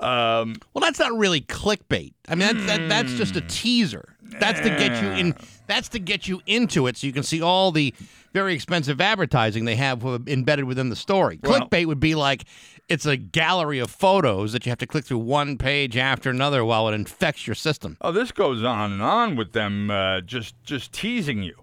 Um, 0.00 0.56
Well, 0.74 0.80
that's 0.82 0.98
not 0.98 1.16
really 1.16 1.40
clickbait. 1.40 2.12
I 2.28 2.34
mean, 2.34 2.48
that's, 2.54 2.66
that, 2.66 2.88
that's 2.88 3.12
just 3.14 3.36
a 3.36 3.40
teaser. 3.42 4.16
That's 4.40 4.60
to 4.60 4.68
get 4.70 5.00
you 5.02 5.08
in. 5.10 5.34
That's 5.66 5.88
to 5.90 5.98
get 5.98 6.28
you 6.28 6.42
into 6.46 6.86
it, 6.86 6.96
so 6.96 7.06
you 7.06 7.12
can 7.12 7.22
see 7.22 7.40
all 7.40 7.72
the 7.72 7.94
very 8.32 8.54
expensive 8.54 9.00
advertising 9.00 9.64
they 9.64 9.76
have 9.76 10.04
embedded 10.28 10.64
within 10.66 10.90
the 10.90 10.96
story. 10.96 11.38
Well- 11.42 11.60
clickbait 11.60 11.86
would 11.86 12.00
be 12.00 12.14
like 12.14 12.44
it's 12.88 13.06
a 13.06 13.16
gallery 13.16 13.78
of 13.78 13.90
photos 13.90 14.52
that 14.52 14.64
you 14.66 14.70
have 14.70 14.78
to 14.78 14.86
click 14.86 15.04
through 15.04 15.18
one 15.18 15.58
page 15.58 15.96
after 15.96 16.30
another 16.30 16.64
while 16.64 16.88
it 16.88 16.94
infects 16.94 17.46
your 17.46 17.54
system. 17.54 17.96
Oh, 18.00 18.12
this 18.12 18.30
goes 18.32 18.62
on 18.62 18.92
and 18.92 19.02
on 19.02 19.34
with 19.36 19.52
them 19.52 19.90
uh, 19.90 20.20
just 20.20 20.54
just 20.62 20.92
teasing 20.92 21.42
you. 21.42 21.54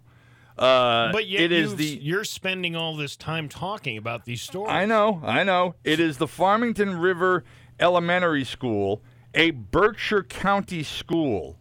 Uh, 0.57 1.11
But 1.11 1.27
yet 1.27 1.41
it 1.41 1.51
is 1.51 1.75
the 1.75 1.85
you're 1.85 2.23
spending 2.23 2.75
all 2.75 2.95
this 2.95 3.15
time 3.15 3.49
talking 3.49 3.97
about 3.97 4.25
these 4.25 4.41
stories. 4.41 4.71
I 4.71 4.85
know, 4.85 5.21
I 5.23 5.43
know. 5.43 5.75
It 5.83 5.99
is 5.99 6.17
the 6.17 6.27
Farmington 6.27 6.97
River 6.99 7.43
Elementary 7.83 8.45
School, 8.45 9.03
a 9.33 9.51
Berkshire 9.51 10.23
County 10.23 10.83
school. 10.83 11.57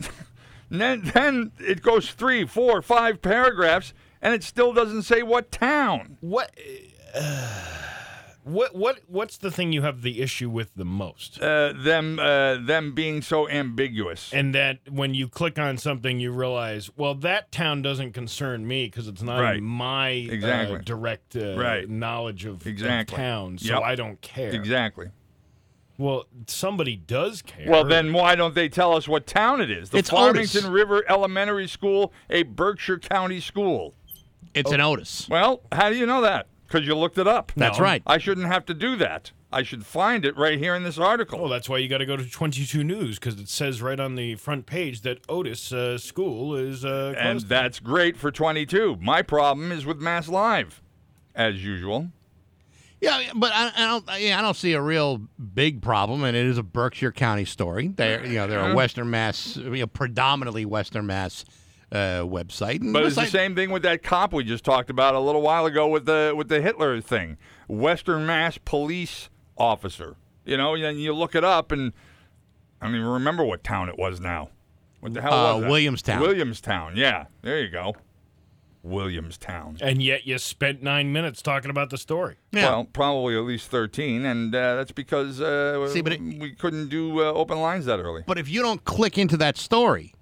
then, 0.68 1.10
then 1.14 1.52
it 1.60 1.80
goes 1.80 2.10
three, 2.10 2.44
four, 2.44 2.82
five 2.82 3.22
paragraphs, 3.22 3.94
and 4.20 4.34
it 4.34 4.42
still 4.42 4.72
doesn't 4.72 5.04
say 5.04 5.22
what 5.22 5.50
town. 5.52 6.18
What? 6.20 6.50
What 8.44 8.74
what 8.74 9.00
what's 9.06 9.36
the 9.36 9.50
thing 9.50 9.72
you 9.74 9.82
have 9.82 10.00
the 10.00 10.22
issue 10.22 10.48
with 10.48 10.74
the 10.74 10.84
most? 10.86 11.38
Uh, 11.38 11.74
them 11.76 12.18
uh, 12.18 12.56
them 12.56 12.94
being 12.94 13.20
so 13.20 13.46
ambiguous. 13.46 14.32
And 14.32 14.54
that 14.54 14.78
when 14.88 15.12
you 15.12 15.28
click 15.28 15.58
on 15.58 15.76
something, 15.76 16.18
you 16.18 16.32
realize, 16.32 16.90
well, 16.96 17.14
that 17.16 17.52
town 17.52 17.82
doesn't 17.82 18.12
concern 18.12 18.66
me 18.66 18.86
because 18.86 19.06
it's 19.06 19.20
not 19.20 19.40
Right. 19.40 19.58
in 19.58 19.64
my 19.64 20.08
Exactly. 20.08 20.76
uh, 20.78 20.82
direct 20.82 21.36
uh, 21.36 21.58
Right. 21.58 21.86
knowledge 21.90 22.46
of, 22.46 22.62
of 22.62 22.66
Exactly. 22.66 23.16
towns, 23.18 23.66
so 23.66 23.74
Yep. 23.74 23.82
I 23.82 23.94
don't 23.94 24.20
care. 24.22 24.54
Exactly. 24.54 25.08
Well, 25.98 26.26
somebody 26.46 26.94
does 26.96 27.42
care. 27.42 27.68
Well, 27.68 27.84
then 27.84 28.12
why 28.12 28.36
don't 28.36 28.54
they 28.54 28.68
tell 28.68 28.94
us 28.96 29.08
what 29.08 29.26
town 29.26 29.60
it 29.60 29.70
is? 29.70 29.90
The 29.90 29.98
It's 29.98 30.10
Farmington 30.10 30.60
Otis. 30.60 30.70
River 30.70 31.04
Elementary 31.08 31.66
School, 31.66 32.12
a 32.30 32.44
Berkshire 32.44 32.98
County 33.00 33.40
school. 33.40 33.94
It's 34.54 34.70
an 34.70 34.80
Otis. 34.80 35.28
Well, 35.28 35.62
how 35.72 35.90
do 35.90 35.96
you 35.96 36.06
know 36.06 36.20
that? 36.22 36.46
Because 36.66 36.86
you 36.86 36.94
looked 36.94 37.18
it 37.18 37.26
up. 37.26 37.50
That's 37.56 37.78
No. 37.78 37.84
right. 37.84 38.02
I 38.06 38.18
shouldn't 38.18 38.46
have 38.46 38.64
to 38.66 38.74
do 38.74 38.94
that. 38.96 39.32
I 39.50 39.62
should 39.62 39.84
find 39.86 40.24
it 40.26 40.36
right 40.36 40.58
here 40.58 40.74
in 40.74 40.84
this 40.84 40.98
article. 40.98 41.46
Oh, 41.46 41.48
that's 41.48 41.68
why 41.68 41.78
you 41.78 41.88
got 41.88 41.98
to 41.98 42.06
go 42.06 42.16
to 42.16 42.28
22 42.28 42.84
News 42.84 43.18
because 43.18 43.40
it 43.40 43.48
says 43.48 43.80
right 43.82 43.98
on 43.98 44.14
the 44.14 44.34
front 44.36 44.66
page 44.66 45.00
that 45.00 45.18
Otis 45.28 45.72
uh, 45.72 45.96
School 45.98 46.54
is 46.54 46.84
uh, 46.84 47.14
and 47.16 47.38
closed. 47.38 47.48
that's 47.48 47.80
great 47.80 48.16
for 48.18 48.30
22. 48.30 48.98
My 49.00 49.22
problem 49.22 49.72
is 49.72 49.86
with 49.86 49.98
Mass 50.00 50.28
Live, 50.28 50.82
as 51.34 51.64
usual. 51.64 52.10
Yeah, 53.00 53.30
but 53.34 53.52
I, 53.54 53.70
I 53.76 53.86
don't. 53.86 54.04
Yeah, 54.20 54.38
I 54.38 54.42
don't 54.42 54.56
see 54.56 54.72
a 54.72 54.80
real 54.82 55.18
big 55.54 55.80
problem, 55.82 56.24
and 56.24 56.36
it 56.36 56.46
is 56.46 56.58
a 56.58 56.62
Berkshire 56.64 57.12
County 57.12 57.44
story. 57.44 57.88
They're 57.88 58.26
you 58.26 58.34
know 58.34 58.46
they're 58.48 58.58
a 58.60 58.64
Mhm. 58.70 58.74
Western 58.74 59.08
Mass, 59.10 59.56
you 59.56 59.70
know, 59.70 59.86
predominantly 59.86 60.64
Western 60.64 61.06
Mass 61.06 61.44
uh, 61.92 62.22
website. 62.22 62.80
And 62.80 62.92
But 62.92 63.04
it's 63.04 63.14
the 63.14 63.26
same 63.26 63.54
thing 63.54 63.70
with 63.70 63.82
that 63.84 64.02
cop 64.02 64.32
we 64.32 64.42
just 64.44 64.64
talked 64.64 64.90
about 64.90 65.14
a 65.14 65.20
little 65.20 65.42
while 65.42 65.64
ago 65.66 65.86
with 65.86 66.06
the 66.06 66.34
with 66.36 66.48
the 66.48 66.60
Hitler 66.60 67.00
thing. 67.00 67.36
Western 67.68 68.26
Mass 68.26 68.58
police 68.58 69.28
officer. 69.56 70.16
You 70.44 70.56
know, 70.56 70.74
and 70.74 71.00
you 71.00 71.12
look 71.14 71.34
it 71.34 71.44
up, 71.44 71.70
and 71.72 71.92
I 72.80 72.86
don't 72.86 72.94
even 72.96 73.06
remember 73.06 73.44
what 73.44 73.62
town 73.62 73.88
it 73.88 73.98
was 73.98 74.18
now. 74.18 74.48
What 75.00 75.14
the 75.14 75.22
hell 75.22 75.32
Uh? 75.32 75.68
Williamstown. 75.68 76.20
Williamstown. 76.20 76.96
Yeah, 76.96 77.26
there 77.42 77.60
you 77.60 77.68
go. 77.68 77.94
Williamstown. 78.82 79.76
and 79.80 80.02
yet 80.02 80.26
you 80.26 80.38
spent 80.38 80.82
nine 80.82 81.12
minutes 81.12 81.42
talking 81.42 81.70
about 81.70 81.90
the 81.90 81.98
story. 81.98 82.36
Well, 82.52 82.84
probably 82.92 83.36
at 83.36 83.42
least 83.44 83.70
13, 83.70 84.24
and 84.24 84.54
uh, 84.54 84.76
that's 84.76 84.92
because 84.92 85.40
uh, 85.40 85.88
See, 85.88 86.00
but 86.00 86.12
it- 86.14 86.20
we 86.20 86.52
couldn't 86.52 86.88
do 86.88 87.20
uh, 87.20 87.32
open 87.32 87.60
lines 87.60 87.86
that 87.86 87.98
early. 87.98 88.22
But 88.26 88.38
if 88.38 88.48
you 88.48 88.62
don't 88.62 88.84
click 88.84 89.18
into 89.18 89.36
that 89.38 89.56
story, 89.56 90.14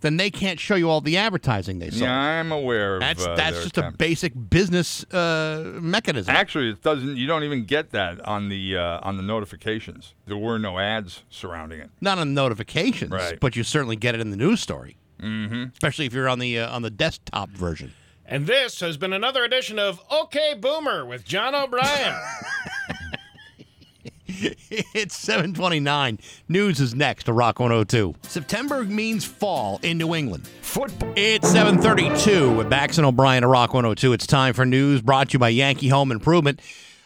then 0.00 0.18
they 0.18 0.30
can't 0.30 0.60
show 0.60 0.74
you 0.74 0.90
all 0.90 1.00
the 1.00 1.16
advertising 1.16 1.78
they 1.78 1.88
sold. 1.88 2.02
Yeah, 2.02 2.14
I'm 2.14 2.52
aware 2.52 2.96
of 2.96 3.00
That's 3.00 3.24
uh, 3.24 3.34
that's 3.36 3.54
their 3.56 3.62
just 3.64 3.76
a 3.78 3.80
attempt. 3.80 3.98
basic 3.98 4.32
business 4.50 5.02
uh, 5.04 5.78
mechanism. 5.80 6.34
Actually, 6.36 6.70
it 6.70 6.82
doesn't. 6.82 7.16
You 7.16 7.26
don't 7.26 7.42
even 7.42 7.64
get 7.64 7.90
that 7.92 8.20
on 8.26 8.50
the 8.50 8.76
uh, 8.76 9.00
on 9.02 9.16
the 9.16 9.22
notifications. 9.22 10.12
There 10.26 10.36
were 10.36 10.58
no 10.58 10.78
ads 10.78 11.22
surrounding 11.30 11.80
it. 11.80 11.90
Not 12.02 12.18
on 12.18 12.34
notifications, 12.34 13.12
Right. 13.12 13.40
but 13.40 13.56
you 13.56 13.62
certainly 13.64 13.96
get 13.96 14.14
it 14.14 14.20
in 14.20 14.30
the 14.30 14.36
news 14.36 14.60
story, 14.60 14.98
Mm-hmm. 15.22 15.70
especially 15.72 16.04
if 16.04 16.12
you're 16.12 16.28
on 16.28 16.38
the 16.38 16.58
uh, 16.58 16.74
on 16.74 16.82
the 16.82 16.90
desktop 16.90 17.48
version. 17.50 17.94
And 18.26 18.46
this 18.46 18.80
has 18.80 18.96
been 18.96 19.12
another 19.12 19.44
edition 19.44 19.78
of 19.78 20.00
OK 20.10 20.54
Boomer 20.54 21.04
with 21.04 21.24
John 21.24 21.54
O'Brien. 21.54 22.14
it's 24.26 25.14
729. 25.16 26.18
News 26.48 26.80
is 26.80 26.94
next 26.94 27.24
to 27.24 27.34
Rock 27.34 27.60
102. 27.60 28.14
September 28.22 28.82
means 28.84 29.24
fall 29.26 29.78
in 29.82 29.98
New 29.98 30.14
England. 30.14 30.46
Football. 30.62 31.12
It's 31.16 31.48
732 31.50 32.54
with 32.54 32.70
Bax 32.70 32.96
and 32.96 33.06
O'Brien 33.06 33.42
to 33.42 33.48
Rock 33.48 33.74
102. 33.74 34.14
It's 34.14 34.26
time 34.26 34.54
for 34.54 34.64
news 34.64 35.02
brought 35.02 35.28
to 35.30 35.32
you 35.34 35.38
by 35.38 35.50
Yankee 35.50 35.88
Home 35.88 36.10
Improvement. 36.10 36.60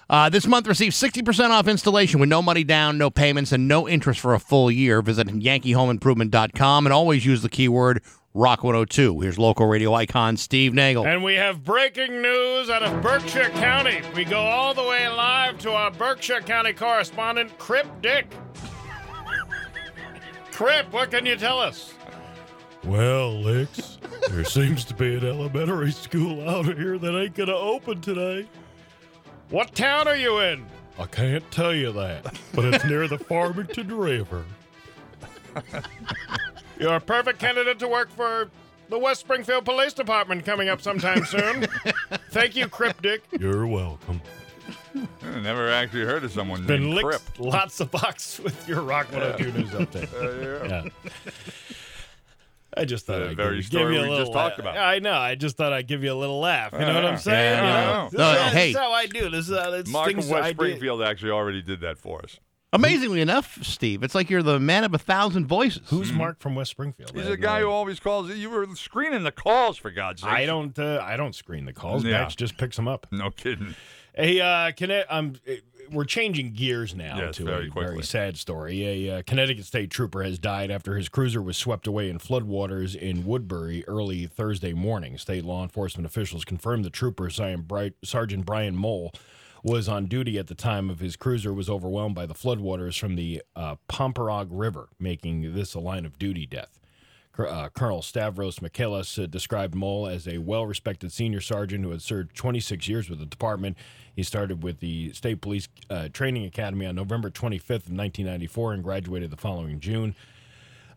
Uh, 0.09 0.31
this 0.31 0.47
month 0.47 0.67
receive 0.67 0.93
60% 0.93 1.51
off 1.51 1.69
installation 1.69 2.19
with 2.19 2.31
no 2.31 2.41
money 2.41 2.65
down, 2.65 2.97
no 2.97 3.11
payments, 3.11 3.53
and 3.53 3.69
no 3.69 3.87
interest 3.87 4.21
for 4.21 4.35
a 4.35 4.41
full 4.41 4.71
year. 4.71 5.03
Visit 5.03 5.27
yankeehomeimprovement.com 5.27 6.87
and 6.87 6.93
always 6.93 7.27
use 7.27 7.43
the 7.43 7.51
keyword 7.51 8.03
Rock 8.39 8.63
102. 8.63 9.19
Here's 9.19 9.37
local 9.37 9.67
radio 9.67 9.93
icon 9.95 10.37
Steve 10.37 10.73
Nagel. 10.73 11.05
and 11.05 11.25
we 11.25 11.35
have 11.35 11.65
breaking 11.65 12.23
news 12.23 12.71
out 12.71 12.85
of 12.85 13.03
Berkshire 13.03 13.51
County. 13.51 14.01
We 14.15 14.25
go 14.25 14.39
all 14.39 14.75
the 14.75 14.83
way 14.85 15.09
live 15.09 15.59
to 15.59 15.73
our 15.73 15.91
Berkshire 15.91 16.43
County 16.43 16.73
correspondent, 16.73 17.59
Crip 17.59 17.89
Dick. 18.01 18.33
Crip, 20.53 20.93
what 20.93 21.11
can 21.11 21.27
you 21.27 21.35
tell 21.35 21.59
us? 21.59 21.95
Well, 22.85 23.43
Lex, 23.43 23.99
there 24.29 24.45
seems 24.45 24.85
to 24.85 24.95
be 24.95 25.17
an 25.17 25.27
elementary 25.27 25.91
school 25.91 26.49
out 26.49 26.67
here 26.67 26.97
that 26.97 27.19
ain't 27.19 27.35
gonna 27.35 27.57
open 27.57 28.01
today. 28.01 28.49
What 29.51 29.75
town 29.75 30.07
are 30.07 30.15
you 30.17 30.39
in? 30.39 30.65
I 30.97 31.07
can't 31.07 31.51
tell 31.51 31.75
you 31.75 31.91
that, 31.91 32.39
but 32.55 32.67
it's 32.67 32.85
near 32.85 33.09
the 33.09 33.19
Farmington 33.19 33.89
River. 33.89 34.45
You're 36.79 36.95
a 36.97 37.01
perfect 37.01 37.39
candidate 37.39 37.79
to 37.81 37.89
work 37.89 38.11
for 38.11 38.49
the 38.89 38.99
West 38.99 39.21
Springfield 39.21 39.65
Police 39.65 39.93
Department 39.93 40.45
coming 40.45 40.69
up 40.69 40.81
sometime 40.81 41.25
soon. 41.25 41.67
Thank 42.31 42.57
you, 42.57 42.69
Cryptic. 42.69 43.23
You're 43.39 43.67
welcome. 43.67 44.21
I 45.23 45.41
never 45.41 45.69
actually 45.71 46.05
heard 46.05 46.25
of 46.25 46.33
someone 46.33 46.67
Been 46.67 46.83
named 46.85 46.95
licked 46.95 47.09
Crip. 47.09 47.23
lots 47.39 47.81
of 47.81 47.91
bucks 47.91 48.39
with 48.41 48.67
your 48.69 48.81
Rock 48.83 49.11
102 49.13 49.53
news 49.59 49.71
update. 49.71 50.13
Uh, 50.15 50.67
yeah. 50.67 50.83
Yeah. 50.85 51.31
I 52.77 52.85
just 52.85 53.07
thought 53.07 53.21
The 53.21 53.31
I'd 53.31 53.37
very 53.37 53.57
give, 53.57 53.67
story 53.67 53.85
give 53.85 53.93
you 53.93 53.99
a 53.99 54.03
we 54.03 54.09
little 54.11 54.25
just 54.27 54.33
talked 54.33 54.59
laugh. 54.59 54.75
about. 54.75 54.77
I 54.79 54.99
know. 55.01 55.13
I 55.15 55.35
just 55.35 55.57
thought 55.57 55.73
I'd 55.73 55.87
give 55.89 56.05
you 56.05 56.13
a 56.13 56.15
little 56.15 56.39
laugh. 56.39 56.73
You 56.73 56.81
know 56.81 56.95
what 56.95 57.05
I'm 57.05 57.19
saying? 57.19 57.59
Yeah, 57.59 57.63
You 57.65 57.69
I 57.69 57.85
know? 57.85 57.93
know. 58.05 58.09
This, 58.11 58.19
No, 58.19 58.31
is- 58.33 58.53
hey. 58.53 58.59
this 58.59 58.71
is 58.71 58.77
how 58.77 58.93
I 58.93 59.07
do. 59.07 59.31
This 59.31 59.49
is 59.49 59.59
how 59.59 59.73
it's 59.73 59.91
Mark 59.91 60.15
West 60.17 60.51
Springfield 60.51 61.03
actually 61.03 61.31
already 61.33 61.63
did 61.63 61.81
that 61.81 61.99
for 61.99 62.23
us. 62.23 62.39
Amazingly 62.71 63.23
enough, 63.23 63.59
Steve, 63.63 64.03
it's 64.03 64.15
like 64.15 64.29
you're 64.29 64.43
the 64.43 64.61
man 64.61 64.85
of 64.85 64.93
a 64.93 64.99
thousand 64.99 65.47
voices. 65.47 65.81
Who's 65.89 66.13
Mark 66.13 66.39
from 66.39 66.55
West 66.55 66.71
Springfield? 66.71 67.13
He's 67.15 67.23
I 67.23 67.29
a 67.29 67.31
have 67.31 67.39
no 67.41 67.43
guy 67.47 67.61
who 67.61 67.67
idea. 67.67 67.71
always 67.75 67.99
calls. 68.01 68.31
You 68.31 68.51
were 68.51 68.67
screening 68.75 69.23
the 69.25 69.33
calls 69.33 69.79
for 69.79 69.91
God's 69.91 70.21
sake. 70.21 70.31
I 70.31 70.45
don't. 70.45 70.79
Uh, 70.79 71.03
I 71.03 71.17
don't 71.17 71.35
screen 71.35 71.65
the 71.65 71.73
calls. 71.73 72.05
Yeah. 72.05 72.21
Max 72.21 72.35
just 72.35 72.59
picks 72.59 72.77
them 72.77 72.87
up. 72.87 73.07
No 73.11 73.31
kidding. 73.31 73.75
Hey, 74.15 74.41
uh, 74.41 74.73
Conne- 74.73 75.05
um, 75.09 75.33
uh, 75.49 75.53
we're 75.93 76.05
changing 76.05 76.53
gears 76.53 76.95
now 76.95 77.17
Yes, 77.17 77.37
to 77.37 77.45
very 77.45 77.69
a 77.69 77.71
quickly. 77.71 77.93
very 77.95 78.03
sad 78.03 78.37
story. 78.37 79.07
A 79.07 79.19
uh, 79.19 79.23
Connecticut 79.27 79.65
state 79.65 79.91
trooper 79.91 80.23
has 80.23 80.39
died 80.39 80.71
after 80.71 80.97
his 80.99 81.09
cruiser 81.09 81.41
was 81.41 81.57
swept 81.57 81.87
away 81.87 82.11
in 82.11 82.19
floodwaters 82.19 82.95
in 82.95 83.25
Woodbury 83.25 83.83
early 83.89 84.27
Thursday 84.27 84.75
morning. 84.75 85.17
State 85.17 85.45
law 85.47 85.63
enforcement 85.63 86.05
officials 86.05 86.45
confirmed 86.45 86.85
the 86.85 86.91
trooper, 86.91 87.31
Sergeant 87.31 87.67
Bri- 87.67 87.95
Sergeant 88.05 88.45
Brian 88.45 88.77
Mohl, 88.77 89.15
was 89.63 89.89
on 89.89 90.07
duty 90.07 90.39
at 90.39 90.47
the 90.47 90.55
time 90.55 90.91
of 90.91 91.01
his 91.01 91.17
cruiser 91.17 91.53
was 91.53 91.69
overwhelmed 91.69 92.15
by 92.15 92.27
the 92.27 92.35
floodwaters 92.35 92.99
from 92.99 93.17
the 93.17 93.43
uh, 93.57 93.77
Pomperaug 93.89 94.49
River, 94.51 94.89
making 94.99 95.55
this 95.55 95.75
a 95.75 95.81
line 95.81 96.05
of 96.05 96.19
duty 96.19 96.47
death. 96.47 96.79
Uh, 97.39 97.69
Colonel 97.69 98.03
Stavros 98.03 98.59
Mellekas 98.59 99.23
uh, 99.23 99.27
described 99.27 99.75
Mohl 99.75 100.09
as 100.09 100.27
a 100.27 100.39
well 100.39 100.67
respected 100.67 101.13
senior 101.13 101.41
sergeant 101.41 101.85
who 101.85 101.91
had 101.91 102.03
served 102.03 102.35
26 102.35 102.89
years 102.89 103.09
with 103.09 103.21
the 103.21 103.27
department. 103.27 103.77
He 104.17 104.25
started 104.25 104.65
with 104.65 104.81
the 104.81 105.13
State 105.13 105.41
Police 105.41 105.69
uh, 105.89 106.09
Training 106.13 106.45
Academy 106.47 106.87
on 106.87 106.97
November 106.97 107.31
25th 107.31 107.87
of 107.87 107.93
1994 107.93 108.73
and 108.73 108.83
graduated 108.83 109.31
the 109.31 109.37
following 109.37 109.79
June. 109.79 110.17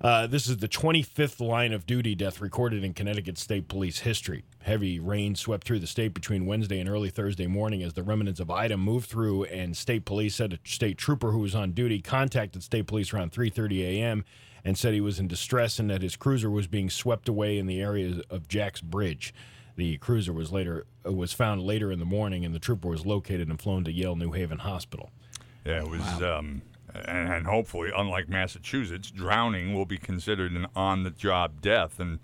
Uh, 0.03 0.25
this 0.25 0.47
is 0.47 0.57
the 0.57 0.67
25th 0.67 1.39
line 1.39 1.71
of 1.71 1.85
duty 1.85 2.15
death 2.15 2.41
recorded 2.41 2.83
in 2.83 2.91
Connecticut 2.91 3.37
State 3.37 3.67
Police 3.67 3.99
history. 3.99 4.43
Heavy 4.63 4.99
rain 4.99 5.35
swept 5.35 5.63
through 5.63 5.77
the 5.77 5.85
state 5.85 6.15
between 6.15 6.47
Wednesday 6.47 6.79
and 6.79 6.89
early 6.89 7.11
Thursday 7.11 7.45
morning 7.45 7.83
as 7.83 7.93
the 7.93 8.01
remnants 8.01 8.39
of 8.39 8.49
Ida 8.49 8.77
moved 8.77 9.07
through, 9.07 9.43
and 9.43 9.77
state 9.77 10.03
police 10.03 10.35
said 10.35 10.53
a 10.53 10.59
state 10.67 10.97
trooper 10.97 11.31
who 11.31 11.37
was 11.37 11.53
on 11.53 11.73
duty 11.73 12.01
contacted 12.01 12.63
state 12.63 12.87
police 12.87 13.13
around 13.13 13.31
3:30 13.31 13.81
a.m. 13.81 14.25
and 14.65 14.75
said 14.75 14.95
he 14.95 15.01
was 15.01 15.19
in 15.19 15.27
distress 15.27 15.77
and 15.77 15.91
that 15.91 16.01
his 16.01 16.15
cruiser 16.15 16.49
was 16.49 16.65
being 16.65 16.89
swept 16.89 17.29
away 17.29 17.59
in 17.59 17.67
the 17.67 17.79
area 17.79 18.21
of 18.31 18.47
Jack's 18.47 18.81
Bridge. 18.81 19.35
The 19.75 19.97
cruiser 19.97 20.33
was 20.33 20.51
later 20.51 20.87
uh, 21.05 21.11
was 21.11 21.31
found 21.31 21.61
later 21.61 21.91
in 21.91 21.99
the 21.99 22.05
morning, 22.05 22.43
and 22.43 22.55
the 22.55 22.59
trooper 22.59 22.87
was 22.87 23.05
located 23.05 23.49
and 23.49 23.61
flown 23.61 23.83
to 23.83 23.91
Yale 23.91 24.15
New 24.15 24.31
Haven 24.31 24.59
Hospital. 24.59 25.11
Yeah, 25.63 25.83
it 25.83 25.87
was, 25.87 26.23
um, 26.23 26.63
and, 26.93 27.29
and 27.29 27.45
hopefully, 27.45 27.91
unlike 27.95 28.29
Massachusetts, 28.29 29.11
drowning 29.11 29.73
will 29.73 29.85
be 29.85 29.97
considered 29.97 30.51
an 30.51 30.67
on-the-job 30.75 31.61
death, 31.61 31.99
and 31.99 32.19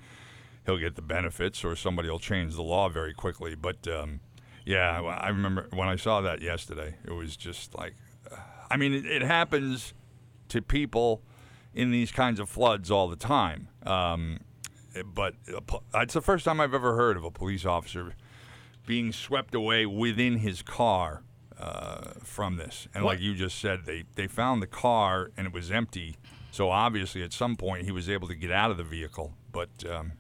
he'll 0.66 0.78
get 0.78 0.96
the 0.96 1.02
benefits, 1.02 1.64
or 1.64 1.76
somebody 1.76 2.10
will 2.10 2.20
change 2.20 2.56
the 2.56 2.64
law 2.64 2.90
very 2.90 3.14
quickly. 3.14 3.56
But 3.56 3.88
um, 3.88 4.20
yeah, 4.66 5.02
I 5.02 5.30
remember 5.30 5.68
when 5.72 5.88
I 5.88 5.96
saw 5.96 6.22
that 6.22 6.42
yesterday, 6.42 6.96
it 7.06 7.12
was 7.12 7.38
just 7.38 7.76
like, 7.76 7.96
uh, 8.32 8.36
I 8.70 8.78
mean, 8.78 8.94
it, 8.94 9.06
it 9.06 9.22
happens 9.22 9.94
to 10.50 10.62
people 10.62 11.22
in 11.74 11.92
these 11.92 12.12
kinds 12.12 12.40
of 12.40 12.50
floods 12.50 12.90
all 12.90 13.08
the 13.08 13.16
time. 13.16 13.70
Um, 13.86 14.40
but 15.06 15.36
it's 15.94 16.14
the 16.14 16.22
first 16.22 16.44
time 16.44 16.60
I've 16.60 16.74
ever 16.74 16.96
heard 16.96 17.18
of 17.18 17.24
a 17.24 17.32
police 17.32 17.66
officer 17.66 18.16
being 18.86 19.12
swept 19.12 19.54
away 19.54 19.86
within 19.86 20.38
his 20.38 20.62
car 20.62 21.24
uh, 21.60 22.12
from 22.24 22.58
this. 22.58 22.88
And 22.94 23.04
like 23.06 23.20
you 23.20 23.34
just 23.36 23.60
said, 23.60 23.86
they, 23.86 24.04
they 24.16 24.28
found 24.28 24.62
the 24.62 24.68
car 24.68 25.32
and 25.38 25.48
it 25.48 25.54
was 25.54 25.72
empty. 25.72 26.18
So 26.52 26.70
obviously, 26.70 27.24
at 27.24 27.34
some 27.34 27.56
point, 27.56 27.86
he 27.86 27.92
was 27.92 28.10
able 28.10 28.28
to 28.28 28.36
get 28.36 28.52
out 28.52 28.72
of 28.72 28.78
the 28.78 28.84
vehicle, 28.84 29.34
but 29.52 29.70
um, 29.90 30.14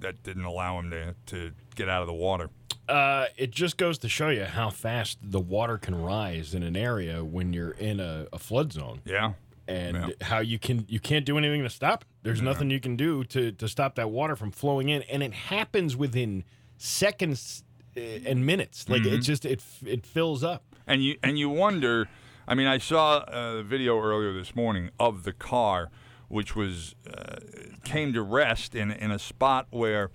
that 0.00 0.22
didn't 0.22 0.44
allow 0.44 0.78
him 0.78 0.90
to, 0.90 1.14
to 1.26 1.52
get 1.74 1.88
out 1.88 2.00
of 2.02 2.06
the 2.06 2.14
water. 2.14 2.50
Uh, 2.88 3.26
it 3.36 3.50
just 3.50 3.76
goes 3.76 3.98
to 3.98 4.08
show 4.08 4.28
you 4.28 4.44
how 4.44 4.68
fast 4.70 5.18
the 5.22 5.40
water 5.40 5.78
can 5.78 5.94
rise 5.94 6.54
in 6.54 6.62
an 6.62 6.76
area 6.76 7.22
when 7.24 7.52
you're 7.52 7.70
in 7.72 8.00
a, 8.00 8.26
a 8.32 8.38
flood 8.38 8.72
zone. 8.72 9.00
Yeah. 9.04 9.32
And 9.68 9.96
Yeah. 9.96 10.06
how 10.22 10.40
you 10.40 10.58
can 10.58 10.84
you 10.88 10.98
can't 10.98 11.24
do 11.24 11.38
anything 11.38 11.62
to 11.62 11.70
stop 11.70 12.02
it. 12.02 12.08
There's 12.24 12.42
nothing 12.42 12.68
you 12.70 12.80
can 12.80 12.96
do 12.96 13.22
to 13.24 13.52
to 13.52 13.68
stop 13.68 13.94
that 13.94 14.10
water 14.10 14.34
from 14.34 14.50
flowing 14.50 14.88
in, 14.88 15.02
and 15.02 15.22
it 15.22 15.32
happens 15.32 15.96
within 15.96 16.42
seconds 16.76 17.62
and 17.96 18.44
minutes. 18.46 18.88
Like 18.88 19.04
it 19.04 19.20
Mhm. 19.20 19.24
just 19.24 19.44
it 19.44 19.62
it 19.84 20.06
fills 20.06 20.42
up. 20.42 20.64
And 20.86 21.02
you 21.04 21.16
and 21.22 21.38
you 21.38 21.48
wonder. 21.48 22.08
I 22.48 22.54
mean, 22.54 22.66
I 22.66 22.78
saw 22.78 23.24
a 23.28 23.62
video 23.62 23.98
earlier 24.00 24.32
this 24.32 24.54
morning 24.56 24.90
of 24.98 25.22
the 25.22 25.32
car, 25.32 25.90
which 26.28 26.56
was 26.56 26.94
uh, 27.06 27.36
came 27.84 28.12
to 28.14 28.22
rest 28.22 28.74
in 28.74 28.90
in 28.90 29.10
a 29.10 29.18
spot 29.18 29.66
where 29.70 30.10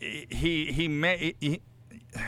he 0.00 0.72
he 0.72 0.88
may. 0.88 1.34
He, 1.40 1.60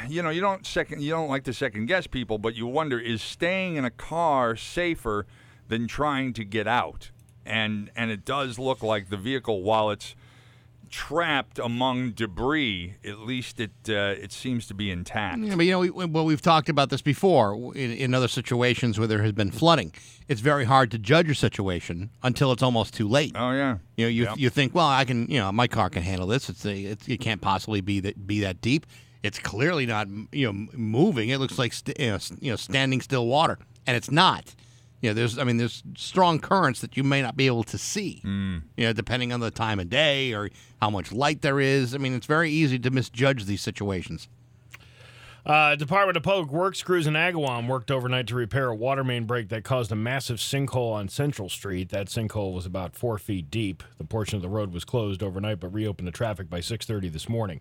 you 0.09 0.21
know, 0.23 0.31
you 0.31 0.41
don't 0.41 0.67
second, 0.67 1.01
you 1.01 1.11
don't 1.11 1.29
like 1.29 1.45
to 1.45 1.53
second 1.53 1.87
guess 1.87 2.09
people, 2.09 2.39
but 2.39 2.57
you 2.57 2.67
wonder 2.67 2.99
is 2.99 3.23
staying 3.23 3.77
in 3.77 3.85
a 3.85 3.91
car 3.91 4.57
safer 4.57 5.27
than 5.69 5.87
trying 5.87 6.33
to 6.33 6.45
get 6.45 6.67
out? 6.67 7.11
And 7.45 7.91
and 7.95 8.11
it 8.11 8.25
does 8.25 8.59
look 8.59 8.83
like 8.83 9.09
the 9.11 9.17
vehicle, 9.17 9.63
while 9.63 9.91
it's 9.91 10.17
trapped 10.91 11.59
among 11.59 12.13
debris, 12.13 12.95
at 13.05 13.21
least 13.21 13.61
it 13.61 13.71
uh, 13.89 14.15
it 14.23 14.33
seems 14.33 14.67
to 14.69 14.75
be 14.75 14.91
intact. 14.91 15.41
Yeah, 15.41 15.55
but 15.57 15.65
you 15.67 15.73
know, 15.73 15.79
we, 15.81 15.91
well, 15.91 16.25
we've 16.25 16.43
talked 16.43 16.69
about 16.69 16.91
this 16.91 17.03
before 17.03 17.55
in, 17.75 17.93
in 17.93 18.15
other 18.15 18.29
situations 18.29 18.99
where 18.99 19.09
there 19.09 19.23
has 19.23 19.33
been 19.33 19.51
flooding. 19.51 19.93
It's 20.29 20.41
very 20.41 20.65
hard 20.65 20.91
to 20.93 20.99
judge 20.99 21.31
a 21.31 21.35
situation 21.35 22.11
until 22.23 22.53
it's 22.53 22.63
almost 22.63 22.95
too 22.95 23.09
late. 23.09 23.33
Oh 23.35 23.53
yeah. 23.53 23.79
You 23.97 24.05
know, 24.07 24.09
you, 24.11 24.25
Yep. 24.25 24.39
you 24.39 24.51
think, 24.51 24.75
well, 24.75 24.87
I 24.87 25.05
can, 25.05 25.27
you 25.31 25.39
know, 25.39 25.51
my 25.53 25.67
car 25.69 25.89
can 25.91 26.03
handle 26.03 26.27
this. 26.27 26.49
It's, 26.49 26.65
a, 26.67 26.77
it's 26.77 27.09
it 27.09 27.19
can't 27.21 27.41
possibly 27.41 27.81
be 27.81 28.01
that 28.01 28.27
be 28.27 28.41
that 28.41 28.61
deep. 28.61 28.87
It's 29.23 29.39
clearly 29.39 29.87
not, 29.87 30.07
you 30.33 30.47
know, 30.53 30.67
moving. 30.75 31.31
It 31.31 31.39
looks 31.39 31.59
like 31.59 31.73
st- 31.73 31.99
you, 31.99 32.09
know, 32.09 32.15
s- 32.17 32.33
you 32.41 32.51
know 32.53 32.57
standing 32.57 33.01
still 33.01 33.27
water, 33.27 33.59
and 33.87 33.97
it's 33.97 34.11
not. 34.11 34.55
You 35.01 35.11
know, 35.11 35.15
there's, 35.15 35.39
I 35.39 35.45
mean, 35.45 35.59
there's 35.59 35.83
strong 35.97 36.39
currents 36.39 36.81
that 36.81 36.97
you 36.97 37.05
may 37.05 37.23
not 37.23 37.37
be 37.37 37.47
able 37.47 37.65
to 37.65 37.79
see. 37.79 38.21
Hmm. 38.23 38.59
You 38.77 38.87
know, 38.87 38.93
depending 38.93 39.33
on 39.33 39.41
the 39.41 39.51
time 39.51 39.79
of 39.79 39.91
day 39.91 40.33
or 40.33 40.51
how 40.81 40.91
much 40.91 41.13
light 41.13 41.43
there 41.43 41.61
is. 41.61 41.95
I 41.95 41.99
mean, 41.99 42.15
it's 42.15 42.27
very 42.27 42.51
easy 42.51 42.79
to 42.79 42.91
misjudge 42.91 43.45
these 43.45 43.61
situations. 43.61 44.29
Uh, 45.47 45.77
Department 45.77 46.17
of 46.17 46.25
Public 46.25 46.51
Works 46.51 46.83
crews 46.83 47.07
in 47.07 47.15
Agawam 47.15 47.69
worked 47.69 47.93
overnight 47.93 48.27
to 48.27 48.35
repair 48.35 48.69
a 48.69 48.75
water 48.75 49.05
main 49.05 49.27
break 49.27 49.49
that 49.51 49.63
caused 49.63 49.93
a 49.93 49.97
massive 49.97 50.39
sinkhole 50.39 50.93
on 50.93 51.09
Central 51.09 51.49
Street. 51.49 51.91
That 51.91 52.09
sinkhole 52.09 52.53
was 52.53 52.67
about 52.67 52.97
four 52.97 53.17
feet 53.17 53.49
deep. 53.49 53.85
The 53.99 54.05
portion 54.05 54.35
of 54.35 54.43
the 54.43 54.49
road 54.49 54.73
was 54.73 54.85
closed 54.85 55.23
overnight, 55.23 55.61
but 55.61 55.73
reopened 55.73 56.07
to 56.07 56.13
traffic 56.13 56.51
by 56.51 56.59
6:30 56.59 57.13
this 57.13 57.29
morning. 57.29 57.61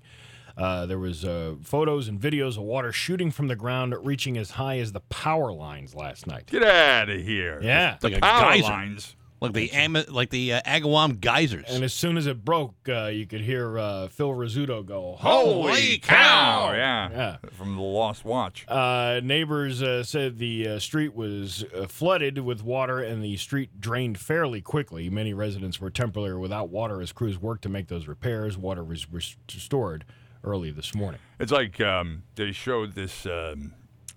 Uh, 0.57 0.85
there 0.85 0.99
was 0.99 1.25
uh, 1.25 1.55
photos 1.61 2.07
and 2.07 2.19
videos 2.19 2.57
of 2.57 2.63
water 2.63 2.91
shooting 2.91 3.29
from 3.31 3.47
the 3.47 3.55
ground, 3.55 3.93
reaching 4.03 4.37
as 4.37 4.51
high 4.51 4.79
as 4.79 4.91
the 4.93 5.01
power 5.01 5.51
lines 5.51 5.93
last 5.93 6.27
night. 6.27 6.45
Get 6.47 6.63
out 6.63 7.09
of 7.09 7.21
here. 7.21 7.59
Yeah, 7.61 7.97
The 7.99 8.09
Like 8.09 8.21
power 8.21 8.53
geyser. 8.53 8.63
lines. 8.63 9.15
Like 9.41 9.51
the 9.51 9.69
Ama- 9.73 10.05
like 10.09 10.29
the 10.29 10.53
uh, 10.53 10.61
Agawam 10.65 11.19
geysers. 11.19 11.65
And 11.67 11.83
as 11.83 11.93
soon 11.93 12.15
as 12.17 12.25
it 12.25 12.45
broke, 12.45 12.73
uh, 12.87 13.07
you 13.07 13.27
could 13.27 13.41
hear 13.41 13.77
uh, 13.77 14.07
Phil 14.07 14.29
Rizzuto 14.29 14.83
go, 14.83 15.17
Holy 15.19 15.97
cow! 15.97 16.71
Yeah. 16.71 17.09
Yeah. 17.11 17.37
From 17.51 17.75
the 17.75 17.81
Lost 17.81 18.23
Watch. 18.23 18.65
Uh, 18.67 19.19
neighbors 19.21 19.83
uh, 19.83 20.03
said 20.03 20.37
the 20.39 20.67
uh, 20.69 20.79
street 20.79 21.13
was 21.13 21.65
uh, 21.77 21.85
flooded 21.85 22.39
with 22.39 22.63
water 22.63 22.99
and 23.01 23.21
the 23.21 23.35
street 23.35 23.81
drained 23.81 24.17
fairly 24.17 24.61
quickly. 24.61 25.09
Many 25.09 25.33
residents 25.33 25.81
were 25.81 25.89
temporarily 25.91 26.39
without 26.41 26.69
water 26.69 27.01
as 27.01 27.11
crews 27.11 27.37
worked 27.39 27.63
to 27.63 27.69
make 27.69 27.89
those 27.89 28.07
repairs. 28.07 28.57
Water 28.57 28.85
was 28.85 29.05
restored 29.11 30.05
early 30.45 30.71
this 30.71 30.95
morning. 30.95 31.19
It's 31.39 31.51
like 31.51 31.81
um, 31.81 32.23
they 32.35 32.51
showed 32.51 32.93
this 32.93 33.25
um, 33.25 33.73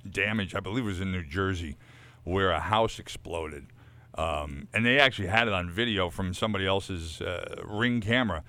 damage, 0.09 0.55
I 0.55 0.61
believe 0.61 0.85
it 0.85 0.89
was 0.89 1.01
in 1.01 1.11
New 1.11 1.25
Jersey, 1.25 1.77
where 2.25 2.51
a 2.51 2.61
house 2.61 2.99
exploded. 2.99 3.67
Um, 4.17 4.69
and 4.75 4.85
they 4.85 4.99
actually 4.99 5.29
had 5.29 5.47
it 5.47 5.55
on 5.55 5.71
video 5.71 6.11
from 6.11 6.35
somebody 6.35 6.67
else's 6.67 7.21
uh, 7.21 7.63
ring 7.65 8.01
camera. 8.01 8.45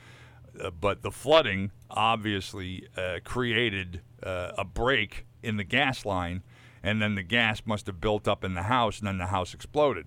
Uh, 0.60 0.72
but 0.72 1.04
the 1.04 1.12
flooding 1.12 1.72
obviously 1.90 2.88
uh, 2.98 3.20
created 3.24 4.02
uh, 4.24 4.52
a 4.58 4.66
break 4.66 5.26
in 5.44 5.58
the 5.58 5.64
gas 5.64 6.06
line, 6.06 6.44
and 6.84 7.02
then 7.02 7.16
the 7.16 7.24
gas 7.24 7.62
must 7.66 7.88
have 7.88 8.02
built 8.02 8.28
up 8.28 8.44
in 8.44 8.56
the 8.56 8.64
house, 8.64 9.00
and 9.00 9.08
then 9.08 9.18
the 9.18 9.28
house 9.28 9.54
exploded. 9.54 10.06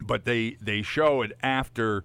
But 0.00 0.24
they, 0.24 0.56
they 0.60 0.82
show 0.82 1.22
it 1.22 1.32
after 1.42 2.04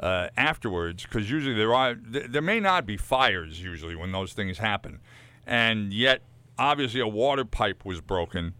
uh, 0.00 0.28
afterwards 0.36 1.04
because 1.04 1.30
usually 1.30 1.54
there 1.54 1.74
are 1.74 1.94
th- 1.94 2.26
there 2.28 2.42
may 2.42 2.60
not 2.60 2.86
be 2.86 2.96
fires 2.96 3.62
usually 3.62 3.94
when 3.94 4.12
those 4.12 4.32
things 4.32 4.58
happen, 4.58 5.00
and 5.46 5.92
yet 5.92 6.22
obviously 6.58 7.00
a 7.00 7.06
water 7.08 7.44
pipe 7.44 7.84
was 7.84 8.00
broken, 8.00 8.54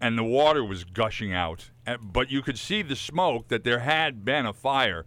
and 0.00 0.16
the 0.16 0.24
water 0.24 0.64
was 0.64 0.84
gushing 0.84 1.32
out, 1.32 1.70
Uh, 1.86 1.96
but 2.00 2.30
you 2.30 2.42
could 2.42 2.58
see 2.58 2.82
the 2.82 2.96
smoke 2.96 3.48
that 3.48 3.64
there 3.64 3.80
had 3.80 4.24
been 4.24 4.46
a 4.46 4.52
fire, 4.52 5.06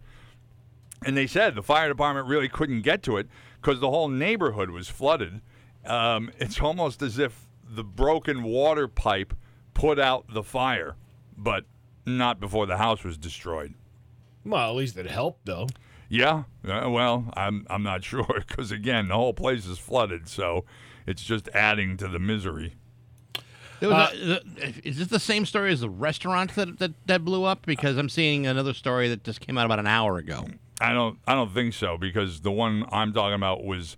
and 1.04 1.16
they 1.16 1.26
said 1.26 1.54
the 1.54 1.62
fire 1.62 1.88
department 1.88 2.26
really 2.26 2.48
couldn't 2.48 2.82
get 2.82 3.02
to 3.04 3.16
it 3.16 3.28
because 3.60 3.80
the 3.80 3.90
whole 3.90 4.08
neighborhood 4.08 4.70
was 4.70 4.88
flooded. 4.88 5.40
Um, 5.84 6.30
it's 6.38 6.60
almost 6.60 7.02
as 7.02 7.18
if 7.18 7.46
the 7.64 7.84
broken 7.84 8.42
water 8.42 8.86
pipe 8.88 9.34
put 9.74 9.98
out 9.98 10.26
the 10.32 10.42
fire, 10.42 10.96
but 11.36 11.64
not 12.04 12.40
before 12.40 12.66
the 12.66 12.76
house 12.76 13.04
was 13.04 13.16
destroyed. 13.16 13.74
Well, 14.44 14.70
at 14.70 14.76
least 14.76 14.96
it 14.96 15.06
helped, 15.06 15.46
though. 15.46 15.68
Yeah, 16.08 16.44
uh, 16.68 16.90
well, 16.90 17.32
I'm 17.36 17.66
I'm 17.70 17.82
not 17.82 18.04
sure 18.04 18.26
because 18.46 18.70
again, 18.70 19.08
the 19.08 19.14
whole 19.14 19.32
place 19.32 19.66
is 19.66 19.78
flooded, 19.78 20.28
so 20.28 20.64
it's 21.06 21.22
just 21.22 21.48
adding 21.54 21.96
to 21.98 22.08
the 22.08 22.18
misery. 22.18 22.74
There 23.80 23.88
was 23.88 24.12
a, 24.12 24.40
is 24.84 24.98
this 24.98 25.08
the 25.08 25.18
same 25.18 25.44
story 25.44 25.72
as 25.72 25.80
the 25.80 25.90
restaurant 25.90 26.54
that, 26.54 26.78
that 26.78 26.92
that 27.06 27.24
blew 27.24 27.44
up? 27.44 27.66
Because 27.66 27.96
I'm 27.96 28.08
seeing 28.08 28.46
another 28.46 28.74
story 28.74 29.08
that 29.08 29.24
just 29.24 29.40
came 29.40 29.58
out 29.58 29.66
about 29.66 29.80
an 29.80 29.88
hour 29.88 30.18
ago. 30.18 30.46
I 30.80 30.92
don't 30.92 31.18
I 31.26 31.34
don't 31.34 31.52
think 31.52 31.74
so 31.74 31.96
because 31.96 32.42
the 32.42 32.52
one 32.52 32.84
I'm 32.92 33.12
talking 33.12 33.34
about 33.34 33.64
was 33.64 33.96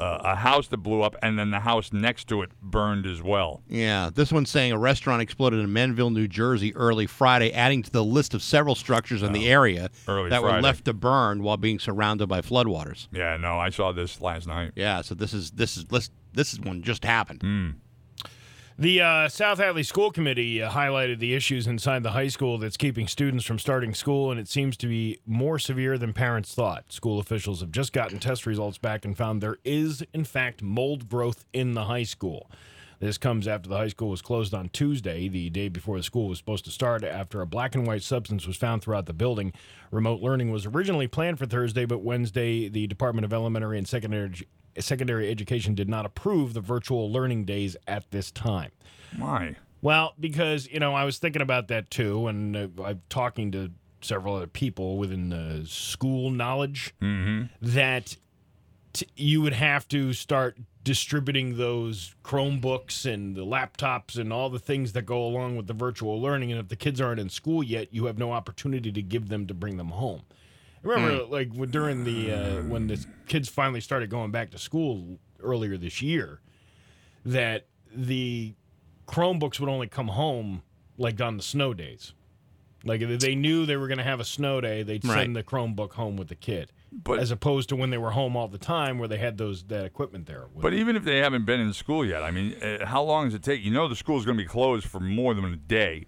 uh, 0.00 0.20
a 0.24 0.34
house 0.34 0.68
that 0.68 0.78
blew 0.78 1.02
up, 1.02 1.14
and 1.22 1.38
then 1.38 1.50
the 1.50 1.60
house 1.60 1.92
next 1.92 2.26
to 2.28 2.42
it 2.42 2.50
burned 2.62 3.06
as 3.06 3.22
well. 3.22 3.62
Yeah, 3.68 4.10
this 4.14 4.32
one's 4.32 4.50
saying 4.50 4.72
a 4.72 4.78
restaurant 4.78 5.20
exploded 5.22 5.60
in 5.60 5.72
Manville, 5.72 6.10
New 6.10 6.26
Jersey, 6.26 6.74
early 6.74 7.06
Friday, 7.06 7.52
adding 7.52 7.82
to 7.82 7.90
the 7.90 8.04
list 8.04 8.32
of 8.34 8.42
several 8.42 8.74
structures 8.74 9.22
in 9.22 9.32
the 9.32 9.48
area 9.48 9.90
Oh, 10.08 10.12
Early 10.12 10.30
that 10.30 10.42
were 10.42 10.60
left 10.60 10.86
to 10.86 10.92
burn 10.94 11.42
while 11.42 11.56
being 11.56 11.78
surrounded 11.78 12.28
by 12.28 12.40
floodwaters. 12.40 13.08
Yeah, 13.12 13.36
no, 13.36 13.58
I 13.58 13.70
saw 13.70 13.92
this 13.92 14.20
last 14.20 14.46
night. 14.46 14.72
Yeah, 14.74 15.02
so 15.02 15.14
this 15.14 15.32
is 15.34 15.50
this 15.52 15.76
is 15.76 15.84
this 15.86 16.10
this 16.32 16.52
is 16.52 16.60
one 16.60 16.82
just 16.82 17.04
happened. 17.04 17.42
Hmm. 17.42 17.70
The 18.80 19.02
uh, 19.02 19.28
South 19.28 19.58
Hadley 19.58 19.82
School 19.82 20.10
Committee 20.10 20.62
uh, 20.62 20.70
highlighted 20.70 21.18
the 21.18 21.34
issues 21.34 21.66
inside 21.66 22.02
the 22.02 22.12
high 22.12 22.28
school 22.28 22.56
that's 22.56 22.78
keeping 22.78 23.06
students 23.06 23.44
from 23.44 23.58
starting 23.58 23.92
school, 23.92 24.30
and 24.30 24.40
it 24.40 24.48
seems 24.48 24.74
to 24.78 24.86
be 24.86 25.18
more 25.26 25.58
severe 25.58 25.98
than 25.98 26.14
parents 26.14 26.54
thought. 26.54 26.90
School 26.90 27.18
officials 27.18 27.60
have 27.60 27.72
just 27.72 27.92
gotten 27.92 28.18
test 28.18 28.46
results 28.46 28.78
back 28.78 29.04
and 29.04 29.14
found 29.14 29.42
there 29.42 29.58
is, 29.66 30.02
in 30.14 30.24
fact, 30.24 30.62
mold 30.62 31.10
growth 31.10 31.44
in 31.52 31.74
the 31.74 31.84
high 31.84 32.04
school. 32.04 32.50
This 33.00 33.18
comes 33.18 33.46
after 33.46 33.68
the 33.68 33.76
high 33.76 33.88
school 33.88 34.08
was 34.08 34.22
closed 34.22 34.54
on 34.54 34.70
Tuesday, 34.70 35.28
the 35.28 35.50
day 35.50 35.68
before 35.68 35.98
the 35.98 36.02
school 36.02 36.28
was 36.28 36.38
supposed 36.38 36.64
to 36.64 36.70
start, 36.70 37.04
after 37.04 37.42
a 37.42 37.46
black 37.46 37.74
and 37.74 37.86
white 37.86 38.02
substance 38.02 38.46
was 38.46 38.56
found 38.56 38.80
throughout 38.80 39.04
the 39.04 39.12
building. 39.12 39.52
Remote 39.90 40.22
learning 40.22 40.50
was 40.50 40.64
originally 40.64 41.06
planned 41.06 41.38
for 41.38 41.44
Thursday, 41.44 41.84
but 41.84 41.98
Wednesday, 41.98 42.66
the 42.66 42.86
Department 42.86 43.26
of 43.26 43.32
Elementary 43.34 43.76
and 43.76 43.86
Secondary, 43.86 44.32
Secondary 44.78 45.30
Education 45.30 45.74
did 45.74 45.88
not 45.88 46.06
approve 46.06 46.54
the 46.54 46.60
virtual 46.60 47.10
learning 47.10 47.44
days 47.44 47.76
at 47.86 48.10
this 48.10 48.30
time. 48.30 48.70
Why? 49.16 49.56
Well, 49.82 50.14
because 50.20 50.68
you 50.68 50.78
know, 50.78 50.94
I 50.94 51.04
was 51.04 51.18
thinking 51.18 51.42
about 51.42 51.68
that 51.68 51.90
too, 51.90 52.26
and 52.26 52.56
uh, 52.56 52.68
I'm 52.84 53.02
talking 53.08 53.50
to 53.52 53.70
several 54.02 54.36
other 54.36 54.46
people 54.46 54.96
within 54.96 55.28
the 55.30 55.64
school 55.66 56.30
knowledge 56.30 56.94
that 57.60 58.16
t- 58.92 59.06
you 59.16 59.42
would 59.42 59.52
have 59.52 59.86
to 59.88 60.12
start 60.12 60.56
distributing 60.82 61.58
those 61.58 62.14
Chromebooks 62.24 63.04
and 63.04 63.36
the 63.36 63.44
laptops 63.44 64.16
and 64.18 64.32
all 64.32 64.48
the 64.48 64.58
things 64.58 64.92
that 64.92 65.02
go 65.02 65.22
along 65.22 65.56
with 65.56 65.66
the 65.66 65.74
virtual 65.74 66.20
learning. 66.20 66.50
And 66.50 66.58
if 66.60 66.68
the 66.68 66.76
kids 66.76 66.98
aren't 67.00 67.20
in 67.20 67.28
school 67.28 67.62
yet, 67.62 67.92
you 67.92 68.06
have 68.06 68.16
no 68.16 68.32
opportunity 68.32 68.90
to 68.90 69.02
give 69.02 69.28
them 69.28 69.46
to 69.46 69.52
bring 69.54 69.76
them 69.76 69.90
home. 69.90 70.22
Remember, 70.82 71.24
like 71.24 71.52
when, 71.52 71.70
during 71.70 72.04
the 72.04 72.32
uh, 72.32 72.62
when 72.62 72.86
the 72.86 73.04
kids 73.26 73.48
finally 73.48 73.80
started 73.80 74.08
going 74.10 74.30
back 74.30 74.50
to 74.52 74.58
school 74.58 75.18
earlier 75.42 75.76
this 75.76 76.00
year, 76.00 76.40
that 77.24 77.66
the 77.94 78.54
Chromebooks 79.06 79.60
would 79.60 79.68
only 79.68 79.88
come 79.88 80.08
home 80.08 80.62
like 80.96 81.20
on 81.20 81.36
the 81.36 81.42
snow 81.42 81.74
days. 81.74 82.14
Like 82.84 83.00
they 83.18 83.34
knew 83.34 83.66
they 83.66 83.76
were 83.76 83.88
going 83.88 83.98
to 83.98 84.04
have 84.04 84.20
a 84.20 84.24
snow 84.24 84.60
day, 84.60 84.82
they'd 84.82 85.04
Right. 85.04 85.20
send 85.24 85.36
the 85.36 85.42
Chromebook 85.42 85.92
home 85.92 86.16
with 86.16 86.28
the 86.28 86.34
kid. 86.34 86.72
But- 86.92 87.18
as 87.20 87.30
opposed 87.30 87.68
to 87.68 87.76
when 87.76 87.90
they 87.90 87.98
were 87.98 88.12
home 88.12 88.36
all 88.36 88.48
the 88.48 88.58
time, 88.58 88.98
where 88.98 89.06
they 89.06 89.18
had 89.18 89.36
those 89.36 89.64
that 89.64 89.84
equipment 89.84 90.26
there. 90.26 90.46
But 90.56 90.72
even 90.72 90.96
if 90.96 91.04
they 91.04 91.18
haven't 91.18 91.44
been 91.44 91.60
in 91.60 91.72
school 91.74 92.04
yet, 92.06 92.22
I 92.22 92.30
mean, 92.30 92.54
uh, 92.62 92.86
how 92.86 93.02
long 93.02 93.26
does 93.26 93.34
it 93.34 93.42
take? 93.42 93.62
You 93.62 93.70
know, 93.70 93.86
the 93.86 93.94
school's 93.96 94.24
going 94.24 94.36
to 94.38 94.42
be 94.42 94.48
closed 94.48 94.86
for 94.86 94.98
more 94.98 95.34
than 95.34 95.44
a 95.44 95.56
day. 95.56 96.06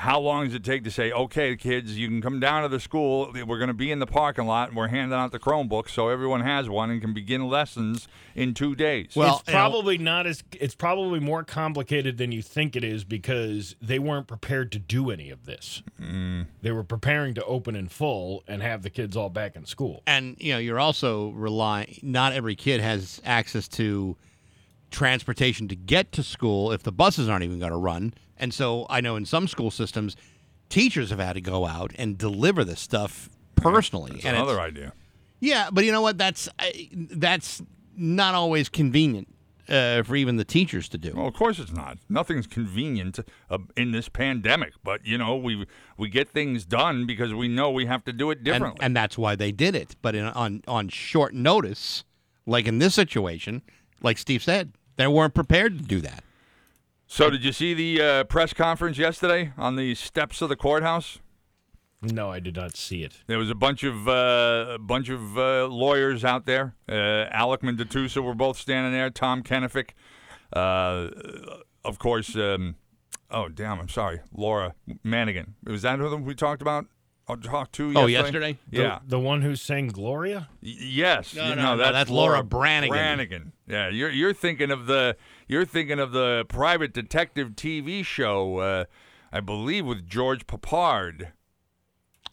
How 0.00 0.18
long 0.18 0.46
does 0.46 0.54
it 0.54 0.64
take 0.64 0.82
to 0.82 0.90
say, 0.90 1.12
okay, 1.12 1.54
kids, 1.56 1.98
you 1.98 2.08
can 2.08 2.22
come 2.22 2.40
down 2.40 2.62
to 2.62 2.70
the 2.70 2.80
school. 2.80 3.30
We're 3.34 3.58
going 3.58 3.68
to 3.68 3.74
be 3.74 3.92
in 3.92 3.98
the 3.98 4.06
parking 4.06 4.46
lot 4.46 4.68
and 4.68 4.76
we're 4.76 4.88
handing 4.88 5.12
out 5.12 5.30
the 5.30 5.38
Chromebooks 5.38 5.90
so 5.90 6.08
everyone 6.08 6.40
has 6.40 6.70
one 6.70 6.90
and 6.90 7.02
can 7.02 7.12
begin 7.12 7.46
lessons 7.50 8.08
in 8.34 8.54
two 8.54 8.74
days. 8.74 9.12
Well, 9.14 9.42
it's 9.44 9.50
probably 9.50 9.98
not 9.98 10.26
as 10.26 10.42
it's 10.52 10.74
probably 10.74 11.20
more 11.20 11.44
complicated 11.44 12.16
than 12.16 12.32
you 12.32 12.40
think 12.40 12.76
it 12.76 12.82
is 12.82 13.04
because 13.04 13.76
they 13.82 13.98
weren't 13.98 14.26
prepared 14.26 14.72
to 14.72 14.78
do 14.78 15.10
any 15.10 15.28
of 15.28 15.44
this. 15.44 15.82
Mm. 16.00 16.46
They 16.62 16.70
were 16.70 16.82
preparing 16.82 17.34
to 17.34 17.44
open 17.44 17.76
in 17.76 17.88
full 17.88 18.42
and 18.48 18.62
have 18.62 18.82
the 18.82 18.88
kids 18.88 19.18
all 19.18 19.28
back 19.28 19.54
in 19.54 19.66
school. 19.66 20.02
And 20.06 20.34
you 20.38 20.54
know, 20.54 20.58
you're 20.58 20.80
also 20.80 21.28
relying. 21.32 21.98
Not 22.02 22.32
every 22.32 22.56
kid 22.56 22.80
has 22.80 23.20
access 23.22 23.68
to 23.68 24.16
transportation 24.90 25.68
to 25.68 25.76
get 25.76 26.10
to 26.12 26.22
school 26.22 26.72
if 26.72 26.84
the 26.84 26.92
buses 26.92 27.28
aren't 27.28 27.44
even 27.44 27.58
going 27.58 27.72
to 27.72 27.76
run. 27.76 28.14
And 28.40 28.52
so 28.52 28.86
I 28.90 29.00
know 29.00 29.14
in 29.14 29.26
some 29.26 29.46
school 29.46 29.70
systems, 29.70 30.16
teachers 30.68 31.10
have 31.10 31.20
had 31.20 31.34
to 31.34 31.40
go 31.40 31.66
out 31.66 31.92
and 31.96 32.18
deliver 32.18 32.64
this 32.64 32.80
stuff 32.80 33.28
personally. 33.54 34.12
That's 34.12 34.24
and 34.24 34.36
another 34.36 34.58
idea. 34.58 34.94
Yeah, 35.38 35.68
but 35.70 35.84
you 35.84 35.92
know 35.92 36.02
what? 36.02 36.18
That's 36.18 36.48
that's 36.90 37.62
not 37.96 38.34
always 38.34 38.68
convenient 38.68 39.28
uh, 39.68 40.02
for 40.02 40.16
even 40.16 40.36
the 40.36 40.44
teachers 40.44 40.88
to 40.88 40.98
do. 40.98 41.12
Well, 41.14 41.26
of 41.26 41.34
course 41.34 41.58
it's 41.58 41.72
not. 41.72 41.98
Nothing's 42.08 42.46
convenient 42.46 43.20
uh, 43.50 43.58
in 43.76 43.92
this 43.92 44.08
pandemic, 44.08 44.72
but 44.82 45.04
you 45.06 45.18
know 45.18 45.36
we 45.36 45.66
we 45.96 46.08
get 46.08 46.28
things 46.28 46.64
done 46.64 47.06
because 47.06 47.32
we 47.34 47.46
know 47.46 47.70
we 47.70 47.86
have 47.86 48.04
to 48.04 48.12
do 48.12 48.30
it 48.30 48.38
and, 48.38 48.44
differently. 48.44 48.78
and 48.82 48.96
that's 48.96 49.16
why 49.16 49.36
they 49.36 49.52
did 49.52 49.74
it. 49.74 49.96
But 50.02 50.14
in, 50.14 50.24
on 50.24 50.62
on 50.66 50.88
short 50.88 51.34
notice, 51.34 52.04
like 52.46 52.66
in 52.66 52.78
this 52.78 52.94
situation, 52.94 53.62
like 54.02 54.18
Steve 54.18 54.42
said, 54.42 54.72
they 54.96 55.06
weren't 55.06 55.34
prepared 55.34 55.78
to 55.78 55.84
do 55.84 56.00
that. 56.00 56.24
So, 57.12 57.28
did 57.28 57.44
you 57.44 57.50
see 57.50 57.74
the 57.74 58.00
uh, 58.00 58.24
press 58.24 58.52
conference 58.52 58.96
yesterday 58.96 59.52
on 59.58 59.74
the 59.74 59.96
steps 59.96 60.40
of 60.42 60.48
the 60.48 60.54
courthouse? 60.54 61.18
No, 62.00 62.30
I 62.30 62.38
did 62.38 62.54
not 62.54 62.76
see 62.76 63.02
it. 63.02 63.14
There 63.26 63.36
was 63.36 63.50
a 63.50 63.54
bunch 63.56 63.82
of 63.82 64.06
uh, 64.06 64.74
a 64.74 64.78
bunch 64.78 65.08
of 65.08 65.36
uh, 65.36 65.66
lawyers 65.66 66.24
out 66.24 66.46
there. 66.46 66.76
Uh, 66.88 67.26
Alec 67.32 67.64
and 67.64 67.76
D'Atusa 67.76 68.22
were 68.22 68.36
both 68.36 68.58
standing 68.58 68.92
there. 68.92 69.10
Tom 69.10 69.42
Kenefick, 69.42 69.90
uh, 70.52 71.08
of 71.84 71.98
course. 71.98 72.36
Um, 72.36 72.76
oh, 73.28 73.48
damn! 73.48 73.80
I'm 73.80 73.88
sorry, 73.88 74.20
Laura 74.32 74.76
Manigan. 75.04 75.54
Was 75.66 75.82
that 75.82 75.98
who 75.98 76.16
we 76.16 76.36
talked 76.36 76.62
about? 76.62 76.86
I 77.28 77.34
talked 77.34 77.72
to 77.74 77.90
you? 77.90 77.98
Oh, 77.98 78.06
yesterday. 78.06 78.50
yesterday? 78.50 78.58
Yeah. 78.70 78.98
The, 79.02 79.16
the 79.16 79.20
one 79.20 79.42
who 79.42 79.56
sang 79.56 79.88
Gloria? 79.88 80.48
Y- 80.62 80.74
Yes. 80.78 81.34
No, 81.34 81.48
you 81.48 81.56
no, 81.56 81.62
know, 81.62 81.62
no, 81.72 81.76
that's, 81.78 81.92
that's 81.92 82.10
Laura 82.10 82.42
Branigan. 82.44 82.90
Branigan. 82.96 83.52
Yeah, 83.66 83.88
you're 83.88 84.10
you're 84.10 84.32
thinking 84.32 84.70
of 84.70 84.86
the 84.86 85.16
you're 85.50 85.64
thinking 85.66 85.98
of 85.98 86.12
the 86.12 86.44
private 86.48 86.94
detective 86.94 87.50
TV 87.50 88.04
show, 88.04 88.58
uh, 88.58 88.84
I 89.32 89.40
believe, 89.40 89.84
with 89.84 90.06
George 90.08 90.46
Peppard. 90.46 91.28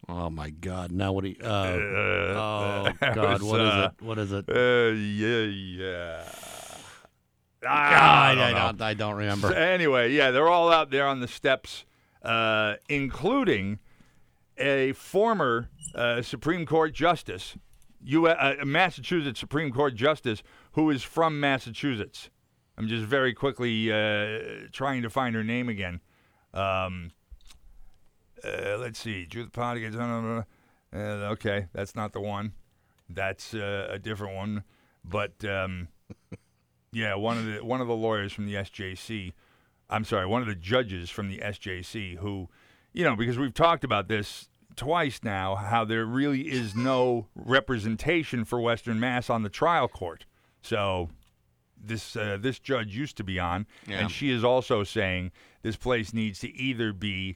Oh 0.08 0.30
my 0.30 0.50
God! 0.52 0.92
Now 0.92 1.12
what 1.12 1.24
do 1.26 1.32
you? 1.32 1.36
Uh, 1.44 1.48
Uh, 1.48 2.34
oh 2.38 2.94
God! 3.14 3.42
was, 3.42 3.44
What 3.44 3.60
is 3.62 3.68
uh, 3.74 3.90
it? 4.00 4.06
What 4.06 4.18
is 4.20 4.32
it? 4.32 4.46
Uh, 4.48 4.96
yeah, 4.96 5.44
yeah. 5.44 6.24
God, 7.62 7.72
I 7.72 8.32
I, 8.32 8.36
don't 8.36 8.54
know. 8.54 8.60
don't, 8.60 8.82
I 8.82 8.94
don't 8.94 9.16
remember. 9.16 9.48
So 9.50 9.54
anyway, 9.56 10.14
yeah, 10.14 10.32
they're 10.32 10.48
all 10.48 10.72
out 10.72 10.92
there 10.92 11.08
on 11.08 11.20
the 11.20 11.28
steps, 11.28 11.86
uh, 12.22 12.76
including 12.88 13.80
a 14.58 14.94
former 14.94 15.68
uh, 15.96 16.22
Supreme 16.22 16.66
Court 16.66 16.94
justice, 16.94 17.58
U- 18.04 18.28
uh, 18.28 18.56
Massachusetts 18.64 19.40
Supreme 19.40 19.72
Court 19.72 19.96
justice, 19.96 20.42
who 20.74 20.90
is 20.90 21.04
from 21.04 21.40
Massachusetts. 21.40 22.30
I'm 22.78 22.88
just 22.88 23.06
very 23.06 23.34
quickly 23.34 23.92
uh, 23.92 24.68
trying 24.72 25.02
to 25.02 25.10
find 25.10 25.36
her 25.36 25.44
name 25.44 25.68
again. 25.68 26.00
Um, 26.54 27.12
uh, 28.44 28.78
let's 28.78 29.00
see, 29.00 29.26
Judith 29.26 29.52
Pottinger. 29.52 30.46
Uh, 30.94 30.98
okay, 30.98 31.68
that's 31.74 31.96
not 31.96 32.14
the 32.14 32.22
one. 32.22 32.54
That's 33.10 33.54
uh, 33.54 33.88
a 33.90 34.00
different 34.00 34.36
one. 34.36 34.64
But 35.04 35.44
um, 35.44 35.88
yeah, 36.92 37.16
one 37.16 37.38
of 37.38 37.46
the 37.46 37.64
one 37.64 37.82
of 37.82 37.88
the 37.88 37.96
lawyers 37.96 38.34
from 38.34 38.46
the 38.46 38.56
SJC. 38.56 39.34
I'm 39.90 40.04
sorry, 40.04 40.26
one 40.26 40.42
of 40.42 40.48
the 40.48 40.56
judges 40.56 41.10
from 41.10 41.30
the 41.30 41.40
SJC 41.40 42.18
who, 42.18 42.50
you 42.92 43.06
know, 43.06 43.16
because 43.16 43.38
we've 43.38 43.54
talked 43.54 43.86
about 43.86 44.10
this 44.10 44.50
twice 44.76 45.22
now, 45.24 45.56
how 45.56 45.86
there 45.86 46.06
really 46.06 46.42
is 46.42 46.76
no 46.76 47.28
representation 47.36 48.44
for 48.44 48.60
Western 48.60 49.00
Mass 49.00 49.30
on 49.30 49.44
the 49.44 49.50
trial 49.50 49.88
court. 49.88 50.26
So 50.62 51.10
this 51.84 52.16
uh, 52.16 52.38
this 52.40 52.60
judge 52.60 52.96
used 52.96 53.18
to 53.18 53.24
be 53.24 53.40
on, 53.40 53.66
Yeah. 53.88 54.00
and 54.00 54.12
she 54.12 54.30
is 54.32 54.44
also 54.44 54.84
saying 54.84 55.32
this 55.62 55.76
place 55.76 56.14
needs 56.14 56.40
to 56.40 56.56
either 56.56 56.94
be 56.94 57.36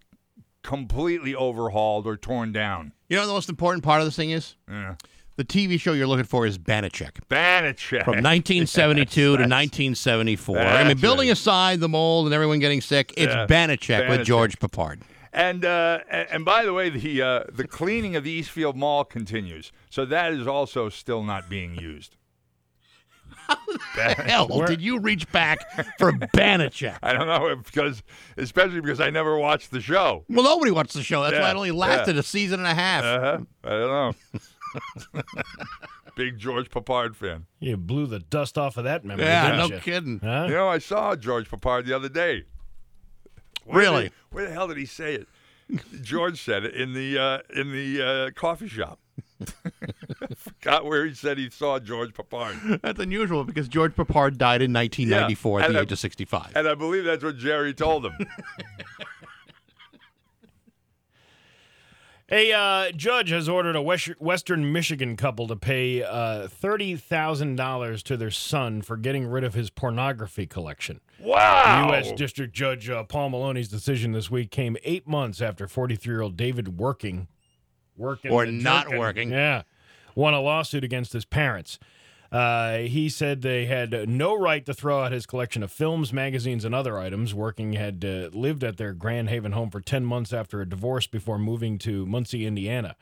completely 0.63 1.33
overhauled 1.35 2.05
or 2.07 2.17
torn 2.17 2.51
down. 2.51 2.93
You 3.09 3.17
know 3.17 3.25
the 3.27 3.33
most 3.33 3.49
important 3.49 3.83
part 3.83 4.01
of 4.01 4.07
this 4.07 4.15
thing 4.15 4.31
is? 4.31 4.55
Yeah. 4.69 4.95
The 5.37 5.45
TV 5.45 5.79
show 5.79 5.93
you're 5.93 6.07
looking 6.07 6.25
for 6.25 6.45
is 6.45 6.57
Banacek. 6.59 7.13
Banacek. 7.29 8.03
From 8.03 8.21
1972 8.21 9.05
to 9.05 9.21
Yes, 9.31 9.37
that's- 9.39 9.49
1974. 9.49 10.59
I 10.59 10.83
mean, 10.83 10.97
building 10.97 11.29
right. 11.29 11.33
aside 11.37 11.79
the 11.79 11.89
mold 11.89 12.25
and 12.27 12.33
everyone 12.33 12.59
getting 12.59 12.81
sick, 12.81 13.13
it's 13.17 13.33
Yeah, 13.33 13.47
Banacek, 13.47 14.09
with 14.09 14.25
George 14.25 14.59
Peppard. 14.59 15.01
And 15.33 15.63
uh, 15.63 15.99
and 16.09 16.43
by 16.43 16.65
the 16.65 16.73
way, 16.73 16.89
the 16.89 17.21
uh, 17.21 17.43
the 17.51 17.65
cleaning 17.65 18.17
of 18.17 18.25
the 18.25 18.31
Eastfield 18.31 18.75
Mall 18.75 19.05
continues, 19.05 19.71
so 19.89 20.03
that 20.05 20.33
is 20.33 20.45
also 20.45 20.89
still 20.89 21.23
not 21.23 21.49
being 21.49 21.73
used. 21.75 22.17
The 23.95 24.13
hell 24.15 24.47
did 24.65 24.81
you 24.81 24.99
reach 24.99 25.29
back 25.31 25.59
for 25.97 26.11
Banacek? 26.11 26.97
I 27.03 27.13
don't 27.13 27.27
know 27.27 27.55
because, 27.55 28.03
especially 28.37 28.81
because 28.81 29.01
I 29.01 29.09
never 29.09 29.37
watched 29.37 29.71
the 29.71 29.81
show. 29.81 30.25
Well, 30.29 30.43
nobody 30.43 30.71
watched 30.71 30.93
the 30.93 31.03
show. 31.03 31.23
That's 31.23 31.37
why 31.37 31.51
it 31.51 31.55
only 31.55 31.71
lasted 31.71 32.15
yeah. 32.15 32.19
a 32.21 32.23
season 32.23 32.59
and 32.61 32.67
a 32.69 32.73
half. 32.73 33.03
Uh-huh. 33.03 33.39
I 33.63 33.69
don't 33.69 34.15
know. 35.13 35.21
Big 36.15 36.37
George 36.37 36.69
Peppard 36.69 37.15
fan. 37.15 37.45
You 37.59 37.77
blew 37.77 38.05
the 38.07 38.19
dust 38.19 38.57
off 38.57 38.77
of 38.77 38.83
that 38.83 39.03
memory. 39.05 39.25
Yeah, 39.25 39.51
didn't 39.51 39.69
no 39.69 39.75
you? 39.75 39.81
kidding. 39.81 40.19
Huh? 40.23 40.45
You 40.47 40.55
know, 40.55 40.67
I 40.67 40.79
saw 40.79 41.15
George 41.15 41.49
Peppard 41.49 41.85
the 41.85 41.93
other 41.93 42.09
day. 42.09 42.43
Where 43.65 43.79
Really? 43.79 44.03
he- 44.05 44.11
where 44.31 44.47
the 44.47 44.53
hell 44.53 44.67
did 44.67 44.77
he 44.77 44.85
say 44.85 45.15
it? 45.15 45.27
George 46.01 46.41
said 46.43 46.65
it 46.65 46.75
in 46.75 46.93
the 46.93 47.17
uh, 47.17 47.39
in 47.55 47.71
the 47.71 48.01
uh, 48.01 48.31
coffee 48.39 48.67
shop. 48.67 48.99
Forgot 50.35 50.85
where 50.85 51.05
he 51.05 51.13
said 51.13 51.37
he 51.37 51.49
saw 51.49 51.79
George 51.79 52.13
Peppard. 52.13 52.81
That's 52.81 52.99
unusual 52.99 53.43
because 53.43 53.67
George 53.67 53.95
Peppard 53.95 54.37
died 54.37 54.61
in 54.61 54.73
1994 54.73 55.59
Yeah, 55.59 55.65
at 55.65 55.71
the 55.71 55.77
and 55.77 55.87
age 55.87 55.91
of 55.91 55.99
65. 55.99 56.51
And 56.55 56.67
I 56.67 56.75
believe 56.75 57.03
that's 57.03 57.23
what 57.23 57.37
Jerry 57.37 57.73
told 57.73 58.05
him. 58.05 58.13
A 62.33 62.53
uh, 62.53 62.91
judge 62.93 63.29
has 63.31 63.49
ordered 63.49 63.75
a 63.75 63.81
Western 63.81 64.71
Michigan 64.71 65.17
couple 65.17 65.49
to 65.49 65.57
pay 65.57 66.01
uh, 66.01 66.47
$30,000 66.47 68.03
to 68.03 68.15
their 68.15 68.31
son 68.31 68.81
for 68.81 68.95
getting 68.95 69.27
rid 69.27 69.43
of 69.43 69.53
his 69.53 69.69
pornography 69.69 70.47
collection. 70.47 71.01
Wow. 71.19 71.89
U.S. 71.89 72.13
District 72.13 72.53
Judge 72.53 72.89
uh, 72.89 73.03
Paul 73.03 73.31
Maloney's 73.31 73.67
decision 73.67 74.13
this 74.13 74.31
week 74.31 74.49
came 74.49 74.77
eight 74.85 75.09
months 75.09 75.41
after 75.41 75.67
43 75.67 76.13
year 76.13 76.21
old 76.21 76.37
David 76.37 76.77
Werking, 76.77 77.27
working 77.97 78.31
Or 78.31 78.45
not 78.45 78.89
working. 78.89 79.31
yeah, 79.31 79.63
won 80.15 80.33
a 80.33 80.41
lawsuit 80.41 80.83
against 80.83 81.13
his 81.13 81.25
parents. 81.25 81.79
Uh, 82.31 82.77
he 82.77 83.09
said 83.09 83.41
they 83.41 83.65
had 83.65 84.07
no 84.07 84.33
right 84.37 84.65
to 84.65 84.73
throw 84.73 85.03
out 85.03 85.11
his 85.11 85.25
collection 85.25 85.61
of 85.63 85.71
films, 85.71 86.13
magazines, 86.13 86.63
and 86.63 86.73
other 86.73 86.97
items. 86.97 87.33
Werking 87.33 87.75
had 87.75 88.05
uh, 88.05 88.29
lived 88.35 88.63
at 88.63 88.77
their 88.77 88.93
Grand 88.93 89.27
Haven 89.29 89.51
home 89.51 89.69
for 89.69 89.81
10 89.81 90.05
months 90.05 90.31
after 90.31 90.61
a 90.61 90.65
divorce 90.69 91.07
before 91.07 91.37
moving 91.37 91.77
to 91.79 92.05
Muncie, 92.05 92.45
Indiana. 92.45 92.95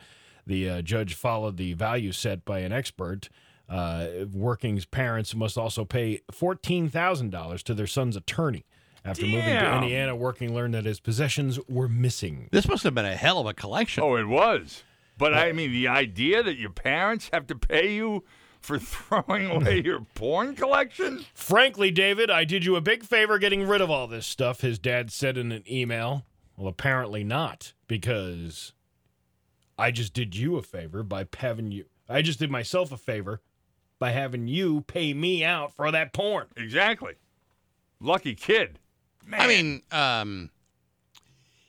The 0.48 0.68
uh, 0.70 0.82
judge 0.82 1.14
followed 1.14 1.58
the 1.58 1.74
value 1.74 2.12
set 2.12 2.44
by 2.44 2.60
an 2.60 2.72
expert. 2.72 3.30
Uh, 3.70 4.08
Werking's 4.36 4.86
parents 4.86 5.36
must 5.36 5.60
also 5.60 5.86
pay 5.86 6.22
$14,000 6.32 7.62
to 7.64 7.74
their 7.76 7.86
son's 7.86 8.16
attorney. 8.16 8.66
After 9.06 9.26
moving 9.26 9.44
to 9.44 9.76
Indiana, 9.78 10.16
Werking 10.16 10.54
learned 10.54 10.74
that 10.74 10.86
his 10.86 11.00
possessions 11.00 11.60
were 11.68 11.88
missing. 11.88 12.50
This 12.52 12.68
must 12.68 12.84
have 12.84 12.94
been 12.94 13.06
a 13.06 13.16
hell 13.16 13.40
of 13.40 13.48
a 13.48 13.54
collection. 13.54 14.04
Oh, 14.04 14.16
it 14.16 14.28
was. 14.28 14.84
But 15.18 15.34
I 15.34 15.52
mean, 15.52 15.72
the 15.72 15.88
idea 15.88 16.44
that 16.44 16.58
your 16.58 16.70
parents 16.70 17.30
have 17.34 17.48
to 17.48 17.56
pay 17.56 17.94
you 17.94 18.24
for 18.62 18.78
throwing 18.80 19.50
away 19.50 19.82
your 19.86 20.02
porn 20.16 20.56
collection? 20.56 21.26
Frankly, 21.34 21.92
David, 21.92 22.30
I 22.30 22.44
did 22.44 22.66
you 22.66 22.76
a 22.76 22.82
big 22.82 23.04
favor 23.04 23.40
getting 23.40 23.68
rid 23.68 23.82
of 23.82 23.90
all 23.90 24.08
this 24.08 24.28
stuff, 24.28 24.62
his 24.62 24.80
dad 24.80 25.12
said 25.12 25.38
in 25.38 25.52
an 25.52 25.64
email. 25.70 26.26
Well, 26.58 26.68
apparently 26.68 27.24
not, 27.24 27.74
because 27.88 28.74
I 29.78 29.92
just 29.92 30.14
did 30.14 30.36
you 30.36 30.58
a 30.58 30.62
favor 30.62 31.04
by 31.04 31.26
having 31.38 31.72
you. 31.72 31.86
I 32.08 32.22
just 32.22 32.40
did 32.40 32.52
myself 32.52 32.92
a 32.92 32.98
favor 32.98 33.42
by 33.98 34.12
having 34.12 34.48
you 34.48 34.82
pay 34.82 35.14
me 35.14 35.44
out 35.44 35.74
for 35.74 35.92
that 35.92 36.12
porn. 36.14 36.48
Exactly. 36.58 37.14
Lucky 38.00 38.36
kid. 38.36 38.80
I 39.32 39.48
mean, 39.48 39.82
um, 39.92 40.50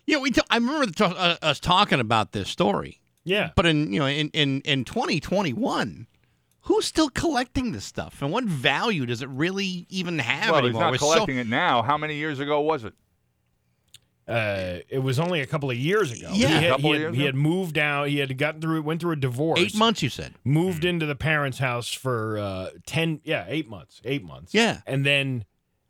yeah, 0.07 0.19
we. 0.19 0.31
T- 0.31 0.41
I 0.51 0.57
remember 0.57 0.87
the 0.87 0.93
ta- 0.93 1.15
uh, 1.17 1.37
us 1.45 1.61
talking 1.61 2.01
about 2.01 2.33
this 2.33 2.49
story. 2.49 3.01
Yeah, 3.25 3.51
but 3.55 3.67
in 3.67 3.93
you 3.93 4.01
know 4.01 4.07
in 4.07 4.31
in 4.31 4.61
in 4.63 4.85
2021, 4.85 6.07
who's 6.63 6.87
still 6.87 7.11
collecting 7.11 7.73
this 7.73 7.85
stuff, 7.85 8.23
and 8.23 8.33
what 8.33 8.45
value 8.45 9.05
does 9.07 9.21
it 9.23 9.29
really 9.29 9.87
even 9.91 10.19
have 10.19 10.51
well, 10.53 10.61
he's 10.63 10.69
anymore? 10.71 10.83
not 10.83 10.91
We're 10.93 10.99
so- 10.99 11.13
collecting 11.13 11.37
it 11.37 11.47
now. 11.47 11.83
How 11.83 11.99
many 11.99 12.17
years 12.17 12.41
ago 12.41 12.61
was 12.61 12.85
it? 12.85 12.95
Uh, 14.29 14.79
it 14.89 15.01
was 15.01 15.19
only 15.19 15.41
a 15.41 15.47
couple 15.47 15.71
of 15.73 15.77
years 15.77 16.13
ago. 16.13 16.31
Yeah. 16.33 16.47
he 16.49 16.55
A 16.55 16.61
had, 16.61 16.71
couple 16.71 16.91
he 16.91 16.91
of 16.91 16.95
had, 16.95 17.01
years 17.03 17.15
he 17.17 17.21
ago? 17.23 17.27
had 17.27 17.35
moved 17.35 17.79
out. 17.79 18.09
He 18.09 18.19
had 18.19 18.39
gotten 18.39 18.61
through. 18.61 18.81
Went 18.83 19.01
through 19.01 19.13
a 19.13 19.17
divorce. 19.17 19.59
Eight 19.59 19.75
months, 19.77 20.03
you 20.05 20.09
said. 20.09 20.35
Moved 20.45 20.85
into 20.85 21.05
the 21.05 21.17
parents' 21.17 21.59
house 21.59 21.93
for 21.93 22.39
uh, 22.39 22.71
ten. 22.87 23.21
Yeah, 23.25 23.45
eight 23.49 23.69
months. 23.69 24.01
Eight 24.05 24.23
months. 24.23 24.55
Yeah. 24.55 24.83
and 24.87 25.05
then 25.05 25.45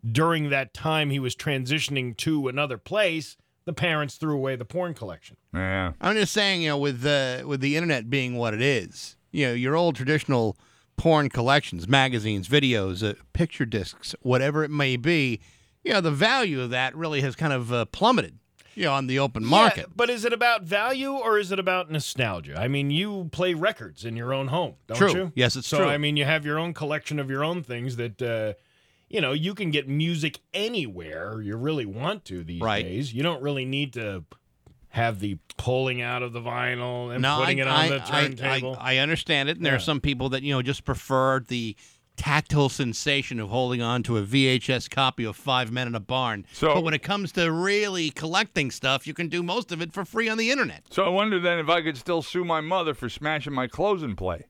during 0.09 0.51
that 0.51 0.75
time, 0.75 1.11
he 1.11 1.19
was 1.19 1.35
transitioning 1.37 2.17
to 2.19 2.49
another 2.49 2.79
place. 2.79 3.37
The 3.65 3.73
parents 3.73 4.17
threw 4.17 4.35
away 4.35 4.57
the 4.57 4.65
porn 4.65 4.95
collection. 4.95 5.37
Yeah. 5.55 5.93
I'm 6.01 6.17
just 6.17 6.33
saying, 6.33 6.63
you 6.63 6.71
know, 6.71 6.79
with 6.79 7.03
the 7.03 7.45
with 7.47 7.61
the 7.61 7.77
internet 7.77 8.11
being 8.11 8.37
what 8.37 8.55
it 8.55 8.63
is, 8.63 9.17
you 9.31 9.47
know, 9.47 9.53
your 9.53 9.77
old 9.77 9.97
traditional 9.97 10.57
porn 10.97 11.29
collections, 11.29 11.87
magazines, 11.89 12.49
videos, 12.49 13.09
uh, 13.09 13.15
picture 13.33 13.65
discs, 13.65 14.15
whatever 14.23 14.65
it 14.65 14.71
may 14.71 14.97
be, 14.97 15.41
you 15.85 15.93
know, 15.93 16.01
the 16.01 16.11
value 16.11 16.61
of 16.61 16.71
that 16.71 16.95
really 16.97 17.21
has 17.21 17.37
kind 17.37 17.53
of 17.53 17.73
uh, 17.73 17.85
plummeted, 17.87 18.39
you 18.75 18.85
know, 18.85 18.93
on 18.93 19.07
the 19.07 19.19
open 19.19 19.45
market. 19.45 19.87
Yeah, 19.89 19.95
but 19.95 20.11
is 20.11 20.25
it 20.25 20.33
about 20.33 20.63
value 20.63 21.13
or 21.13 21.39
is 21.39 21.53
it 21.53 21.59
about 21.59 21.91
nostalgia? 21.91 22.59
I 22.59 22.69
mean, 22.69 22.91
you 22.91 23.29
play 23.33 23.55
records 23.55 24.05
in 24.05 24.17
your 24.17 24.33
own 24.35 24.49
home, 24.49 24.75
don't 24.87 24.99
True. 24.99 25.13
you? 25.13 25.33
Yes, 25.35 25.57
it's 25.57 25.69
so, 25.69 25.79
true. 25.79 25.87
I 25.87 25.97
mean, 25.97 26.17
you 26.17 26.25
have 26.25 26.45
your 26.45 26.59
own 26.59 26.75
collection 26.75 27.19
of 27.19 27.31
your 27.31 27.45
own 27.45 27.63
things 27.63 27.97
that, 27.97 28.21
uh, 28.21 28.55
you 29.11 29.21
know, 29.21 29.33
you 29.33 29.55
can 29.55 29.71
get 29.71 29.89
music 29.89 30.39
anywhere 30.55 31.43
you 31.43 31.57
really 31.57 31.85
want 31.87 32.25
to 32.27 32.43
these 32.45 32.61
Right. 32.63 32.83
days. 32.85 33.13
You 33.13 33.23
don't 33.23 33.43
really 33.43 33.65
need 33.67 33.93
to 33.95 34.25
have 34.91 35.21
the 35.21 35.37
pulling 35.57 36.01
out 36.01 36.23
of 36.23 36.33
the 36.33 36.41
vinyl 36.41 37.13
and 37.13 37.21
no, 37.23 37.39
putting 37.41 37.61
I, 37.61 37.63
it 37.63 37.69
on 37.69 37.75
I, 37.77 37.89
the 37.89 37.99
turntable. 38.01 38.77
I, 38.81 38.95
I 38.95 38.97
understand 38.99 39.49
it, 39.49 39.57
and 39.57 39.67
there 39.67 39.75
are 39.75 39.81
some 39.81 40.01
people 40.01 40.29
that 40.31 40.43
you 40.43 40.55
know 40.55 40.63
just 40.63 40.85
prefer 40.85 41.41
the 41.41 41.77
tactile 42.17 42.69
sensation 42.69 43.41
of 43.41 43.49
holding 43.49 43.81
on 43.81 44.03
to 44.03 44.19
a 44.19 44.23
VHS 44.23 44.91
copy 44.91 45.25
of 45.25 45.37
Five 45.37 45.73
Men 45.73 45.87
in 45.87 45.95
a 45.95 46.01
Barn. 46.01 46.45
So- 46.53 46.75
but 46.75 46.85
when 46.85 46.93
it 46.95 47.03
comes 47.03 47.33
to 47.33 47.51
really 47.51 48.11
collecting 48.11 48.71
stuff, 48.71 49.07
you 49.07 49.15
can 49.15 49.29
do 49.29 49.43
most 49.43 49.73
of 49.73 49.81
it 49.81 49.93
for 49.93 50.05
free 50.05 50.29
on 50.29 50.37
the 50.39 50.51
internet. 50.51 50.85
So 50.91 51.05
I 51.05 51.09
wonder 51.09 51.39
then 51.41 51.59
if 51.59 51.69
I 51.69 51.81
could 51.83 51.97
still 51.97 52.21
sue 52.23 52.45
my 52.45 52.61
mother 52.61 52.95
for 52.95 53.09
smashing 53.09 53.53
my 53.55 53.67
clothes 53.69 54.03
in 54.03 54.17
play. 54.17 54.47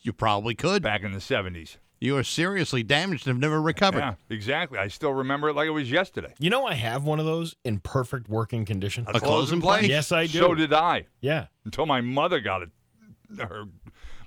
You 0.00 0.12
probably 0.14 0.54
could. 0.54 0.82
Back 0.82 1.02
in 1.02 1.12
the 1.12 1.18
70s. 1.18 1.76
You 2.00 2.16
are 2.16 2.24
seriously 2.24 2.82
damaged 2.82 3.26
and 3.26 3.34
have 3.34 3.40
never 3.40 3.60
recovered. 3.60 3.98
Yeah, 3.98 4.14
exactly. 4.30 4.78
I 4.78 4.88
still 4.88 5.12
remember 5.12 5.50
it 5.50 5.54
like 5.56 5.66
it 5.66 5.70
was 5.70 5.90
yesterday. 5.90 6.32
you 6.38 6.48
know, 6.48 6.64
I 6.66 6.72
have 6.74 7.04
one 7.04 7.20
of 7.20 7.26
those 7.26 7.56
in 7.64 7.78
perfect 7.80 8.28
working 8.28 8.64
condition. 8.64 9.04
A 9.06 9.20
clothes 9.20 9.52
and 9.52 9.60
play? 9.62 9.82
Yes, 9.82 10.10
I 10.10 10.26
do. 10.26 10.38
So 10.38 10.54
did 10.54 10.72
I. 10.72 11.06
Yeah. 11.20 11.46
Until 11.66 11.84
my 11.84 12.00
mother 12.00 12.40
got 12.40 12.62
it, 12.62 12.70
her 13.38 13.64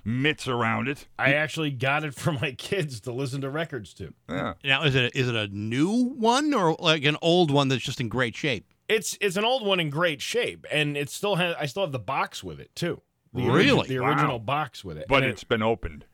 mitts 0.04 0.46
around 0.46 0.86
it. 0.86 1.08
I 1.18 1.32
actually 1.34 1.72
got 1.72 2.04
it 2.04 2.14
for 2.14 2.30
my 2.32 2.52
kids 2.52 3.00
to 3.00 3.12
listen 3.12 3.40
to 3.40 3.50
records 3.50 3.92
to. 3.94 4.14
Yeah. 4.28 4.54
Now, 4.62 4.84
is 4.84 4.94
it 4.94 5.16
is 5.16 5.28
it 5.28 5.34
a 5.34 5.48
new 5.48 6.10
one 6.14 6.54
or 6.54 6.76
like 6.78 7.04
an 7.04 7.16
old 7.22 7.50
one 7.50 7.66
that's 7.68 7.82
just 7.82 8.00
in 8.00 8.08
great 8.08 8.36
shape? 8.36 8.72
It's 8.88 9.18
it's 9.20 9.36
an 9.36 9.44
old 9.44 9.66
one 9.66 9.80
in 9.80 9.90
great 9.90 10.20
shape, 10.22 10.64
and 10.70 10.96
it 10.96 11.10
still 11.10 11.34
has. 11.36 11.56
I 11.58 11.66
still 11.66 11.82
have 11.82 11.92
the 11.92 11.98
box 11.98 12.44
with 12.44 12.60
it 12.60 12.72
too. 12.76 13.00
The 13.32 13.42
Really? 13.42 13.70
origi- 13.84 13.88
the 13.88 13.98
original 13.98 14.38
Wow. 14.38 14.44
box 14.44 14.84
with 14.84 14.96
it. 14.96 15.06
But 15.08 15.24
And 15.24 15.32
it's 15.32 15.42
been 15.42 15.62
opened. 15.62 16.04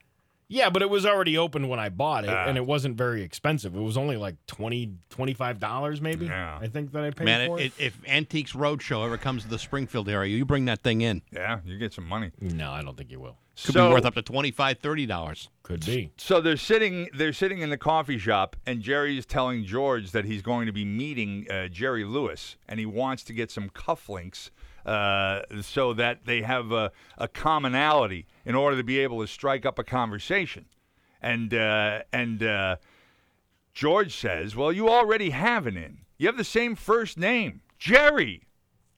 Yeah, 0.53 0.69
but 0.69 0.83
it 0.83 0.91
was 0.91 1.07
already 1.07 1.39
open 1.39 1.69
when 1.69 1.79
I 1.79 1.89
bought 1.89 2.25
it, 2.25 2.31
Ah. 2.31 2.45
and 2.47 2.59
it 2.59 2.67
wasn't 2.67 2.97
very 2.97 3.23
expensive. 3.23 3.75
It 3.75 3.81
was 3.81 3.97
only 3.97 4.17
like 4.17 4.35
20 4.49 4.93
dollars, 5.59 6.01
maybe. 6.01 6.27
Yeah. 6.27 6.59
I 6.61 6.67
think 6.67 6.93
that 6.93 7.05
I 7.05 7.11
paid 7.11 7.25
Man, 7.25 7.47
for 7.49 7.59
it, 7.59 7.67
it. 7.67 7.73
it, 7.79 7.85
if 7.87 8.01
Antiques 8.09 8.53
Roadshow 8.53 9.05
ever 9.07 9.17
comes 9.17 9.45
to 9.45 9.49
the 9.49 9.59
Springfield 9.59 10.09
area, 10.09 10.37
you 10.37 10.45
bring 10.45 10.65
that 10.67 10.83
thing 10.83 11.01
in. 11.01 11.23
Yeah, 11.33 11.61
you 11.65 11.79
get 11.79 11.95
some 11.95 12.07
money. 12.07 12.33
no, 12.41 12.71
I 12.73 12.83
don't 12.83 12.97
think 12.99 13.11
you 13.11 13.21
will. 13.21 13.37
Could 13.65 13.75
So- 13.75 13.89
be 13.89 13.93
worth 13.95 14.05
up 14.07 14.15
to 14.15 14.23
$25, 14.23 14.81
$30. 14.81 15.49
Could 15.63 15.85
be. 15.87 16.11
So 16.17 16.41
they're 16.41 16.57
sitting. 16.57 17.09
They're 17.15 17.33
sitting 17.35 17.61
in 17.61 17.71
the 17.71 17.77
coffee 17.79 18.19
shop, 18.19 18.57
and 18.67 18.81
Jerry 18.83 19.17
is 19.19 19.27
telling 19.27 19.65
George 19.65 20.11
that 20.13 20.25
he's 20.25 20.43
going 20.43 20.67
to 20.67 20.73
be 20.73 20.85
meeting 20.85 21.47
uh, 21.51 21.69
Jerry 21.69 22.05
Lewis, 22.05 22.57
and 22.69 22.81
he 22.81 22.87
wants 22.87 23.23
to 23.25 23.33
get 23.33 23.51
some 23.51 23.69
cufflinks 23.71 24.51
uh, 24.87 25.43
so 25.61 25.93
that 25.93 26.25
they 26.25 26.41
have 26.43 26.73
a, 26.73 26.91
a 27.19 27.29
commonality 27.29 28.27
in 28.51 28.57
order 28.57 28.77
to 28.77 28.83
be 28.83 28.99
able 28.99 29.21
to 29.21 29.29
strike 29.29 29.65
up 29.65 29.79
a 29.79 29.85
conversation. 29.85 30.65
And 31.23 31.55
uh, 31.55 32.01
and 32.13 32.43
uh, 32.43 32.79
George 33.75 34.17
says, 34.17 34.57
"Well, 34.57 34.73
you 34.73 34.89
already 34.89 35.31
have 35.31 35.69
an 35.69 35.77
in. 35.77 35.99
You 36.19 36.27
have 36.27 36.37
the 36.37 36.43
same 36.43 36.75
first 36.75 37.17
name, 37.17 37.61
Jerry." 37.79 38.49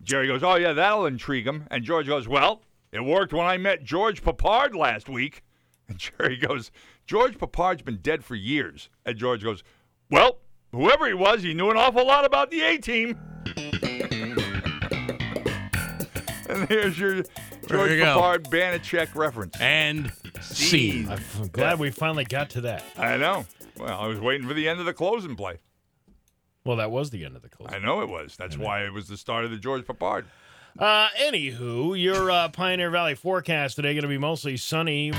Jerry 0.02 0.28
goes, 0.28 0.42
"Oh 0.42 0.54
yeah, 0.54 0.72
that'll 0.72 1.04
intrigue 1.04 1.46
him." 1.46 1.66
And 1.70 1.84
George 1.84 2.06
goes, 2.06 2.26
"Well, 2.26 2.62
it 2.92 3.04
worked 3.04 3.34
when 3.34 3.44
I 3.44 3.58
met 3.58 3.84
George 3.84 4.24
Peppard 4.24 4.74
last 4.74 5.10
week." 5.10 5.44
And 5.88 5.98
Jerry 5.98 6.36
goes, 6.38 6.70
"George 7.06 7.36
Peppard's 7.36 7.82
been 7.82 7.98
dead 7.98 8.24
for 8.24 8.36
years." 8.36 8.88
And 9.04 9.18
George 9.18 9.44
goes, 9.44 9.62
"Well, 10.10 10.38
whoever 10.70 11.06
he 11.06 11.12
was, 11.12 11.42
he 11.42 11.52
knew 11.52 11.70
an 11.70 11.76
awful 11.76 12.06
lot 12.06 12.24
about 12.24 12.50
the 12.50 12.62
A 12.62 12.78
team." 12.78 13.18
and 16.48 16.66
here's 16.70 16.98
your 16.98 17.24
George 17.68 17.90
you 17.90 17.98
go. 17.98 18.20
Peppard 18.20 18.48
Banacek 18.48 19.14
reference. 19.14 19.56
And 19.60 20.12
scene. 20.40 21.09
I'm 21.09 21.48
glad 21.48 21.78
we 21.78 21.90
finally 21.90 22.24
got 22.24 22.51
to 22.51 22.62
that. 22.62 22.84
I 22.97 23.16
know. 23.16 23.47
Well, 23.78 23.98
I 23.98 24.06
was 24.06 24.20
waiting 24.20 24.47
for 24.47 24.55
the 24.55 24.68
end 24.68 24.80
of 24.80 24.86
the 24.86 24.93
closing 24.93 25.36
play. 25.36 25.59
Well, 26.64 26.76
that 26.76 26.90
was 26.90 27.10
the 27.10 27.24
end 27.24 27.36
of 27.36 27.43
the 27.43 27.48
closing. 27.48 27.74
I 27.74 27.78
know 27.78 28.02
it 28.02 28.09
was. 28.09 28.36
That's 28.36 28.56
why 28.56 28.84
it 28.84 28.93
was 28.93 29.09
the 29.09 29.16
start 29.16 29.44
of 29.44 29.51
the 29.51 29.56
George 29.56 29.84
Peppard. 29.84 30.24
Uh, 30.78 31.09
anywho, 31.20 32.01
your 32.01 32.30
uh, 32.30 32.48
Pioneer 32.48 32.90
Valley 32.90 33.14
forecast 33.14 33.76
today 33.76 33.94
going 33.94 34.02
to 34.02 34.09
be 34.09 34.18
mostly 34.18 34.56
sunny. 34.56 35.12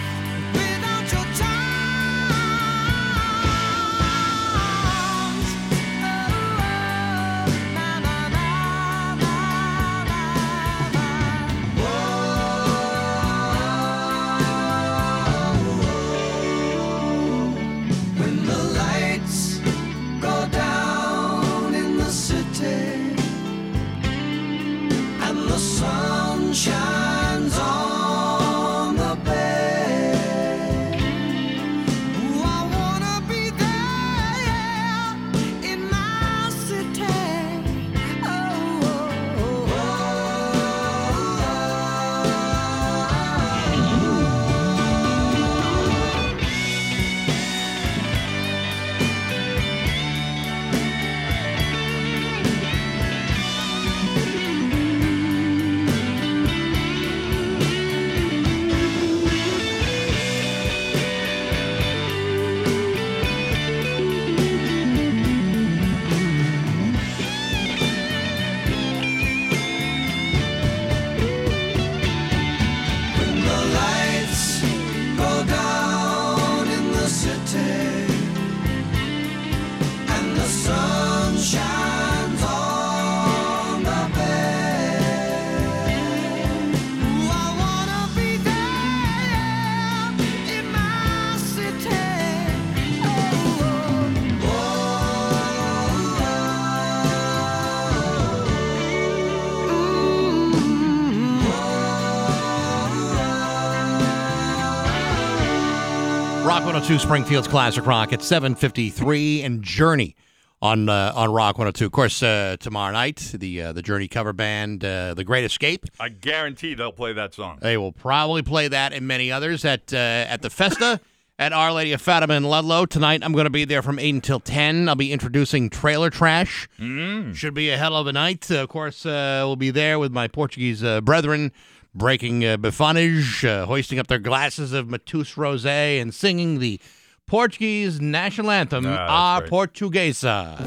102 106.84 107.07
Springfield's 107.07 107.47
Classic 107.47 107.85
Rock 107.85 108.11
at 108.11 108.19
7:53 108.19 109.45
and 109.45 109.64
Journey 109.64 110.18
on 110.61 110.89
uh, 110.89 111.14
on 111.15 111.31
Rock 111.31 111.57
102. 111.57 111.85
Of 111.85 111.93
course, 111.93 112.22
uh, 112.22 112.57
tomorrow 112.60 112.91
night 112.91 113.31
the 113.34 113.61
uh, 113.61 113.72
the 113.72 113.81
Journey 113.81 114.10
cover 114.10 114.34
band, 114.34 114.84
uh, 114.84 115.14
The 115.14 115.23
Great 115.23 115.45
Escape. 115.45 115.85
I 115.97 116.10
guarantee 116.10 116.73
they'll 116.73 116.91
play 116.91 117.14
that 117.14 117.34
song. 117.34 117.60
They 117.61 117.77
will 117.77 117.93
probably 117.93 118.41
play 118.41 118.68
that 118.68 118.91
and 118.91 119.07
many 119.07 119.31
others 119.31 119.64
at 119.64 119.93
uh, 119.93 119.95
at 119.95 120.41
the 120.41 120.49
Festa 120.49 120.99
at 121.39 121.53
Our 121.53 121.72
Lady 121.72 121.93
of 121.93 122.01
Fatima 122.01 122.34
in 122.34 122.43
Ludlow. 122.43 122.85
Tonight, 122.85 123.22
I'm 123.23 123.31
going 123.31 123.45
to 123.45 123.49
be 123.49 123.64
there 123.64 123.81
from 123.81 123.97
8 123.97 124.15
until 124.15 124.41
10. 124.41 124.89
I'll 124.89 124.95
be 124.95 125.14
introducing 125.14 125.69
Trailer 125.69 126.10
Trash. 126.10 126.68
Mm. 126.77 127.34
Should 127.34 127.53
be 127.53 127.69
a 127.69 127.77
hell 127.77 127.95
of 127.95 128.07
a 128.07 128.11
night. 128.11 128.51
Uh, 128.51 128.55
of 128.61 128.68
course, 128.68 129.05
uh, 129.05 129.43
we'll 129.45 129.55
be 129.55 129.72
there 129.72 129.99
with 129.99 130.11
my 130.11 130.27
Portuguese 130.27 130.84
uh, 130.84 130.99
brethren, 130.99 131.53
breaking 131.95 132.44
uh, 132.45 132.57
bifanage, 132.57 133.48
uh, 133.48 133.65
hoisting 133.65 133.99
up 133.99 134.07
their 134.07 134.20
glasses 134.20 134.74
of 134.74 134.90
Mateus 134.90 135.34
Rosé, 135.36 136.02
and 136.02 136.14
singing 136.14 136.60
the 136.60 136.80
Portuguese 137.28 138.02
national 138.02 138.52
anthem, 138.52 138.86
Ah, 138.88 139.40
A 139.44 139.48
Portuguesa. 139.48 140.60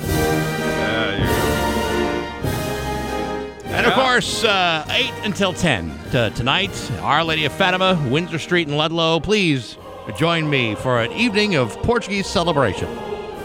And 3.67 3.85
of 3.87 3.93
course, 3.93 4.43
uh, 4.43 4.87
8 4.89 5.13
until 5.25 5.53
10 5.53 5.91
uh, 5.91 6.31
tonight, 6.31 6.71
Our 7.03 7.23
Lady 7.25 7.45
of 7.45 7.53
Fatima, 7.53 8.03
Windsor 8.11 8.39
Street 8.39 8.69
in 8.69 8.77
Ludlow. 8.77 9.21
Please 9.21 9.77
join 10.17 10.49
me 10.49 10.75
for 10.77 11.03
an 11.03 11.13
evening 11.13 11.57
of 11.57 11.77
Portuguese 11.83 12.27
celebration. 12.27 12.89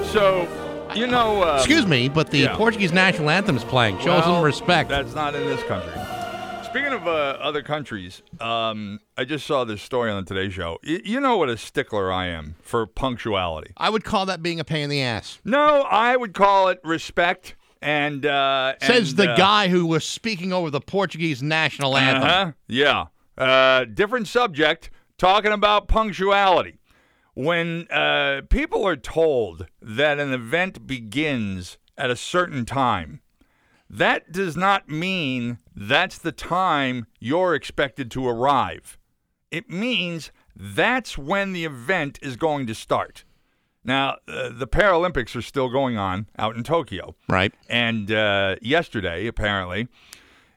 So, 0.06 0.48
you 0.96 1.08
know. 1.08 1.44
Um, 1.44 1.58
Excuse 1.58 1.86
me, 1.86 2.08
but 2.08 2.30
the 2.32 2.38
yeah. 2.40 2.56
Portuguese 2.56 2.94
national 2.94 3.30
anthem 3.30 3.58
is 3.58 3.64
playing. 3.66 4.00
Show 4.00 4.12
Well, 4.12 4.24
some 4.24 4.42
respect. 4.44 4.90
That's 4.90 5.14
not 5.14 5.36
in 5.36 5.44
this 5.44 5.62
country. 5.64 5.92
Speaking 6.72 6.94
of 6.94 7.06
uh, 7.06 7.10
other 7.42 7.62
countries, 7.62 8.22
um, 8.40 9.02
I 9.18 9.26
just 9.26 9.46
saw 9.46 9.66
this 9.66 9.82
story 9.82 10.10
on 10.10 10.24
the 10.24 10.34
Today 10.34 10.50
Show. 10.50 10.80
Y- 10.88 11.02
you 11.04 11.20
know 11.20 11.36
what 11.36 11.50
a 11.50 11.58
stickler 11.58 12.14
I 12.14 12.28
am 12.28 12.56
for 12.62 12.88
punctuality. 12.88 13.74
I 13.76 13.90
would 13.90 14.06
call 14.06 14.26
that 14.28 14.42
being 14.42 14.62
a 14.62 14.64
pain 14.64 14.86
in 14.86 14.90
the 14.90 15.02
ass. 15.02 15.40
No, 15.44 15.82
I 15.82 16.16
would 16.16 16.34
call 16.34 16.70
it 16.70 16.80
respect. 16.86 17.56
And 17.82 18.26
uh, 18.26 18.76
Says 18.82 19.10
and, 19.10 19.18
the 19.20 19.32
uh, 19.32 19.36
guy 19.36 19.68
who 19.68 19.86
was 19.86 20.06
speaking 20.06 20.54
over 20.54 20.70
the 20.70 20.80
Portuguese 20.80 21.44
national 21.44 21.98
anthem. 21.98 22.24
Uh-huh. 22.24 22.52
Yeah. 22.70 23.08
Uh, 23.38 23.84
different 23.84 24.30
subject, 24.30 24.90
talking 25.18 25.52
about 25.52 25.90
punctuality. 25.90 26.80
When 27.34 27.86
uh, 27.92 28.44
people 28.50 28.88
are 28.88 28.96
told 28.96 29.68
that 29.82 30.20
an 30.20 30.32
event 30.32 30.88
begins 30.88 31.78
at 31.98 32.10
a 32.10 32.16
certain 32.16 32.64
time, 32.66 33.20
that 33.92 34.32
does 34.32 34.56
not 34.56 34.88
mean 34.88 35.60
that's 35.76 36.18
the 36.18 36.32
time 36.32 37.08
you're 37.20 37.54
expected 37.54 38.10
to 38.12 38.28
arrive. 38.28 38.98
It 39.52 39.70
means 39.70 40.32
that's 40.56 41.18
when 41.18 41.52
the 41.52 41.66
event 41.66 42.18
is 42.22 42.38
going 42.38 42.68
to 42.68 42.74
start. 42.74 43.26
Now, 43.84 44.18
uh, 44.28 44.50
the 44.54 44.68
Paralympics 44.68 45.36
are 45.36 45.42
still 45.42 45.68
going 45.68 45.98
on 45.98 46.28
out 46.38 46.56
in 46.56 46.64
Tokyo. 46.64 47.16
Right. 47.28 47.54
And 47.68 48.10
uh, 48.12 48.56
yesterday, 48.62 49.28
apparently, 49.28 49.90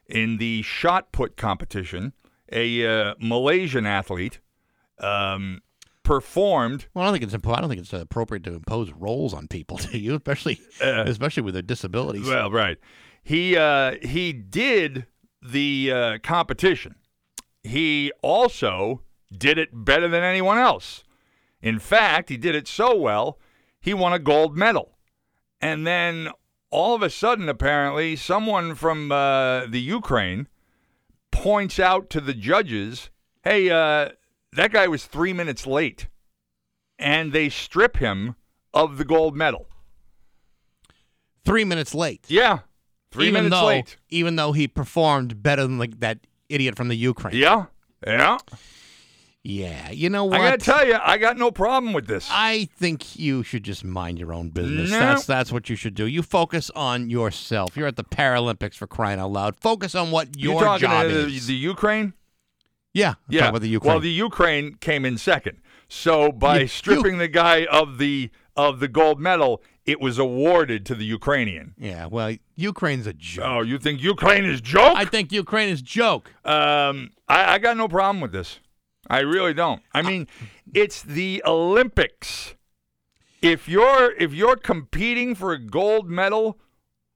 in 0.07 0.37
the 0.37 0.61
shot 0.61 1.11
put 1.11 1.35
competition, 1.35 2.13
a 2.51 2.85
uh, 2.85 3.15
Malaysian 3.19 3.85
athlete 3.85 4.39
um, 4.99 5.61
performed. 6.03 6.85
Well, 6.93 7.03
I 7.03 7.07
don't 7.07 7.19
think 7.19 7.33
it's 7.33 7.47
I 7.47 7.59
don't 7.59 7.69
think 7.69 7.81
it's 7.81 7.91
appropriate 7.91 8.43
to 8.45 8.53
impose 8.53 8.91
roles 8.93 9.33
on 9.33 9.47
people, 9.47 9.77
do 9.91 9.97
you? 9.97 10.15
Especially, 10.15 10.61
especially 10.79 11.43
with 11.43 11.55
their 11.55 11.63
disabilities. 11.63 12.29
Uh, 12.29 12.31
Well, 12.31 12.51
right. 12.51 12.77
He 13.25 13.57
uh, 13.57 13.95
he 14.03 14.33
did 14.33 15.07
the 15.41 15.91
uh, 15.91 16.17
competition. 16.21 16.93
He 17.63 18.11
also 18.21 19.01
did 19.35 19.57
it 19.57 19.69
better 19.73 20.07
than 20.07 20.23
anyone 20.23 20.59
else. 20.59 21.03
In 21.59 21.79
fact, 21.79 22.29
he 22.29 22.37
did 22.37 22.53
it 22.53 22.67
so 22.67 22.95
well, 22.95 23.39
he 23.81 23.95
won 23.95 24.13
a 24.13 24.19
gold 24.19 24.55
medal. 24.55 24.99
And 25.59 25.87
then 25.87 26.29
all 26.69 26.93
of 26.93 27.01
a 27.01 27.09
sudden, 27.09 27.49
apparently, 27.49 28.15
someone 28.15 28.75
from 28.75 29.11
uh, 29.11 29.65
the 29.65 29.81
Ukraine 29.81 30.47
points 31.31 31.79
out 31.79 32.11
to 32.11 32.21
the 32.21 32.35
judges, 32.35 33.09
"Hey, 33.43 33.71
uh, 33.71 34.09
that 34.53 34.71
guy 34.71 34.87
was 34.87 35.07
three 35.07 35.33
minutes 35.33 35.65
late," 35.65 36.09
and 36.99 37.33
they 37.33 37.49
strip 37.49 37.97
him 37.97 38.35
of 38.71 38.99
the 38.99 39.05
gold 39.05 39.35
medal. 39.35 39.67
Three 41.43 41.63
minutes 41.63 41.95
late. 41.95 42.25
Yeah, 42.27 42.59
three 43.15 43.27
even 43.27 43.45
minutes 43.45 43.59
though, 43.59 43.65
late. 43.67 43.97
Even 44.09 44.35
though 44.35 44.51
he 44.51 44.67
performed 44.67 45.41
better 45.41 45.63
than 45.63 45.79
like 45.79 45.99
that 45.99 46.19
idiot 46.49 46.75
from 46.75 46.87
the 46.89 46.95
Ukraine. 46.95 47.35
Yeah, 47.35 47.65
yeah. 48.05 48.37
Yeah, 49.47 49.91
you 49.91 50.09
know 50.09 50.25
what? 50.25 50.41
I 50.41 50.49
gotta 50.49 50.57
tell 50.57 50.87
you, 50.87 50.97
I 50.99 51.19
got 51.19 51.37
no 51.37 51.51
problem 51.51 51.93
with 51.93 52.07
this. 52.07 52.27
I 52.31 52.67
think 52.77 53.15
you 53.19 53.43
should 53.43 53.61
just 53.63 53.83
mind 53.83 54.17
your 54.17 54.33
own 54.33 54.49
business. 54.49 54.89
No. 54.89 54.97
That's 54.97 55.25
that's 55.27 55.51
what 55.51 55.69
you 55.69 55.75
should 55.75 55.93
do. 55.93 56.07
You 56.07 56.23
focus 56.23 56.71
on 56.75 57.11
yourself. 57.11 57.77
You're 57.77 57.85
at 57.85 57.95
the 57.95 58.03
Paralympics 58.03 58.73
for 58.73 58.87
crying 58.87 59.19
out 59.19 59.31
loud. 59.31 59.55
Focus 59.55 59.93
on 59.93 60.09
what 60.09 60.35
you 60.35 60.49
your 60.53 60.61
talking 60.63 60.89
job 60.89 61.07
to 61.09 61.27
is. 61.27 61.45
the 61.45 61.53
Ukraine? 61.53 62.13
yeah, 62.95 63.09
I'm 63.09 63.15
yeah. 63.29 63.49
about 63.49 63.61
the 63.61 63.69
Ukraine. 63.69 63.93
Well, 63.93 63.99
the 63.99 64.09
Ukraine 64.09 64.75
came 64.79 65.05
in 65.05 65.15
second. 65.19 65.59
So 65.87 66.31
by 66.31 66.61
You- 66.61 66.67
stripping 66.67 67.19
the 67.19 67.27
guy 67.27 67.65
of 67.65 67.99
the 67.99 68.31
of 68.55 68.79
the 68.79 68.87
gold 68.87 69.19
medal, 69.19 69.61
it 69.85 70.01
was 70.01 70.17
awarded 70.17 70.85
to 70.87 70.95
the 70.95 71.05
Ukrainian. 71.05 71.73
yeah, 71.77 72.07
well, 72.07 72.35
Ukraine's 72.55 73.07
a 73.07 73.13
joke. 73.13 73.45
Oh, 73.45 73.61
you 73.61 73.77
think 73.77 74.01
Ukraine 74.01 74.45
is 74.45 74.61
joke? 74.61 74.93
I 74.95 75.05
think 75.05 75.31
Ukraine 75.31 75.69
is 75.69 75.81
joke. 75.81 76.31
Um, 76.43 77.11
I, 77.27 77.53
I 77.53 77.57
got 77.59 77.77
no 77.77 77.87
problem 77.87 78.21
with 78.21 78.31
this. 78.31 78.59
I 79.07 79.19
really 79.19 79.53
don't. 79.53 79.81
I 79.93 80.01
mean, 80.01 80.27
it's 80.73 81.03
the 81.03 81.43
Olympics. 81.45 82.55
If 83.41 83.69
you're 83.69 84.13
if 84.13 84.33
you're 84.33 84.55
competing 84.55 85.35
for 85.35 85.53
a 85.53 85.59
gold 85.59 86.09
medal, 86.09 86.59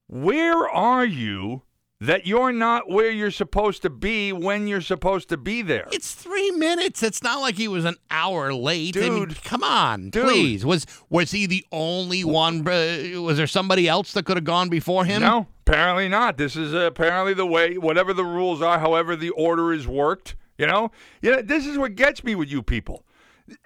where 0.08 0.68
are 0.70 1.06
you 1.06 1.64
that 2.02 2.26
you're 2.26 2.54
not 2.54 2.90
where 2.90 3.12
you're 3.12 3.32
supposed 3.32 3.82
to 3.82 3.90
be 3.90 4.32
when 4.32 4.68
you're 4.68 4.82
supposed 4.82 5.30
to 5.30 5.38
be 5.38 5.62
there? 5.62 5.88
It's 5.92 6.14
three 6.14 6.52
minutes. 6.52 7.04
It's 7.04 7.22
not 7.22 7.42
like 7.42 7.56
he 7.56 7.68
was 7.68 7.86
an 7.86 7.96
hour 8.10 8.54
late. 8.54 8.96
I 8.96 9.02
mean, 9.02 9.28
Dude. 9.28 9.44
come 9.44 9.64
on, 9.64 10.10
Dude. 10.10 10.24
please. 10.24 10.66
Was 10.66 10.86
was 11.10 11.32
he 11.32 11.46
the 11.46 11.66
only 11.72 12.24
one? 12.24 12.68
Uh, 12.68 13.22
was 13.22 13.38
there 13.38 13.48
somebody 13.48 13.88
else 13.88 14.14
that 14.14 14.26
could 14.26 14.38
have 14.38 14.46
gone 14.46 14.70
before 14.70 15.04
him? 15.06 15.22
No, 15.22 15.48
apparently 15.68 16.08
not. 16.08 16.38
This 16.38 16.56
is 16.56 16.74
uh, 16.74 16.80
apparently 16.80 17.34
the 17.34 17.46
way, 17.46 17.78
whatever 17.78 18.14
the 18.14 18.26
rules 18.26 18.62
are, 18.62 18.80
however 18.80 19.16
the 19.16 19.32
order 19.32 19.74
is 19.74 19.88
worked. 19.88 20.36
You 20.58 20.68
know, 20.68 20.92
yeah. 21.22 21.42
This 21.42 21.66
is 21.66 21.78
what 21.78 21.96
gets 21.96 22.24
me 22.24 22.36
with 22.36 22.50
you 22.50 22.62
people. 22.64 23.04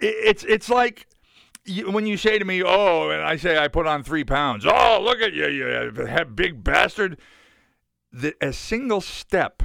It's 0.00 0.44
it's 0.44 0.68
like 0.68 1.06
when 1.86 2.06
you 2.06 2.16
say 2.16 2.38
to 2.38 2.44
me, 2.44 2.62
"Oh," 2.64 3.10
and 3.10 3.22
I 3.22 3.36
say 3.36 3.58
I 3.58 3.68
put 3.68 3.86
on 3.86 4.02
three 4.02 4.24
pounds. 4.24 4.64
Oh, 4.66 5.00
look 5.02 5.20
at 5.20 5.32
you, 5.32 5.46
you 5.48 5.64
have 6.06 6.34
big 6.34 6.62
bastard. 6.64 7.18
The, 8.16 8.34
a 8.40 8.52
single 8.52 9.00
step. 9.00 9.62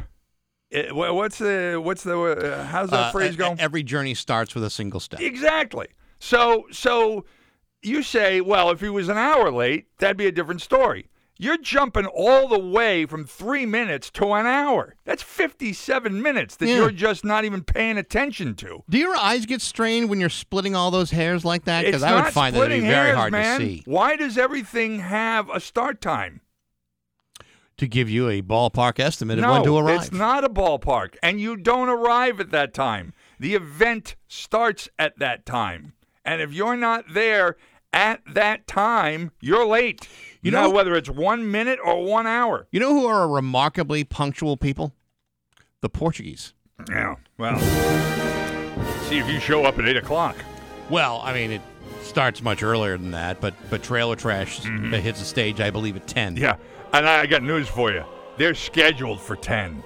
eh, 0.71 0.89
wha- 0.91 1.13
what's 1.13 1.38
the 1.38 1.80
what's 1.84 2.03
the 2.03 2.19
uh, 2.19 2.65
how's 2.65 2.89
that 2.89 2.99
Uh, 3.07 3.11
phrase 3.11 3.35
go? 3.35 3.55
Every 3.59 3.84
journey 3.84 4.13
starts 4.15 4.55
with 4.55 4.63
a 4.63 4.69
single 4.71 4.99
step. 4.99 5.19
Exactly. 5.21 5.88
So 6.19 6.65
so 6.71 7.26
you 7.81 8.01
say, 8.03 8.41
well, 8.41 8.71
if 8.71 8.81
he 8.81 8.89
was 8.89 9.07
an 9.07 9.17
hour 9.17 9.51
late, 9.51 9.85
that'd 9.99 10.17
be 10.17 10.26
a 10.26 10.31
different 10.31 10.61
story. 10.61 11.09
You're 11.41 11.57
jumping 11.59 12.05
all 12.05 12.49
the 12.49 12.59
way 12.59 13.05
from 13.05 13.23
three 13.26 13.65
minutes 13.65 14.09
to 14.11 14.34
an 14.34 14.45
hour. 14.45 14.95
That's 15.05 15.23
57 15.23 16.21
minutes 16.21 16.57
that 16.57 16.67
Yeah. 16.67 16.76
you're 16.76 16.91
just 16.91 17.23
not 17.23 17.45
even 17.45 17.63
paying 17.63 17.97
attention 17.97 18.55
to. 18.55 18.84
Do 18.89 18.97
your 18.97 19.15
eyes 19.15 19.45
get 19.45 19.61
strained 19.61 20.09
when 20.09 20.19
you're 20.19 20.27
splitting 20.30 20.76
all 20.76 20.91
those 20.91 21.11
hairs 21.11 21.45
like 21.45 21.63
that? 21.63 21.85
Because 21.85 22.03
I 22.03 22.15
would 22.21 22.34
find 22.34 22.53
that 22.55 22.59
to 22.63 22.67
be 22.67 22.80
very 22.81 22.89
hairs, 23.07 23.15
hard 23.17 23.31
man. 23.31 23.59
to 23.61 23.65
see. 23.65 23.84
Why 23.85 24.17
does 24.17 24.38
everything 24.38 24.99
have 24.99 25.49
a 25.49 25.61
start 25.61 26.01
time? 26.01 26.41
To 27.80 27.88
give 27.88 28.10
you 28.10 28.27
a 28.30 28.41
ballpark 28.41 28.99
estimate 28.99 29.38
of 29.39 29.43
no, 29.43 29.53
when 29.53 29.64
to 29.64 29.77
arrive. 29.77 30.01
it's 30.01 30.11
not 30.11 30.43
a 30.43 30.49
ballpark, 30.49 31.15
and 31.23 31.39
you 31.39 31.56
don't 31.57 31.88
arrive 31.89 32.39
at 32.41 32.51
that 32.51 32.73
time. 32.73 33.14
The 33.39 33.56
event 33.56 34.15
starts 34.27 34.89
at 34.99 35.18
that 35.19 35.45
time, 35.45 35.93
and 36.26 36.41
if 36.41 36.51
you're 36.53 36.76
not 36.76 37.06
there 37.14 37.56
at 37.93 38.22
that 38.34 38.68
time, 38.68 39.31
you're 39.41 39.65
late. 39.65 40.07
You 40.41 40.51
know- 40.51 40.69
whether 40.69 40.93
it's 40.95 41.10
one 41.10 41.49
minute 41.49 41.80
or 41.84 42.03
one 42.06 42.27
hour. 42.27 42.68
You 42.72 42.80
know 42.81 42.93
who 42.93 43.06
are 43.07 43.23
a 43.23 43.27
remarkably 43.27 44.03
punctual 44.03 44.57
people? 44.57 44.93
The 45.81 45.89
Portuguese. 45.89 46.53
Yeah. 46.89 47.15
Well, 47.38 47.57
see 49.07 49.19
if 49.19 49.30
you 49.30 49.39
show 49.39 49.64
up 49.64 49.80
at 49.80 49.88
eight 49.88 49.97
o'clock. 49.97 50.35
Well, 50.89 51.22
I 51.23 51.34
mean, 51.34 51.51
it 51.51 51.61
starts 52.03 52.41
much 52.41 52.61
earlier 52.64 52.97
than 52.97 53.11
that, 53.11 53.39
but 53.39 53.53
but 53.69 53.84
Trailer 53.84 54.15
Trash 54.18 54.60
Mm-hmm. 54.61 54.91
hits 54.95 55.19
the 55.19 55.26
stage, 55.26 55.61
I 55.61 55.69
believe, 55.69 55.95
at 55.95 56.07
ten. 56.07 56.35
Yeah, 56.35 56.56
and 56.94 57.07
I 57.07 57.26
got 57.26 57.44
news 57.44 57.68
for 57.68 57.91
you. 57.91 58.03
They're 58.38 58.56
scheduled 58.56 59.20
for 59.22 59.36
ten. 59.36 59.84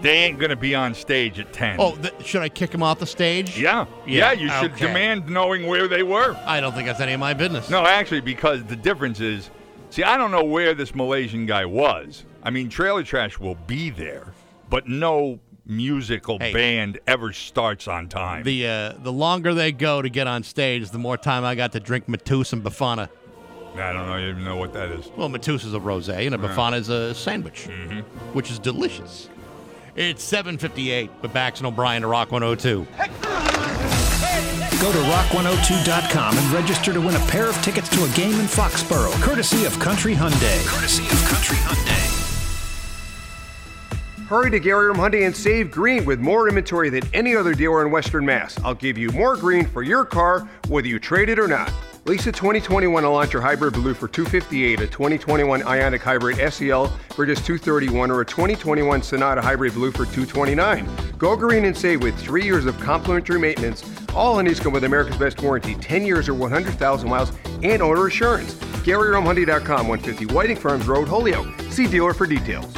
They 0.00 0.16
ain't 0.18 0.38
gonna 0.38 0.56
be 0.56 0.74
on 0.74 0.94
stage 0.94 1.38
at 1.38 1.52
ten. 1.52 1.76
Oh, 1.78 1.94
th- 1.94 2.14
should 2.24 2.40
I 2.40 2.48
kick 2.48 2.70
them 2.70 2.82
off 2.82 2.98
the 3.00 3.06
stage? 3.06 3.58
Yeah, 3.60 3.84
Yeah, 4.06 4.32
yeah, 4.32 4.32
you 4.32 4.48
should 4.48 4.72
okay. 4.72 4.86
demand 4.86 5.28
knowing 5.28 5.66
where 5.66 5.88
they 5.88 6.02
were. 6.02 6.34
I 6.46 6.60
don't 6.60 6.72
think 6.72 6.86
that's 6.86 7.00
any 7.00 7.12
of 7.12 7.20
my 7.20 7.34
business. 7.34 7.68
No, 7.68 7.84
actually, 7.84 8.22
because 8.22 8.64
the 8.64 8.76
difference 8.76 9.20
is, 9.20 9.50
see, 9.90 10.02
I 10.02 10.16
don't 10.16 10.30
know 10.30 10.44
where 10.44 10.72
this 10.72 10.94
Malaysian 10.94 11.44
guy 11.44 11.66
was. 11.66 12.24
I 12.42 12.48
mean, 12.48 12.70
Trailer 12.70 13.02
Trash 13.02 13.38
will 13.38 13.56
be 13.66 13.90
there, 13.90 14.32
but 14.70 14.88
no 14.88 15.38
musical 15.66 16.38
Hey. 16.38 16.54
band 16.54 16.98
ever 17.06 17.34
starts 17.34 17.86
on 17.86 18.08
time. 18.08 18.42
The 18.42 18.66
uh, 18.66 18.92
the 19.02 19.12
longer 19.12 19.52
they 19.52 19.70
go 19.70 20.00
to 20.00 20.08
get 20.08 20.26
on 20.26 20.42
stage, 20.44 20.88
the 20.90 20.98
more 20.98 21.18
time 21.18 21.44
I 21.44 21.54
got 21.54 21.72
to 21.72 21.80
drink 21.80 22.08
Mateus 22.08 22.54
and 22.54 22.64
bifana. 22.64 23.10
I 23.76 23.92
don't 23.92 24.06
know, 24.06 24.18
even 24.18 24.44
know 24.44 24.56
what 24.56 24.72
that 24.74 24.90
is. 24.90 25.08
Well, 25.16 25.28
Mateus 25.28 25.64
is 25.64 25.74
a 25.74 25.78
rosé, 25.80 26.26
and 26.26 26.34
a 26.34 26.38
bifana 26.38 26.78
is 26.78 26.88
a 26.88 27.14
sandwich, 27.14 27.68
Mm-hmm. 27.68 28.00
which 28.34 28.50
is 28.50 28.58
delicious. 28.58 29.28
It's 29.96 30.24
7:58 30.30 31.08
with 31.22 31.32
Bax 31.32 31.60
and 31.60 31.66
O'Brien 31.66 32.02
to 32.02 32.08
Rock 32.08 32.30
102. 32.32 32.86
Go 34.80 34.90
to 34.92 34.98
rock102.com 34.98 36.38
and 36.38 36.52
register 36.52 36.92
to 36.94 37.00
win 37.00 37.14
a 37.14 37.26
pair 37.26 37.48
of 37.48 37.54
tickets 37.62 37.88
to 37.90 38.02
a 38.04 38.08
game 38.10 38.38
in 38.40 38.46
Foxborough, 38.46 39.12
courtesy 39.22 39.66
of 39.66 39.78
Country 39.78 40.14
Hyundai. 40.14 40.66
Courtesy 40.66 41.02
of 41.04 41.22
Country 41.28 41.56
Hyundai. 41.58 42.16
Hurry 44.26 44.50
to 44.52 44.60
Gary 44.60 44.94
Hyundai 44.94 45.26
and 45.26 45.36
save 45.36 45.70
green 45.70 46.04
with 46.06 46.20
more 46.20 46.48
inventory 46.48 46.88
than 46.88 47.02
any 47.12 47.34
other 47.36 47.52
dealer 47.52 47.84
in 47.84 47.90
Western 47.92 48.24
Mass. 48.24 48.58
I'll 48.64 48.74
give 48.74 48.96
you 48.96 49.10
more 49.10 49.36
green 49.36 49.66
for 49.66 49.82
your 49.82 50.04
car, 50.04 50.48
whether 50.68 50.86
you 50.88 50.98
trade 50.98 51.28
it 51.28 51.38
or 51.38 51.48
not. 51.48 51.70
Lease 52.06 52.26
a 52.26 52.32
2021 52.32 53.04
Elantra 53.04 53.42
Hybrid 53.42 53.74
Blue 53.74 53.92
for 53.92 54.08
258, 54.08 54.80
a 54.80 54.86
2021 54.86 55.60
Ioniq 55.60 56.00
Hybrid 56.00 56.52
SEL 56.52 56.86
for 57.10 57.26
just 57.26 57.44
231, 57.44 58.10
or 58.10 58.22
a 58.22 58.24
2021 58.24 59.02
Sonata 59.02 59.42
Hybrid 59.42 59.74
Blue 59.74 59.90
for 59.90 60.06
229. 60.06 60.88
Go 61.18 61.36
green 61.36 61.66
and 61.66 61.76
save 61.76 62.02
with 62.02 62.18
three 62.18 62.42
years 62.42 62.64
of 62.64 62.80
complimentary 62.80 63.38
maintenance, 63.38 63.84
all 64.14 64.38
on 64.38 64.54
come 64.54 64.72
with 64.72 64.84
America's 64.84 65.18
Best 65.18 65.42
Warranty, 65.42 65.74
10 65.74 66.06
years 66.06 66.26
or 66.26 66.32
100,000 66.34 67.08
miles, 67.08 67.32
and 67.62 67.82
owner 67.82 68.06
assurance. 68.06 68.54
GaryRomeHyundai.com, 68.54 69.86
150 69.86 70.34
Whiting 70.34 70.56
Farms 70.56 70.88
Road, 70.88 71.06
Holyoke. 71.06 71.48
See 71.68 71.86
dealer 71.86 72.14
for 72.14 72.26
details. 72.26 72.74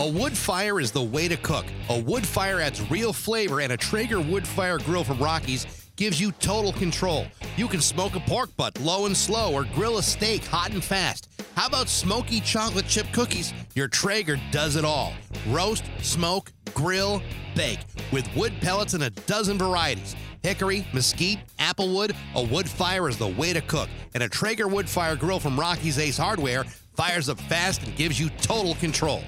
A 0.00 0.08
wood 0.08 0.36
fire 0.36 0.80
is 0.80 0.90
the 0.90 1.02
way 1.02 1.28
to 1.28 1.36
cook. 1.36 1.66
A 1.88 2.00
wood 2.00 2.26
fire 2.26 2.58
adds 2.60 2.90
real 2.90 3.12
flavor, 3.12 3.60
and 3.60 3.72
a 3.72 3.76
Traeger 3.76 4.20
wood 4.20 4.46
fire 4.46 4.78
grill 4.78 5.04
from 5.04 5.18
Rockies 5.18 5.79
gives 6.00 6.18
you 6.18 6.32
total 6.32 6.72
control. 6.72 7.26
You 7.58 7.68
can 7.68 7.82
smoke 7.82 8.16
a 8.16 8.20
pork 8.20 8.48
butt 8.56 8.80
low 8.80 9.04
and 9.04 9.14
slow 9.14 9.52
or 9.52 9.64
grill 9.64 9.98
a 9.98 10.02
steak 10.02 10.42
hot 10.46 10.72
and 10.72 10.82
fast. 10.82 11.28
How 11.54 11.66
about 11.66 11.90
smoky 11.90 12.40
chocolate 12.40 12.86
chip 12.86 13.06
cookies? 13.12 13.52
Your 13.74 13.86
Traeger 13.86 14.40
does 14.50 14.76
it 14.76 14.84
all. 14.84 15.12
Roast, 15.46 15.84
smoke, 16.00 16.52
grill, 16.72 17.22
bake 17.54 17.80
with 18.12 18.26
wood 18.34 18.54
pellets 18.62 18.94
in 18.94 19.02
a 19.02 19.10
dozen 19.10 19.58
varieties. 19.58 20.16
Hickory, 20.42 20.86
mesquite, 20.94 21.40
applewood, 21.58 22.16
a 22.34 22.42
wood 22.42 22.66
fire 22.66 23.10
is 23.10 23.18
the 23.18 23.28
way 23.28 23.52
to 23.52 23.60
cook. 23.60 23.90
And 24.14 24.22
a 24.22 24.28
Traeger 24.28 24.68
wood 24.68 24.88
fire 24.88 25.16
grill 25.16 25.38
from 25.38 25.60
Rocky's 25.60 25.98
Ace 25.98 26.16
Hardware 26.16 26.64
fires 26.94 27.28
up 27.28 27.38
fast 27.40 27.82
and 27.82 27.94
gives 27.94 28.18
you 28.18 28.30
total 28.40 28.74
control. 28.76 29.22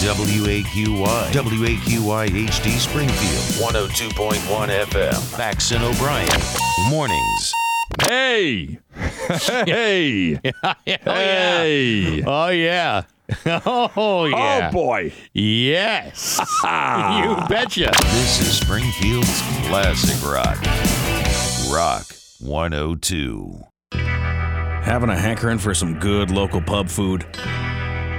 WAQY, 0.00 1.32
WAQY 1.32 2.28
HD 2.28 2.78
Springfield, 2.78 3.72
102.1 3.72 4.84
FM, 4.84 5.38
Bax 5.38 5.72
and 5.72 5.82
O'Brien, 5.82 6.28
mornings. 6.90 7.52
Hey! 8.02 8.78
hey! 9.64 10.34
hey! 10.84 12.22
Oh, 12.22 12.22
yeah. 12.24 12.24
Oh, 12.26 12.48
yeah. 12.48 13.02
Oh, 13.66 13.90
oh 13.96 14.70
boy. 14.70 15.12
Yes. 15.32 16.38
you 16.62 17.36
betcha. 17.48 17.90
This 18.02 18.40
is 18.40 18.58
Springfield's 18.58 19.42
classic 19.66 20.22
rock. 20.30 20.58
Rock 21.72 22.06
102. 22.40 23.60
Having 23.92 25.10
a 25.10 25.18
hankering 25.18 25.58
for 25.58 25.74
some 25.74 25.98
good 25.98 26.30
local 26.30 26.60
pub 26.60 26.88
food? 26.88 27.26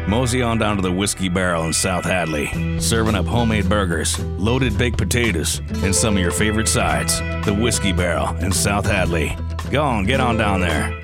Mosey 0.07 0.41
on 0.41 0.57
down 0.57 0.77
to 0.77 0.81
the 0.81 0.91
Whiskey 0.91 1.27
Barrel 1.27 1.65
in 1.65 1.73
South 1.73 2.05
Hadley, 2.05 2.79
serving 2.79 3.13
up 3.13 3.25
homemade 3.25 3.67
burgers, 3.67 4.17
loaded 4.39 4.77
baked 4.77 4.97
potatoes, 4.97 5.59
and 5.83 5.93
some 5.93 6.15
of 6.15 6.21
your 6.21 6.31
favorite 6.31 6.69
sides. 6.69 7.19
The 7.45 7.53
Whiskey 7.53 7.91
Barrel 7.91 8.33
in 8.37 8.53
South 8.53 8.85
Hadley. 8.85 9.35
Go 9.69 9.83
on, 9.83 10.05
get 10.05 10.21
on 10.21 10.37
down 10.37 10.61
there. 10.61 10.97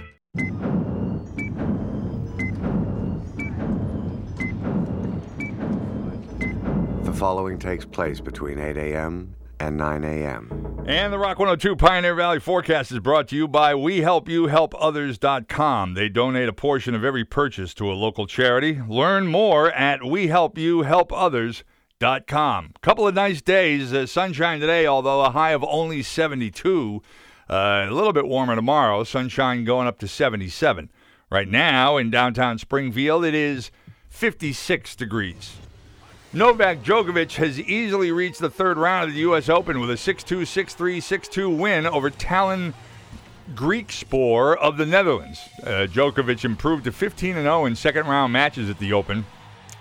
The 7.04 7.14
following 7.14 7.60
takes 7.60 7.84
place 7.84 8.22
between 8.22 8.58
8 8.58 8.78
a.m. 8.78 9.36
and 9.64 9.78
9 9.78 10.04
a.m. 10.04 10.84
And 10.86 11.14
the 11.14 11.18
Rock 11.18 11.40
102 11.40 11.78
Pioneer 11.78 12.16
Valley 12.16 12.42
Forecast 12.42 12.92
is 12.92 13.00
brought 13.00 13.30
to 13.30 13.38
you 13.38 13.48
by 13.48 13.74
WeHelpYouHelpOthers.com. 13.74 15.94
They 15.94 16.10
donate 16.10 16.50
a 16.50 16.54
portion 16.54 16.94
of 16.94 17.06
every 17.06 17.24
purchase 17.24 17.74
to 17.76 17.90
a 17.90 17.96
local 17.96 18.28
charity. 18.28 18.82
Learn 18.86 19.28
more 19.28 19.72
at 19.72 20.02
WeHelpYouHelpOthers.com. 20.02 22.74
Couple 22.82 23.08
of 23.08 23.16
nice 23.16 23.42
days, 23.42 23.94
uh, 23.94 24.06
sunshine 24.06 24.60
today, 24.60 24.86
although 24.86 25.22
a 25.22 25.32
high 25.32 25.52
of 25.52 25.64
only 25.64 26.04
72. 26.04 27.02
Uh, 27.50 27.86
a 27.88 27.94
little 27.94 28.12
bit 28.12 28.28
warmer 28.28 28.56
tomorrow, 28.56 29.06
sunshine 29.06 29.64
going 29.64 29.88
up 29.88 30.00
to 30.00 30.10
77. 30.10 30.92
Right 31.32 31.48
now 31.48 31.96
in 31.96 32.12
downtown 32.12 32.58
Springfield, 32.58 33.24
it 33.24 33.34
is 33.34 33.72
56 34.10 34.98
degrees. 34.98 35.56
Novak 36.36 36.82
Djokovic 36.82 37.36
has 37.36 37.60
easily 37.60 38.12
reached 38.12 38.40
the 38.40 38.50
third 38.50 38.76
round 38.80 39.08
of 39.08 39.14
the 39.14 39.22
U.S. 39.22 39.50
Open 39.50 39.80
with 39.80 39.92
a 39.92 39.98
6 39.98 40.24
2, 40.24 40.46
6 40.46 40.74
3, 40.74 41.00
6 41.00 41.28
2 41.28 41.48
win 41.48 41.86
over 41.86 42.10
Tallon 42.10 42.74
Griekspoor 43.54 44.58
of 44.58 44.78
the 44.78 44.86
Netherlands. 44.88 45.48
Uh, 45.62 45.86
Djokovic 45.88 46.44
improved 46.44 46.86
to 46.86 46.92
15 46.92 47.36
0 47.36 47.66
in 47.66 47.76
second 47.76 48.08
round 48.08 48.34
matches 48.34 48.68
at 48.68 48.80
the 48.80 48.94
Open 48.94 49.28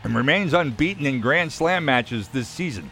and 0.05 0.15
remains 0.15 0.53
unbeaten 0.53 1.07
in 1.07 1.23
Grand 1.23 1.53
Slam 1.53 1.87
matches 1.87 2.29
this 2.29 2.49
season. 2.49 2.91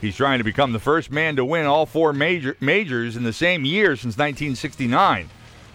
He's 0.00 0.16
trying 0.16 0.38
to 0.38 0.44
become 0.44 0.72
the 0.72 0.78
first 0.78 1.10
man 1.10 1.36
to 1.36 1.44
win 1.44 1.66
all 1.66 1.84
four 1.84 2.14
major, 2.14 2.56
majors 2.60 3.14
in 3.14 3.24
the 3.24 3.32
same 3.34 3.66
year 3.66 3.94
since 3.94 4.16
1969. 4.16 5.28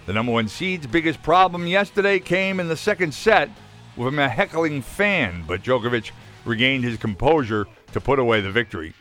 The 0.07 0.14
number 0.14 0.31
one 0.31 0.47
seed's 0.47 0.88
biggest 0.88 1.22
problem 1.22 1.68
yesterday 1.68 2.18
came 2.18 2.59
in 2.59 2.68
the 2.68 2.76
second 2.76 3.14
set 3.14 3.51
with 3.95 4.18
a 4.18 4.27
heckling 4.27 4.81
fan, 4.81 5.43
but 5.47 5.61
Djokovic 5.61 6.09
regained 6.48 6.84
his 6.84 6.98
composure 6.98 7.68
to 7.91 8.02
put 8.02 8.19
away 8.19 8.41
the 8.41 8.52
victory. 8.52 8.94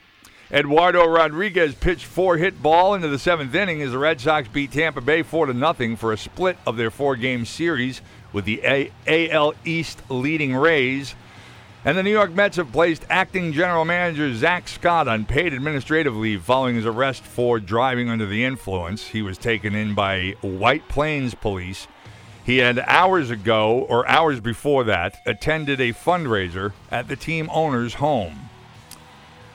Eduardo 0.53 1.05
Rodriguez 1.09 1.75
pitched 1.75 2.05
four 2.05 2.37
hit 2.37 2.63
ball 2.63 2.95
into 2.95 3.09
the 3.09 3.19
seventh 3.19 3.55
inning 3.55 3.83
as 3.83 3.91
the 3.91 3.99
Red 3.99 4.21
Sox 4.21 4.47
beat 4.47 4.71
Tampa 4.71 5.01
Bay 5.01 5.23
4 5.23 5.47
to 5.47 5.55
nothing 5.55 5.97
for 5.97 6.13
a 6.13 6.17
split 6.17 6.57
of 6.65 6.77
their 6.77 6.91
four 6.91 7.17
game 7.17 7.45
series 7.45 8.01
with 8.33 8.45
the 8.45 8.61
a- 8.65 8.93
AL 9.09 9.55
East 9.65 10.03
leading 10.09 10.55
Rays. 10.55 11.17
And 11.85 11.99
the 11.99 12.03
New 12.03 12.11
York 12.11 12.33
Mets 12.33 12.57
have 12.57 12.71
placed 12.71 13.05
acting 13.11 13.53
general 13.53 13.85
manager 13.85 14.33
Zack 14.35 14.69
Scott 14.69 15.09
on 15.09 15.25
paid 15.25 15.53
administrative 15.53 16.17
leave 16.17 16.43
following 16.43 16.77
his 16.77 16.87
arrest 16.87 17.23
for 17.25 17.59
driving 17.59 18.09
under 18.09 18.27
the 18.27 18.45
influence. 18.45 19.09
He 19.09 19.23
was 19.23 19.39
taken 19.39 19.75
in 19.75 19.95
by 19.95 20.35
White 20.43 20.89
Plains 20.89 21.35
police. 21.35 21.89
He 22.47 22.57
had 22.59 22.79
hours 22.79 23.31
ago, 23.31 23.85
or 23.89 24.09
hours 24.09 24.39
before 24.39 24.85
that, 24.85 25.17
attended 25.27 25.81
a 25.81 25.93
fundraiser 25.93 26.73
at 26.93 27.09
the 27.09 27.17
team 27.17 27.51
owner's 27.53 27.95
home. 27.95 28.49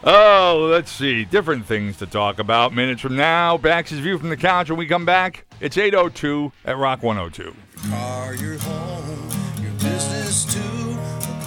Oh, 0.03 0.67
let's 0.69 0.91
see. 0.91 1.23
Different 1.23 1.65
things 1.65 1.95
to 1.99 2.05
talk 2.05 2.37
about. 2.37 2.73
Minutes 2.73 2.99
from 3.01 3.15
now, 3.15 3.57
Bax's 3.57 3.99
View 3.99 4.17
from 4.17 4.27
the 4.27 4.35
Couch. 4.35 4.69
When 4.69 4.77
we 4.77 4.87
come 4.87 5.05
back, 5.05 5.45
it's 5.61 5.77
802 5.77 6.51
at 6.65 6.77
Rock 6.77 7.01
102. 7.01 7.55
Car, 7.89 8.35
your 8.35 8.57
home, 8.57 9.29
your 9.61 9.71
business 9.73 10.43
too. 10.53 10.59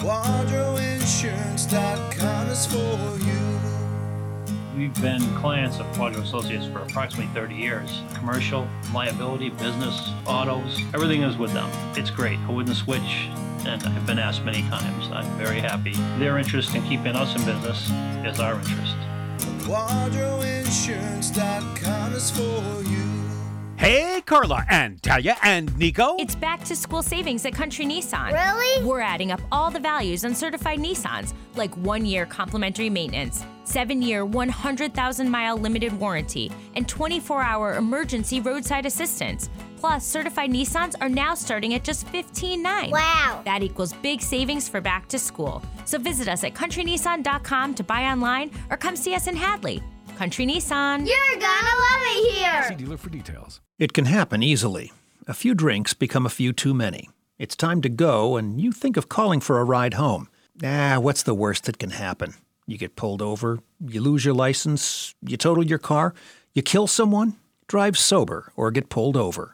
QuadroInsurance.com 0.01 2.47
is 2.47 2.65
for 2.65 3.19
you. 3.23 3.34
We've 4.75 5.01
been 5.01 5.21
clients 5.35 5.79
of 5.79 5.85
Quadro 5.93 6.21
Associates 6.21 6.67
for 6.67 6.79
approximately 6.79 7.33
30 7.33 7.55
years. 7.55 8.01
Commercial, 8.13 8.67
liability, 8.93 9.51
business, 9.51 10.11
autos, 10.25 10.81
everything 10.93 11.21
is 11.21 11.37
with 11.37 11.53
them. 11.53 11.69
It's 11.95 12.09
great. 12.09 12.37
I 12.39 12.51
wouldn't 12.51 12.75
switch, 12.75 13.29
and 13.65 13.81
I've 13.81 14.05
been 14.05 14.19
asked 14.19 14.43
many 14.43 14.63
times. 14.63 15.07
I'm 15.13 15.31
very 15.37 15.61
happy. 15.61 15.93
Their 16.19 16.37
interest 16.37 16.75
in 16.75 16.83
keeping 16.83 17.15
us 17.15 17.33
in 17.37 17.45
business 17.45 17.89
is 18.25 18.41
our 18.41 18.55
interest. 18.55 18.97
QuadroInsurance.com 19.63 22.13
is 22.13 22.31
for 22.31 22.83
you. 22.83 23.14
Hey, 23.77 24.21
Carla 24.25 24.65
and 24.69 25.03
Talia 25.03 25.35
and 25.43 25.77
Nico. 25.77 26.15
It's 26.17 26.33
back 26.33 26.63
to 26.63 26.75
school 26.77 27.03
savings 27.03 27.45
at 27.45 27.53
Country 27.53 27.85
Nissan. 27.85 28.31
Really? 28.31 28.85
We're 28.85 29.01
adding 29.01 29.31
up 29.31 29.41
all 29.51 29.69
the 29.69 29.81
values 29.81 30.23
on 30.23 30.33
certified 30.33 30.79
Nissans, 30.79 31.33
like 31.55 31.75
one 31.77 32.05
year 32.05 32.25
complimentary 32.25 32.89
maintenance, 32.89 33.43
seven 33.65 34.01
year, 34.01 34.23
100,000 34.25 35.29
mile 35.29 35.57
limited 35.57 35.91
warranty, 35.99 36.51
and 36.75 36.87
24 36.87 37.41
hour 37.43 37.75
emergency 37.75 38.39
roadside 38.39 38.85
assistance. 38.85 39.49
Plus, 39.77 40.05
certified 40.05 40.49
Nissans 40.51 40.95
are 41.01 41.09
now 41.09 41.35
starting 41.35 41.73
at 41.73 41.83
just 41.83 42.07
$15.9. 42.07 42.91
Wow. 42.91 43.41
That 43.43 43.61
equals 43.61 43.91
big 43.93 44.21
savings 44.21 44.69
for 44.69 44.79
back 44.79 45.07
to 45.09 45.19
school. 45.19 45.61
So 45.83 45.99
visit 45.99 46.29
us 46.29 46.45
at 46.45 46.53
countrynissan.com 46.53 47.75
to 47.75 47.83
buy 47.83 48.05
online 48.05 48.51
or 48.69 48.77
come 48.77 48.95
see 48.95 49.13
us 49.15 49.27
in 49.27 49.35
Hadley. 49.35 49.83
Country 50.17 50.45
Nissan. 50.47 51.05
You're 51.05 51.39
gonna 51.41 51.75
love 51.77 52.01
it 52.01 52.33
here. 52.35 52.63
See 52.69 52.75
dealer 52.75 52.95
for 52.95 53.09
details. 53.09 53.59
It 53.77 53.91
can 53.91 54.05
happen 54.05 54.41
easily. 54.41 54.93
A 55.27 55.33
few 55.33 55.53
drinks 55.53 55.93
become 55.93 56.25
a 56.25 56.29
few 56.29 56.53
too 56.53 56.73
many. 56.73 57.09
It's 57.37 57.57
time 57.57 57.81
to 57.81 57.89
go, 57.89 58.37
and 58.37 58.61
you 58.61 58.71
think 58.71 58.95
of 58.95 59.09
calling 59.09 59.41
for 59.41 59.59
a 59.59 59.65
ride 59.65 59.95
home. 59.95 60.29
Ah, 60.63 60.97
what's 60.97 61.23
the 61.23 61.33
worst 61.33 61.65
that 61.65 61.77
can 61.77 61.89
happen? 61.89 62.35
You 62.65 62.77
get 62.77 62.95
pulled 62.95 63.21
over, 63.21 63.59
you 63.85 63.99
lose 63.99 64.23
your 64.23 64.33
license, 64.33 65.13
you 65.21 65.35
total 65.35 65.65
your 65.65 65.77
car, 65.77 66.13
you 66.53 66.61
kill 66.61 66.87
someone, 66.87 67.35
drive 67.67 67.97
sober, 67.97 68.53
or 68.55 68.71
get 68.71 68.87
pulled 68.87 69.17
over. 69.17 69.53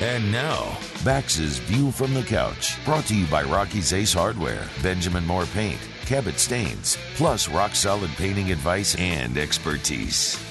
And 0.00 0.32
now, 0.32 0.78
Bax's 1.04 1.58
View 1.58 1.92
from 1.92 2.12
the 2.14 2.22
Couch, 2.22 2.84
brought 2.84 3.06
to 3.06 3.14
you 3.14 3.26
by 3.26 3.44
Rocky's 3.44 3.92
Ace 3.92 4.14
Hardware, 4.14 4.66
Benjamin 4.82 5.24
Moore 5.24 5.46
Paint, 5.46 5.80
Cabot 6.08 6.38
Stains, 6.38 6.96
plus 7.16 7.50
rock 7.50 7.74
solid 7.74 8.10
painting 8.12 8.50
advice 8.50 8.94
and 8.94 9.36
expertise. 9.36 10.42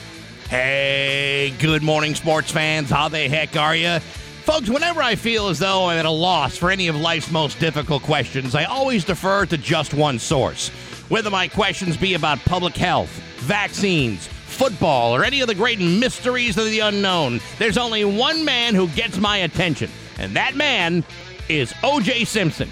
Hey, 0.51 1.51
good 1.57 1.81
morning, 1.81 2.13
sports 2.13 2.51
fans. 2.51 2.91
How 2.91 3.07
the 3.09 3.27
heck 3.27 3.57
are 3.57 3.75
you? 3.75 3.97
Folks, 4.43 4.69
whenever 4.69 5.01
I 5.01 5.15
feel 5.15 5.47
as 5.47 5.57
though 5.57 5.88
I'm 5.88 5.97
at 5.97 6.05
a 6.05 6.11
loss 6.11 6.55
for 6.55 6.69
any 6.69 6.89
of 6.89 6.95
life's 6.95 7.31
most 7.31 7.57
difficult 7.57 8.03
questions, 8.03 8.53
I 8.53 8.65
always 8.65 9.03
defer 9.03 9.47
to 9.47 9.57
just 9.57 9.95
one 9.95 10.19
source. 10.19 10.69
Whether 11.09 11.31
my 11.31 11.47
questions 11.47 11.97
be 11.97 12.13
about 12.13 12.38
public 12.45 12.77
health, 12.77 13.09
vaccines, 13.38 14.27
football, 14.27 15.15
or 15.15 15.23
any 15.23 15.41
of 15.41 15.47
the 15.47 15.55
great 15.55 15.79
mysteries 15.79 16.55
of 16.59 16.65
the 16.65 16.81
unknown, 16.81 17.39
there's 17.57 17.79
only 17.79 18.05
one 18.05 18.45
man 18.45 18.75
who 18.75 18.89
gets 18.89 19.17
my 19.17 19.38
attention, 19.38 19.89
and 20.19 20.35
that 20.35 20.55
man 20.55 21.03
is 21.49 21.73
O.J. 21.81 22.25
Simpson. 22.25 22.69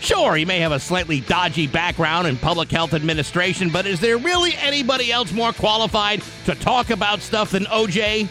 Sure, 0.00 0.36
he 0.36 0.44
may 0.44 0.60
have 0.60 0.72
a 0.72 0.80
slightly 0.80 1.20
dodgy 1.20 1.66
background 1.66 2.26
in 2.26 2.36
public 2.36 2.70
health 2.70 2.94
administration, 2.94 3.68
but 3.68 3.86
is 3.86 4.00
there 4.00 4.16
really 4.16 4.54
anybody 4.56 5.10
else 5.10 5.32
more 5.32 5.52
qualified 5.52 6.22
to 6.44 6.54
talk 6.54 6.90
about 6.90 7.20
stuff 7.20 7.50
than 7.50 7.64
OJ? 7.64 8.28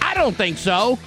I 0.00 0.14
don't 0.14 0.36
think 0.36 0.58
so. 0.58 0.98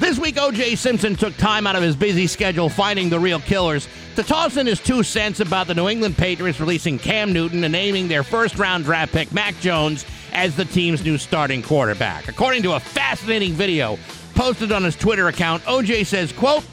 This 0.00 0.18
week, 0.18 0.36
OJ 0.36 0.76
Simpson 0.76 1.16
took 1.16 1.36
time 1.36 1.66
out 1.66 1.76
of 1.76 1.82
his 1.82 1.96
busy 1.96 2.26
schedule 2.26 2.68
finding 2.68 3.08
the 3.08 3.18
real 3.18 3.40
killers 3.40 3.88
to 4.14 4.22
toss 4.22 4.56
in 4.56 4.66
his 4.66 4.80
two 4.80 5.02
cents 5.02 5.40
about 5.40 5.66
the 5.66 5.74
New 5.74 5.88
England 5.88 6.16
Patriots 6.16 6.60
releasing 6.60 6.98
Cam 6.98 7.32
Newton 7.32 7.64
and 7.64 7.72
naming 7.72 8.06
their 8.06 8.22
first 8.22 8.58
round 8.58 8.84
draft 8.84 9.12
pick, 9.12 9.32
Mac 9.32 9.58
Jones, 9.60 10.04
as 10.32 10.54
the 10.56 10.64
team's 10.64 11.04
new 11.04 11.18
starting 11.18 11.62
quarterback. 11.62 12.28
According 12.28 12.62
to 12.64 12.74
a 12.74 12.80
fascinating 12.80 13.52
video 13.52 13.98
posted 14.34 14.70
on 14.70 14.84
his 14.84 14.94
Twitter 14.94 15.26
account, 15.28 15.62
OJ 15.64 16.06
says, 16.06 16.32
quote, 16.32 16.64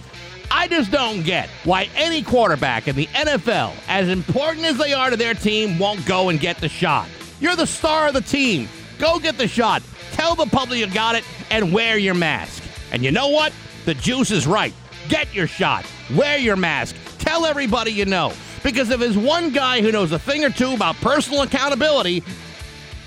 I 0.52 0.68
just 0.68 0.92
don't 0.92 1.24
get 1.24 1.50
why 1.64 1.90
any 1.96 2.22
quarterback 2.22 2.88
in 2.88 2.96
the 2.96 3.08
NFL, 3.08 3.74
as 3.88 4.10
important 4.10 4.66
as 4.66 4.78
they 4.78 4.94
are 4.94 5.10
to 5.10 5.18
their 5.18 5.34
team, 5.34 5.78
won't 5.80 6.06
go 6.06 6.30
and 6.30 6.40
get 6.40 6.58
the 6.58 6.70
shot. 6.70 7.08
You're 7.40 7.56
the 7.56 7.68
star 7.68 8.08
of 8.08 8.14
the 8.14 8.22
team. 8.22 8.70
Go 8.98 9.20
get 9.20 9.38
the 9.38 9.48
shot. 9.48 9.84
Tell 10.14 10.36
the 10.36 10.46
public 10.46 10.80
you 10.80 10.88
got 10.88 11.16
it 11.16 11.24
and 11.50 11.74
wear 11.74 11.98
your 11.98 12.14
mask. 12.14 12.64
And 12.92 13.04
you 13.04 13.12
know 13.12 13.28
what? 13.28 13.52
The 13.86 13.94
juice 13.94 14.32
is 14.32 14.48
right. 14.48 14.74
Get 15.10 15.34
your 15.34 15.48
shot. 15.48 15.86
Wear 16.16 16.38
your 16.38 16.56
mask. 16.56 16.96
Tell 17.20 17.46
everybody 17.46 17.92
you 17.92 18.06
know. 18.06 18.32
Because 18.64 18.90
if 18.90 19.00
there's 19.00 19.18
one 19.18 19.52
guy 19.52 19.82
who 19.82 19.92
knows 19.92 20.12
a 20.12 20.20
thing 20.20 20.44
or 20.44 20.50
two 20.50 20.74
about 20.74 20.96
personal 20.96 21.42
accountability, 21.42 22.24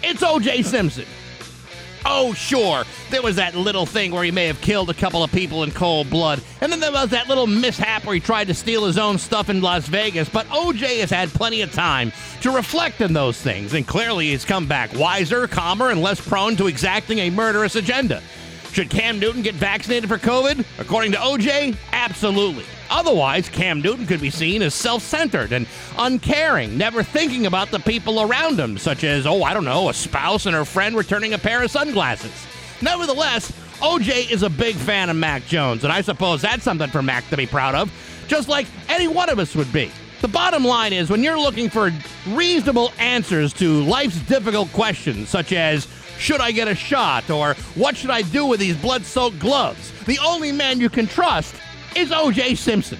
it's 0.03 0.23
O.J. 0.23 0.63
Simpson. 0.63 1.07
Oh, 2.05 2.33
sure, 2.35 2.85
there 3.11 3.23
was 3.23 3.37
that 3.37 3.55
little 3.55 3.87
thing 3.87 4.13
where 4.13 4.25
he 4.25 4.31
may 4.31 4.47
have 4.47 4.61
killed 4.61 4.91
a 4.91 4.95
couple 4.95 5.23
of 5.23 5.33
people 5.33 5.63
in 5.63 5.71
cold 5.71 6.11
blood. 6.11 6.43
And 6.61 6.71
then 6.71 6.81
there 6.81 6.93
was 6.93 7.11
that 7.11 7.29
little 7.29 7.47
mishap 7.47 8.05
where 8.05 8.15
he 8.15 8.21
tried 8.21 8.49
to 8.49 8.55
steal 8.55 8.85
his 8.87 8.99
own 8.99 9.19
stuff 9.19 9.51
in 9.51 9.61
Las 9.61 9.87
Vegas. 9.87 10.29
But 10.29 10.47
OJ 10.47 11.01
has 11.01 11.11
had 11.11 11.29
plenty 11.31 11.63
of 11.63 11.73
time 11.73 12.13
to 12.43 12.51
reflect 12.51 13.01
on 13.03 13.13
those 13.13 13.41
things. 13.41 13.75
And 13.75 13.87
clearly 13.87 14.29
he's 14.29 14.45
come 14.45 14.67
back 14.67 14.93
wiser, 14.95 15.47
calmer, 15.47 15.91
and 15.91 16.03
less 16.03 16.21
prone 16.21 16.57
to 16.57 16.67
exacting 16.67 17.19
a 17.21 17.31
murderous 17.31 17.77
agenda. 17.77 18.23
Should 18.73 18.91
Cam 18.91 19.19
Newton 19.19 19.43
get 19.43 19.55
vaccinated 19.55 20.09
for 20.09 20.19
COVID? 20.19 20.65
According 20.79 21.13
to 21.13 21.19
OJ, 21.19 21.77
absolutely. 21.93 22.65
Otherwise, 22.91 23.49
Cam 23.49 23.81
Newton 23.81 24.07
could 24.07 24.21
be 24.21 24.31
seen 24.31 24.63
as 24.63 24.75
self 24.75 25.03
centered 25.03 25.53
and 25.53 25.67
uncaring, 25.99 26.79
never 26.79 27.03
thinking 27.03 27.47
about 27.47 27.71
the 27.71 27.79
people 27.81 28.23
around 28.23 28.59
him, 28.59 28.79
such 28.79 29.05
as, 29.05 29.27
oh, 29.27 29.43
I 29.43 29.55
don't 29.55 29.65
know, 29.65 29.89
a 29.89 29.95
spouse 29.95 30.47
and 30.47 30.55
her 30.55 30.65
friend 30.65 30.97
returning 30.97 31.35
a 31.35 31.39
pair 31.39 31.63
of 31.63 31.71
sunglasses. 31.71 32.47
Nevertheless, 32.81 33.53
OJ 33.81 34.31
is 34.31 34.43
a 34.43 34.51
big 34.51 34.77
fan 34.77 35.11
of 35.11 35.17
Mac 35.17 35.47
Jones, 35.47 35.85
and 35.85 35.93
I 35.93 36.01
suppose 36.01 36.43
that's 36.43 36.65
something 36.65 36.91
for 36.91 37.03
Mac 37.03 37.29
to 37.31 37.37
be 37.37 37.47
proud 37.47 37.75
of, 37.75 37.93
just 38.27 38.49
like 38.49 38.67
any 38.89 39.09
one 39.09 39.29
of 39.31 39.39
us 39.39 39.55
would 39.55 39.73
be. 39.73 39.91
The 40.21 40.29
bottom 40.29 40.65
line 40.65 40.93
is 40.93 41.11
when 41.11 41.23
you're 41.23 41.39
looking 41.39 41.71
for 41.71 41.93
reasonable 42.27 42.93
answers 42.99 43.53
to 43.55 43.85
life's 43.85 44.19
difficult 44.23 44.73
questions, 44.73 45.29
such 45.29 45.53
as, 45.53 45.87
should 46.19 46.41
I 46.41 46.51
get 46.51 46.67
a 46.67 46.75
shot? 46.75 47.31
Or 47.31 47.55
what 47.77 47.97
should 47.97 48.11
I 48.11 48.23
do 48.23 48.47
with 48.47 48.59
these 48.59 48.77
blood 48.77 49.05
soaked 49.05 49.39
gloves? 49.39 49.93
The 50.07 50.19
only 50.19 50.51
man 50.51 50.81
you 50.81 50.89
can 50.89 51.07
trust 51.07 51.55
is 51.97 52.11
OJ 52.11 52.57
Simpson. 52.57 52.99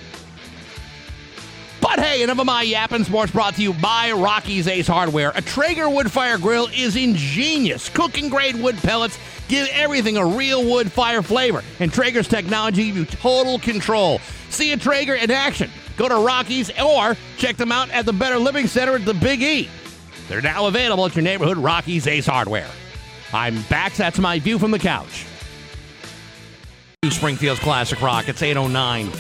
But 1.81 2.01
hey, 2.01 2.23
enough 2.23 2.39
of 2.41 2.47
my 2.47 2.63
yapping 2.63 3.05
sports 3.05 3.33
brought 3.33 3.55
to 3.55 3.63
you 3.63 3.73
by 3.73 4.13
Rocky's 4.13 4.67
Ace 4.67 4.89
Hardware. 4.89 5.33
A 5.35 5.43
Traeger 5.43 5.89
wood 5.89 6.11
fire 6.11 6.37
grill 6.37 6.69
is 6.75 6.97
ingenious. 6.97 7.89
Cooking 7.89 8.29
grade 8.29 8.57
wood 8.57 8.77
pellets 8.77 9.19
give 9.49 9.69
everything 9.73 10.17
a 10.17 10.27
real 10.27 10.69
wood 10.69 10.91
fire 10.91 11.23
flavor. 11.23 11.63
And 11.79 11.93
Traeger's 11.93 12.29
technology 12.29 12.87
give 12.87 12.97
you 12.97 13.05
total 13.05 13.59
control. 13.61 14.19
See 14.51 14.73
a 14.73 14.77
Traeger 14.77 15.15
in 15.15 15.31
action. 15.31 15.71
Go 15.97 16.09
to 16.09 16.17
Rocky's 16.17 16.71
or 16.81 17.17
check 17.37 17.57
them 17.57 17.73
out 17.73 17.91
at 17.91 18.07
the 18.07 18.13
Better 18.13 18.39
Living 18.39 18.67
Center 18.67 18.97
at 18.97 19.05
the 19.05 19.15
Big 19.15 19.43
E. 19.43 19.69
They're 20.29 20.43
now 20.43 20.67
available 20.67 21.07
at 21.07 21.15
your 21.15 21.23
neighborhood 21.23 21.59
Rocky's 21.59 22.07
Ace 22.07 22.27
Hardware. 22.27 22.69
I'm 23.33 23.63
back. 23.63 23.95
That's 23.95 24.19
my 24.19 24.39
view 24.41 24.59
from 24.59 24.73
the 24.73 24.79
couch. 24.79 25.27
Springfield's 27.05 27.61
Classic 27.61 28.03
Rock. 28.03 28.29
It's 28.29 28.43
809. 28.43 29.13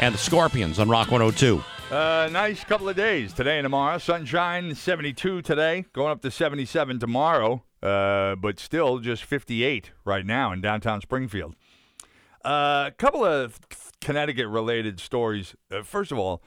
And 0.00 0.14
the 0.14 0.18
Scorpions 0.18 0.78
on 0.78 0.88
Rock 0.88 1.10
102. 1.10 1.62
Uh, 1.94 2.30
nice 2.32 2.64
couple 2.64 2.88
of 2.88 2.96
days 2.96 3.34
today 3.34 3.58
and 3.58 3.66
tomorrow. 3.66 3.98
Sunshine, 3.98 4.74
72 4.74 5.42
today, 5.42 5.84
going 5.92 6.10
up 6.10 6.22
to 6.22 6.30
77 6.30 6.98
tomorrow, 6.98 7.64
uh, 7.82 8.34
but 8.36 8.58
still 8.58 8.98
just 8.98 9.24
58 9.24 9.90
right 10.06 10.24
now 10.24 10.52
in 10.52 10.62
downtown 10.62 11.02
Springfield. 11.02 11.54
A 12.46 12.48
uh, 12.48 12.90
couple 12.96 13.22
of 13.26 13.60
Connecticut 14.00 14.48
related 14.48 14.98
stories. 14.98 15.54
Uh, 15.70 15.82
first 15.82 16.12
of 16.12 16.18
all, 16.18 16.42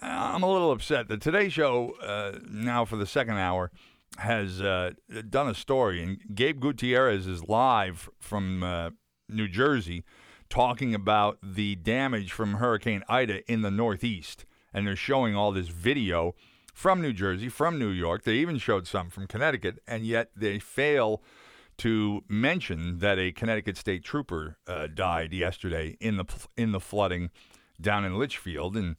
I'm 0.00 0.42
a 0.42 0.50
little 0.50 0.72
upset. 0.72 1.08
The 1.08 1.18
Today 1.18 1.50
Show, 1.50 1.92
uh, 2.02 2.38
now 2.50 2.86
for 2.86 2.96
the 2.96 3.06
second 3.06 3.36
hour, 3.36 3.70
has 4.16 4.62
uh, 4.62 4.92
done 5.28 5.48
a 5.48 5.54
story, 5.54 6.02
and 6.02 6.18
Gabe 6.34 6.58
Gutierrez 6.58 7.26
is 7.26 7.46
live 7.46 8.08
from 8.18 8.94
New 9.28 9.48
Jersey 9.48 10.04
talking 10.48 10.94
about 10.94 11.38
the 11.42 11.74
damage 11.76 12.32
from 12.32 12.54
Hurricane 12.54 13.02
Ida 13.08 13.50
in 13.50 13.62
the 13.62 13.70
Northeast. 13.70 14.44
And 14.72 14.86
they're 14.86 14.96
showing 14.96 15.34
all 15.34 15.52
this 15.52 15.68
video 15.68 16.34
from 16.74 17.00
New 17.00 17.12
Jersey, 17.12 17.48
from 17.48 17.78
New 17.78 17.88
York. 17.88 18.24
They 18.24 18.34
even 18.34 18.58
showed 18.58 18.86
some 18.86 19.08
from 19.08 19.26
Connecticut, 19.26 19.78
and 19.86 20.04
yet 20.04 20.30
they 20.36 20.58
fail 20.58 21.22
to 21.78 22.22
mention 22.28 22.98
that 22.98 23.18
a 23.18 23.32
Connecticut 23.32 23.76
state 23.76 24.04
trooper 24.04 24.58
uh, 24.66 24.86
died 24.86 25.32
yesterday 25.32 25.96
in 26.00 26.16
the 26.16 26.24
in 26.56 26.72
the 26.72 26.80
flooding 26.80 27.30
down 27.80 28.04
in 28.04 28.18
Litchfield, 28.18 28.76
and 28.76 28.96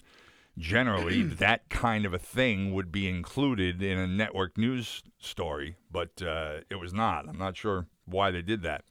generally 0.58 1.22
that 1.24 1.70
kind 1.70 2.06
of 2.06 2.14
a 2.14 2.20
thing 2.20 2.74
would 2.74 2.92
be 2.92 3.08
included 3.08 3.82
in 3.82 3.98
a 3.98 4.08
network 4.08 4.58
news 4.58 5.04
story, 5.20 5.76
but 5.92 6.22
uh, 6.22 6.62
it 6.70 6.76
was 6.76 6.94
not. 6.94 7.28
I'm 7.28 7.38
not 7.38 7.56
sure 7.56 7.88
why 8.06 8.32
they 8.32 8.42
did 8.42 8.64
that. 8.64 8.86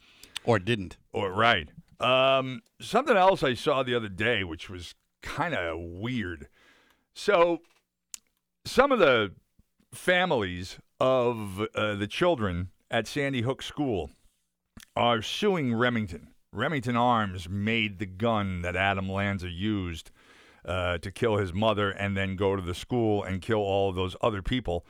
Or 0.46 0.58
didn't. 0.58 0.96
Or 1.12 1.32
right. 1.32 1.68
Um, 2.00 2.62
something 2.80 3.16
else 3.16 3.42
I 3.42 3.54
saw 3.54 3.82
the 3.82 3.94
other 3.94 4.08
day, 4.08 4.44
which 4.44 4.70
was 4.70 4.94
kind 5.22 5.54
of 5.54 5.78
weird. 5.78 6.48
So, 7.14 7.58
some 8.64 8.92
of 8.92 8.98
the 8.98 9.32
families 9.92 10.78
of 11.00 11.66
uh, 11.74 11.94
the 11.94 12.06
children 12.06 12.70
at 12.90 13.06
Sandy 13.06 13.42
Hook 13.42 13.62
School 13.62 14.10
are 14.94 15.22
suing 15.22 15.74
Remington. 15.74 16.28
Remington 16.52 16.96
Arms 16.96 17.48
made 17.48 17.98
the 17.98 18.06
gun 18.06 18.62
that 18.62 18.76
Adam 18.76 19.08
Lanza 19.08 19.50
used 19.50 20.10
uh, 20.64 20.98
to 20.98 21.10
kill 21.10 21.36
his 21.36 21.52
mother 21.52 21.90
and 21.90 22.16
then 22.16 22.36
go 22.36 22.56
to 22.56 22.62
the 22.62 22.74
school 22.74 23.22
and 23.22 23.42
kill 23.42 23.58
all 23.58 23.90
of 23.90 23.96
those 23.96 24.16
other 24.20 24.42
people. 24.42 24.86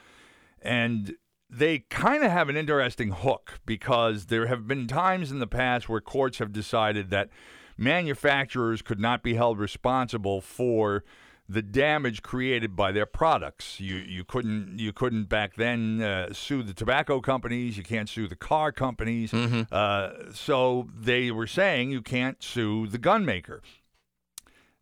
And 0.61 1.17
they 1.49 1.81
kind 1.91 2.25
of 2.25 2.31
have 2.31 2.49
an 2.49 2.57
interesting 2.57 3.11
hook 3.11 3.61
because 3.65 4.27
there 4.27 4.47
have 4.47 4.67
been 4.67 4.87
times 4.87 5.31
in 5.31 5.39
the 5.39 5.47
past 5.47 5.89
where 5.89 6.01
courts 6.01 6.39
have 6.39 6.53
decided 6.53 7.11
that 7.11 7.29
manufacturers 7.77 8.83
could 8.83 8.99
not 8.99 9.23
be 9.23 9.35
held 9.35 9.59
responsible 9.59 10.41
for 10.41 11.05
the 11.49 11.63
damage 11.63 12.23
created 12.23 12.75
by 12.75 12.91
their 12.91 13.07
products. 13.07 13.79
You 13.79 13.97
you 13.97 14.25
couldn't 14.25 14.79
you 14.79 14.93
couldn't 14.93 15.29
back 15.29 15.55
then 15.55 16.03
uh, 16.03 16.33
sue 16.33 16.63
the 16.63 16.75
tobacco 16.75 17.21
companies. 17.21 17.77
You 17.77 17.85
can't 17.85 18.09
sue 18.09 18.27
the 18.27 18.37
car 18.37 18.73
companies. 18.73 19.31
Mm-hmm. 19.31 19.63
Uh, 19.71 20.33
so 20.33 20.89
they 20.93 21.31
were 21.31 21.47
saying 21.47 21.91
you 21.91 22.03
can't 22.03 22.43
sue 22.43 22.89
the 22.89 22.99
gun 22.99 23.25
maker. 23.25 23.63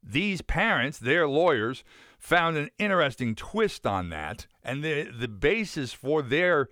These 0.03 0.43
parents, 0.43 0.99
their 0.99 1.27
lawyers, 1.27 1.85
found 2.25 2.57
an 2.57 2.71
interesting 2.79 3.35
twist 3.35 3.87
on 3.87 4.09
that, 4.09 4.47
and 4.63 4.83
the 4.83 5.05
the 5.05 5.29
basis 5.29 5.93
for 5.93 6.23
their 6.23 6.71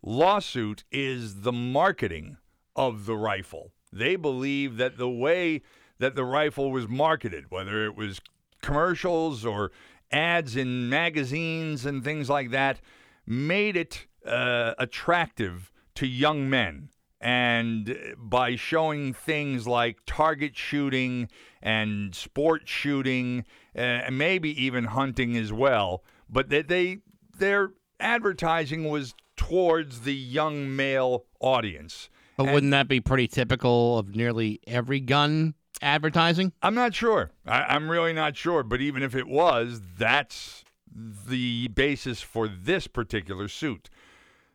lawsuit 0.00 0.84
is 0.92 1.40
the 1.40 1.52
marketing 1.52 2.36
of 2.76 3.04
the 3.04 3.16
rifle. 3.16 3.72
They 3.92 4.14
believe 4.14 4.76
that 4.76 4.98
the 4.98 5.10
way 5.10 5.62
that 5.98 6.14
the 6.14 6.24
rifle 6.24 6.70
was 6.70 6.88
marketed, 6.88 7.46
whether 7.50 7.84
it 7.84 7.96
was 7.96 8.20
commercials 8.62 9.44
or 9.44 9.72
ads 10.12 10.54
in 10.54 10.88
magazines 10.88 11.84
and 11.84 12.04
things 12.04 12.30
like 12.30 12.52
that, 12.52 12.80
made 13.26 13.76
it 13.76 14.06
uh, 14.24 14.74
attractive 14.78 15.72
to 15.96 16.06
young 16.06 16.48
men. 16.48 16.90
And 17.24 17.96
by 18.18 18.56
showing 18.56 19.14
things 19.14 19.68
like 19.68 19.98
target 20.06 20.56
shooting 20.56 21.28
and 21.62 22.14
sport 22.14 22.68
shooting, 22.68 23.44
uh, 23.76 23.80
and 23.80 24.18
maybe 24.18 24.50
even 24.60 24.84
hunting 24.84 25.36
as 25.36 25.52
well, 25.52 26.02
but 26.28 26.48
that 26.48 26.66
they 26.66 26.98
their 27.38 27.70
advertising 28.00 28.88
was 28.88 29.14
towards 29.36 30.00
the 30.00 30.14
young 30.14 30.74
male 30.74 31.24
audience. 31.40 32.10
But 32.36 32.52
wouldn't 32.52 32.72
that 32.72 32.88
be 32.88 33.00
pretty 33.00 33.28
typical 33.28 33.98
of 33.98 34.16
nearly 34.16 34.60
every 34.66 35.00
gun 35.00 35.54
advertising? 35.80 36.52
I'm 36.62 36.74
not 36.74 36.94
sure. 36.94 37.30
I, 37.46 37.62
I'm 37.62 37.90
really 37.90 38.12
not 38.12 38.36
sure. 38.36 38.62
But 38.62 38.80
even 38.80 39.02
if 39.02 39.14
it 39.14 39.28
was, 39.28 39.80
that's 39.96 40.64
the 40.94 41.68
basis 41.68 42.20
for 42.20 42.48
this 42.48 42.86
particular 42.86 43.48
suit. 43.48 43.90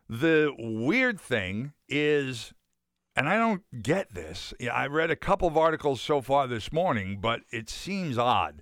The 0.09 0.53
weird 0.57 1.19
thing 1.19 1.73
is, 1.89 2.53
and 3.15 3.27
I 3.29 3.37
don't 3.37 3.63
get 3.81 4.13
this. 4.13 4.53
Yeah, 4.59 4.73
I 4.73 4.87
read 4.87 5.11
a 5.11 5.15
couple 5.15 5.47
of 5.47 5.57
articles 5.57 6.01
so 6.01 6.21
far 6.21 6.47
this 6.47 6.71
morning, 6.71 7.19
but 7.21 7.41
it 7.51 7.69
seems 7.69 8.17
odd. 8.17 8.61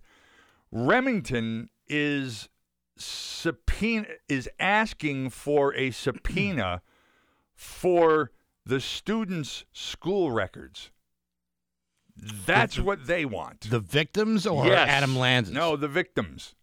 Remington 0.71 1.69
is 1.87 2.49
subpoena 2.97 4.07
is 4.29 4.49
asking 4.59 5.29
for 5.29 5.73
a 5.75 5.91
subpoena 5.91 6.81
for 7.55 8.31
the 8.65 8.79
students' 8.79 9.65
school 9.73 10.31
records. 10.31 10.91
That's 12.17 12.79
what 12.79 13.07
they 13.07 13.25
want. 13.25 13.69
The 13.69 13.79
victims 13.81 14.47
or 14.47 14.65
Yes. 14.67 14.87
Adam 14.89 15.17
Lanza? 15.17 15.51
No, 15.51 15.75
the 15.75 15.89
victims. 15.89 16.55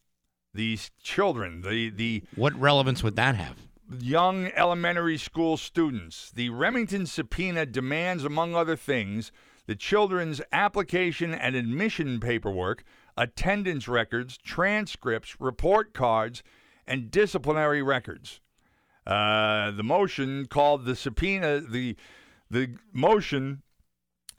These 0.54 0.90
children, 1.02 1.60
the 1.62 1.90
the 1.90 2.24
What 2.34 2.58
relevance 2.58 3.02
would 3.02 3.16
that 3.16 3.36
have? 3.36 3.56
Young 4.00 4.46
elementary 4.54 5.18
school 5.18 5.56
students. 5.56 6.30
The 6.30 6.50
Remington 6.50 7.06
subpoena 7.06 7.66
demands, 7.66 8.24
among 8.24 8.54
other 8.54 8.76
things, 8.76 9.32
the 9.66 9.74
children's 9.74 10.40
application 10.52 11.34
and 11.34 11.54
admission 11.54 12.20
paperwork, 12.20 12.84
attendance 13.16 13.88
records, 13.88 14.38
transcripts, 14.38 15.40
report 15.40 15.94
cards, 15.94 16.42
and 16.86 17.10
disciplinary 17.10 17.82
records. 17.82 18.40
Uh, 19.06 19.70
the 19.72 19.82
motion 19.82 20.46
called 20.46 20.84
the 20.84 20.96
subpoena 20.96 21.60
the 21.60 21.96
the 22.50 22.76
motion. 22.92 23.62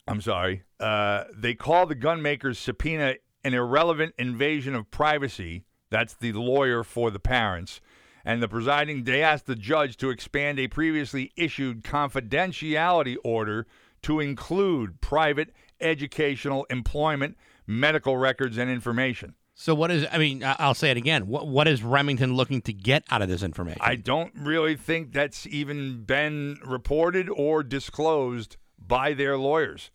I'm 0.07 0.21
sorry. 0.21 0.63
Uh, 0.79 1.25
they 1.35 1.53
call 1.53 1.85
the 1.85 1.95
gunmaker's 1.95 2.59
subpoena 2.59 3.15
an 3.43 3.53
irrelevant 3.53 4.13
invasion 4.17 4.75
of 4.75 4.89
privacy. 4.91 5.63
That's 5.89 6.13
the 6.13 6.33
lawyer 6.33 6.83
for 6.83 7.11
the 7.11 7.19
parents. 7.19 7.81
And 8.25 8.41
the 8.41 8.47
presiding, 8.47 9.03
they 9.03 9.21
asked 9.21 9.47
the 9.47 9.55
judge 9.55 9.97
to 9.97 10.09
expand 10.09 10.59
a 10.59 10.67
previously 10.67 11.31
issued 11.35 11.83
confidentiality 11.83 13.17
order 13.23 13.67
to 14.03 14.19
include 14.19 15.01
private 15.01 15.53
educational, 15.81 16.65
employment, 16.69 17.37
medical 17.67 18.17
records, 18.17 18.57
and 18.57 18.69
information. 18.69 19.35
So 19.55 19.75
what 19.75 19.91
is? 19.91 20.05
I 20.11 20.17
mean, 20.17 20.43
I'll 20.43 20.73
say 20.73 20.89
it 20.89 20.97
again. 20.97 21.27
What 21.27 21.47
what 21.47 21.67
is 21.67 21.83
Remington 21.83 22.33
looking 22.35 22.61
to 22.63 22.73
get 22.73 23.03
out 23.11 23.21
of 23.21 23.29
this 23.29 23.43
information? 23.43 23.81
I 23.81 23.95
don't 23.95 24.33
really 24.35 24.75
think 24.75 25.13
that's 25.13 25.45
even 25.45 26.03
been 26.03 26.57
reported 26.65 27.29
or 27.29 27.61
disclosed 27.61 28.57
by 28.79 29.13
their 29.13 29.37
lawyers. 29.37 29.91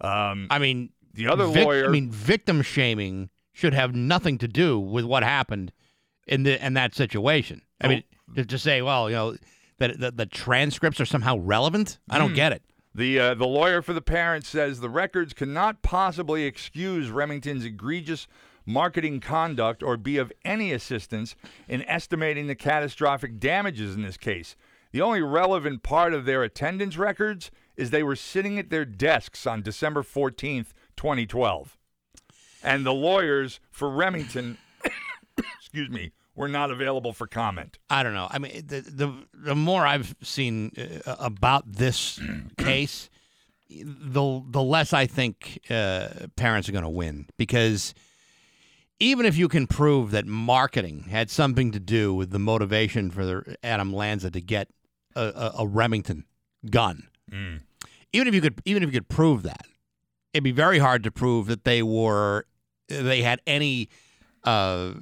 Um, 0.00 0.46
I 0.48 0.58
mean, 0.60 0.90
the 1.12 1.26
other 1.26 1.46
vic- 1.46 1.64
lawyer. 1.64 1.86
I 1.86 1.88
mean, 1.88 2.10
victim 2.10 2.62
shaming 2.62 3.30
should 3.52 3.74
have 3.74 3.94
nothing 3.94 4.38
to 4.38 4.48
do 4.48 4.78
with 4.78 5.04
what 5.04 5.24
happened 5.24 5.72
in 6.30 6.44
the 6.44 6.64
in 6.64 6.72
that 6.74 6.94
situation. 6.94 7.60
I 7.80 7.88
mean, 7.88 8.04
Oh. 8.30 8.34
to, 8.36 8.44
to 8.46 8.58
say, 8.58 8.80
well, 8.80 9.10
you 9.10 9.16
know, 9.16 9.36
that 9.78 9.98
the, 10.00 10.10
the 10.10 10.26
transcripts 10.26 11.00
are 11.00 11.06
somehow 11.06 11.36
relevant. 11.38 11.98
I 12.08 12.16
don't 12.18 12.30
Hmm. 12.30 12.34
get 12.36 12.52
it. 12.52 12.62
The 12.94 13.18
uh, 13.20 13.34
the 13.34 13.46
lawyer 13.46 13.82
for 13.82 13.92
the 13.92 14.00
parents 14.02 14.48
says 14.48 14.80
the 14.80 14.88
records 14.90 15.32
cannot 15.32 15.82
possibly 15.82 16.44
excuse 16.44 17.08
Remington's 17.10 17.64
egregious 17.64 18.26
marketing 18.66 19.20
conduct 19.20 19.82
or 19.82 19.96
be 19.96 20.16
of 20.18 20.32
any 20.44 20.72
assistance 20.72 21.34
in 21.68 21.82
estimating 21.84 22.46
the 22.46 22.54
catastrophic 22.54 23.38
damages 23.38 23.94
in 23.94 24.02
this 24.02 24.16
case. 24.16 24.54
The 24.92 25.00
only 25.02 25.22
relevant 25.22 25.82
part 25.84 26.12
of 26.14 26.24
their 26.24 26.42
attendance 26.42 26.96
records 26.96 27.50
is 27.76 27.90
they 27.90 28.02
were 28.02 28.16
sitting 28.16 28.58
at 28.58 28.70
their 28.70 28.84
desks 28.84 29.46
on 29.46 29.62
December 29.62 30.02
14th, 30.02 30.72
2012. 30.96 31.78
And 32.62 32.84
the 32.84 32.92
lawyers 32.92 33.60
for 33.70 33.88
Remington, 33.88 34.58
excuse 35.38 35.88
me, 35.88 36.10
were 36.34 36.48
not 36.48 36.70
available 36.70 37.12
for 37.12 37.26
comment. 37.26 37.78
I 37.88 38.02
don't 38.02 38.14
know. 38.14 38.28
I 38.30 38.38
mean, 38.38 38.66
the 38.66 38.80
the, 38.80 39.12
the 39.34 39.54
more 39.54 39.86
I've 39.86 40.14
seen 40.22 40.72
uh, 41.06 41.16
about 41.18 41.70
this 41.70 42.20
case, 42.58 43.10
the 43.68 44.42
the 44.46 44.62
less 44.62 44.92
I 44.92 45.06
think 45.06 45.60
uh, 45.70 46.08
parents 46.36 46.68
are 46.68 46.72
going 46.72 46.84
to 46.84 46.88
win 46.90 47.26
because 47.36 47.94
even 48.98 49.24
if 49.24 49.36
you 49.36 49.48
can 49.48 49.66
prove 49.66 50.10
that 50.10 50.26
marketing 50.26 51.04
had 51.10 51.30
something 51.30 51.72
to 51.72 51.80
do 51.80 52.12
with 52.14 52.30
the 52.30 52.38
motivation 52.38 53.10
for 53.10 53.24
the 53.24 53.56
Adam 53.62 53.92
Lanza 53.94 54.30
to 54.30 54.40
get 54.40 54.68
a, 55.16 55.22
a, 55.22 55.52
a 55.60 55.66
Remington 55.66 56.24
gun, 56.70 57.08
Mm. 57.30 57.60
even 58.12 58.26
if 58.26 58.34
you 58.34 58.40
could 58.40 58.60
even 58.64 58.82
if 58.82 58.88
you 58.88 58.92
could 59.00 59.08
prove 59.08 59.44
that, 59.44 59.64
it'd 60.34 60.42
be 60.42 60.50
very 60.50 60.80
hard 60.80 61.04
to 61.04 61.12
prove 61.12 61.46
that 61.46 61.62
they 61.62 61.80
were 61.80 62.44
they 62.88 63.22
had 63.22 63.40
any 63.46 63.88
uh, 64.42 64.94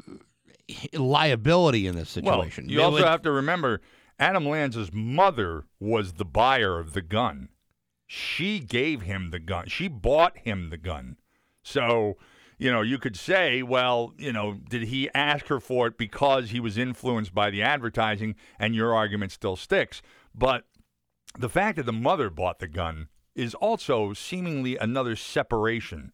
liability 0.93 1.87
in 1.87 1.97
this 1.97 2.11
situation. 2.11 2.67
Well, 2.67 2.73
you 2.73 2.83
also 2.83 3.07
have 3.07 3.23
to 3.23 3.31
remember 3.31 3.81
Adam 4.19 4.47
Lanza's 4.47 4.93
mother 4.93 5.65
was 5.79 6.15
the 6.15 6.25
buyer 6.25 6.79
of 6.79 6.93
the 6.93 7.03
gun. 7.03 7.49
She 8.07 8.59
gave 8.59 9.03
him 9.03 9.31
the 9.31 9.39
gun. 9.39 9.69
She 9.69 9.89
bought 9.89 10.39
him 10.39 10.71
the 10.71 10.79
gun. 10.79 11.17
So, 11.63 12.17
you 12.57 12.73
know, 12.73 12.81
you 12.81 12.99
could 12.99 13.17
say, 13.17 13.63
well, 13.63 14.15
you 14.19 14.33
know, 14.33 14.55
did 14.55 14.85
he 14.85 15.11
ask 15.15 15.47
her 15.47 15.61
for 15.61 15.87
it 15.87 15.99
because 15.99 16.51
he 16.51 16.61
was 16.61 16.79
influenced 16.79 17.35
by 17.35 17.51
the 17.51 17.63
advertising 17.63 18.35
and 18.59 18.75
your 18.75 18.95
argument 18.95 19.33
still 19.33 19.57
sticks. 19.57 20.03
But 20.35 20.65
the 21.39 21.49
fact 21.49 21.77
that 21.77 21.87
the 21.87 21.93
mother 21.93 22.31
bought 22.31 22.59
the 22.59 22.69
gun 22.69 23.09
is 23.35 23.55
also 23.55 24.13
seemingly 24.13 24.77
another 24.77 25.15
separation 25.15 26.13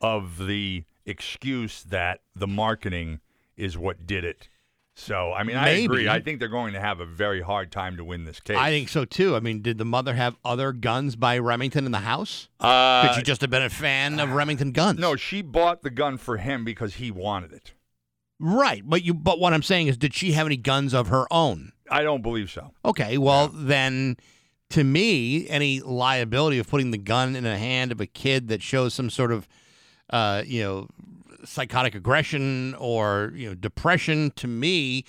of 0.00 0.46
the 0.46 0.84
excuse 1.06 1.82
that 1.82 2.20
the 2.36 2.46
marketing 2.46 3.20
is 3.56 3.76
what 3.78 4.06
did 4.06 4.24
it. 4.24 4.48
So, 4.96 5.32
I 5.32 5.42
mean, 5.42 5.56
I 5.56 5.70
agree. 5.70 6.08
I 6.08 6.20
think 6.20 6.38
they're 6.38 6.48
going 6.48 6.72
to 6.74 6.80
have 6.80 7.00
a 7.00 7.06
very 7.06 7.40
hard 7.40 7.72
time 7.72 7.96
to 7.96 8.04
win 8.04 8.24
this 8.24 8.38
case. 8.38 8.56
I 8.56 8.70
think 8.70 8.88
so 8.88 9.04
too. 9.04 9.34
I 9.34 9.40
mean, 9.40 9.60
did 9.60 9.76
the 9.76 9.84
mother 9.84 10.14
have 10.14 10.36
other 10.44 10.72
guns 10.72 11.16
by 11.16 11.36
Remington 11.38 11.84
in 11.84 11.90
the 11.90 11.98
house? 11.98 12.48
Uh, 12.60 13.08
Could 13.08 13.16
she 13.16 13.22
just 13.22 13.40
have 13.40 13.50
been 13.50 13.62
a 13.62 13.70
fan 13.70 14.20
of 14.20 14.30
Remington 14.30 14.70
guns? 14.70 15.00
No, 15.00 15.16
she 15.16 15.42
bought 15.42 15.82
the 15.82 15.90
gun 15.90 16.16
for 16.16 16.36
him 16.36 16.64
because 16.64 16.94
he 16.94 17.10
wanted 17.10 17.52
it. 17.52 17.72
Right, 18.38 18.82
but 18.84 19.02
you. 19.02 19.14
But 19.14 19.40
what 19.40 19.52
I'm 19.52 19.62
saying 19.62 19.88
is, 19.88 19.96
did 19.96 20.14
she 20.14 20.32
have 20.32 20.46
any 20.46 20.56
guns 20.56 20.94
of 20.94 21.08
her 21.08 21.26
own? 21.32 21.72
I 21.90 22.02
don't 22.02 22.22
believe 22.22 22.50
so. 22.50 22.72
Okay, 22.84 23.18
well 23.18 23.48
then, 23.48 24.16
to 24.70 24.84
me, 24.84 25.48
any 25.48 25.80
liability 25.80 26.58
of 26.58 26.68
putting 26.68 26.90
the 26.92 26.98
gun 26.98 27.34
in 27.36 27.44
the 27.44 27.58
hand 27.58 27.90
of 27.90 28.00
a 28.00 28.06
kid 28.06 28.48
that 28.48 28.62
shows 28.62 28.94
some 28.94 29.10
sort 29.10 29.32
of, 29.32 29.48
uh, 30.10 30.42
you 30.46 30.62
know, 30.62 30.88
psychotic 31.44 31.94
aggression 31.94 32.74
or 32.78 33.32
you 33.34 33.48
know 33.48 33.54
depression, 33.54 34.30
to 34.36 34.46
me, 34.48 35.04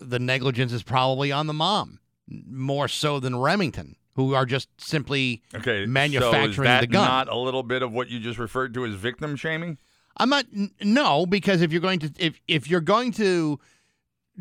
the 0.00 0.18
negligence 0.18 0.72
is 0.72 0.82
probably 0.82 1.32
on 1.32 1.46
the 1.46 1.52
mom 1.54 2.00
more 2.28 2.88
so 2.88 3.20
than 3.20 3.36
Remington, 3.36 3.96
who 4.14 4.34
are 4.34 4.46
just 4.46 4.68
simply 4.78 5.42
Okay, 5.54 5.86
manufacturing 5.86 6.52
so 6.54 6.62
is 6.62 6.66
that 6.66 6.80
the 6.80 6.86
gun. 6.86 7.06
Not 7.06 7.28
a 7.28 7.36
little 7.36 7.62
bit 7.62 7.82
of 7.82 7.92
what 7.92 8.08
you 8.08 8.18
just 8.20 8.38
referred 8.38 8.74
to 8.74 8.84
as 8.86 8.94
victim 8.94 9.36
shaming. 9.36 9.78
I'm 10.16 10.28
not 10.30 10.46
n- 10.54 10.70
no 10.80 11.26
because 11.26 11.60
if 11.60 11.72
you're 11.72 11.80
going 11.80 11.98
to 12.00 12.12
if 12.18 12.40
if 12.48 12.68
you're 12.70 12.80
going 12.80 13.12
to 13.12 13.58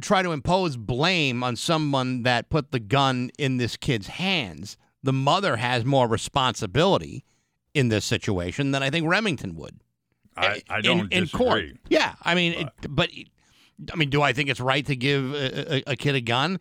try 0.02 0.22
to 0.24 0.32
impose 0.32 0.76
blame 0.78 1.44
on 1.44 1.56
someone 1.56 2.24
that 2.24 2.50
put 2.50 2.72
the 2.72 2.80
gun 2.80 3.30
in 3.38 3.58
this 3.58 3.78
kid's 3.78 4.08
hands, 4.08 4.78
the 5.04 5.14
mother 5.14 5.58
has 5.58 5.84
more 5.86 6.08
responsibility 6.08 7.24
in 7.74 7.90
this 7.90 8.06
situation 8.06 8.72
than 8.72 8.82
I 8.84 8.90
think 8.90 9.08
Remington 9.08 9.56
would. 9.56 9.80
I, 10.36 10.62
I 10.70 10.82
don't 10.82 11.12
in 11.12 11.24
disagree. 11.24 11.46
court. 11.46 11.64
Yeah, 11.90 12.16
I 12.22 12.36
mean, 12.36 12.54
it, 12.54 12.70
but 12.90 13.10
I 13.92 13.96
mean, 13.96 14.10
do 14.10 14.22
I 14.22 14.34
think 14.34 14.50
it's 14.50 14.60
right 14.60 14.86
to 14.86 14.96
give 14.96 15.34
a, 15.34 15.76
a, 15.76 15.84
a 15.94 15.96
kid 15.96 16.16
a 16.16 16.22
gun? 16.22 16.60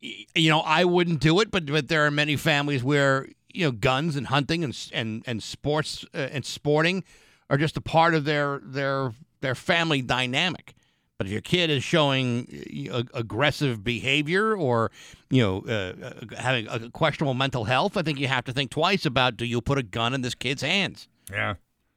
You 0.00 0.50
know, 0.50 0.60
I 0.60 0.84
wouldn't 0.84 1.20
do 1.20 1.40
it, 1.40 1.50
but 1.50 1.66
but 1.66 1.88
there 1.88 2.04
are 2.06 2.10
many 2.10 2.36
families 2.36 2.82
where 2.82 3.28
you 3.52 3.64
know 3.64 3.72
guns 3.72 4.16
and 4.16 4.26
hunting 4.26 4.64
and 4.64 4.76
and 4.92 5.22
and 5.26 5.42
sports 5.42 6.04
uh, 6.14 6.28
and 6.32 6.44
sporting 6.44 7.04
are 7.50 7.56
just 7.56 7.76
a 7.76 7.80
part 7.80 8.14
of 8.14 8.24
their 8.24 8.60
their 8.64 9.12
their 9.40 9.54
family 9.54 10.02
dynamic. 10.02 10.74
But 11.18 11.26
if 11.28 11.32
your 11.32 11.40
kid 11.40 11.70
is 11.70 11.84
showing 11.84 12.88
uh, 12.90 13.04
aggressive 13.14 13.84
behavior 13.84 14.56
or 14.56 14.90
you 15.30 15.40
know 15.40 15.62
uh, 15.68 15.92
uh, 16.04 16.36
having 16.36 16.66
a 16.66 16.90
questionable 16.90 17.34
mental 17.34 17.64
health, 17.64 17.96
I 17.96 18.02
think 18.02 18.18
you 18.18 18.26
have 18.26 18.44
to 18.46 18.52
think 18.52 18.72
twice 18.72 19.06
about 19.06 19.36
do 19.36 19.44
you 19.44 19.60
put 19.60 19.78
a 19.78 19.84
gun 19.84 20.14
in 20.14 20.22
this 20.22 20.34
kid's 20.34 20.62
hands? 20.62 21.06
Yeah. 21.30 21.54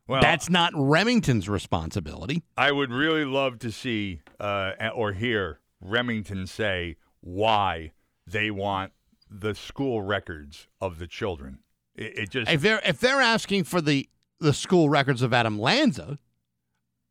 Well, 0.08 0.22
That's 0.22 0.50
not 0.50 0.72
Remington's 0.76 1.50
responsibility. 1.50 2.44
I 2.56 2.72
would 2.72 2.92
really 2.92 3.26
love 3.26 3.58
to 3.60 3.72
see 3.72 4.22
uh, 4.40 4.72
or 4.94 5.14
hear 5.14 5.60
Remington 5.82 6.46
say 6.48 6.98
why 7.22 7.92
they 8.28 8.52
want 8.52 8.92
the 9.30 9.56
school 9.56 10.02
records 10.04 10.68
of 10.80 11.00
the 11.00 11.08
children. 11.08 11.60
It, 11.96 12.18
it 12.20 12.30
just 12.30 12.52
If 12.52 12.62
they're 12.62 12.82
if 12.86 13.00
they're 13.00 13.22
asking 13.22 13.64
for 13.64 13.82
the 13.82 14.08
the 14.40 14.54
school 14.54 14.90
records 14.90 15.22
of 15.24 15.34
Adam 15.34 15.58
Lanza, 15.58 16.20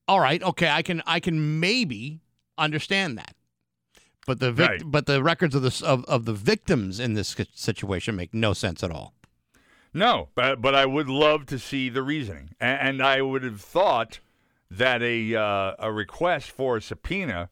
all 0.07 0.21
right, 0.21 0.43
okay, 0.43 0.69
I 0.69 0.83
can 0.83 1.03
I 1.07 1.19
can 1.19 1.59
maybe 1.59 2.21
understand 2.57 3.19
that. 3.19 3.35
But 4.27 4.39
the 4.41 4.53
vic- 4.53 4.69
Right. 4.69 4.83
but 4.85 5.07
the 5.07 5.23
records 5.23 5.55
of 5.55 5.63
the 5.63 5.83
of, 5.85 6.05
of 6.05 6.27
the 6.27 6.33
victims 6.33 7.01
in 7.01 7.15
this 7.15 7.35
situation 7.55 8.15
make 8.15 8.33
no 8.33 8.53
sense 8.53 8.85
at 8.85 8.91
all. 8.91 9.14
No, 9.95 10.29
but 10.35 10.61
but 10.61 10.75
I 10.75 10.87
would 10.87 11.09
love 11.09 11.47
to 11.47 11.59
see 11.59 11.89
the 11.89 12.03
reasoning, 12.03 12.51
and, 12.61 12.81
and 12.81 13.03
I 13.03 13.23
would 13.23 13.45
have 13.45 13.61
thought 13.61 14.19
that 14.69 15.03
a 15.03 15.37
uh, 15.37 15.75
a 15.79 15.93
request 15.93 16.51
for 16.51 16.77
a 16.77 16.83
subpoena 16.83 17.49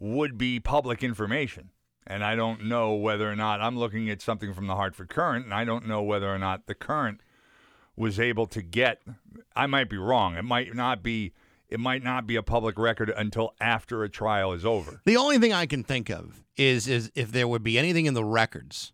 would 0.00 0.38
be 0.38 0.58
public 0.58 1.02
information. 1.02 1.70
And 2.04 2.24
I 2.24 2.34
don't 2.34 2.64
know 2.64 2.94
whether 2.94 3.30
or 3.30 3.36
not 3.36 3.60
I'm 3.60 3.78
looking 3.78 4.10
at 4.10 4.20
something 4.20 4.52
from 4.52 4.66
the 4.66 4.74
Hartford 4.74 5.08
Courant, 5.08 5.44
and 5.44 5.54
I 5.54 5.64
don't 5.64 5.86
know 5.86 6.02
whether 6.02 6.34
or 6.34 6.38
not 6.38 6.66
the 6.66 6.74
Courant 6.74 7.20
was 7.94 8.18
able 8.18 8.46
to 8.46 8.62
get. 8.62 9.02
I 9.54 9.66
might 9.66 9.88
be 9.88 9.98
wrong. 9.98 10.36
It 10.36 10.44
might 10.44 10.74
not 10.74 11.02
be. 11.02 11.32
It 11.68 11.80
might 11.80 12.02
not 12.02 12.26
be 12.26 12.36
a 12.36 12.42
public 12.42 12.78
record 12.78 13.08
until 13.10 13.54
after 13.60 14.02
a 14.04 14.08
trial 14.08 14.52
is 14.52 14.64
over. 14.64 15.00
The 15.06 15.16
only 15.16 15.38
thing 15.38 15.52
I 15.52 15.66
can 15.66 15.84
think 15.84 16.10
of 16.10 16.42
is 16.56 16.88
is 16.88 17.10
if 17.14 17.30
there 17.30 17.46
would 17.46 17.62
be 17.62 17.78
anything 17.78 18.06
in 18.06 18.14
the 18.14 18.24
records 18.24 18.92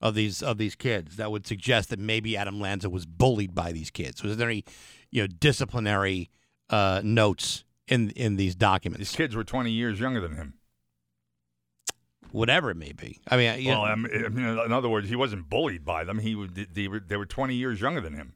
of 0.00 0.14
these 0.14 0.42
of 0.42 0.58
these 0.58 0.74
kids 0.74 1.16
that 1.16 1.30
would 1.30 1.46
suggest 1.46 1.90
that 1.90 1.98
maybe 1.98 2.36
Adam 2.36 2.60
Lanza 2.60 2.90
was 2.90 3.06
bullied 3.06 3.54
by 3.54 3.72
these 3.72 3.90
kids. 3.90 4.22
Was 4.22 4.36
there 4.36 4.48
any, 4.48 4.64
you 5.10 5.22
know, 5.22 5.26
disciplinary 5.26 6.30
uh, 6.70 7.00
notes 7.04 7.64
in 7.88 8.10
in 8.10 8.36
these 8.36 8.54
documents? 8.54 8.98
These 9.10 9.16
kids 9.16 9.34
were 9.34 9.44
20 9.44 9.70
years 9.70 9.98
younger 10.00 10.20
than 10.20 10.36
him. 10.36 10.54
Whatever 12.32 12.70
it 12.70 12.76
may 12.76 12.92
be. 12.92 13.20
I 13.28 13.36
mean, 13.36 13.60
you 13.60 13.68
well, 13.70 13.82
know, 13.86 13.92
I 13.92 13.94
mean, 13.94 14.44
in 14.44 14.72
other 14.72 14.88
words, 14.88 15.08
he 15.08 15.16
wasn't 15.16 15.48
bullied 15.48 15.84
by 15.84 16.04
them. 16.04 16.18
He 16.18 16.34
would- 16.34 16.54
they 16.74 16.88
were 16.88 17.00
they 17.00 17.16
were 17.16 17.24
20 17.26 17.54
years 17.54 17.80
younger 17.80 18.00
than 18.00 18.14
him. 18.14 18.34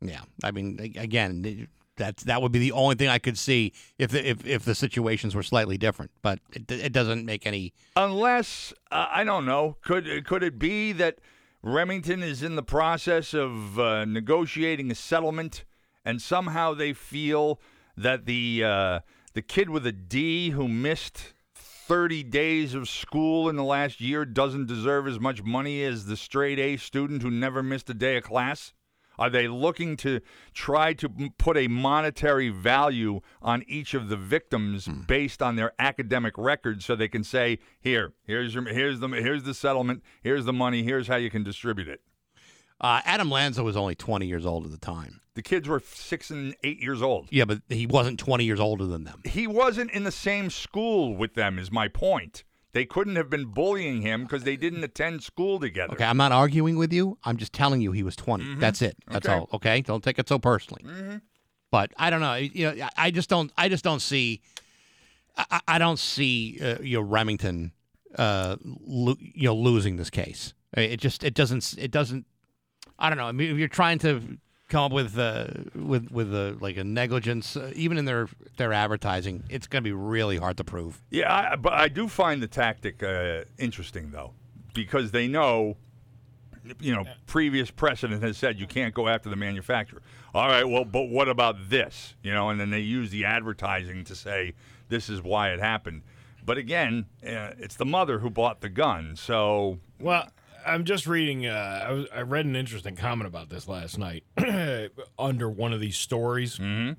yeah. 0.00 0.20
I 0.44 0.50
mean, 0.52 0.78
again, 0.96 1.66
that's 2.02 2.24
that 2.24 2.42
would 2.42 2.52
be 2.52 2.58
the 2.58 2.72
only 2.72 2.96
thing 2.96 3.08
I 3.08 3.18
could 3.18 3.38
see 3.38 3.72
if 3.98 4.10
the, 4.10 4.28
if 4.28 4.46
if 4.46 4.64
the 4.64 4.74
situations 4.74 5.34
were 5.34 5.42
slightly 5.42 5.78
different. 5.78 6.10
But 6.20 6.40
it, 6.52 6.70
it 6.70 6.92
doesn't 6.92 7.24
make 7.24 7.46
any. 7.46 7.72
Unless 7.96 8.74
uh, 8.90 9.06
I 9.10 9.24
don't 9.24 9.46
know, 9.46 9.76
could 9.82 10.26
could 10.26 10.42
it 10.42 10.58
be 10.58 10.92
that 10.92 11.18
Remington 11.62 12.22
is 12.22 12.42
in 12.42 12.56
the 12.56 12.62
process 12.62 13.34
of 13.34 13.78
uh, 13.78 14.04
negotiating 14.04 14.90
a 14.90 14.94
settlement, 14.94 15.64
and 16.04 16.20
somehow 16.20 16.74
they 16.74 16.92
feel 16.92 17.60
that 17.96 18.26
the 18.26 18.64
uh, 18.64 19.00
the 19.34 19.42
kid 19.42 19.70
with 19.70 19.86
a 19.86 19.92
D 19.92 20.50
who 20.50 20.66
missed 20.66 21.34
30 21.54 22.22
days 22.24 22.74
of 22.74 22.88
school 22.88 23.48
in 23.48 23.56
the 23.56 23.64
last 23.64 24.00
year 24.00 24.24
doesn't 24.24 24.66
deserve 24.66 25.06
as 25.06 25.20
much 25.20 25.42
money 25.42 25.82
as 25.84 26.06
the 26.06 26.16
straight 26.16 26.58
A 26.58 26.76
student 26.76 27.22
who 27.22 27.30
never 27.30 27.62
missed 27.62 27.90
a 27.90 27.94
day 27.94 28.16
of 28.16 28.24
class? 28.24 28.72
Are 29.22 29.30
they 29.30 29.46
looking 29.46 29.96
to 29.98 30.20
try 30.52 30.94
to 30.94 31.08
put 31.38 31.56
a 31.56 31.68
monetary 31.68 32.48
value 32.48 33.20
on 33.40 33.62
each 33.68 33.94
of 33.94 34.08
the 34.08 34.16
victims 34.16 34.88
based 35.06 35.40
on 35.40 35.54
their 35.54 35.74
academic 35.78 36.36
records, 36.36 36.84
so 36.84 36.96
they 36.96 37.06
can 37.06 37.22
say, 37.22 37.60
"Here, 37.80 38.14
here's 38.24 38.52
your, 38.52 38.64
here's 38.64 38.98
the, 38.98 39.06
here's 39.06 39.44
the 39.44 39.54
settlement, 39.54 40.02
here's 40.24 40.44
the 40.44 40.52
money, 40.52 40.82
here's 40.82 41.06
how 41.06 41.14
you 41.14 41.30
can 41.30 41.44
distribute 41.44 41.86
it." 41.86 42.00
Uh, 42.80 43.00
Adam 43.04 43.30
Lanza 43.30 43.62
was 43.62 43.76
only 43.76 43.94
20 43.94 44.26
years 44.26 44.44
old 44.44 44.64
at 44.64 44.72
the 44.72 44.76
time. 44.76 45.20
The 45.34 45.42
kids 45.42 45.68
were 45.68 45.78
six 45.78 46.32
and 46.32 46.56
eight 46.64 46.80
years 46.82 47.00
old. 47.00 47.28
Yeah, 47.30 47.44
but 47.44 47.62
he 47.68 47.86
wasn't 47.86 48.18
20 48.18 48.44
years 48.44 48.58
older 48.58 48.86
than 48.86 49.04
them. 49.04 49.22
He 49.24 49.46
wasn't 49.46 49.92
in 49.92 50.02
the 50.02 50.10
same 50.10 50.50
school 50.50 51.16
with 51.16 51.34
them. 51.34 51.60
Is 51.60 51.70
my 51.70 51.86
point. 51.86 52.42
They 52.74 52.84
couldn't 52.86 53.16
have 53.16 53.28
been 53.28 53.46
bullying 53.46 54.00
him 54.00 54.22
because 54.22 54.44
they 54.44 54.56
didn't 54.56 54.82
attend 54.82 55.22
school 55.22 55.60
together. 55.60 55.92
Okay, 55.92 56.04
I'm 56.04 56.16
not 56.16 56.32
arguing 56.32 56.76
with 56.78 56.92
you. 56.92 57.18
I'm 57.22 57.36
just 57.36 57.52
telling 57.52 57.82
you 57.82 57.92
he 57.92 58.02
was 58.02 58.16
20. 58.16 58.54
That's 58.56 58.80
it. 58.80 58.96
That's 59.08 59.26
Mm-hmm. 59.26 59.32
Okay. 59.34 59.40
all. 59.40 59.56
Okay, 59.56 59.80
don't 59.82 60.02
take 60.02 60.18
it 60.18 60.28
so 60.28 60.38
personally. 60.38 60.82
Mhm. 60.84 61.20
But 61.70 61.92
I 61.98 62.08
don't 62.10 62.20
know. 62.20 62.34
You 62.34 62.74
know, 62.74 62.88
I- 62.96 63.10
just 63.10 63.28
don't. 63.28 63.52
I 63.58 63.68
just 63.68 63.84
don't 63.84 64.00
see. 64.00 64.40
I, 65.36 65.44
I- 65.50 65.60
I 65.68 65.78
don't 65.78 65.98
see 65.98 66.58
uh, 66.62 66.76
you 66.82 66.98
know 66.98 67.02
Remington, 67.02 67.72
uh, 68.16 68.56
lo- 68.62 69.16
you 69.20 69.44
know, 69.48 69.54
losing 69.54 69.96
this 69.96 70.10
case. 70.10 70.54
It 70.74 70.98
just 71.00 71.24
it 71.24 71.34
doesn't 71.34 71.74
it 71.78 71.90
doesn't. 71.90 72.24
I 72.98 73.08
don't 73.10 73.18
know. 73.18 73.26
I 73.26 73.32
mean, 73.32 73.50
if 73.50 73.58
you're 73.58 73.68
trying 73.68 73.98
to 74.00 74.20
come 74.72 74.84
up 74.84 74.92
with 74.92 75.18
uh, 75.18 75.46
with 75.74 76.10
with 76.10 76.34
a, 76.34 76.56
like 76.60 76.78
a 76.78 76.84
negligence, 76.84 77.56
uh, 77.56 77.70
even 77.76 77.98
in 77.98 78.06
their 78.06 78.28
their 78.56 78.72
advertising, 78.72 79.44
it's 79.50 79.66
going 79.66 79.82
to 79.82 79.88
be 79.88 79.92
really 79.92 80.38
hard 80.38 80.56
to 80.56 80.64
prove. 80.64 81.00
Yeah, 81.10 81.50
I, 81.52 81.56
but 81.56 81.74
I 81.74 81.88
do 81.88 82.08
find 82.08 82.42
the 82.42 82.48
tactic 82.48 83.02
uh, 83.02 83.42
interesting 83.58 84.10
though, 84.10 84.32
because 84.72 85.10
they 85.10 85.28
know, 85.28 85.76
you 86.80 86.94
know, 86.94 87.04
previous 87.26 87.70
precedent 87.70 88.22
has 88.22 88.38
said 88.38 88.58
you 88.58 88.66
can't 88.66 88.94
go 88.94 89.08
after 89.08 89.28
the 89.28 89.36
manufacturer. 89.36 90.00
All 90.34 90.48
right, 90.48 90.64
well, 90.64 90.86
but 90.86 91.10
what 91.10 91.28
about 91.28 91.68
this? 91.68 92.14
You 92.22 92.32
know, 92.32 92.48
and 92.48 92.58
then 92.58 92.70
they 92.70 92.80
use 92.80 93.10
the 93.10 93.26
advertising 93.26 94.04
to 94.04 94.14
say 94.14 94.54
this 94.88 95.10
is 95.10 95.22
why 95.22 95.50
it 95.50 95.60
happened. 95.60 96.02
But 96.44 96.56
again, 96.56 97.06
uh, 97.22 97.52
it's 97.58 97.76
the 97.76 97.84
mother 97.84 98.18
who 98.18 98.30
bought 98.30 98.62
the 98.62 98.70
gun, 98.70 99.16
so 99.16 99.78
Well, 100.00 100.28
I'm 100.66 100.84
just 100.84 101.06
reading. 101.06 101.46
Uh, 101.46 101.84
I, 101.88 101.92
was, 101.92 102.06
I 102.14 102.20
read 102.22 102.46
an 102.46 102.56
interesting 102.56 102.96
comment 102.96 103.26
about 103.26 103.48
this 103.48 103.68
last 103.68 103.98
night 103.98 104.24
under 105.18 105.48
one 105.48 105.72
of 105.72 105.80
these 105.80 105.96
stories. 105.96 106.58
Mm-hmm. 106.58 106.92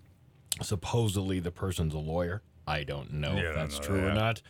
Supposedly, 0.64 1.40
the 1.40 1.52
person's 1.52 1.94
a 1.94 1.99
lawyer. 1.99 2.41
I 2.68 2.84
don't 2.84 3.14
know 3.14 3.34
Yeah, 3.35 3.49
if 3.49 3.56
that's 3.56 3.80
no, 3.80 3.85
true 3.85 4.07
or 4.07 4.14
not. 4.14 4.41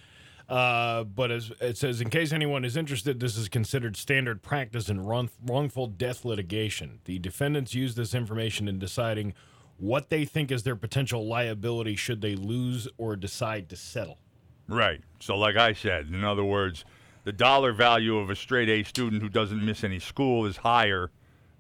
Uh, 0.50 1.04
but 1.06 1.32
as 1.32 1.52
it 1.62 1.78
says, 1.78 2.02
in 2.02 2.10
case 2.10 2.34
anyone 2.34 2.66
is 2.66 2.76
interested, 2.76 3.20
this 3.20 3.38
is 3.38 3.48
considered 3.48 3.96
standard 3.96 4.42
practice 4.44 4.90
in 4.90 5.00
wrong, 5.00 5.30
wrongful 5.46 5.88
death 5.88 6.26
litigation. 6.26 7.00
The 7.06 7.18
defendants 7.18 7.74
use 7.74 7.96
this 7.96 8.14
information 8.14 8.68
in 8.68 8.78
deciding 8.78 9.34
what 9.78 10.10
they 10.10 10.26
think 10.26 10.52
is 10.52 10.64
their 10.64 10.76
potential 10.76 11.26
liability 11.26 11.96
should 11.96 12.22
they 12.22 12.36
lose 12.36 12.88
or 12.98 13.16
decide 13.16 13.70
to 13.70 13.76
settle. 13.78 14.20
Right. 14.68 15.02
So, 15.20 15.38
like 15.38 15.56
I 15.56 15.74
said, 15.74 16.08
in 16.08 16.24
other 16.24 16.44
words, 16.44 16.86
the 17.24 17.32
dollar 17.32 17.74
value 17.74 18.18
of 18.18 18.30
a 18.30 18.36
straight 18.36 18.70
A 18.70 18.84
student 18.84 19.22
who 19.22 19.30
doesn't 19.30 19.64
miss 19.66 19.84
any 19.84 20.00
school 20.00 20.46
is 20.46 20.58
higher 20.58 21.12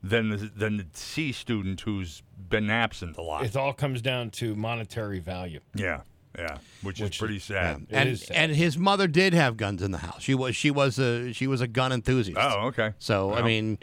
than 0.01 0.29
the, 0.29 0.37
than 0.37 0.77
the 0.77 0.85
C 0.93 1.31
student 1.31 1.81
who's 1.81 2.21
been 2.49 2.69
absent 2.69 3.17
a 3.17 3.21
lot. 3.21 3.45
It 3.45 3.55
all 3.55 3.73
comes 3.73 4.01
down 4.01 4.29
to 4.31 4.55
monetary 4.55 5.19
value. 5.19 5.61
yeah, 5.75 6.01
yeah, 6.37 6.57
which, 6.81 6.99
is 6.99 7.15
pretty 7.17 7.39
sad. 7.39 7.83
It 7.89 7.95
and 7.95 8.09
is 8.09 8.23
sad. 8.25 8.35
and 8.37 8.51
his 8.55 8.77
mother 8.77 9.07
did 9.07 9.33
have 9.33 9.55
guns 9.55 9.81
in 9.81 9.91
the 9.91 9.99
house. 9.99 10.21
She 10.21 10.35
was 10.35 10.55
she 10.55 10.71
was 10.71 10.99
a 10.99 11.31
she 11.33 11.47
was 11.47 11.61
a 11.61 11.67
gun 11.67 11.91
enthusiast. 11.93 12.37
Oh, 12.41 12.67
okay. 12.67 12.93
So 12.99 13.33
I 13.33 13.41
mean, 13.43 13.77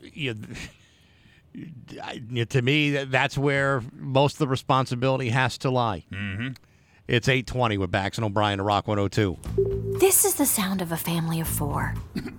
you, 0.00 0.36
you- 2.28 2.44
to 2.46 2.62
me, 2.62 2.90
that- 2.90 3.10
that's 3.10 3.36
where 3.36 3.82
most 3.92 4.34
of 4.34 4.38
the 4.38 4.48
responsibility 4.48 5.30
has 5.30 5.58
to 5.58 5.70
lie. 5.70 6.04
Mm-hmm. 6.12 6.48
It's 7.10 7.28
eight 7.28 7.48
twenty 7.48 7.76
with 7.76 7.90
Bax 7.90 8.18
and 8.18 8.24
O'Brien 8.24 8.58
to 8.58 8.62
Rock 8.62 8.86
one 8.86 8.96
hundred 8.96 9.10
two. 9.10 9.36
This 9.98 10.24
is 10.24 10.36
the 10.36 10.46
sound 10.46 10.80
of 10.80 10.92
a 10.92 10.96
family 10.96 11.40
of 11.40 11.48
four, 11.48 11.92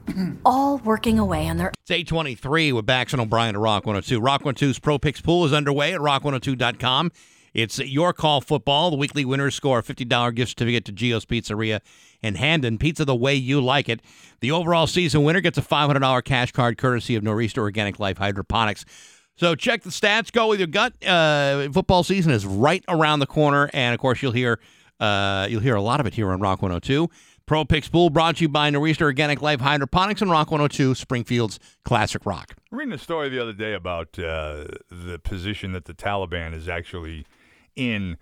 all 0.46 0.78
working 0.78 1.20
away 1.20 1.50
on 1.50 1.58
their 1.58 1.74
It's 1.82 1.92
823 1.92 2.72
with 2.72 2.86
Bax 2.86 3.12
and 3.12 3.22
O'Brien 3.22 3.56
to 3.56 3.60
Rock 3.60 3.86
102. 3.86 4.22
Rock 4.22 4.44
102's 4.44 4.80
Pro 4.80 4.98
Picks 4.98 5.20
Pool 5.20 5.44
is 5.44 5.52
underway 5.52 5.94
at 5.94 6.00
rock102.com. 6.00 7.12
It's 7.54 7.80
your 7.80 8.14
call 8.14 8.40
football. 8.40 8.92
The 8.92 8.96
weekly 8.96 9.26
winners 9.26 9.56
score 9.56 9.80
a 9.80 9.84
$50 9.84 10.34
gift 10.34 10.52
certificate 10.52 10.86
to 10.86 10.94
Geo's 10.94 11.26
Pizzeria 11.26 11.82
in 12.22 12.36
Hampden. 12.36 12.78
Pizza 12.78 13.04
the 13.04 13.14
way 13.14 13.36
you 13.36 13.60
like 13.60 13.90
it. 13.90 14.00
The 14.40 14.52
overall 14.52 14.88
season 14.88 15.26
winner 15.26 15.42
gets 15.42 15.58
a 15.58 15.62
$500 15.62 16.24
cash 16.24 16.54
card 16.54 16.78
courtesy 16.78 17.18
of 17.18 17.24
Nor'easter 17.24 17.62
Organic 17.62 18.00
Life 18.00 18.20
Hydroponics. 18.20 18.86
So 19.42 19.56
check 19.56 19.82
the 19.82 19.90
stats. 19.90 20.32
Go 20.32 20.50
with 20.50 20.60
your 20.60 20.68
gut. 20.68 20.94
Uh, 21.04 21.68
football 21.72 22.04
season 22.04 22.32
is 22.32 22.46
right 22.46 22.86
around 22.88 23.22
the 23.22 23.26
corner, 23.26 23.72
and 23.74 23.92
of 23.92 24.00
course 24.00 24.22
you'll 24.22 24.34
hear 24.34 24.60
uh, 25.00 25.48
you'll 25.50 25.62
hear 25.62 25.74
a 25.74 25.82
lot 25.82 26.00
of 26.00 26.06
it 26.06 26.14
here 26.14 26.30
on 26.30 26.40
Rock 26.40 26.62
102. 26.62 27.10
Pro 27.48 27.66
Picks 27.66 27.90
Pool 27.90 28.12
brought 28.12 28.36
to 28.36 28.44
you 28.44 28.50
by 28.50 28.70
Nor'easter 28.70 29.06
Organic 29.06 29.42
Life 29.42 29.60
Hydroponics 29.60 30.22
and 30.22 30.30
Rock 30.30 30.52
102, 30.52 30.94
Springfield's 30.94 31.60
classic 31.84 32.24
rock. 32.24 32.54
Reading 32.70 32.94
a 32.94 33.00
story 33.00 33.30
the 33.30 33.42
other 33.42 33.52
day 33.52 33.74
about 33.74 34.10
uh, 34.20 34.66
the 34.92 35.20
position 35.24 35.72
that 35.72 35.86
the 35.86 35.96
Taliban 35.96 36.54
is 36.54 36.70
actually 36.70 37.26
in 37.76 38.20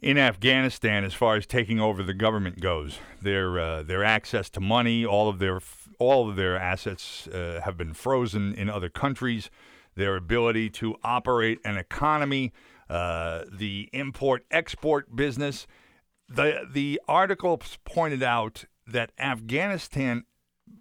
in 0.00 0.16
Afghanistan 0.16 1.04
as 1.04 1.12
far 1.12 1.36
as 1.36 1.44
taking 1.44 1.78
over 1.78 2.02
the 2.02 2.14
government 2.14 2.58
goes. 2.58 3.00
Their 3.20 3.60
uh, 3.60 3.82
their 3.82 4.02
access 4.02 4.48
to 4.48 4.60
money, 4.60 5.04
all 5.04 5.28
of 5.28 5.40
their 5.40 5.60
all 5.98 6.30
of 6.30 6.36
their 6.36 6.56
assets 6.56 7.28
uh, 7.28 7.60
have 7.66 7.76
been 7.76 7.92
frozen 7.92 8.54
in 8.54 8.70
other 8.70 8.88
countries. 8.88 9.50
Their 9.94 10.16
ability 10.16 10.70
to 10.70 10.96
operate 11.02 11.58
an 11.64 11.76
economy, 11.76 12.52
uh, 12.88 13.44
the 13.52 13.88
import 13.92 14.44
export 14.50 15.14
business. 15.14 15.66
The 16.28 16.66
the 16.70 17.00
article 17.06 17.60
pointed 17.84 18.22
out 18.22 18.64
that 18.86 19.12
Afghanistan 19.18 20.24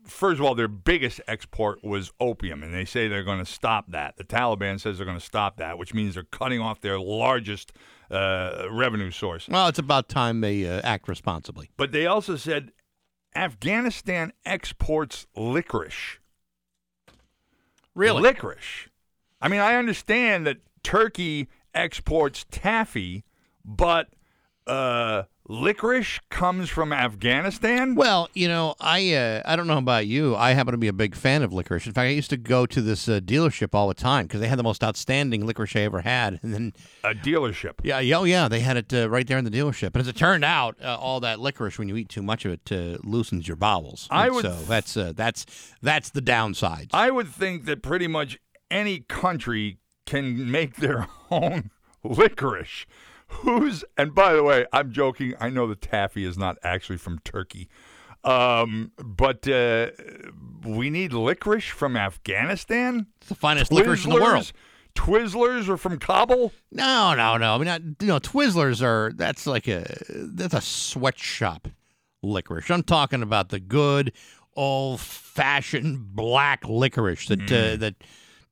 first 0.06 0.40
of 0.40 0.46
all, 0.46 0.56
their 0.56 0.68
biggest 0.68 1.22
export 1.28 1.84
was 1.84 2.12
opium, 2.20 2.64
and 2.64 2.74
they 2.74 2.86
say 2.86 3.08
they're 3.08 3.24
going 3.24 3.44
to 3.44 3.52
stop 3.52 3.92
that. 3.92 4.18
The 4.18 4.24
Taliban 4.24 4.80
says 4.80 4.98
they're 4.98 5.06
going 5.06 5.20
to 5.20 5.26
stop 5.26 5.58
that, 5.58 5.78
which 5.78 5.94
means 5.94 6.16
they're 6.16 6.24
cutting 6.24 6.60
off 6.60 6.82
their 6.82 7.00
largest 7.00 7.72
uh, 8.10 8.68
revenue 8.70 9.12
source. 9.12 9.48
Well, 9.48 9.68
it's 9.68 9.80
about 9.80 10.10
time 10.10 10.42
they 10.42 10.68
uh, 10.68 10.82
act 10.84 11.08
responsibly. 11.08 11.70
But 11.78 11.92
they 11.92 12.06
also 12.06 12.36
said 12.36 12.72
Afghanistan 13.36 14.34
exports 14.46 15.28
licorice. 15.36 16.20
Really? 17.94 18.22
Licorice. 18.22 18.88
I 19.42 19.48
mean, 19.48 19.60
I 19.60 19.76
understand 19.76 20.46
that 20.48 20.58
Turkey 20.84 21.48
exports 21.74 22.46
taffy, 22.52 23.24
but 23.66 24.10
uh, 24.68 25.24
licorice 25.48 26.20
comes 26.30 26.70
from 26.70 26.94
Afghanistan? 26.94 27.96
Well, 27.96 28.30
you 28.34 28.48
know, 28.48 28.76
I 28.80 29.14
uh, 29.14 29.42
I 29.46 29.56
don't 29.56 29.68
know 29.68 29.78
about 29.78 30.06
you. 30.06 30.36
I 30.36 30.52
happen 30.52 30.72
to 30.74 30.78
be 30.78 30.88
a 30.88 30.94
big 30.94 31.16
fan 31.16 31.42
of 31.42 31.52
licorice. 31.52 31.88
In 31.88 31.94
fact, 31.94 32.06
I 32.06 32.10
used 32.10 32.30
to 32.30 32.38
go 32.38 32.66
to 32.68 32.82
this 32.82 33.08
uh, 33.10 33.20
dealership 33.20 33.74
all 33.74 33.88
the 33.88 33.94
time 33.94 34.28
because 34.28 34.40
they 34.40 34.48
had 34.48 34.60
the 34.60 34.64
most 34.64 34.84
outstanding 34.84 35.46
licorice 35.46 35.76
I 35.76 35.80
ever 35.82 36.02
had. 36.02 36.40
And 36.44 36.54
then 36.54 36.74
a 37.04 37.14
dealership. 37.14 37.74
Yeah, 37.84 38.00
yeah, 38.00 38.18
oh 38.20 38.24
yeah, 38.24 38.48
they 38.48 38.60
had 38.60 38.78
it 38.78 38.94
uh, 38.94 39.10
right 39.10 39.28
there 39.28 39.38
in 39.38 39.46
the 39.46 39.52
dealership. 39.52 39.88
And 39.94 39.98
as 39.98 40.08
it 40.08 40.16
turned 40.16 40.46
out, 40.46 40.78
uh, 40.82 40.96
all 41.00 41.20
that 41.22 41.40
licorice, 41.40 41.80
when 41.80 41.90
you 41.90 41.96
eat 41.96 42.10
too 42.10 42.22
much 42.22 42.46
of 42.46 42.52
it, 42.54 42.72
uh, 42.72 42.98
loosens 43.04 43.48
your 43.48 43.58
bowels. 43.58 44.08
I 44.12 44.26
And 44.28 44.36
would- 44.36 44.46
So 44.46 44.52
that's 44.68 44.96
uh, 44.96 45.14
that's 45.16 45.46
that's 45.82 46.12
the 46.12 46.22
downside. 46.22 46.90
I 46.94 47.10
would 47.12 47.28
think 47.28 47.66
that 47.66 47.82
pretty 47.82 48.08
much 48.08 48.40
any 48.72 49.02
country 49.02 49.78
can 50.06 50.50
make 50.50 50.78
their 50.78 51.08
own 51.32 51.70
licorice. 52.04 52.86
Who's 53.28 53.84
and 53.98 54.14
by 54.16 54.34
the 54.34 54.44
way, 54.44 54.66
I'm 54.74 54.92
joking. 54.92 55.36
I 55.40 55.50
know 55.50 55.68
the 55.68 55.76
taffy 55.76 56.26
is 56.26 56.38
not 56.38 56.58
actually 56.64 56.98
from 56.98 57.20
Turkey, 57.20 57.70
um, 58.26 58.92
but 58.98 59.48
uh, 59.48 59.92
we 60.66 60.90
need 60.90 61.14
licorice 61.14 61.66
from 61.70 61.96
Afghanistan. 61.96 63.08
It's 63.20 63.30
the 63.30 63.36
finest 63.36 63.72
licorice 63.72 64.04
in 64.04 64.12
the 64.12 64.20
world. 64.22 64.52
Twizzlers 64.96 65.70
are 65.70 65.78
from 65.78 65.98
Kabul. 66.00 66.52
No, 66.74 67.14
no, 67.16 67.38
no. 67.38 67.56
I 67.56 67.58
mean, 67.58 67.68
not, 67.68 67.82
you 68.02 68.08
know, 68.08 68.20
Twizzlers 68.20 68.82
are 68.84 69.14
that's 69.16 69.48
like 69.48 69.68
a 69.70 69.86
that's 70.10 70.54
a 70.54 70.60
sweatshop 70.60 71.70
licorice. 72.22 72.70
I'm 72.70 72.84
talking 72.84 73.22
about 73.22 73.48
the 73.48 73.62
good 73.62 74.12
old 74.58 75.00
fashioned 75.00 76.14
black 76.14 76.68
licorice 76.68 77.28
that 77.28 77.40
Mm. 77.40 77.74
uh, 77.74 77.78
that 77.78 77.96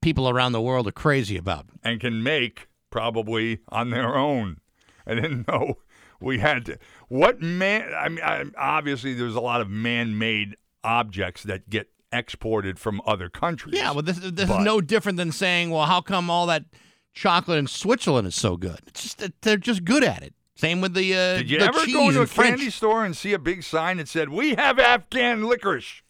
people 0.02 0.30
around 0.30 0.52
the 0.54 0.62
world 0.62 0.88
are 0.88 0.92
crazy 0.92 1.38
about. 1.38 1.66
and 1.84 2.00
can 2.00 2.22
make 2.24 2.68
probably 2.90 3.60
on 3.70 3.90
their 3.90 4.16
own. 4.16 4.60
I 5.06 5.16
didn't 5.16 5.48
know 5.48 5.76
we 6.20 6.40
had 6.40 6.66
to. 6.66 6.78
What 7.08 7.42
man? 7.42 7.92
I 7.98 8.10
mean, 8.10 8.24
I, 8.24 8.44
obviously, 8.58 9.14
there's 9.14 9.36
a 9.36 9.40
lot 9.42 9.62
of 9.62 9.70
man-made 9.70 10.56
objects 10.84 11.44
that 11.44 11.70
get 11.70 11.90
exported 12.12 12.80
from 12.80 13.02
other 13.06 13.30
countries. 13.30 13.76
Yeah, 13.78 13.92
well, 13.92 14.02
this 14.02 14.18
this 14.20 14.48
But- 14.50 14.60
is 14.60 14.66
no 14.66 14.82
different 14.82 15.18
than 15.18 15.32
saying, 15.32 15.70
well, 15.72 15.86
how 15.86 16.02
come 16.02 16.30
all 16.30 16.46
that 16.48 16.66
chocolate 17.14 17.60
in 17.60 17.68
Switzerland 17.68 18.28
is 18.28 18.36
so 18.36 18.58
good? 18.58 18.80
It's 18.88 19.04
just 19.04 19.18
that 19.20 19.42
they're 19.42 19.58
just 19.58 19.84
good 19.86 20.04
at 20.04 20.24
it. 20.24 20.34
Same 20.56 20.82
with 20.82 20.94
the 20.94 21.14
uh, 21.14 21.38
Did 21.38 21.50
you 21.50 21.60
the 21.60 21.66
ever 21.66 21.86
go 21.88 22.12
to 22.12 22.22
a 22.22 22.26
French. 22.28 22.58
candy 22.58 22.70
store 22.70 23.06
and 23.06 23.16
see 23.16 23.32
a 23.34 23.40
big 23.40 23.64
sign 23.64 23.96
that 23.98 24.10
said, 24.10 24.28
"We 24.30 24.56
have 24.56 24.78
Afghan 24.78 25.46
licorice"? 25.48 26.02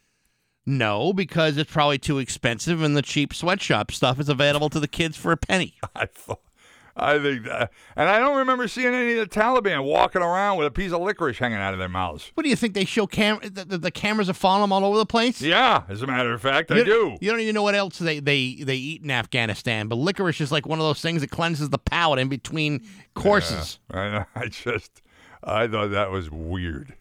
No, 0.70 1.14
because 1.14 1.58
it's 1.58 1.72
probably 1.72 1.98
too 1.98 2.20
expensive, 2.20 2.84
and 2.84 2.96
the 2.96 3.02
cheap 3.02 3.34
sweatshop 3.34 3.92
stuff 3.92 4.20
is 4.20 4.30
available 4.30 4.70
to 4.70 4.80
the 4.80 4.88
kids 4.88 5.18
for 5.18 5.32
a 5.32 5.38
penny. 5.38 5.74
I 5.96 6.06
thought. 6.06 6.42
I 6.96 7.18
think 7.18 7.46
that, 7.46 7.72
and 7.96 8.08
I 8.08 8.20
don't 8.20 8.38
remember 8.38 8.68
seeing 8.68 8.94
any 8.94 9.18
of 9.18 9.28
the 9.30 9.40
Taliban 9.40 9.84
walking 9.84 10.22
around 10.22 10.58
with 10.58 10.68
a 10.68 10.72
piece 10.72 10.92
of 10.92 11.02
licorice 11.02 11.40
hanging 11.40 11.58
out 11.58 11.74
of 11.74 11.80
their 11.80 11.90
mouths. 11.90 12.32
What 12.36 12.44
do 12.44 12.50
you 12.50 12.56
think 12.56 12.76
they 12.76 12.86
show? 12.86 13.08
Cam 13.08 13.40
the, 13.42 13.66
the, 13.66 13.78
the 13.80 13.92
cameras 13.92 14.30
are 14.30 14.34
following 14.34 14.64
them 14.64 14.74
all 14.74 14.86
over 14.86 14.98
the 14.98 15.08
place. 15.08 15.42
Yeah, 15.42 15.84
as 15.90 16.04
a 16.04 16.08
matter 16.08 16.34
of 16.34 16.42
fact, 16.42 16.70
I 16.72 16.78
you, 16.78 16.86
do. 16.86 17.18
You 17.20 17.32
don't 17.32 17.40
even 17.40 17.56
know 17.56 17.64
what 17.64 17.74
else 17.74 17.98
they, 17.98 18.20
they, 18.20 18.62
they 18.62 18.76
eat 18.76 19.02
in 19.02 19.10
Afghanistan, 19.10 19.88
but 19.88 19.96
licorice 19.96 20.40
is 20.40 20.52
like 20.52 20.68
one 20.68 20.78
of 20.78 20.86
those 20.86 21.02
things 21.02 21.22
that 21.22 21.32
cleanses 21.32 21.70
the 21.70 21.80
palate 21.80 22.20
in 22.20 22.30
between 22.30 22.86
courses. 23.16 23.80
Yeah, 23.92 24.26
I, 24.36 24.42
I 24.42 24.48
just, 24.48 25.02
I 25.44 25.68
thought 25.68 25.92
that 25.92 26.12
was 26.12 26.30
weird. 26.30 26.94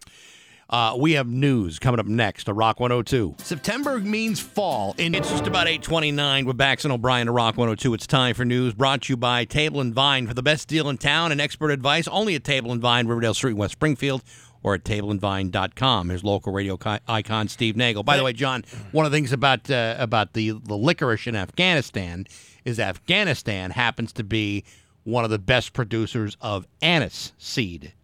Uh, 0.71 0.95
we 0.99 1.13
have 1.13 1.27
news 1.27 1.79
coming 1.79 1.99
up 1.99 2.07
next 2.07 2.45
to 2.45 2.53
Rock 2.53 2.79
102. 2.79 3.37
September 3.39 3.99
means 4.01 4.39
fall, 4.39 4.95
and 4.99 5.17
it's 5.17 5.31
just 5.31 5.47
about 5.47 5.67
829 5.67 6.45
with 6.45 6.59
Bax 6.59 6.85
and 6.85 6.93
O'Brien 6.93 7.27
to 7.27 7.33
Rock 7.33 7.57
102. 7.57 7.95
It's 7.95 8.07
time 8.07 8.35
for 8.35 8.45
news 8.45 8.75
brought 8.75 9.03
to 9.03 9.13
you 9.15 9.17
by 9.17 9.47
Table 9.47 9.81
and 9.81 9.95
Vine 9.95 10.27
for 10.27 10.35
the 10.35 10.43
best 10.43 10.69
deal 10.69 10.91
in 10.91 10.99
town 10.99 11.33
and 11.33 11.41
expert 11.41 11.71
advice 11.71 12.07
only 12.09 12.35
at 12.35 12.45
Table 12.45 12.71
and 12.71 12.83
Vine, 12.83 13.07
Riverdale 13.07 13.33
Street, 13.33 13.55
West 13.55 13.73
Springfield, 13.73 14.23
or 14.63 14.75
at 14.75 14.85
tableandvine.com. 14.85 16.11
Here's 16.11 16.23
local 16.23 16.53
radio 16.53 16.79
icon 17.09 17.49
Steve 17.49 17.75
Nagel. 17.75 18.03
By 18.03 18.19
the 18.19 18.25
way, 18.25 18.35
John, 18.35 18.65
one 18.93 19.07
of 19.07 19.13
the 19.13 19.17
things 19.17 19.33
about 19.33 19.71
uh, 19.71 19.97
about 19.99 20.35
the, 20.35 20.51
the 20.51 20.77
licorice 20.77 21.27
in 21.27 21.35
Afghanistan 21.35 22.27
is 22.67 22.79
Afghanistan 22.79 23.71
happens 23.71 24.13
to 24.13 24.25
be 24.25 24.65
one 25.05 25.25
of 25.25 25.31
the 25.31 25.39
best 25.39 25.73
producers 25.73 26.37
of 26.43 26.67
anise 26.83 27.33
seed. 27.39 27.95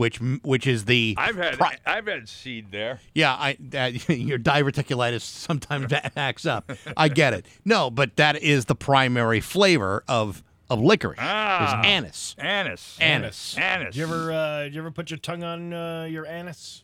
Which, 0.00 0.16
which 0.42 0.66
is 0.66 0.86
the 0.86 1.14
I've 1.18 1.36
had 1.36 1.58
pri- 1.58 1.76
I've 1.84 2.06
had 2.06 2.26
seed 2.26 2.72
there. 2.72 3.00
yeah, 3.14 3.34
I 3.34 3.58
that, 3.68 4.08
your 4.08 4.38
diverticulitis 4.38 5.20
sometimes 5.20 5.92
acts 6.16 6.46
up. 6.46 6.72
I 6.96 7.08
get 7.08 7.34
it. 7.34 7.44
No, 7.66 7.90
but 7.90 8.16
that 8.16 8.42
is 8.42 8.64
the 8.64 8.74
primary 8.74 9.40
flavor 9.40 10.02
of 10.08 10.42
of 10.70 10.80
licorice. 10.80 11.18
Ah. 11.20 11.80
is 11.82 11.86
anise. 11.86 12.34
Anise. 12.38 12.96
Anise. 12.98 13.58
Anise. 13.58 13.86
Did 13.94 13.96
you 13.96 14.02
ever, 14.04 14.32
uh, 14.32 14.62
did 14.62 14.74
you 14.74 14.80
ever 14.80 14.90
put 14.90 15.10
your 15.10 15.18
tongue 15.18 15.42
on 15.42 15.74
uh, 15.74 16.04
your 16.04 16.24
anise? 16.26 16.82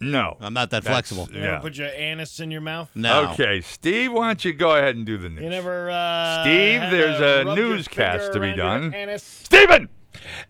No, 0.00 0.36
I'm 0.40 0.52
not 0.52 0.70
that 0.70 0.82
That's- 0.84 0.92
flexible. 1.10 1.28
You 1.32 1.42
ever 1.44 1.52
Yeah. 1.52 1.58
put 1.60 1.76
your 1.76 1.88
anise 1.88 2.40
in 2.40 2.50
your 2.50 2.62
mouth? 2.62 2.90
No. 2.94 3.30
Okay, 3.32 3.60
Steve, 3.60 4.12
why 4.12 4.26
don't 4.26 4.44
you 4.44 4.54
go 4.54 4.74
ahead 4.74 4.96
and 4.96 5.06
do 5.06 5.18
the 5.18 5.28
news? 5.28 5.44
You 5.44 5.50
never, 5.50 5.88
uh, 5.90 6.42
Steve, 6.42 6.80
there's 6.90 7.20
a 7.20 7.54
newscast 7.54 8.32
to 8.32 8.40
be 8.40 8.54
done. 8.54 8.92
anise? 8.92 9.22
Stephen! 9.22 9.88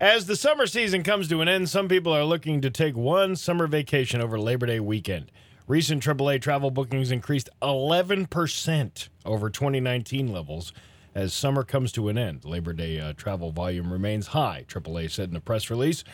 As 0.01 0.27
the 0.27 0.37
summer 0.37 0.67
season 0.67 1.03
comes 1.03 1.29
to 1.29 1.41
an 1.41 1.49
end, 1.49 1.69
some 1.69 1.89
people 1.89 2.13
are 2.13 2.25
looking 2.25 2.61
to 2.61 2.71
take 2.71 2.97
one 2.97 3.37
summer 3.37 3.67
vacation 3.67 4.21
over 4.21 4.39
Labor 4.39 4.67
Day 4.67 4.81
weekend. 4.81 5.31
Recent 5.67 6.03
AAA 6.03 6.41
travel 6.41 6.71
bookings 6.71 7.11
increased 7.11 7.49
11% 7.61 9.09
over 9.25 9.51
2019 9.51 10.33
levels 10.33 10.73
as 11.15 11.33
summer 11.33 11.65
comes 11.65 11.93
to 11.93 12.09
an 12.09 12.19
end. 12.19 12.45
Labor 12.45 12.73
Day 12.73 13.01
uh, 13.01 13.15
travel 13.15 13.51
volume 13.51 13.93
remains 13.93 14.29
high, 14.29 14.65
AAA 14.69 15.11
said 15.11 15.31
in 15.31 15.37
a 15.37 15.41
press 15.41 15.71
release. 15.71 16.05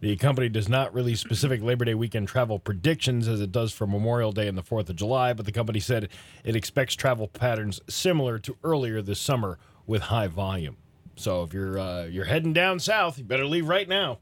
The 0.00 0.16
company 0.16 0.48
does 0.48 0.68
not 0.68 0.94
release 0.94 1.20
specific 1.20 1.62
Labor 1.62 1.84
Day 1.84 1.94
weekend 1.94 2.28
travel 2.28 2.58
predictions 2.58 3.28
as 3.28 3.40
it 3.40 3.52
does 3.52 3.72
for 3.72 3.86
Memorial 3.86 4.32
Day 4.32 4.48
and 4.48 4.56
the 4.56 4.62
4th 4.62 4.88
of 4.88 4.96
July, 4.96 5.32
but 5.32 5.46
the 5.46 5.52
company 5.52 5.78
said 5.78 6.08
it 6.44 6.56
expects 6.56 6.94
travel 6.94 7.28
patterns 7.28 7.80
similar 7.88 8.38
to 8.38 8.56
earlier 8.64 9.02
this 9.02 9.20
summer 9.20 9.58
with 9.86 10.02
high 10.02 10.26
volume. 10.26 10.76
So 11.22 11.44
if 11.44 11.54
you're 11.54 11.78
uh, 11.78 12.04
you're 12.06 12.24
heading 12.24 12.52
down 12.52 12.80
south, 12.80 13.16
you 13.16 13.22
better 13.22 13.46
leave 13.46 13.68
right 13.68 13.88
now. 13.88 14.18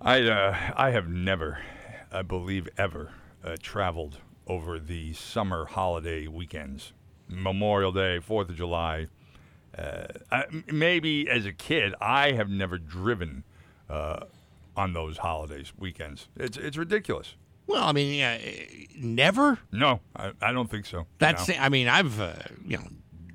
I 0.00 0.22
uh, 0.22 0.72
I 0.74 0.90
have 0.92 1.06
never, 1.06 1.58
I 2.10 2.22
believe 2.22 2.66
ever, 2.78 3.10
uh, 3.44 3.56
traveled 3.60 4.16
over 4.46 4.78
the 4.78 5.12
summer 5.12 5.66
holiday 5.66 6.28
weekends, 6.28 6.94
Memorial 7.28 7.92
Day, 7.92 8.20
Fourth 8.20 8.48
of 8.48 8.56
July. 8.56 9.08
Uh, 9.76 10.06
I, 10.32 10.44
m- 10.44 10.64
maybe 10.72 11.28
as 11.28 11.44
a 11.44 11.52
kid, 11.52 11.94
I 12.00 12.32
have 12.32 12.48
never 12.48 12.78
driven 12.78 13.44
uh, 13.90 14.20
on 14.78 14.94
those 14.94 15.18
holidays 15.18 15.74
weekends. 15.78 16.28
It's 16.36 16.56
it's 16.56 16.78
ridiculous. 16.78 17.34
Well, 17.66 17.84
I 17.84 17.92
mean, 17.92 18.14
yeah, 18.18 18.38
never. 18.96 19.58
No, 19.72 20.00
I, 20.16 20.32
I 20.40 20.52
don't 20.52 20.70
think 20.70 20.86
so. 20.86 21.06
That's. 21.18 21.48
No. 21.50 21.56
I 21.56 21.68
mean, 21.68 21.86
I've 21.86 22.18
uh, 22.18 22.32
you 22.64 22.78
know 22.78 22.88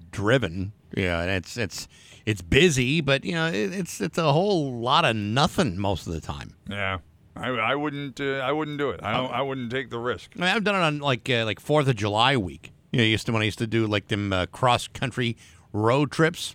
driven. 0.10 0.72
Yeah, 0.96 1.22
and 1.22 1.30
it's 1.30 1.58
it's 1.58 1.88
it's 2.26 2.42
busy, 2.42 3.02
but 3.02 3.26
you 3.26 3.34
know 3.34 3.48
it, 3.48 3.74
it's 3.74 4.02
it's 4.02 4.18
a 4.18 4.32
whole 4.32 4.80
lot 4.80 5.06
of 5.06 5.16
nothing 5.16 5.78
most 5.78 6.08
of 6.08 6.14
the 6.14 6.22
time. 6.22 6.56
Yeah, 6.70 7.00
I, 7.36 7.50
I 7.50 7.76
wouldn't 7.76 8.20
uh, 8.22 8.38
I 8.40 8.52
wouldn't 8.52 8.78
do 8.78 8.90
it. 8.92 9.02
I 9.04 9.14
don't. 9.14 9.32
I 9.32 9.42
wouldn't 9.42 9.72
take 9.72 9.90
the 9.90 10.00
risk. 10.00 10.32
I 10.36 10.40
mean, 10.40 10.50
I've 10.50 10.64
done 10.64 10.76
it 10.76 10.80
on 10.80 11.00
like 11.00 11.30
uh, 11.30 11.46
like 11.46 11.60
Fourth 11.60 11.88
of 11.88 11.96
July 11.96 12.38
week. 12.38 12.72
You 12.92 13.00
know, 13.00 13.04
used 13.04 13.26
to 13.26 13.34
when 13.34 13.42
I 13.42 13.46
used 13.46 13.60
to 13.60 13.68
do 13.68 13.88
like 13.88 14.08
them 14.08 14.32
uh, 14.32 14.46
cross 14.46 14.88
country 14.88 15.36
road 15.74 16.12
trips. 16.12 16.54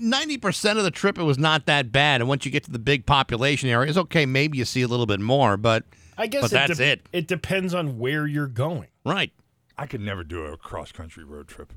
Ninety 0.00 0.38
percent 0.38 0.78
of 0.78 0.84
the 0.84 0.90
trip, 0.90 1.18
it 1.18 1.24
was 1.24 1.38
not 1.38 1.66
that 1.66 1.92
bad, 1.92 2.20
and 2.20 2.28
once 2.28 2.44
you 2.46 2.50
get 2.50 2.64
to 2.64 2.70
the 2.70 2.78
big 2.78 3.04
population 3.04 3.68
areas, 3.68 3.98
okay, 3.98 4.24
maybe 4.24 4.56
you 4.56 4.64
see 4.64 4.82
a 4.82 4.88
little 4.88 5.06
bit 5.06 5.20
more, 5.20 5.56
but 5.56 5.84
I 6.16 6.28
guess 6.28 6.42
but 6.42 6.52
it 6.52 6.54
that's 6.54 6.78
de- 6.78 6.84
it. 6.84 7.08
It 7.12 7.26
depends 7.26 7.74
on 7.74 7.98
where 7.98 8.26
you're 8.26 8.46
going. 8.46 8.88
Right. 9.04 9.32
I 9.76 9.86
could 9.86 10.00
never 10.00 10.24
do 10.24 10.44
a 10.44 10.56
cross 10.56 10.92
country 10.92 11.24
road 11.24 11.48
trip. 11.48 11.72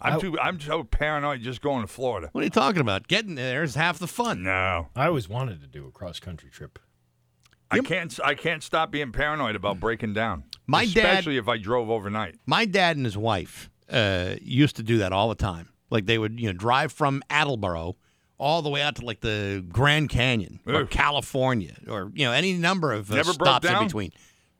I'm 0.00 0.20
too. 0.20 0.38
I'm 0.38 0.58
so 0.60 0.84
paranoid 0.84 1.42
just 1.42 1.60
going 1.60 1.82
to 1.82 1.86
Florida. 1.86 2.28
What 2.32 2.40
are 2.40 2.44
you 2.44 2.50
talking 2.50 2.80
about? 2.80 3.08
Getting 3.08 3.34
there 3.34 3.62
is 3.62 3.74
half 3.74 3.98
the 3.98 4.06
fun. 4.06 4.42
No, 4.42 4.88
I 4.96 5.06
always 5.06 5.28
wanted 5.28 5.60
to 5.60 5.66
do 5.66 5.86
a 5.86 5.90
cross 5.90 6.20
country 6.20 6.50
trip. 6.50 6.78
I 7.70 7.78
can't. 7.80 8.18
I 8.24 8.34
can't 8.34 8.62
stop 8.62 8.90
being 8.90 9.12
paranoid 9.12 9.54
about 9.56 9.78
breaking 9.78 10.14
down. 10.14 10.44
My 10.66 10.84
dad- 10.86 10.96
especially 11.04 11.36
if 11.36 11.48
I 11.48 11.56
drove 11.58 11.88
overnight. 11.90 12.36
My 12.46 12.64
dad 12.64 12.96
and 12.96 13.04
his 13.04 13.16
wife 13.16 13.70
uh, 13.90 14.34
used 14.40 14.76
to 14.76 14.82
do 14.82 14.98
that 14.98 15.12
all 15.12 15.28
the 15.28 15.34
time. 15.36 15.68
Like 15.90 16.06
they 16.06 16.18
would, 16.18 16.40
you 16.40 16.46
know, 16.46 16.52
drive 16.52 16.92
from 16.92 17.22
Attleboro 17.30 17.96
all 18.38 18.62
the 18.62 18.70
way 18.70 18.80
out 18.82 18.96
to 18.96 19.04
like 19.04 19.20
the 19.20 19.64
Grand 19.68 20.08
Canyon 20.08 20.60
or 20.66 20.84
California 20.86 21.74
or 21.88 22.10
you 22.14 22.24
know 22.24 22.32
any 22.32 22.54
number 22.54 22.92
of 22.92 23.10
uh, 23.10 23.16
Never 23.16 23.34
broke 23.34 23.48
stops 23.48 23.66
in 23.66 23.72
down? 23.72 23.84
between. 23.86 24.12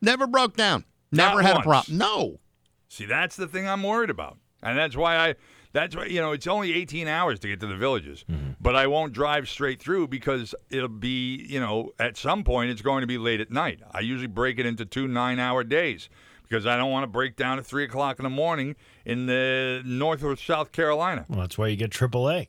Never 0.03 0.27
broke 0.27 0.57
down. 0.57 0.85
Not 1.12 1.31
Never 1.31 1.43
had 1.43 1.55
once. 1.55 1.65
a 1.65 1.69
problem. 1.69 1.99
No. 1.99 2.41
See, 2.89 3.07
that's 3.07 3.37
the 3.37 3.47
thing 3.47 3.69
I'm 3.69 3.83
worried 3.83 4.11
about, 4.11 4.39
and 4.62 4.77
that's 4.78 4.97
why 4.97 5.16
I. 5.16 5.35
That's 5.73 5.95
why 5.95 6.07
you 6.07 6.20
know 6.20 6.32
it's 6.32 6.49
only 6.49 6.74
18 6.74 7.07
hours 7.07 7.39
to 7.41 7.49
get 7.49 7.61
to 7.61 7.69
the 7.69 7.77
villages, 7.77 8.24
mm-hmm. 8.28 8.53
but 8.61 8.74
I 8.74 8.89
won't 8.89 9.12
drive 9.12 9.49
straight 9.49 9.81
through 9.81 10.09
because 10.09 10.53
it'll 10.69 10.89
be 10.89 11.47
you 11.49 11.61
know 11.61 11.93
at 12.01 12.16
some 12.16 12.43
point 12.43 12.73
it's 12.73 12.82
going 12.82 13.03
to 13.03 13.07
be 13.07 13.19
late 13.19 13.41
at 13.41 13.53
night. 13.53 13.81
I 13.93 14.01
usually 14.01 14.27
break 14.27 14.59
it 14.59 14.66
into 14.66 14.85
two 14.85 15.07
nine-hour 15.07 15.62
days 15.62 16.09
because 16.43 16.66
I 16.66 16.77
don't 16.77 16.91
want 16.91 17.05
to 17.05 17.07
break 17.07 17.37
down 17.37 17.61
at 17.61 17.66
three 17.66 17.85
o'clock 17.85 18.19
in 18.19 18.24
the 18.24 18.31
morning 18.31 18.74
in 19.05 19.27
the 19.27 19.82
north 19.85 20.24
or 20.24 20.37
South 20.37 20.73
Carolina. 20.73 21.24
Well, 21.28 21.39
that's 21.39 21.57
why 21.57 21.69
you 21.69 21.77
get 21.77 21.93
AAA. 21.93 22.49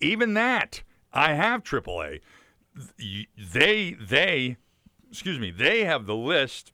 Even 0.00 0.34
that, 0.34 0.84
I 1.12 1.32
have 1.32 1.64
AAA. 1.64 2.20
They 3.36 3.96
they 4.00 4.56
excuse 5.10 5.38
me, 5.38 5.50
they 5.50 5.84
have 5.84 6.06
the 6.06 6.16
list 6.16 6.72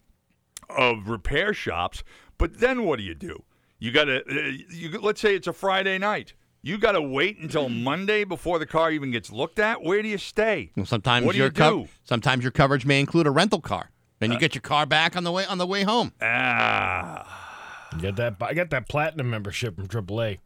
of 0.68 1.08
repair 1.08 1.52
shops, 1.52 2.04
but 2.36 2.60
then 2.60 2.84
what 2.84 2.98
do 2.98 3.04
you 3.04 3.14
do? 3.14 3.42
You 3.78 3.92
got 3.92 4.04
to 4.04 4.18
uh, 4.18 4.52
you 4.70 4.98
let's 5.00 5.20
say 5.20 5.34
it's 5.34 5.46
a 5.46 5.52
Friday 5.52 5.98
night. 5.98 6.34
You 6.62 6.76
got 6.78 6.92
to 6.92 7.00
wait 7.02 7.38
until 7.38 7.68
Monday 7.68 8.24
before 8.24 8.58
the 8.58 8.66
car 8.66 8.90
even 8.90 9.12
gets 9.12 9.30
looked 9.30 9.58
at. 9.60 9.82
Where 9.82 10.02
do 10.02 10.08
you 10.08 10.18
stay? 10.18 10.72
Well, 10.76 10.86
sometimes 10.86 11.24
what 11.24 11.32
do 11.32 11.38
your 11.38 11.46
you 11.46 11.52
cov- 11.52 11.72
do? 11.84 11.88
sometimes 12.04 12.42
your 12.42 12.50
coverage 12.50 12.84
may 12.84 12.98
include 12.98 13.26
a 13.28 13.30
rental 13.30 13.60
car. 13.60 13.90
Then 14.18 14.30
you 14.32 14.36
Uh, 14.36 14.40
get 14.40 14.54
your 14.56 14.62
car 14.62 14.84
back 14.84 15.16
on 15.16 15.22
the 15.22 15.30
way 15.30 15.46
on 15.46 15.58
the 15.58 15.66
way 15.66 15.84
home. 15.84 16.12
Ah, 16.20 17.88
Get 18.00 18.16
that? 18.16 18.36
I 18.40 18.54
got 18.54 18.70
that 18.70 18.88
platinum 18.88 19.30
membership 19.30 19.76
from 19.76 19.86
AAA. 19.88 20.38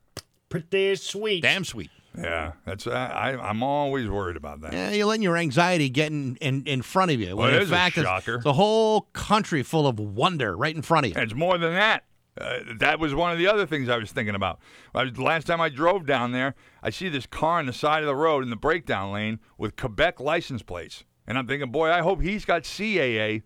Pretty 0.49 0.95
sweet. 0.97 1.43
Damn 1.43 1.65
sweet. 1.65 1.91
Yeah, 2.17 2.53
that's 2.67 2.87
uh, 2.87 2.91
I. 2.91 3.31
I'm 3.39 3.63
always 3.63 4.07
worried 4.07 4.37
about 4.37 4.61
that. 4.61 4.75
Yeah, 4.75 4.91
you're 4.91 5.07
letting 5.07 5.23
your 5.23 5.39
anxiety 5.39 5.89
get 5.89 6.13
in, 6.13 6.37
in, 6.37 6.63
in 6.67 6.83
front 6.83 7.11
of 7.11 7.19
you. 7.19 7.29
Well, 7.35 7.47
when 7.47 7.55
it 7.55 7.57
in 7.57 7.63
is 7.63 7.71
a 7.71 7.75
fact, 7.75 7.97
it's 7.97 8.05
shocker. 8.07 8.39
the 8.45 8.53
whole 8.53 9.09
country 9.15 9.63
full 9.63 9.87
of 9.87 9.99
wonder 9.99 10.55
right 10.55 10.77
in 10.77 10.83
front 10.83 11.07
of 11.07 11.17
you. 11.17 11.23
It's 11.23 11.35
more 11.35 11.57
than 11.57 11.73
that. 11.73 12.05
Uh, 12.41 12.61
that 12.79 12.99
was 12.99 13.15
one 13.15 13.31
of 13.31 13.37
the 13.39 13.47
other 13.47 13.67
things 13.67 13.89
I 13.91 13.99
was 13.99 14.11
thinking 14.11 14.35
about. 14.35 14.59
I 14.95 15.05
was, 15.05 15.19
last 15.19 15.47
time 15.47 15.61
I 15.61 15.69
drove 15.69 16.07
down 16.07 16.33
there, 16.33 16.55
I 16.83 16.89
see 16.91 17.09
this 17.11 17.27
car 17.27 17.59
on 17.59 17.67
the 17.67 17.75
side 17.75 18.03
of 18.03 18.07
the 18.07 18.15
road 18.17 18.43
in 18.43 18.49
the 18.49 18.57
breakdown 18.57 19.13
lane 19.13 19.39
with 19.59 19.77
Quebec 19.77 20.19
license 20.19 20.63
plates, 20.63 21.05
and 21.27 21.37
I'm 21.37 21.47
thinking, 21.47 21.71
boy, 21.71 21.91
I 21.91 22.01
hope 22.01 22.23
he's 22.23 22.47
got 22.47 22.63
CAA. 22.63 23.43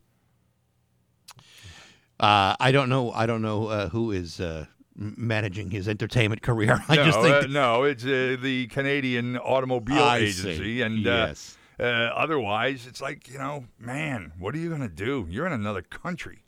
Uh, 2.18 2.56
I 2.58 2.70
don't 2.72 2.88
know. 2.88 3.10
I 3.12 3.26
don't 3.26 3.42
know 3.42 3.66
uh, 3.66 3.88
who 3.90 4.10
is 4.10 4.40
uh, 4.40 4.66
managing 4.94 5.70
his 5.70 5.88
entertainment 5.88 6.40
career. 6.42 6.82
I 6.88 6.96
no, 6.96 7.04
just 7.04 7.20
think 7.20 7.34
uh, 7.34 7.40
that- 7.42 7.50
no, 7.50 7.82
it's 7.82 8.04
uh, 8.04 8.36
the 8.40 8.68
Canadian 8.68 9.36
Automobile 9.36 10.02
I 10.02 10.18
Agency, 10.18 10.56
see. 10.56 10.82
and 10.82 10.98
Yes. 11.00 11.58
otherwise, 11.78 12.86
it's 12.86 13.02
like 13.02 13.28
you 13.28 13.38
know, 13.38 13.64
man, 13.78 14.32
what 14.38 14.54
are 14.54 14.58
you 14.58 14.70
gonna 14.70 14.88
do? 14.88 15.26
You're 15.28 15.46
in 15.46 15.52
another 15.52 15.82
country. 15.82 16.44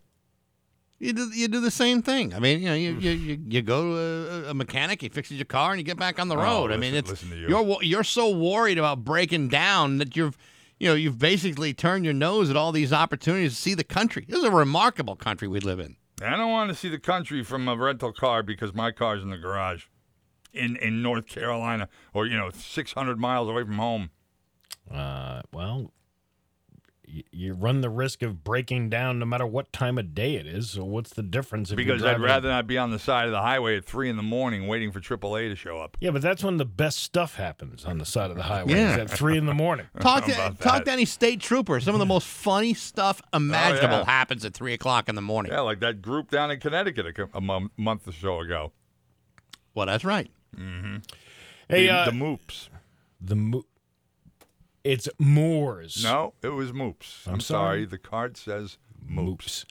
You 0.98 1.12
do 1.12 1.28
you 1.32 1.48
do 1.48 1.60
the 1.60 1.70
same 1.70 2.02
thing. 2.02 2.34
I 2.34 2.38
mean, 2.40 2.60
you 2.60 2.68
know, 2.68 2.74
you 2.74 2.92
you, 2.98 3.10
you, 3.10 3.38
you 3.48 3.62
go 3.62 3.82
to 3.82 4.46
a, 4.46 4.50
a 4.50 4.54
mechanic, 4.54 5.00
he 5.00 5.08
fixes 5.08 5.36
your 5.36 5.44
car, 5.46 5.70
and 5.72 5.78
you 5.80 5.84
get 5.84 5.96
back 5.98 6.18
on 6.18 6.28
the 6.28 6.36
Oh, 6.36 6.42
road. 6.42 6.72
I 6.72 6.76
mean, 6.76 6.92
listen- 6.92 6.96
it's 6.98 7.10
listen 7.10 7.30
to 7.30 7.36
you. 7.36 7.48
you're 7.48 7.82
you're 7.82 8.04
so 8.04 8.30
worried 8.36 8.78
about 8.78 9.04
breaking 9.04 9.48
down 9.48 9.98
that 9.98 10.16
you've 10.16 10.36
you 10.80 10.88
know 10.88 10.94
you've 10.94 11.18
basically 11.18 11.72
turned 11.74 12.04
your 12.04 12.14
nose 12.14 12.50
at 12.50 12.56
all 12.56 12.72
these 12.72 12.92
opportunities 12.92 13.54
to 13.54 13.60
see 13.60 13.74
the 13.74 13.84
country. 13.84 14.24
This 14.28 14.38
is 14.38 14.44
a 14.44 14.50
remarkable 14.50 15.16
country 15.16 15.46
we 15.48 15.60
live 15.60 15.78
in. 15.80 15.96
I 16.20 16.36
don't 16.36 16.50
want 16.50 16.68
to 16.70 16.74
see 16.74 16.88
the 16.88 16.98
country 16.98 17.44
from 17.44 17.68
a 17.68 17.76
rental 17.76 18.12
car 18.12 18.42
because 18.42 18.74
my 18.74 18.90
car's 18.90 19.22
in 19.22 19.30
the 19.30 19.38
garage 19.38 19.84
in 20.52 20.76
in 20.76 21.00
North 21.02 21.26
Carolina 21.26 21.88
or 22.12 22.26
you 22.26 22.36
know 22.36 22.50
600 22.50 23.18
miles 23.20 23.48
away 23.48 23.62
from 23.62 23.76
home. 23.78 24.10
Uh, 24.92 25.42
well, 25.52 25.82
y- 25.82 25.88
you 27.30 27.54
run 27.54 27.80
the 27.80 27.90
risk 27.90 28.22
of 28.22 28.42
breaking 28.44 28.90
down 28.90 29.18
no 29.18 29.26
matter 29.26 29.46
what 29.46 29.72
time 29.72 29.98
of 29.98 30.14
day 30.14 30.36
it 30.36 30.46
is. 30.46 30.70
So 30.70 30.84
what's 30.84 31.10
the 31.10 31.22
difference? 31.22 31.70
If 31.70 31.78
you're 31.78 31.86
Because 31.96 32.02
I'd 32.04 32.20
rather 32.20 32.48
not 32.48 32.66
be 32.66 32.78
on 32.78 32.90
the 32.90 32.98
side 32.98 33.26
of 33.26 33.32
the 33.32 33.40
highway 33.40 33.76
at 33.76 33.84
three 33.84 34.08
in 34.08 34.16
the 34.16 34.22
morning 34.22 34.66
waiting 34.66 34.92
for 34.92 35.00
AAA 35.00 35.48
to 35.48 35.54
show 35.56 35.78
up. 35.78 35.96
Yeah, 36.00 36.10
but 36.10 36.22
that's 36.22 36.42
when 36.44 36.56
the 36.56 36.64
best 36.64 36.98
stuff 36.98 37.36
happens 37.36 37.84
on 37.84 37.98
the 37.98 38.04
side 38.04 38.30
of 38.30 38.36
the 38.36 38.42
highway. 38.44 38.72
is 38.72 38.78
Yeah. 38.78 39.02
at 39.02 39.10
three 39.10 39.36
in 39.38 39.46
the 39.46 39.54
morning. 39.54 39.86
Talk 40.00 40.24
to 40.26 40.32
talk 40.32 40.58
that? 40.58 40.84
to 40.86 40.92
any 40.92 41.04
state 41.04 41.40
trooper. 41.40 41.80
Some 41.80 41.94
of 41.94 41.98
the 41.98 42.06
most 42.06 42.26
funny 42.26 42.74
stuff 42.74 43.20
imaginable 43.32 43.96
Oh, 43.96 43.98
yeah. 44.00 44.04
happens 44.06 44.44
at 44.44 44.54
three 44.54 44.74
o'clock 44.74 45.08
in 45.08 45.14
the 45.14 45.22
morning. 45.22 45.52
Yeah, 45.52 45.60
like 45.60 45.80
that 45.80 46.02
group 46.02 46.30
down 46.30 46.50
in 46.50 46.60
Connecticut 46.60 47.06
a, 47.06 47.12
co- 47.12 47.28
a 47.34 47.40
mom- 47.40 47.70
month 47.76 48.06
or 48.08 48.12
so 48.12 48.40
ago. 48.40 48.72
Well, 49.74 49.86
that's 49.86 50.04
right. 50.04 50.30
Mm-hmm. 50.56 50.96
Hey, 51.68 51.86
the, 51.86 51.90
uh, 51.92 52.04
the 52.06 52.10
Moops. 52.12 52.68
The 53.20 53.36
mo- 53.36 53.64
it's 54.88 55.08
Moors. 55.18 56.02
No, 56.02 56.32
it 56.42 56.48
was 56.48 56.72
Moops. 56.72 57.26
I'm, 57.26 57.34
I'm 57.34 57.40
sorry. 57.40 57.80
sorry. 57.80 57.84
The 57.84 57.98
card 57.98 58.36
says 58.38 58.78
Moops. 59.06 59.66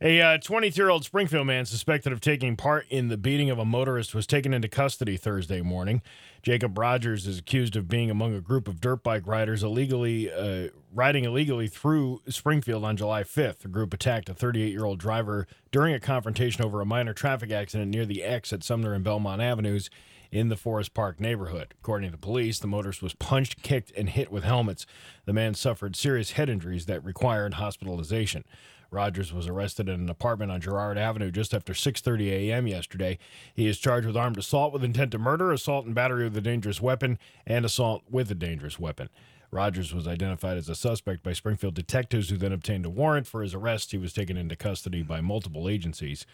A 0.00 0.38
22 0.38 0.80
year 0.80 0.90
old 0.90 1.04
Springfield 1.04 1.46
man 1.46 1.64
suspected 1.64 2.12
of 2.12 2.20
taking 2.20 2.54
part 2.54 2.86
in 2.88 3.08
the 3.08 3.16
beating 3.16 3.50
of 3.50 3.58
a 3.58 3.64
motorist 3.64 4.14
was 4.14 4.26
taken 4.26 4.52
into 4.54 4.68
custody 4.68 5.16
Thursday 5.16 5.62
morning. 5.62 6.02
Jacob 6.42 6.78
Rogers 6.78 7.26
is 7.26 7.38
accused 7.38 7.74
of 7.74 7.88
being 7.88 8.08
among 8.08 8.34
a 8.34 8.40
group 8.40 8.68
of 8.68 8.80
dirt 8.80 9.02
bike 9.02 9.26
riders 9.26 9.64
illegally 9.64 10.30
uh, 10.30 10.68
riding 10.94 11.24
illegally 11.24 11.66
through 11.66 12.20
Springfield 12.28 12.84
on 12.84 12.96
July 12.96 13.24
5th. 13.24 13.58
The 13.58 13.68
group 13.68 13.92
attacked 13.92 14.28
a 14.28 14.34
38 14.34 14.70
year 14.70 14.84
old 14.84 15.00
driver 15.00 15.48
during 15.72 15.92
a 15.92 15.98
confrontation 15.98 16.64
over 16.64 16.80
a 16.80 16.86
minor 16.86 17.14
traffic 17.14 17.50
accident 17.50 17.90
near 17.90 18.06
the 18.06 18.22
X 18.22 18.52
at 18.52 18.62
Sumner 18.62 18.92
and 18.92 19.02
Belmont 19.02 19.42
Avenues 19.42 19.90
in 20.30 20.48
the 20.48 20.56
Forest 20.56 20.94
Park 20.94 21.20
neighborhood. 21.20 21.74
According 21.80 22.10
to 22.12 22.18
police, 22.18 22.58
the 22.58 22.66
motorist 22.66 23.02
was 23.02 23.14
punched, 23.14 23.62
kicked, 23.62 23.92
and 23.96 24.08
hit 24.08 24.30
with 24.30 24.44
helmets. 24.44 24.86
The 25.24 25.32
man 25.32 25.54
suffered 25.54 25.96
serious 25.96 26.32
head 26.32 26.48
injuries 26.48 26.86
that 26.86 27.04
required 27.04 27.54
hospitalization. 27.54 28.44
Rogers 28.90 29.32
was 29.32 29.46
arrested 29.46 29.88
in 29.88 30.00
an 30.00 30.08
apartment 30.08 30.52
on 30.52 30.60
Girard 30.60 30.96
Avenue 30.96 31.30
just 31.30 31.52
after 31.52 31.72
6:30 31.72 32.30
a.m. 32.30 32.66
yesterday. 32.66 33.18
He 33.54 33.66
is 33.66 33.78
charged 33.78 34.06
with 34.06 34.16
armed 34.16 34.38
assault 34.38 34.72
with 34.72 34.84
intent 34.84 35.10
to 35.12 35.18
murder, 35.18 35.52
assault 35.52 35.86
and 35.86 35.94
battery 35.94 36.24
with 36.24 36.36
a 36.36 36.40
dangerous 36.40 36.80
weapon, 36.80 37.18
and 37.46 37.64
assault 37.64 38.04
with 38.08 38.30
a 38.30 38.34
dangerous 38.34 38.78
weapon. 38.78 39.08
Rogers 39.50 39.94
was 39.94 40.08
identified 40.08 40.56
as 40.56 40.68
a 40.68 40.74
suspect 40.74 41.22
by 41.22 41.32
Springfield 41.32 41.74
detectives 41.74 42.28
who 42.28 42.36
then 42.36 42.52
obtained 42.52 42.84
a 42.84 42.90
warrant 42.90 43.26
for 43.26 43.42
his 43.42 43.54
arrest. 43.54 43.92
He 43.92 43.98
was 43.98 44.12
taken 44.12 44.36
into 44.36 44.56
custody 44.56 45.02
by 45.02 45.20
multiple 45.20 45.68
agencies. 45.68 46.26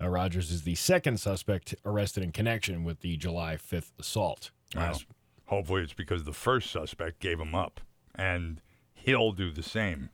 Uh, 0.00 0.08
Rogers 0.08 0.50
is 0.50 0.62
the 0.62 0.74
second 0.74 1.18
suspect 1.20 1.74
arrested 1.84 2.22
in 2.22 2.32
connection 2.32 2.84
with 2.84 3.00
the 3.00 3.16
July 3.16 3.56
5th 3.56 3.92
assault. 3.98 4.50
Hopefully 5.46 5.82
it's 5.82 5.92
because 5.94 6.24
the 6.24 6.32
first 6.32 6.70
suspect 6.70 7.20
gave 7.20 7.38
him 7.40 7.54
up, 7.54 7.80
and 8.14 8.60
he'll 8.94 9.32
do 9.32 9.50
the 9.52 9.62
same. 9.62 10.10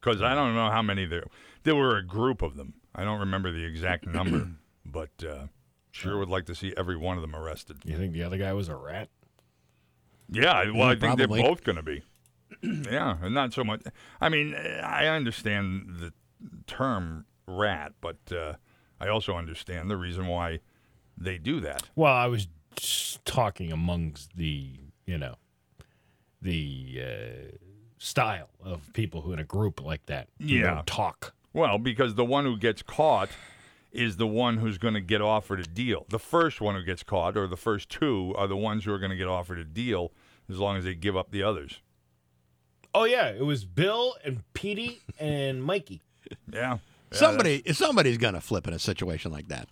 Because 0.00 0.22
I 0.22 0.34
don't 0.34 0.54
know 0.54 0.70
how 0.70 0.82
many 0.82 1.04
there. 1.04 1.24
There 1.64 1.74
were 1.74 1.96
a 1.96 2.04
group 2.06 2.40
of 2.42 2.56
them. 2.56 2.74
I 2.94 3.02
don't 3.04 3.18
remember 3.20 3.50
the 3.50 3.64
exact 3.64 4.06
number, 4.12 4.48
but 4.86 5.10
uh, 5.28 5.46
sure 5.90 6.16
would 6.18 6.28
like 6.28 6.46
to 6.46 6.54
see 6.54 6.72
every 6.76 6.96
one 6.96 7.16
of 7.16 7.22
them 7.22 7.34
arrested. 7.34 7.78
You 7.84 7.96
think 7.98 8.12
the 8.12 8.22
other 8.22 8.38
guy 8.38 8.52
was 8.52 8.68
a 8.68 8.76
rat? 8.76 9.08
Yeah, 10.30 10.52
I- 10.52 10.70
well, 10.70 10.84
I 10.88 10.90
think 10.90 11.16
probably. 11.18 11.40
they're 11.42 11.50
both 11.50 11.64
going 11.64 11.76
to 11.76 11.82
be. 11.82 12.02
yeah, 12.62 13.16
and 13.20 13.34
not 13.34 13.52
so 13.52 13.64
much. 13.64 13.82
I 14.20 14.28
mean, 14.28 14.54
I 14.54 15.06
understand 15.06 15.96
the 16.00 16.12
term 16.66 17.26
rat, 17.46 17.92
but 18.00 18.16
uh, 18.32 18.54
I 19.00 19.08
also 19.08 19.34
understand 19.36 19.90
the 19.90 19.96
reason 19.96 20.26
why 20.26 20.60
they 21.16 21.38
do 21.38 21.60
that. 21.60 21.84
Well, 21.96 22.12
I 22.14 22.26
was 22.26 22.48
just 22.76 23.24
talking 23.24 23.72
amongst 23.72 24.36
the, 24.36 24.70
you 25.06 25.18
know, 25.18 25.34
the 26.40 27.00
uh, 27.02 27.56
style 27.98 28.48
of 28.64 28.92
people 28.92 29.22
who 29.22 29.32
in 29.32 29.38
a 29.38 29.44
group 29.44 29.82
like 29.84 30.06
that 30.06 30.28
Yeah. 30.38 30.82
talk. 30.86 31.34
Well, 31.52 31.78
because 31.78 32.14
the 32.14 32.24
one 32.24 32.44
who 32.44 32.56
gets 32.56 32.82
caught 32.82 33.30
is 33.90 34.16
the 34.18 34.26
one 34.26 34.58
who's 34.58 34.78
going 34.78 34.94
to 34.94 35.00
get 35.00 35.20
offered 35.20 35.60
a 35.60 35.64
deal. 35.66 36.04
The 36.10 36.18
first 36.18 36.60
one 36.60 36.74
who 36.74 36.82
gets 36.84 37.02
caught, 37.02 37.36
or 37.36 37.46
the 37.46 37.56
first 37.56 37.88
two, 37.88 38.34
are 38.36 38.46
the 38.46 38.56
ones 38.56 38.84
who 38.84 38.92
are 38.92 38.98
going 38.98 39.10
to 39.10 39.16
get 39.16 39.28
offered 39.28 39.58
a 39.58 39.64
deal 39.64 40.12
as 40.48 40.58
long 40.58 40.76
as 40.76 40.84
they 40.84 40.94
give 40.94 41.16
up 41.16 41.30
the 41.30 41.42
others. 41.42 41.80
Oh 42.94 43.04
yeah, 43.04 43.28
it 43.28 43.44
was 43.44 43.64
Bill 43.64 44.14
and 44.24 44.42
Petey 44.54 45.00
and 45.18 45.62
Mikey. 45.64 46.02
Yeah. 46.52 46.78
Somebody 47.12 47.62
somebody's 47.72 48.18
gonna 48.18 48.40
flip 48.40 48.66
in 48.66 48.74
a 48.74 48.78
situation 48.78 49.32
like 49.32 49.48
that. 49.48 49.68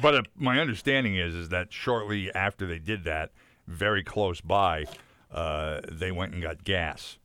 But 0.00 0.14
uh, 0.14 0.22
my 0.36 0.58
understanding 0.60 1.16
is 1.16 1.34
is 1.34 1.48
that 1.50 1.72
shortly 1.72 2.32
after 2.32 2.66
they 2.66 2.78
did 2.78 3.04
that, 3.04 3.32
very 3.66 4.02
close 4.02 4.40
by, 4.40 4.86
uh, 5.30 5.80
they 5.90 6.12
went 6.12 6.32
and 6.32 6.42
got 6.42 6.64
gas, 6.64 7.18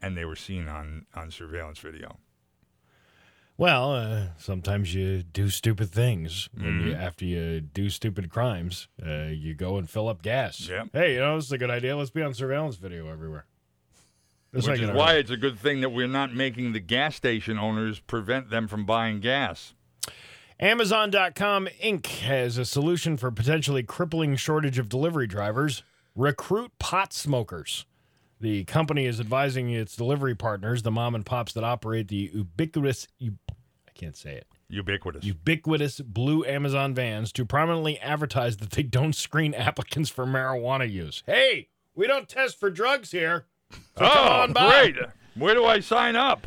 and 0.00 0.16
they 0.16 0.24
were 0.24 0.36
seen 0.36 0.68
on 0.68 1.06
on 1.14 1.30
surveillance 1.30 1.78
video. 1.78 2.18
Well, 3.58 3.94
uh, 3.94 4.26
sometimes 4.36 4.94
you 4.94 5.22
do 5.22 5.48
stupid 5.48 5.90
things. 5.90 6.50
When 6.54 6.88
you 6.88 6.94
after 6.94 7.24
you 7.24 7.60
do 7.60 7.88
stupid 7.88 8.30
crimes, 8.30 8.88
uh, 9.04 9.28
you 9.28 9.54
go 9.54 9.78
and 9.78 9.88
fill 9.88 10.08
up 10.08 10.20
gas. 10.20 10.68
Yeah. 10.68 10.84
Hey, 10.92 11.14
you 11.14 11.20
know 11.20 11.36
this 11.36 11.46
is 11.46 11.52
a 11.52 11.58
good 11.58 11.70
idea. 11.70 11.96
Let's 11.96 12.10
be 12.10 12.22
on 12.22 12.34
surveillance 12.34 12.76
video 12.76 13.08
everywhere. 13.08 13.46
Which 14.56 14.80
is 14.80 14.90
why 14.90 15.14
it's 15.14 15.30
a 15.30 15.36
good 15.36 15.58
thing 15.58 15.80
that 15.82 15.90
we're 15.90 16.06
not 16.08 16.34
making 16.34 16.72
the 16.72 16.80
gas 16.80 17.14
station 17.16 17.58
owners 17.58 17.98
prevent 18.00 18.50
them 18.50 18.68
from 18.68 18.84
buying 18.86 19.20
gas. 19.20 19.74
Amazon.com 20.58 21.68
Inc. 21.84 22.06
has 22.20 22.56
a 22.56 22.64
solution 22.64 23.16
for 23.16 23.30
potentially 23.30 23.82
crippling 23.82 24.36
shortage 24.36 24.78
of 24.78 24.88
delivery 24.88 25.26
drivers. 25.26 25.82
Recruit 26.14 26.72
pot 26.78 27.12
smokers. 27.12 27.84
The 28.40 28.64
company 28.64 29.04
is 29.06 29.20
advising 29.20 29.70
its 29.70 29.94
delivery 29.96 30.34
partners, 30.34 30.82
the 30.82 30.90
mom 30.90 31.14
and 31.14 31.26
pops 31.26 31.52
that 31.54 31.64
operate 31.64 32.08
the 32.08 32.30
ubiquitous, 32.34 33.06
u- 33.18 33.36
I 33.50 33.92
can't 33.94 34.16
say 34.16 34.32
it, 34.34 34.46
Ubiquitous. 34.68 35.24
ubiquitous 35.24 36.00
blue 36.00 36.44
Amazon 36.44 36.94
vans 36.94 37.32
to 37.32 37.44
prominently 37.44 37.98
advertise 38.00 38.56
that 38.58 38.70
they 38.70 38.82
don't 38.82 39.14
screen 39.14 39.52
applicants 39.54 40.08
for 40.10 40.26
marijuana 40.26 40.90
use. 40.90 41.22
Hey, 41.26 41.68
we 41.94 42.06
don't 42.06 42.28
test 42.28 42.58
for 42.60 42.70
drugs 42.70 43.10
here. 43.10 43.46
So 43.70 43.78
come 43.96 44.10
oh, 44.10 44.42
on 44.42 44.52
by. 44.52 44.90
great! 44.90 44.96
Where 45.34 45.54
do 45.54 45.64
I 45.64 45.80
sign 45.80 46.16
up? 46.16 46.46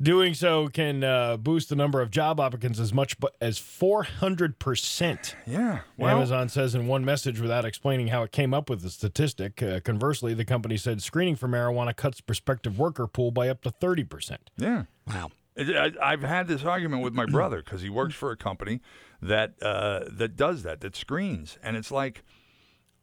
Doing 0.00 0.34
so 0.34 0.68
can 0.68 1.04
uh, 1.04 1.36
boost 1.36 1.68
the 1.68 1.76
number 1.76 2.00
of 2.00 2.10
job 2.10 2.40
applicants 2.40 2.80
as 2.80 2.92
much 2.92 3.14
as 3.40 3.60
400%. 3.60 5.34
Yeah. 5.46 5.80
Well, 5.96 6.16
Amazon 6.16 6.48
says 6.48 6.74
in 6.74 6.86
one 6.86 7.04
message 7.04 7.40
without 7.40 7.64
explaining 7.64 8.08
how 8.08 8.22
it 8.22 8.32
came 8.32 8.54
up 8.54 8.70
with 8.70 8.82
the 8.82 8.90
statistic. 8.90 9.62
Uh, 9.62 9.80
conversely, 9.80 10.34
the 10.34 10.46
company 10.46 10.76
said 10.76 11.02
screening 11.02 11.36
for 11.36 11.46
marijuana 11.46 11.94
cuts 11.94 12.20
prospective 12.20 12.78
worker 12.78 13.06
pool 13.06 13.30
by 13.30 13.48
up 13.48 13.62
to 13.62 13.70
30%. 13.70 14.38
Yeah. 14.56 14.84
Wow. 15.06 15.30
I, 15.58 15.92
I've 16.02 16.22
had 16.22 16.48
this 16.48 16.64
argument 16.64 17.02
with 17.02 17.12
my 17.12 17.26
brother 17.26 17.62
because 17.62 17.82
he 17.82 17.90
works 17.90 18.14
for 18.14 18.30
a 18.30 18.36
company 18.36 18.80
that 19.20 19.54
uh, 19.62 20.00
that 20.10 20.36
does 20.36 20.62
that, 20.62 20.80
that 20.80 20.96
screens, 20.96 21.58
and 21.62 21.76
it's 21.76 21.90
like 21.90 22.24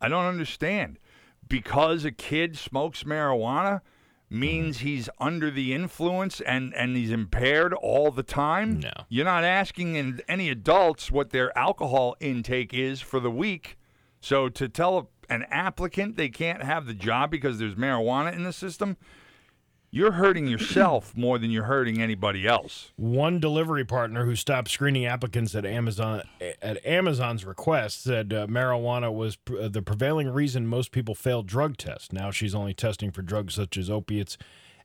I 0.02 0.10
don't 0.10 0.26
understand 0.26 0.98
because 1.50 2.06
a 2.06 2.12
kid 2.12 2.58
smokes 2.58 3.04
marijuana 3.04 3.82
means 4.30 4.78
mm-hmm. 4.78 4.88
he's 4.88 5.10
under 5.20 5.50
the 5.50 5.74
influence 5.74 6.40
and 6.42 6.74
and 6.76 6.96
he's 6.96 7.12
impaired 7.12 7.74
all 7.74 8.12
the 8.12 8.24
time. 8.24 8.80
No, 8.80 8.94
you're 9.10 9.26
not 9.26 9.44
asking 9.44 10.22
any 10.28 10.50
adults 10.50 11.12
what 11.12 11.32
their 11.32 11.56
alcohol 11.58 12.16
intake 12.20 12.74
is 12.74 13.02
for 13.02 13.20
the 13.20 13.32
week. 13.32 13.78
So 14.22 14.50
to 14.50 14.70
tell 14.70 15.10
an 15.30 15.46
applicant 15.50 16.16
they 16.16 16.30
can't 16.30 16.64
have 16.64 16.86
the 16.86 16.94
job 16.94 17.32
because 17.32 17.60
there's 17.60 17.76
marijuana 17.76 18.34
in 18.34 18.44
the 18.44 18.54
system, 18.54 18.98
you're 19.92 20.12
hurting 20.14 20.48
yourself 20.48 21.16
more 21.18 21.38
than 21.40 21.50
you're 21.52 21.64
hurting 21.64 22.02
anybody 22.02 22.48
else. 22.48 22.92
One 22.96 23.40
delivery 23.40 23.86
partner 23.86 24.26
who 24.26 24.36
stopped 24.36 24.70
screening 24.70 25.06
applicants 25.06 25.56
at 25.56 25.66
Amazon 25.66 26.22
at 26.62 26.86
Amazon's 26.86 27.44
request 27.46 28.04
said 28.04 28.32
uh, 28.34 28.48
marijuana 28.48 29.14
was 29.14 29.36
pr- 29.36 29.58
uh, 29.60 29.68
the 29.68 29.82
prevailing 29.82 30.30
reason 30.30 30.68
most 30.68 30.92
people 30.92 31.16
failed 31.16 31.48
drug 31.48 31.78
tests. 31.78 32.12
Now 32.12 32.32
she's 32.32 32.54
only 32.54 32.74
testing 32.74 33.12
for 33.12 33.22
drugs 33.22 33.56
such 33.56 33.78
as 33.78 33.90
opiates 33.90 34.38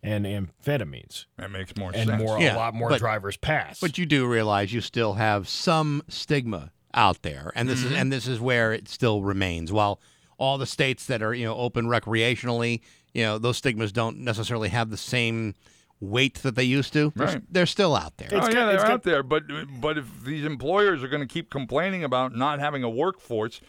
and 0.02 0.26
amphetamines. 0.26 1.26
That 1.38 1.50
makes 1.50 1.76
more 1.76 1.90
and 1.94 2.08
sense. 2.08 2.22
more 2.22 2.38
a 2.38 2.54
lot 2.54 2.74
more 2.74 2.88
but- 2.90 2.98
drivers 2.98 3.36
pass. 3.36 3.80
But 3.80 3.98
you 3.98 4.06
do 4.06 4.26
realize 4.26 4.72
you 4.72 4.80
still 4.80 5.14
have 5.14 5.48
some 5.48 6.02
stigma 6.08 6.72
out 6.92 7.22
there, 7.22 7.50
and 7.54 7.68
this 7.68 7.82
Mhm. 7.82 7.86
is 7.86 7.92
and 7.92 8.12
this 8.12 8.26
is 8.28 8.40
where 8.40 8.72
it 8.72 8.88
still 8.88 9.22
remains. 9.22 9.72
While 9.72 10.00
all 10.38 10.58
the 10.58 10.66
states 10.66 11.06
that 11.06 11.22
are 11.22 11.34
you 11.34 11.44
know 11.44 11.56
open 11.56 11.86
recreationally, 11.86 12.80
you 13.14 13.22
know 13.22 13.38
those 13.38 13.56
stigmas 13.56 13.92
don't 13.92 14.18
necessarily 14.18 14.68
have 14.68 14.90
the 14.90 14.96
same 14.96 15.54
weight 16.00 16.34
that 16.42 16.54
they 16.56 16.64
used 16.64 16.92
to. 16.92 17.12
They're, 17.16 17.26
Right. 17.28 17.42
they're 17.50 17.66
still 17.66 17.96
out 17.96 18.16
there. 18.18 18.28
oh 18.32 18.36
yeah, 18.50 18.66
they're 18.66 18.84
out 18.84 19.04
there. 19.04 19.22
But 19.22 19.44
but 19.80 19.96
if 19.96 20.06
these 20.24 20.44
employers 20.44 21.02
are 21.02 21.08
going 21.08 21.26
to 21.26 21.32
keep 21.32 21.48
complaining 21.50 22.04
about 22.04 22.34
not 22.36 22.58
having 22.58 22.82
a 22.82 22.90
workforce, 22.90 23.60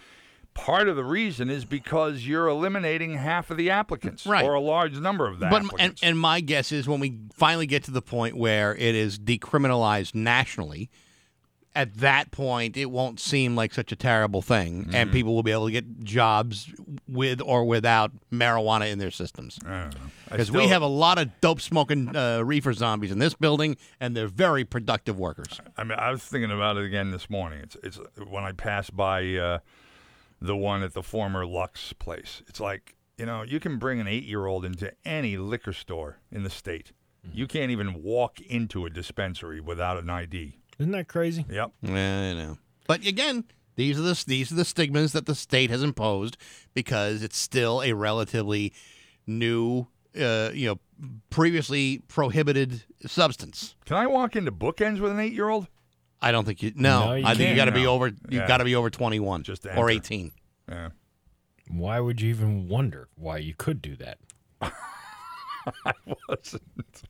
part 0.54 0.88
of 0.90 0.96
the 0.96 1.04
reason 1.04 1.50
is 1.50 1.64
because 1.66 2.26
you're 2.28 2.48
eliminating 2.48 3.14
half 3.14 3.52
of 3.52 3.58
the 3.58 3.70
applicants, 3.70 4.26
Right. 4.26 4.44
or 4.44 4.54
a 4.56 4.60
large 4.60 4.98
number 4.98 5.28
of 5.28 5.40
them. 5.40 5.50
But 5.50 5.64
applicants. 5.66 6.02
and, 6.02 6.12
and 6.12 6.20
my 6.20 6.40
guess 6.42 6.72
is 6.72 6.88
when 6.88 7.00
we 7.00 7.20
finally 7.34 7.68
get 7.68 7.84
to 7.86 7.92
the 7.92 8.02
point 8.02 8.36
where 8.38 8.74
it 8.76 8.96
is 8.96 9.20
decriminalized 9.20 10.16
nationally, 10.16 10.90
at 11.76 11.96
that 11.98 12.32
point 12.32 12.78
it 12.78 12.86
won't 12.90 13.20
seem 13.20 13.56
like 13.56 13.74
such 13.74 13.92
a 13.92 13.96
terrible 13.96 14.42
thing, 14.42 14.90
and 14.94 15.10
Mhm. 15.10 15.14
people 15.14 15.36
will 15.36 15.44
be 15.44 15.52
able 15.52 15.66
to 15.68 15.72
get 15.72 16.04
jobs 16.04 16.72
with 17.08 17.42
or 17.42 17.66
without 17.66 18.12
marijuana 18.32 18.90
in 18.92 18.98
their 19.00 19.12
systems. 19.12 19.60
Because 20.30 20.52
we 20.52 20.68
have 20.68 20.82
a 20.82 20.88
lot 20.88 21.18
of 21.18 21.30
dope 21.42 21.62
smoking 21.62 22.16
uh, 22.16 22.42
reefer 22.42 22.74
zombies 22.74 23.12
in 23.12 23.20
this 23.20 23.34
building, 23.34 23.78
and 24.00 24.16
they're 24.16 24.28
very 24.28 24.64
productive 24.64 25.20
workers. 25.20 25.60
I 25.78 25.84
mean, 25.84 26.00
I 26.00 26.10
was 26.12 26.24
thinking 26.24 26.52
about 26.52 26.78
it 26.78 26.86
again 26.86 27.12
this 27.12 27.30
morning. 27.30 27.60
It's 27.62 27.78
it's 27.84 28.00
when 28.28 28.44
I 28.44 28.52
passed 28.54 28.96
by 28.96 29.36
uh, 29.36 29.60
the 30.42 30.56
one 30.56 30.82
at 30.84 30.94
the 30.94 31.04
former 31.04 31.46
Lux 31.46 31.94
place. 31.94 32.42
It's 32.48 32.60
like 32.60 32.96
you 33.18 33.26
know 33.26 33.44
you 33.44 33.60
can 33.60 33.78
bring 33.78 34.00
an 34.00 34.08
eight 34.08 34.24
year 34.26 34.46
old 34.46 34.66
into 34.66 34.92
any 35.06 35.38
liquor 35.38 35.74
store 35.74 36.20
in 36.32 36.44
the 36.44 36.50
state. 36.50 36.92
You 37.34 37.48
can't 37.48 37.72
even 37.72 38.04
walk 38.04 38.40
into 38.40 38.86
a 38.86 38.90
dispensary 38.92 39.60
without 39.60 39.98
an 39.98 40.12
ID. 40.12 40.60
Isn't 40.80 40.92
that 40.92 41.08
crazy? 41.08 41.46
Yep. 41.50 41.72
Yeah, 41.82 41.92
I 42.22 42.34
know. 42.34 42.58
But 42.88 43.06
again, 43.06 43.46
these 43.76 43.98
are 44.00 44.02
the 44.04 44.24
these 44.28 44.52
are 44.52 44.56
the 44.56 44.66
stigmas 44.66 45.14
that 45.14 45.26
the 45.26 45.36
state 45.36 45.70
has 45.70 45.84
imposed 45.84 46.38
because 46.74 47.24
it's 47.24 47.38
still 47.38 47.82
a 47.82 47.94
relatively 47.94 48.74
new, 49.28 49.88
uh, 50.20 50.52
you 50.54 50.68
know, 50.68 50.80
previously 51.30 52.02
prohibited 52.08 52.84
substance. 53.06 53.76
Can 53.86 53.98
I 53.98 54.08
walk 54.08 54.36
into 54.36 54.52
bookends 54.52 55.00
with 55.00 55.12
an 55.12 55.20
eight 55.20 55.34
year 55.34 55.50
old? 55.50 55.68
I 56.22 56.32
don't 56.32 56.46
think 56.46 56.62
you. 56.64 56.72
No, 56.76 57.08
No, 57.08 57.14
you 57.16 57.26
I 57.26 57.30
think 57.30 57.40
you 57.40 57.46
can't. 57.48 57.58
got 57.58 57.66
to 57.66 57.72
be 57.72 57.84
No. 57.84 57.92
over. 57.94 58.08
You 58.08 58.16
Yeah. 58.30 58.48
got 58.48 58.58
to 58.58 58.64
be 58.66 58.76
over 58.76 58.90
twenty 58.90 59.20
one 59.20 59.44
Just 59.44 59.64
to 59.64 59.70
or 59.70 59.72
enter. 59.72 59.90
eighteen. 59.90 60.32
Yeah. 60.70 60.90
Why 61.70 62.00
would 62.00 62.22
you 62.22 62.30
even 62.30 62.68
wonder 62.68 63.10
why 63.16 63.38
you 63.38 63.54
could 63.56 63.82
do 63.82 63.96
that? 63.96 64.20
I 64.62 65.94
wasn't. 66.30 67.04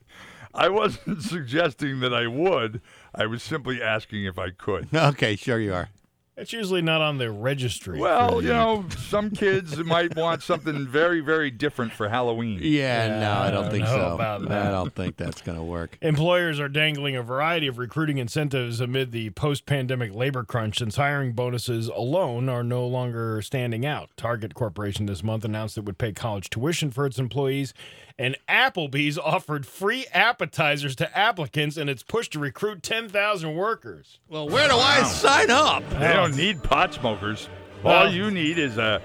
I 0.53 0.69
wasn't 0.69 1.21
suggesting 1.21 1.99
that 1.99 2.13
I 2.13 2.27
would. 2.27 2.81
I 3.17 3.25
was 3.25 3.41
simply 3.43 3.81
asking 3.81 4.25
if 4.25 4.37
I 4.37 4.51
could. 4.51 4.89
Okay, 4.95 5.35
sure 5.35 5.59
you 5.59 5.73
are. 5.73 5.89
It's 6.37 6.51
usually 6.51 6.81
not 6.81 6.99
on 6.99 7.17
the 7.17 7.31
registry. 7.31 7.97
Well, 7.97 8.41
you 8.41 8.49
know, 8.49 8.85
some 9.07 9.29
kids 9.31 9.77
might 9.85 10.17
want 10.17 10.43
something 10.43 10.85
very, 10.85 11.21
very 11.21 11.49
different 11.49 11.93
for 11.93 12.09
Halloween. 12.09 12.59
Yeah, 12.61 13.19
no, 13.19 13.31
I 13.31 13.51
don't 13.51 13.71
think 13.71 13.85
know 13.85 13.95
so. 13.95 14.15
about 14.15 14.51
I 14.51 14.69
don't 14.69 14.93
think 14.93 15.15
that's 15.15 15.41
going 15.41 15.57
to 15.57 15.63
work. 15.63 15.97
Employers 16.01 16.59
are 16.59 16.67
dangling 16.67 17.15
a 17.15 17.23
variety 17.23 17.67
of 17.67 17.77
recruiting 17.77 18.17
incentives 18.17 18.81
amid 18.81 19.13
the 19.13 19.29
post 19.29 19.65
pandemic 19.65 20.13
labor 20.13 20.43
crunch 20.43 20.79
since 20.79 20.97
hiring 20.97 21.31
bonuses 21.31 21.87
alone 21.87 22.49
are 22.49 22.63
no 22.63 22.85
longer 22.85 23.41
standing 23.41 23.85
out. 23.85 24.09
Target 24.17 24.55
Corporation 24.55 25.05
this 25.05 25.23
month 25.23 25.45
announced 25.45 25.77
it 25.77 25.85
would 25.85 25.97
pay 25.97 26.11
college 26.11 26.49
tuition 26.49 26.91
for 26.91 27.05
its 27.05 27.17
employees, 27.17 27.73
and 28.17 28.37
Applebee's 28.47 29.17
offered 29.17 29.65
free 29.65 30.05
appetizers 30.13 30.95
to 30.97 31.17
applicants 31.17 31.77
in 31.77 31.89
its 31.89 32.01
push 32.03 32.29
to 32.29 32.39
recruit 32.39 32.81
10,000 32.83 33.53
workers. 33.55 34.19
Well, 34.29 34.47
where 34.49 34.67
do 34.69 34.75
I 34.75 35.03
sign 35.03 35.49
up? 35.51 35.87
They 35.89 36.13
don't 36.13 36.35
need 36.35 36.63
pot 36.63 36.93
smokers. 36.93 37.49
All 37.83 37.91
Well- 37.91 38.13
you 38.13 38.31
need 38.31 38.57
is 38.57 38.77
a 38.77 39.01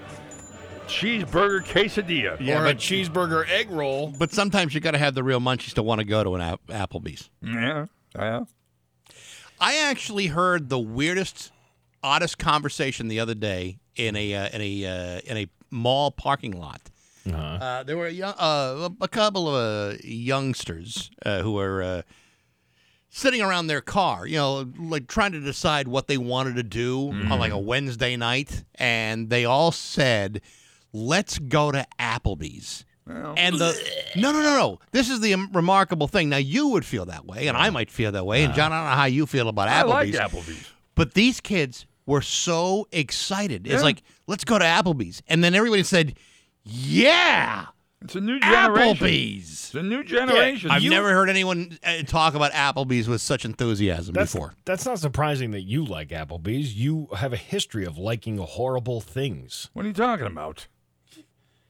cheeseburger 0.86 1.64
quesadilla. 1.64 2.36
Yeah, 2.40 2.60
or 2.60 2.64
but- 2.64 2.76
a 2.76 2.78
cheeseburger 2.78 3.48
egg 3.48 3.70
roll. 3.70 4.08
But 4.18 4.32
sometimes 4.32 4.74
you 4.74 4.80
got 4.80 4.92
to 4.92 4.98
have 4.98 5.14
the 5.14 5.22
real 5.22 5.40
munchies 5.40 5.74
to 5.74 5.82
want 5.82 6.00
to 6.00 6.04
go 6.04 6.24
to 6.24 6.34
an 6.34 6.40
App- 6.40 6.66
Applebee's. 6.68 7.30
Yeah, 7.42 7.86
yeah. 8.16 8.40
I 9.60 9.76
actually 9.76 10.28
heard 10.28 10.68
the 10.68 10.78
weirdest, 10.78 11.52
oddest 12.02 12.38
conversation 12.38 13.08
the 13.08 13.20
other 13.20 13.34
day 13.34 13.78
in 13.94 14.16
a 14.16 14.34
uh, 14.34 14.48
in 14.48 14.60
a 14.62 14.84
uh, 14.86 15.20
in 15.26 15.36
a 15.36 15.46
mall 15.70 16.10
parking 16.10 16.52
lot. 16.58 16.89
Uh-huh. 17.26 17.36
Uh, 17.36 17.82
there 17.82 17.96
were 17.96 18.06
a, 18.06 18.12
young, 18.12 18.34
uh, 18.38 18.88
a 19.00 19.08
couple 19.08 19.48
of 19.48 19.94
uh, 19.94 19.96
youngsters 20.02 21.10
uh, 21.24 21.42
who 21.42 21.52
were 21.52 21.82
uh, 21.82 22.02
sitting 23.08 23.42
around 23.42 23.66
their 23.66 23.80
car, 23.80 24.26
you 24.26 24.36
know, 24.36 24.70
like 24.78 25.06
trying 25.06 25.32
to 25.32 25.40
decide 25.40 25.88
what 25.88 26.06
they 26.06 26.16
wanted 26.16 26.56
to 26.56 26.62
do 26.62 27.08
on 27.10 27.38
like 27.38 27.52
a 27.52 27.58
Wednesday 27.58 28.16
night, 28.16 28.64
and 28.76 29.28
they 29.30 29.44
all 29.44 29.72
said, 29.72 30.40
"Let's 30.92 31.38
go 31.38 31.72
to 31.72 31.86
Applebee's." 31.98 32.84
And 33.06 33.56
the 33.56 33.76
no, 34.16 34.30
no, 34.30 34.40
no, 34.40 34.56
no. 34.56 34.78
This 34.92 35.10
is 35.10 35.20
the 35.20 35.34
remarkable 35.52 36.06
thing. 36.06 36.28
Now 36.28 36.36
you 36.36 36.68
would 36.68 36.84
feel 36.84 37.06
that 37.06 37.26
way, 37.26 37.48
and 37.48 37.56
I 37.56 37.70
might 37.70 37.90
feel 37.90 38.12
that 38.12 38.24
way. 38.24 38.44
And 38.44 38.54
John, 38.54 38.72
I 38.72 38.80
don't 38.80 38.90
know 38.90 38.96
how 38.96 39.04
you 39.06 39.26
feel 39.26 39.48
about 39.48 39.68
Applebee's. 39.68 40.16
I 40.16 40.24
like 40.24 40.30
Applebee's. 40.30 40.46
Applebee's. 40.46 40.70
But 40.94 41.14
these 41.14 41.40
kids 41.40 41.86
were 42.06 42.22
so 42.22 42.86
excited. 42.92 43.66
It's 43.66 43.82
like, 43.82 44.02
let's 44.26 44.44
go 44.44 44.58
to 44.58 44.64
Applebee's, 44.64 45.22
and 45.26 45.42
then 45.42 45.54
everybody 45.54 45.82
said, 45.82 46.14
"Yeah, 46.64 47.66
It's 48.02 48.14
a 48.14 48.20
new 48.20 48.38
generation. 48.40 48.96
Applebee's." 49.06 49.50
It's 49.50 49.74
a 49.74 49.82
new 49.82 50.02
generation. 50.02 50.70
I've 50.70 50.82
You- 50.82 50.90
never 50.90 51.10
heard 51.12 51.28
anyone 51.30 51.78
uh, 51.84 52.02
talk 52.02 52.34
about 52.34 52.52
Applebee's 52.52 53.08
with 53.08 53.20
such 53.20 53.44
enthusiasm 53.44 54.14
That's, 54.14 54.32
before. 54.32 54.54
that's 54.64 54.84
not 54.84 54.98
surprising 54.98 55.50
that 55.52 55.62
you 55.62 55.84
like 55.84 56.08
Applebee's. 56.08 56.74
You 56.74 57.08
have 57.16 57.32
a 57.32 57.36
history 57.36 57.84
of 57.84 57.98
liking 57.98 58.38
horrible 58.38 59.00
things. 59.00 59.70
What 59.74 59.84
are 59.84 59.88
you 59.88 59.94
talking 59.94 60.26
about? 60.26 60.66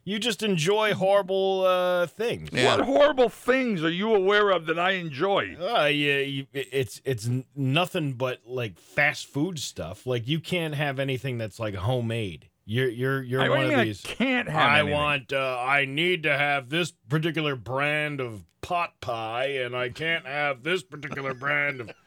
You 0.02 0.18
just 0.18 0.42
enjoy 0.42 0.94
horrible 0.94 1.64
uh, 1.66 2.06
things. 2.06 2.50
What 2.52 2.80
horrible 2.80 3.28
things 3.28 3.84
are 3.84 3.90
you 3.90 4.14
aware 4.14 4.50
of 4.50 4.64
that 4.66 4.78
I 4.78 4.92
enjoy? 4.92 5.56
Uh, 5.60 5.84
yeah, 5.84 6.18
you, 6.20 6.46
it's 6.54 7.02
it's 7.04 7.28
nothing 7.54 8.14
but 8.14 8.40
like 8.46 8.78
fast 8.78 9.26
food 9.26 9.58
stuff. 9.58 10.06
Like 10.06 10.26
you 10.26 10.40
can't 10.40 10.74
have 10.74 10.98
anything 10.98 11.36
that's 11.36 11.60
like 11.60 11.74
homemade. 11.74 12.48
You're 12.72 12.88
you're 12.88 13.22
you're 13.24 13.42
I- 13.42 13.48
one 13.48 13.58
do 13.58 13.64
of 13.64 13.70
you 13.70 13.76
mean 13.76 13.80
I 13.80 13.84
these. 13.86 14.00
can't 14.02 14.48
have 14.48 14.70
I 14.70 14.78
anything? 14.78 14.94
want. 14.94 15.32
Uh, 15.32 15.58
I 15.60 15.86
need 15.86 16.22
to 16.22 16.38
have 16.38 16.68
this 16.68 16.92
particular 17.08 17.56
brand 17.56 18.20
of 18.20 18.44
pot 18.60 19.00
pie, 19.00 19.46
and 19.64 19.74
I 19.74 19.88
can't 19.88 20.24
have 20.24 20.62
this 20.62 20.84
particular 20.84 21.34
brand 21.34 21.80
of. 21.80 21.90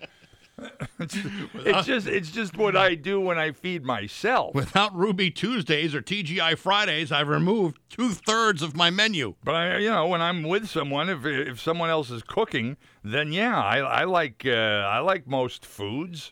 It's 0.99 1.87
just 1.87 2.07
it's 2.07 2.29
just 2.31 2.55
what 2.55 2.77
I 2.77 2.93
do 2.95 3.19
when 3.19 3.37
I 3.39 3.51
feed 3.51 3.83
myself. 3.83 4.53
Without 4.55 4.95
Ruby 4.95 5.31
Tuesdays 5.31 5.93
or 5.95 6.01
TGI 6.01 6.57
Fridays, 6.57 7.11
I've 7.11 7.27
removed 7.27 7.79
two 7.89 8.11
thirds 8.11 8.61
of 8.61 8.75
my 8.75 8.89
menu. 8.89 9.33
But 9.43 9.55
I, 9.55 9.77
you 9.79 9.89
know, 9.89 10.07
when 10.07 10.21
I'm 10.21 10.43
with 10.43 10.69
someone, 10.69 11.09
if 11.09 11.25
if 11.25 11.59
someone 11.59 11.89
else 11.89 12.09
is 12.11 12.21
cooking, 12.23 12.77
then 13.03 13.33
yeah, 13.33 13.59
I, 13.61 13.79
I 13.79 14.03
like 14.05 14.43
uh, 14.45 14.51
I 14.51 14.99
like 14.99 15.27
most 15.27 15.65
foods. 15.65 16.31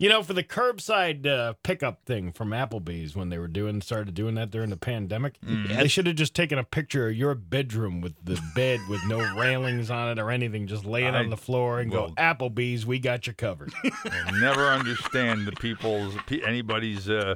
You 0.00 0.08
know, 0.08 0.22
for 0.22 0.32
the 0.32 0.44
curbside 0.44 1.26
uh, 1.26 1.54
pickup 1.64 2.04
thing 2.04 2.30
from 2.30 2.50
Applebee's 2.50 3.16
when 3.16 3.30
they 3.30 3.38
were 3.38 3.48
doing 3.48 3.80
started 3.80 4.14
doing 4.14 4.36
that 4.36 4.50
during 4.50 4.70
the 4.70 4.76
pandemic, 4.76 5.40
Mm. 5.40 5.76
they 5.76 5.88
should 5.88 6.06
have 6.06 6.14
just 6.14 6.34
taken 6.34 6.56
a 6.58 6.62
picture 6.64 7.08
of 7.08 7.16
your 7.16 7.34
bedroom 7.34 8.00
with 8.00 8.14
the 8.24 8.40
bed 8.54 8.78
with 8.88 9.04
no 9.06 9.18
railings 9.36 9.90
on 9.90 10.08
it 10.10 10.18
or 10.20 10.30
anything, 10.30 10.68
just 10.68 10.84
laying 10.84 11.14
I- 11.16 11.18
on 11.18 11.30
the 11.30 11.36
floor 11.36 11.80
and 11.80 11.90
well- 11.90 12.08
go, 12.10 12.14
Applebee's, 12.14 12.86
we 12.86 13.00
got 13.00 13.26
you 13.26 13.32
covered. 13.32 13.72
I'll 14.26 14.38
never 14.40 14.66
understand 14.68 15.46
the 15.46 15.52
people's 15.52 16.14
anybody's 16.44 17.10
uh, 17.10 17.34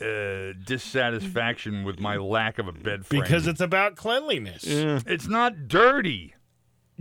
uh, 0.00 0.52
dissatisfaction 0.64 1.82
with 1.84 1.98
my 1.98 2.16
lack 2.16 2.58
of 2.60 2.68
a 2.68 2.72
bed 2.72 3.04
frame 3.04 3.22
because 3.22 3.46
it's 3.48 3.60
about 3.60 3.96
cleanliness. 3.96 4.62
it's 4.64 5.26
not 5.26 5.66
dirty. 5.66 6.34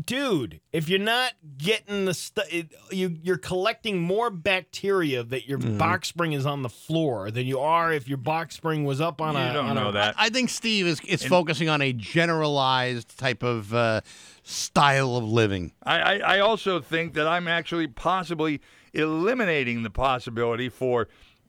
Dude, 0.05 0.61
if 0.71 0.87
you're 0.87 0.99
not 0.99 1.33
getting 1.57 2.05
the 2.05 2.13
stuff, 2.13 2.45
you 2.91 3.17
you're 3.21 3.37
collecting 3.37 3.99
more 3.99 4.29
bacteria 4.29 5.23
that 5.23 5.47
your 5.47 5.57
Mm-hmm. 5.59 5.77
box 5.77 6.07
spring 6.07 6.33
is 6.33 6.45
on 6.45 6.61
the 6.61 6.69
floor 6.69 7.31
than 7.31 7.45
you 7.45 7.59
are 7.59 7.91
if 7.91 8.07
your 8.07 8.17
box 8.17 8.55
spring 8.55 8.85
was 8.85 9.01
up 9.01 9.19
on 9.19 9.33
You 9.35 9.41
a. 9.41 9.53
don't 9.53 9.65
on 9.67 9.75
know 9.75 9.89
a, 9.89 9.93
that. 9.93 10.15
I 10.17 10.29
think 10.29 10.49
Steve 10.49 10.87
is 10.87 11.01
is 11.01 11.21
And- 11.23 11.29
focusing 11.29 11.67
on 11.69 11.81
a 11.81 11.91
generalized 11.91 13.17
type 13.17 13.43
of 13.43 13.73
uh, 13.73 14.01
style 14.43 15.17
of 15.17 15.23
living. 15.25 15.73
I, 15.83 15.99
I, 15.99 16.17
I 16.35 16.39
also 16.39 16.79
think 16.79 17.13
that 17.15 17.27
I'm 17.27 17.47
actually 17.47 17.87
possibly 17.87 18.61
eliminating 18.93 19.83
the 19.83 19.89
possibility 19.89 20.69
for 20.69 21.07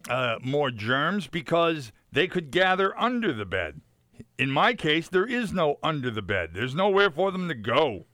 uh, 0.09 0.37
more 0.43 0.71
germs 0.71 1.27
because 1.27 1.93
they 2.11 2.27
could 2.27 2.51
gather 2.51 2.99
under 2.99 3.33
the 3.33 3.45
bed. 3.45 3.81
In 4.39 4.51
my 4.51 4.75
case, 4.75 5.09
there 5.09 5.27
is 5.27 5.53
no 5.53 5.79
under 5.83 6.11
the 6.11 6.23
bed. 6.23 6.51
There's 6.55 6.75
nowhere 6.75 7.11
for 7.11 7.31
them 7.31 7.49
to 7.49 7.55
go. 7.55 8.07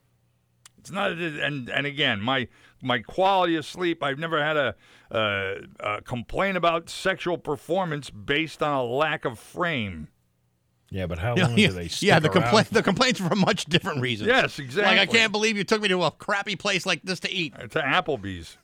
It's 0.87 0.93
not, 0.93 1.11
and 1.15 1.69
and 1.69 1.85
again, 1.85 2.21
my 2.21 2.47
my 2.81 3.01
quality 3.01 3.57
of 3.57 3.67
sleep. 3.67 4.05
I've 4.05 4.21
never 4.21 4.41
had 4.41 4.57
a, 4.57 4.75
uh, 5.11 5.55
a 5.81 6.03
complaint 6.03 6.57
about 6.57 6.89
sexual 6.89 7.39
performance 7.39 8.09
based 8.09 8.63
on 8.63 8.73
a 8.73 8.85
lack 8.85 9.25
of 9.25 9.37
frame. 9.37 10.07
yeah, 10.89 11.09
but 11.09 11.19
how 11.19 11.35
long 11.35 11.59
yeah, 11.59 11.67
do 11.67 11.73
they 11.73 11.89
stick 11.89 12.07
yeah, 12.07 12.21
the 12.21 12.29
around? 12.29 12.43
complaint 12.43 12.71
the 12.71 12.85
complaints 12.85 13.21
are 13.21 13.29
for 13.29 13.35
much 13.35 13.65
different 13.65 14.01
reasons. 14.01 14.29
Yes, 14.29 14.61
exactly. 14.61 14.83
Like 14.83 14.93
exactly. 14.93 15.19
I 15.19 15.23
can't 15.23 15.33
believe 15.33 15.57
you 15.57 15.65
took 15.65 15.83
me 15.83 15.89
to 15.89 16.05
a 16.05 16.13
crappy 16.13 16.55
place 16.55 16.87
like 16.87 17.03
this 17.03 17.19
to 17.21 17.33
eat. 17.33 17.53
To 17.59 17.81
Applebee's. 17.81 18.57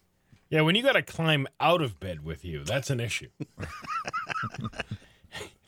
Yeah, 0.48 0.60
when 0.60 0.76
you 0.76 0.84
got 0.84 0.92
to 0.92 1.02
climb 1.02 1.48
out 1.58 1.82
of 1.82 1.98
bed 1.98 2.24
with 2.24 2.44
you, 2.44 2.62
that's 2.62 2.88
an 2.88 3.00
issue. 3.00 3.30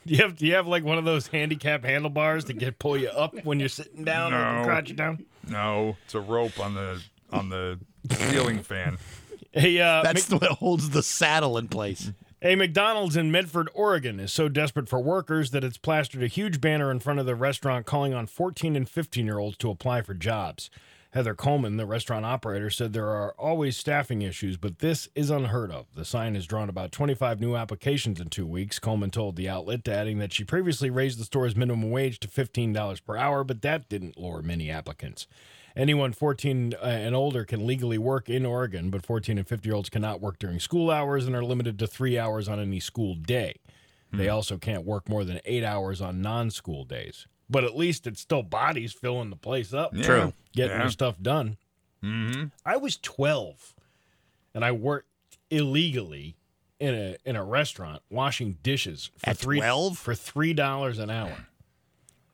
do 0.07 0.15
you 0.15 0.23
have 0.23 0.37
do 0.37 0.47
you 0.47 0.55
have 0.55 0.67
like 0.67 0.85
one 0.85 0.99
of 0.99 1.05
those 1.05 1.27
handicap 1.29 1.85
handlebars 1.85 2.45
to 2.45 2.53
get 2.53 2.79
pull 2.79 2.97
you 2.97 3.09
up 3.09 3.35
when 3.45 3.61
you're 3.61 3.69
sitting 3.69 4.05
down 4.05 4.33
or 4.35 4.59
No. 4.61 4.65
crouch 4.65 4.89
you 4.91 4.95
down? 4.97 5.25
No, 5.49 5.97
it's 6.05 6.15
a 6.15 6.21
rope 6.21 6.59
on 6.61 6.75
the 6.75 7.01
on 7.31 7.49
the 7.49 7.79
ceiling 8.11 8.63
fan. 8.63 8.99
Hey, 9.57 9.81
uh, 9.81 10.03
That's 10.03 10.29
what 10.31 10.43
holds 10.51 10.91
the 10.91 11.01
saddle 11.01 11.57
in 11.57 11.69
place. 11.69 12.11
A 12.43 12.57
McDonald's 12.57 13.17
in 13.17 13.31
Medford, 13.31 13.69
Oregon 13.73 14.19
is 14.19 14.33
so 14.33 14.49
desperate 14.49 14.89
for 14.89 14.99
workers 14.99 15.53
that 15.53 15.63
it's 15.63 15.77
plastered 15.79 16.25
a 16.25 16.27
huge 16.27 16.61
banner 16.61 16.91
in 16.91 16.99
front 16.99 17.21
of 17.21 17.27
the 17.27 17.37
restaurant 17.37 17.87
calling 17.87 18.13
on 18.13 18.27
14 18.27 18.75
and 18.75 18.89
15 18.89 19.25
year 19.25 19.39
olds 19.39 19.57
to 19.59 19.71
apply 19.71 20.03
for 20.03 20.13
jobs. 20.13 20.71
Heather 21.15 21.37
Coleman, 21.37 21.77
the 21.77 21.87
restaurant 21.87 22.27
operator, 22.27 22.71
said 22.71 22.93
there 22.93 23.11
are 23.11 23.35
always 23.39 23.77
staffing 23.77 24.23
issues, 24.23 24.57
but 24.57 24.81
this 24.81 25.09
is 25.15 25.31
unheard 25.31 25.71
of. 25.71 25.87
The 25.95 26.05
sign 26.05 26.35
has 26.35 26.45
drawn 26.45 26.69
about 26.69 26.91
25 26.91 27.41
new 27.41 27.55
applications 27.55 28.21
in 28.21 28.31
two 28.31 28.45
weeks, 28.45 28.81
Coleman 28.81 29.13
told 29.13 29.37
the 29.37 29.49
outlet, 29.49 29.87
adding 29.87 30.19
that 30.19 30.33
she 30.33 30.43
previously 30.43 30.91
raised 30.91 31.21
the 31.21 31.25
store's 31.25 31.55
minimum 31.55 31.89
wage 31.93 32.19
to 32.19 32.27
$15 32.27 33.05
per 33.05 33.17
hour, 33.17 33.45
but 33.45 33.63
that 33.63 33.89
didn't 33.89 34.19
lure 34.19 34.43
many 34.43 34.73
applicants. 34.73 35.29
Anyone 35.77 36.13
14 36.13 36.75
uh, 36.75 36.85
and 36.85 37.15
older 37.15 37.45
can 37.45 37.65
legally 37.65 37.99
work 37.99 38.29
in 38.29 38.45
Oregon, 38.45 38.91
but 38.91 39.07
14 39.07 39.39
and 39.39 39.47
50 39.47 39.69
year 39.69 39.77
olds 39.77 39.91
cannot 39.91 40.21
work 40.21 40.41
during 40.41 40.59
school 40.59 40.91
hours 40.91 41.29
and 41.29 41.37
are 41.37 41.45
limited 41.45 41.79
to 41.79 41.87
three 41.87 42.19
hours 42.19 42.49
on 42.49 42.59
any 42.59 42.81
school 42.81 43.15
day. 43.15 43.61
They 44.13 44.29
also 44.29 44.59
can't 44.59 44.85
work 44.85 45.09
more 45.09 45.25
than 45.25 45.41
eight 45.45 45.65
hours 45.65 46.01
on 46.01 46.23
non 46.23 46.51
school 46.51 46.85
days. 46.85 47.29
But 47.55 47.63
at 47.65 47.77
least 47.77 48.07
it's 48.09 48.21
still 48.21 48.43
bodies 48.43 48.93
filling 48.93 49.31
the 49.31 49.37
place 49.37 49.73
up. 49.73 49.95
Yeah. 49.95 50.03
True. 50.03 50.33
Getting 50.55 50.73
Yeah. 50.73 50.79
their 50.79 50.91
stuff 50.91 51.17
done. 51.23 51.57
Mm-hmm. 52.03 52.47
I 52.67 52.77
was 52.77 52.97
12 52.97 53.75
and 54.55 54.65
I 54.65 54.73
worked 54.73 55.09
illegally 55.51 56.35
in 56.81 56.95
a 56.95 57.17
in 57.25 57.37
a 57.37 57.45
restaurant 57.45 58.03
washing 58.11 58.59
dishes 58.65 59.11
for 59.19 59.31
At 59.31 59.39
three 59.39 59.59
12? 59.59 59.97
for 59.97 60.15
three 60.17 60.53
dollars 60.53 60.99
an 60.99 61.11
hour. 61.11 61.47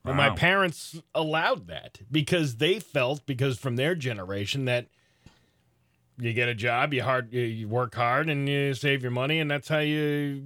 And 0.06 0.16
my 0.16 0.30
parents 0.30 1.02
allowed 1.14 1.66
that 1.66 1.98
because 2.10 2.56
they 2.56 2.80
felt 2.80 3.26
because 3.26 3.58
from 3.58 3.76
their 3.76 3.94
generation 3.94 4.64
that 4.64 4.86
you 6.18 6.32
get 6.32 6.48
a 6.48 6.54
job, 6.54 6.94
you 6.94 7.02
hard 7.02 7.32
you 7.32 7.68
work 7.68 7.94
hard 7.94 8.30
and 8.30 8.48
you 8.48 8.72
save 8.72 9.02
your 9.02 9.10
money 9.12 9.38
and 9.38 9.50
that's 9.50 9.68
how 9.68 9.78
you 9.80 10.44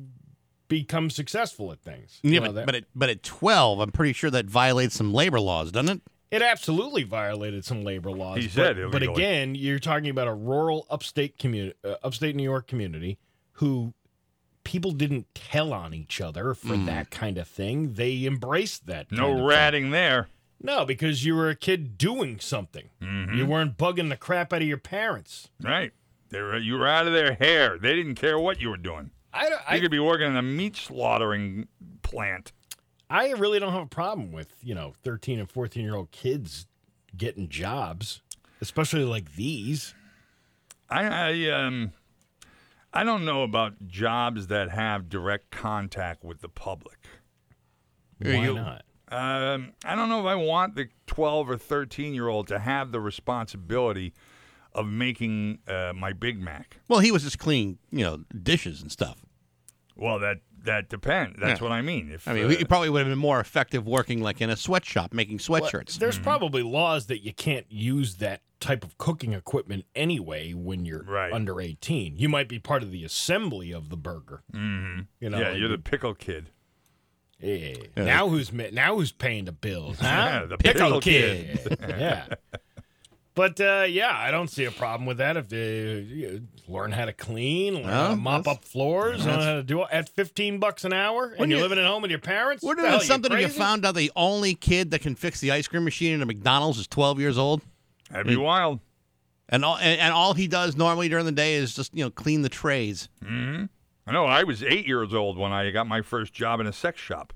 become 0.68 1.10
successful 1.10 1.72
at 1.72 1.80
things. 1.80 2.20
You 2.22 2.40
know, 2.40 2.46
but, 2.46 2.54
that- 2.54 2.66
but, 2.66 2.74
at, 2.74 2.84
but 2.94 3.10
at 3.10 3.22
12, 3.22 3.80
I'm 3.80 3.92
pretty 3.92 4.12
sure 4.12 4.30
that 4.30 4.46
violates 4.46 4.94
some 4.94 5.12
labor 5.12 5.40
laws, 5.40 5.70
doesn't 5.72 5.96
it? 5.98 6.02
It 6.30 6.42
absolutely 6.42 7.04
violated 7.04 7.64
some 7.64 7.84
labor 7.84 8.10
laws. 8.10 8.38
He 8.38 8.48
said 8.48 8.76
but, 8.76 8.90
but 8.90 9.02
again, 9.04 9.54
you're 9.54 9.78
talking 9.78 10.10
about 10.10 10.26
a 10.26 10.34
rural 10.34 10.84
upstate 10.90 11.38
community, 11.38 11.76
uh, 11.84 11.94
upstate 12.02 12.34
New 12.34 12.42
York 12.42 12.66
community, 12.66 13.18
who 13.52 13.94
people 14.64 14.90
didn't 14.90 15.32
tell 15.34 15.72
on 15.72 15.94
each 15.94 16.20
other 16.20 16.54
for 16.54 16.76
that 16.76 17.10
kind 17.10 17.38
of 17.38 17.46
thing. 17.46 17.92
They 17.92 18.24
embraced 18.24 18.86
that. 18.86 19.12
No 19.12 19.28
kind 19.28 19.38
of 19.40 19.44
ratting 19.46 19.90
there. 19.90 20.28
No, 20.60 20.84
because 20.84 21.24
you 21.24 21.36
were 21.36 21.50
a 21.50 21.54
kid 21.54 21.98
doing 21.98 22.40
something. 22.40 22.88
Mm-hmm. 23.00 23.34
You 23.36 23.46
weren't 23.46 23.76
bugging 23.76 24.08
the 24.08 24.16
crap 24.16 24.52
out 24.52 24.62
of 24.62 24.66
your 24.66 24.78
parents. 24.78 25.50
Right. 25.62 25.92
They 26.30 26.40
were, 26.40 26.56
you 26.58 26.78
were 26.78 26.88
out 26.88 27.06
of 27.06 27.12
their 27.12 27.34
hair. 27.34 27.78
They 27.78 27.94
didn't 27.94 28.14
care 28.14 28.38
what 28.38 28.60
you 28.60 28.70
were 28.70 28.76
doing. 28.78 29.10
I, 29.34 29.48
don't- 29.48 29.62
I, 29.68 29.74
You 29.76 29.82
could 29.82 29.90
be 29.90 29.98
working 29.98 30.28
in 30.28 30.36
a 30.36 30.42
meat 30.42 30.76
slaughtering 30.76 31.68
plant. 32.02 32.52
I 33.10 33.32
really 33.32 33.58
don't 33.58 33.72
have 33.72 33.82
a 33.82 33.86
problem 33.86 34.32
with 34.32 34.54
you 34.62 34.74
know 34.74 34.94
13 35.02 35.38
and 35.38 35.50
14 35.50 35.82
year 35.84 35.94
old 35.94 36.10
kids 36.10 36.66
getting 37.16 37.48
jobs, 37.48 38.22
especially 38.60 39.04
like 39.04 39.34
these. 39.34 39.94
I, 40.88 41.04
I 41.06 41.50
um 41.50 41.92
I 42.92 43.02
don't 43.04 43.24
know 43.24 43.42
about 43.42 43.86
jobs 43.88 44.46
that 44.46 44.70
have 44.70 45.08
direct 45.08 45.50
contact 45.50 46.22
with 46.24 46.40
the 46.40 46.48
public. 46.48 46.98
Why 48.20 48.32
you- 48.46 48.54
not? 48.54 48.84
Um, 49.08 49.74
I 49.84 49.94
don't 49.94 50.08
know 50.08 50.20
if 50.20 50.26
I 50.26 50.34
want 50.34 50.74
the 50.76 50.88
12 51.06 51.50
or 51.50 51.56
13 51.58 52.14
year 52.14 52.26
old 52.28 52.48
to 52.48 52.58
have 52.58 52.90
the 52.90 53.00
responsibility 53.00 54.12
of 54.74 54.86
making 54.86 55.58
uh, 55.68 55.92
my 55.94 56.12
Big 56.12 56.40
Mac. 56.40 56.78
Well, 56.88 57.00
he 57.00 57.10
was 57.12 57.22
just 57.22 57.38
cleaning, 57.38 57.78
you 57.90 58.04
know, 58.04 58.24
dishes 58.42 58.82
and 58.82 58.90
stuff. 58.90 59.24
Well, 59.96 60.18
that 60.20 60.38
that 60.64 60.88
depends. 60.88 61.36
That's 61.40 61.60
Yeah. 61.60 61.64
what 61.64 61.72
I 61.72 61.82
mean. 61.82 62.10
If 62.10 62.26
I 62.26 62.32
mean, 62.32 62.46
uh, 62.46 62.48
he 62.48 62.64
probably 62.64 62.88
would 62.88 63.00
have 63.00 63.08
been 63.08 63.18
more 63.18 63.38
effective 63.38 63.86
working 63.86 64.22
like 64.22 64.40
in 64.40 64.48
a 64.50 64.56
sweatshop 64.56 65.12
making 65.12 65.38
Well, 65.48 65.60
sweatshirts. 65.60 65.98
there's 65.98 66.14
Mm-hmm. 66.16 66.24
probably 66.24 66.62
laws 66.62 67.06
that 67.06 67.22
you 67.22 67.32
can't 67.34 67.66
use 67.70 68.16
that 68.16 68.40
type 68.60 68.82
of 68.82 68.96
cooking 68.96 69.34
equipment 69.34 69.84
anyway 69.94 70.52
when 70.54 70.86
you're 70.86 71.02
Right. 71.04 71.30
under 71.32 71.60
18. 71.60 72.16
You 72.16 72.30
might 72.30 72.48
be 72.48 72.58
part 72.58 72.82
of 72.82 72.90
the 72.90 73.04
assembly 73.04 73.72
of 73.72 73.90
the 73.90 73.96
burger. 73.98 74.42
hmm 74.50 75.00
You 75.20 75.28
know, 75.30 75.38
yeah, 75.38 75.50
like 75.50 75.58
you're 75.58 75.68
the 75.68 75.76
the- 75.76 75.82
pickle 75.82 76.14
kid. 76.14 76.48
Yeah. 77.40 77.74
Yeah. 77.96 78.04
Now 78.04 78.28
who's 78.30 78.50
now 78.52 78.94
who's 78.96 79.12
paying 79.12 79.44
the 79.44 79.52
bills? 79.52 79.98
Huh? 80.00 80.06
Yeah, 80.06 80.44
the 80.46 80.56
pickle 80.56 81.00
kid. 81.00 81.76
yeah. 81.86 82.26
But 83.36 83.60
uh, 83.60 83.86
yeah, 83.88 84.12
I 84.16 84.30
don't 84.30 84.48
see 84.48 84.64
a 84.64 84.70
problem 84.70 85.06
with 85.06 85.18
that 85.18 85.36
if 85.36 85.48
they 85.48 85.98
you 86.00 86.42
learn 86.68 86.92
how 86.92 87.04
to 87.06 87.12
clean, 87.12 87.74
learn 87.74 87.84
how 87.84 88.10
to 88.10 88.16
mop 88.16 88.46
up 88.46 88.64
floors, 88.64 89.26
learn 89.26 89.40
how 89.40 89.54
to 89.56 89.62
do 89.64 89.82
it 89.82 89.88
at 89.90 90.08
15 90.08 90.60
bucks 90.60 90.84
an 90.84 90.92
hour, 90.92 91.34
and 91.36 91.50
you're 91.50 91.58
you- 91.58 91.62
living 91.64 91.78
at 91.78 91.84
home 91.86 92.02
with 92.02 92.12
your 92.12 92.20
parents. 92.20 92.62
Wouldn't 92.62 92.84
The 92.84 92.88
it 92.88 92.90
hell, 92.92 93.00
something 93.00 93.32
if 93.32 93.40
you 93.40 93.48
found 93.48 93.84
out 93.84 93.96
the 93.96 94.12
only 94.14 94.54
kid 94.54 94.92
that 94.92 95.00
can 95.00 95.16
fix 95.16 95.40
the 95.40 95.50
ice 95.50 95.66
cream 95.66 95.82
machine 95.84 96.12
in 96.14 96.22
a 96.22 96.26
McDonald's 96.26 96.78
is 96.78 96.86
12 96.86 97.18
years 97.18 97.36
old? 97.36 97.60
That'd 98.10 98.26
be 98.28 98.36
wild. 98.36 98.78
And 99.48 99.64
all 99.64 99.76
and, 99.78 100.00
and 100.00 100.14
all 100.14 100.34
he 100.34 100.46
does 100.46 100.76
normally 100.76 101.08
during 101.08 101.26
the 101.26 101.32
day 101.32 101.54
is 101.54 101.74
just, 101.74 101.92
you 101.94 102.04
know, 102.04 102.10
clean 102.10 102.42
the 102.42 102.48
trays. 102.48 103.08
hmm 103.22 103.64
I 104.06 104.12
know. 104.12 104.26
I 104.26 104.44
was 104.44 104.62
eight 104.62 104.86
years 104.86 105.12
old 105.14 105.38
when 105.38 105.50
I 105.50 105.70
got 105.70 105.86
my 105.88 106.02
first 106.02 106.32
job 106.34 106.60
in 106.60 106.66
a 106.66 106.72
sex 106.72 107.00
shop. 107.00 107.32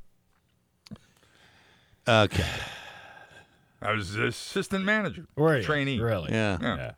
Okay. 2.06 2.44
I 3.80 3.92
was 3.92 4.12
the 4.14 4.26
assistant 4.26 4.84
manager, 4.84 5.26
Were 5.36 5.58
you? 5.58 5.62
trainee. 5.62 5.98
Really? 6.00 6.30
Yeah. 6.32 6.58
Yeah. 6.60 6.76
Yeah. 6.76 6.92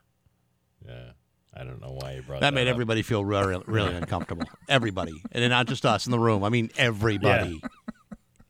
Yeah. 0.87 1.11
I 1.53 1.63
don't 1.63 1.81
know 1.81 1.97
why 2.01 2.13
you 2.15 2.21
brought 2.21 2.39
That 2.41 2.47
that 2.47 2.53
made 2.53 2.67
up. 2.67 2.71
everybody 2.71 3.01
feel 3.01 3.23
really, 3.25 3.61
really 3.67 3.93
uncomfortable. 3.93 4.45
Everybody. 4.69 5.21
And 5.33 5.49
not 5.49 5.67
just 5.67 5.85
us 5.85 6.05
in 6.07 6.11
the 6.11 6.17
room. 6.19 6.43
I 6.45 6.49
mean, 6.49 6.71
everybody. 6.77 7.61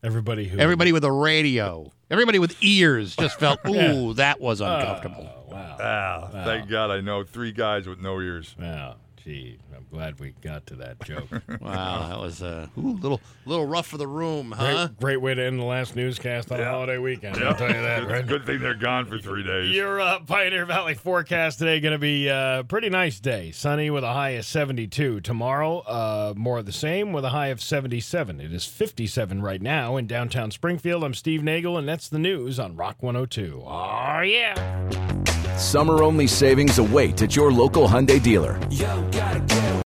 Everybody 0.04 0.46
who 0.48 0.58
Everybody 0.58 0.92
with 0.92 1.04
a 1.04 1.10
radio. 1.12 1.92
Everybody 2.10 2.38
with 2.38 2.56
ears 2.62 3.16
just 3.16 3.38
felt, 3.40 3.58
Yeah. 3.66 3.92
ooh, 3.94 4.14
that 4.14 4.40
was 4.40 4.60
uncomfortable. 4.60 5.28
Oh, 5.28 5.52
wow. 5.52 5.76
Ah, 5.80 6.28
thank 6.44 6.68
God 6.70 6.90
I 6.90 7.00
know 7.00 7.24
three 7.24 7.52
guys 7.52 7.86
with 7.88 7.98
no 8.00 8.20
ears. 8.20 8.54
Wow. 8.58 8.96
Gee, 9.24 9.58
I'm 9.76 9.86
glad 9.90 10.18
we 10.18 10.34
got 10.42 10.66
to 10.66 10.76
that 10.76 11.00
joke. 11.04 11.28
Wow, 11.60 12.08
that 12.08 12.18
was 12.18 12.42
a 12.42 12.68
ooh, 12.76 12.94
little 13.00 13.20
little 13.46 13.66
rough 13.66 13.86
for 13.86 13.96
the 13.98 14.06
room, 14.08 14.50
huh? 14.52 14.88
Great, 14.88 14.98
great 15.00 15.16
way 15.20 15.34
to 15.34 15.42
end 15.44 15.60
the 15.60 15.64
last 15.64 15.94
newscast 15.94 16.50
on 16.50 16.58
a 16.60 16.64
holiday 16.64 16.98
weekend. 16.98 17.36
I'll 17.36 17.54
tell 17.54 17.68
you 17.68 17.74
that, 17.74 18.00
Good- 18.00 18.10
right? 18.10 18.26
Good 18.26 18.46
thing 18.46 18.58
they're 18.60 18.74
gone 18.74 19.06
for 19.06 19.18
three 19.18 19.44
days. 19.44 19.70
Your 19.74 20.00
uh, 20.00 20.18
Pioneer 20.20 20.66
Valley 20.66 20.94
forecast 20.94 21.60
today 21.60 21.78
going 21.78 21.92
to 21.92 21.98
be 21.98 22.26
a 22.28 22.64
pretty 22.66 22.88
nice 22.90 23.20
day. 23.20 23.52
Sunny 23.52 23.90
with 23.90 24.02
a 24.02 24.12
high 24.12 24.30
of 24.30 24.44
72. 24.44 25.20
Tomorrow, 25.20 25.78
uh, 25.80 26.34
more 26.36 26.58
of 26.58 26.66
the 26.66 26.72
same 26.72 27.12
with 27.12 27.24
a 27.24 27.28
high 27.30 27.48
of 27.48 27.60
77. 27.62 28.40
It 28.40 28.52
is 28.52 28.64
57 28.66 29.40
right 29.40 29.62
now 29.62 29.96
in 29.96 30.06
downtown 30.08 30.50
Springfield. 30.50 31.04
I'm 31.04 31.14
Steve 31.14 31.44
Nagel, 31.44 31.78
and 31.78 31.88
that's 31.88 32.08
the 32.08 32.18
news 32.18 32.58
on 32.58 32.74
Rock 32.76 32.96
102. 33.02 33.62
Oh, 33.64 34.20
yeah. 34.22 35.56
Summer 35.58 36.02
only 36.02 36.26
savings 36.26 36.78
await 36.78 37.22
at 37.22 37.36
your 37.36 37.52
local 37.52 37.86
Hyundai 37.86 38.20
dealer. 38.20 38.58
Yo, 38.70 39.08
gotta 39.12 39.40
get 39.40 39.72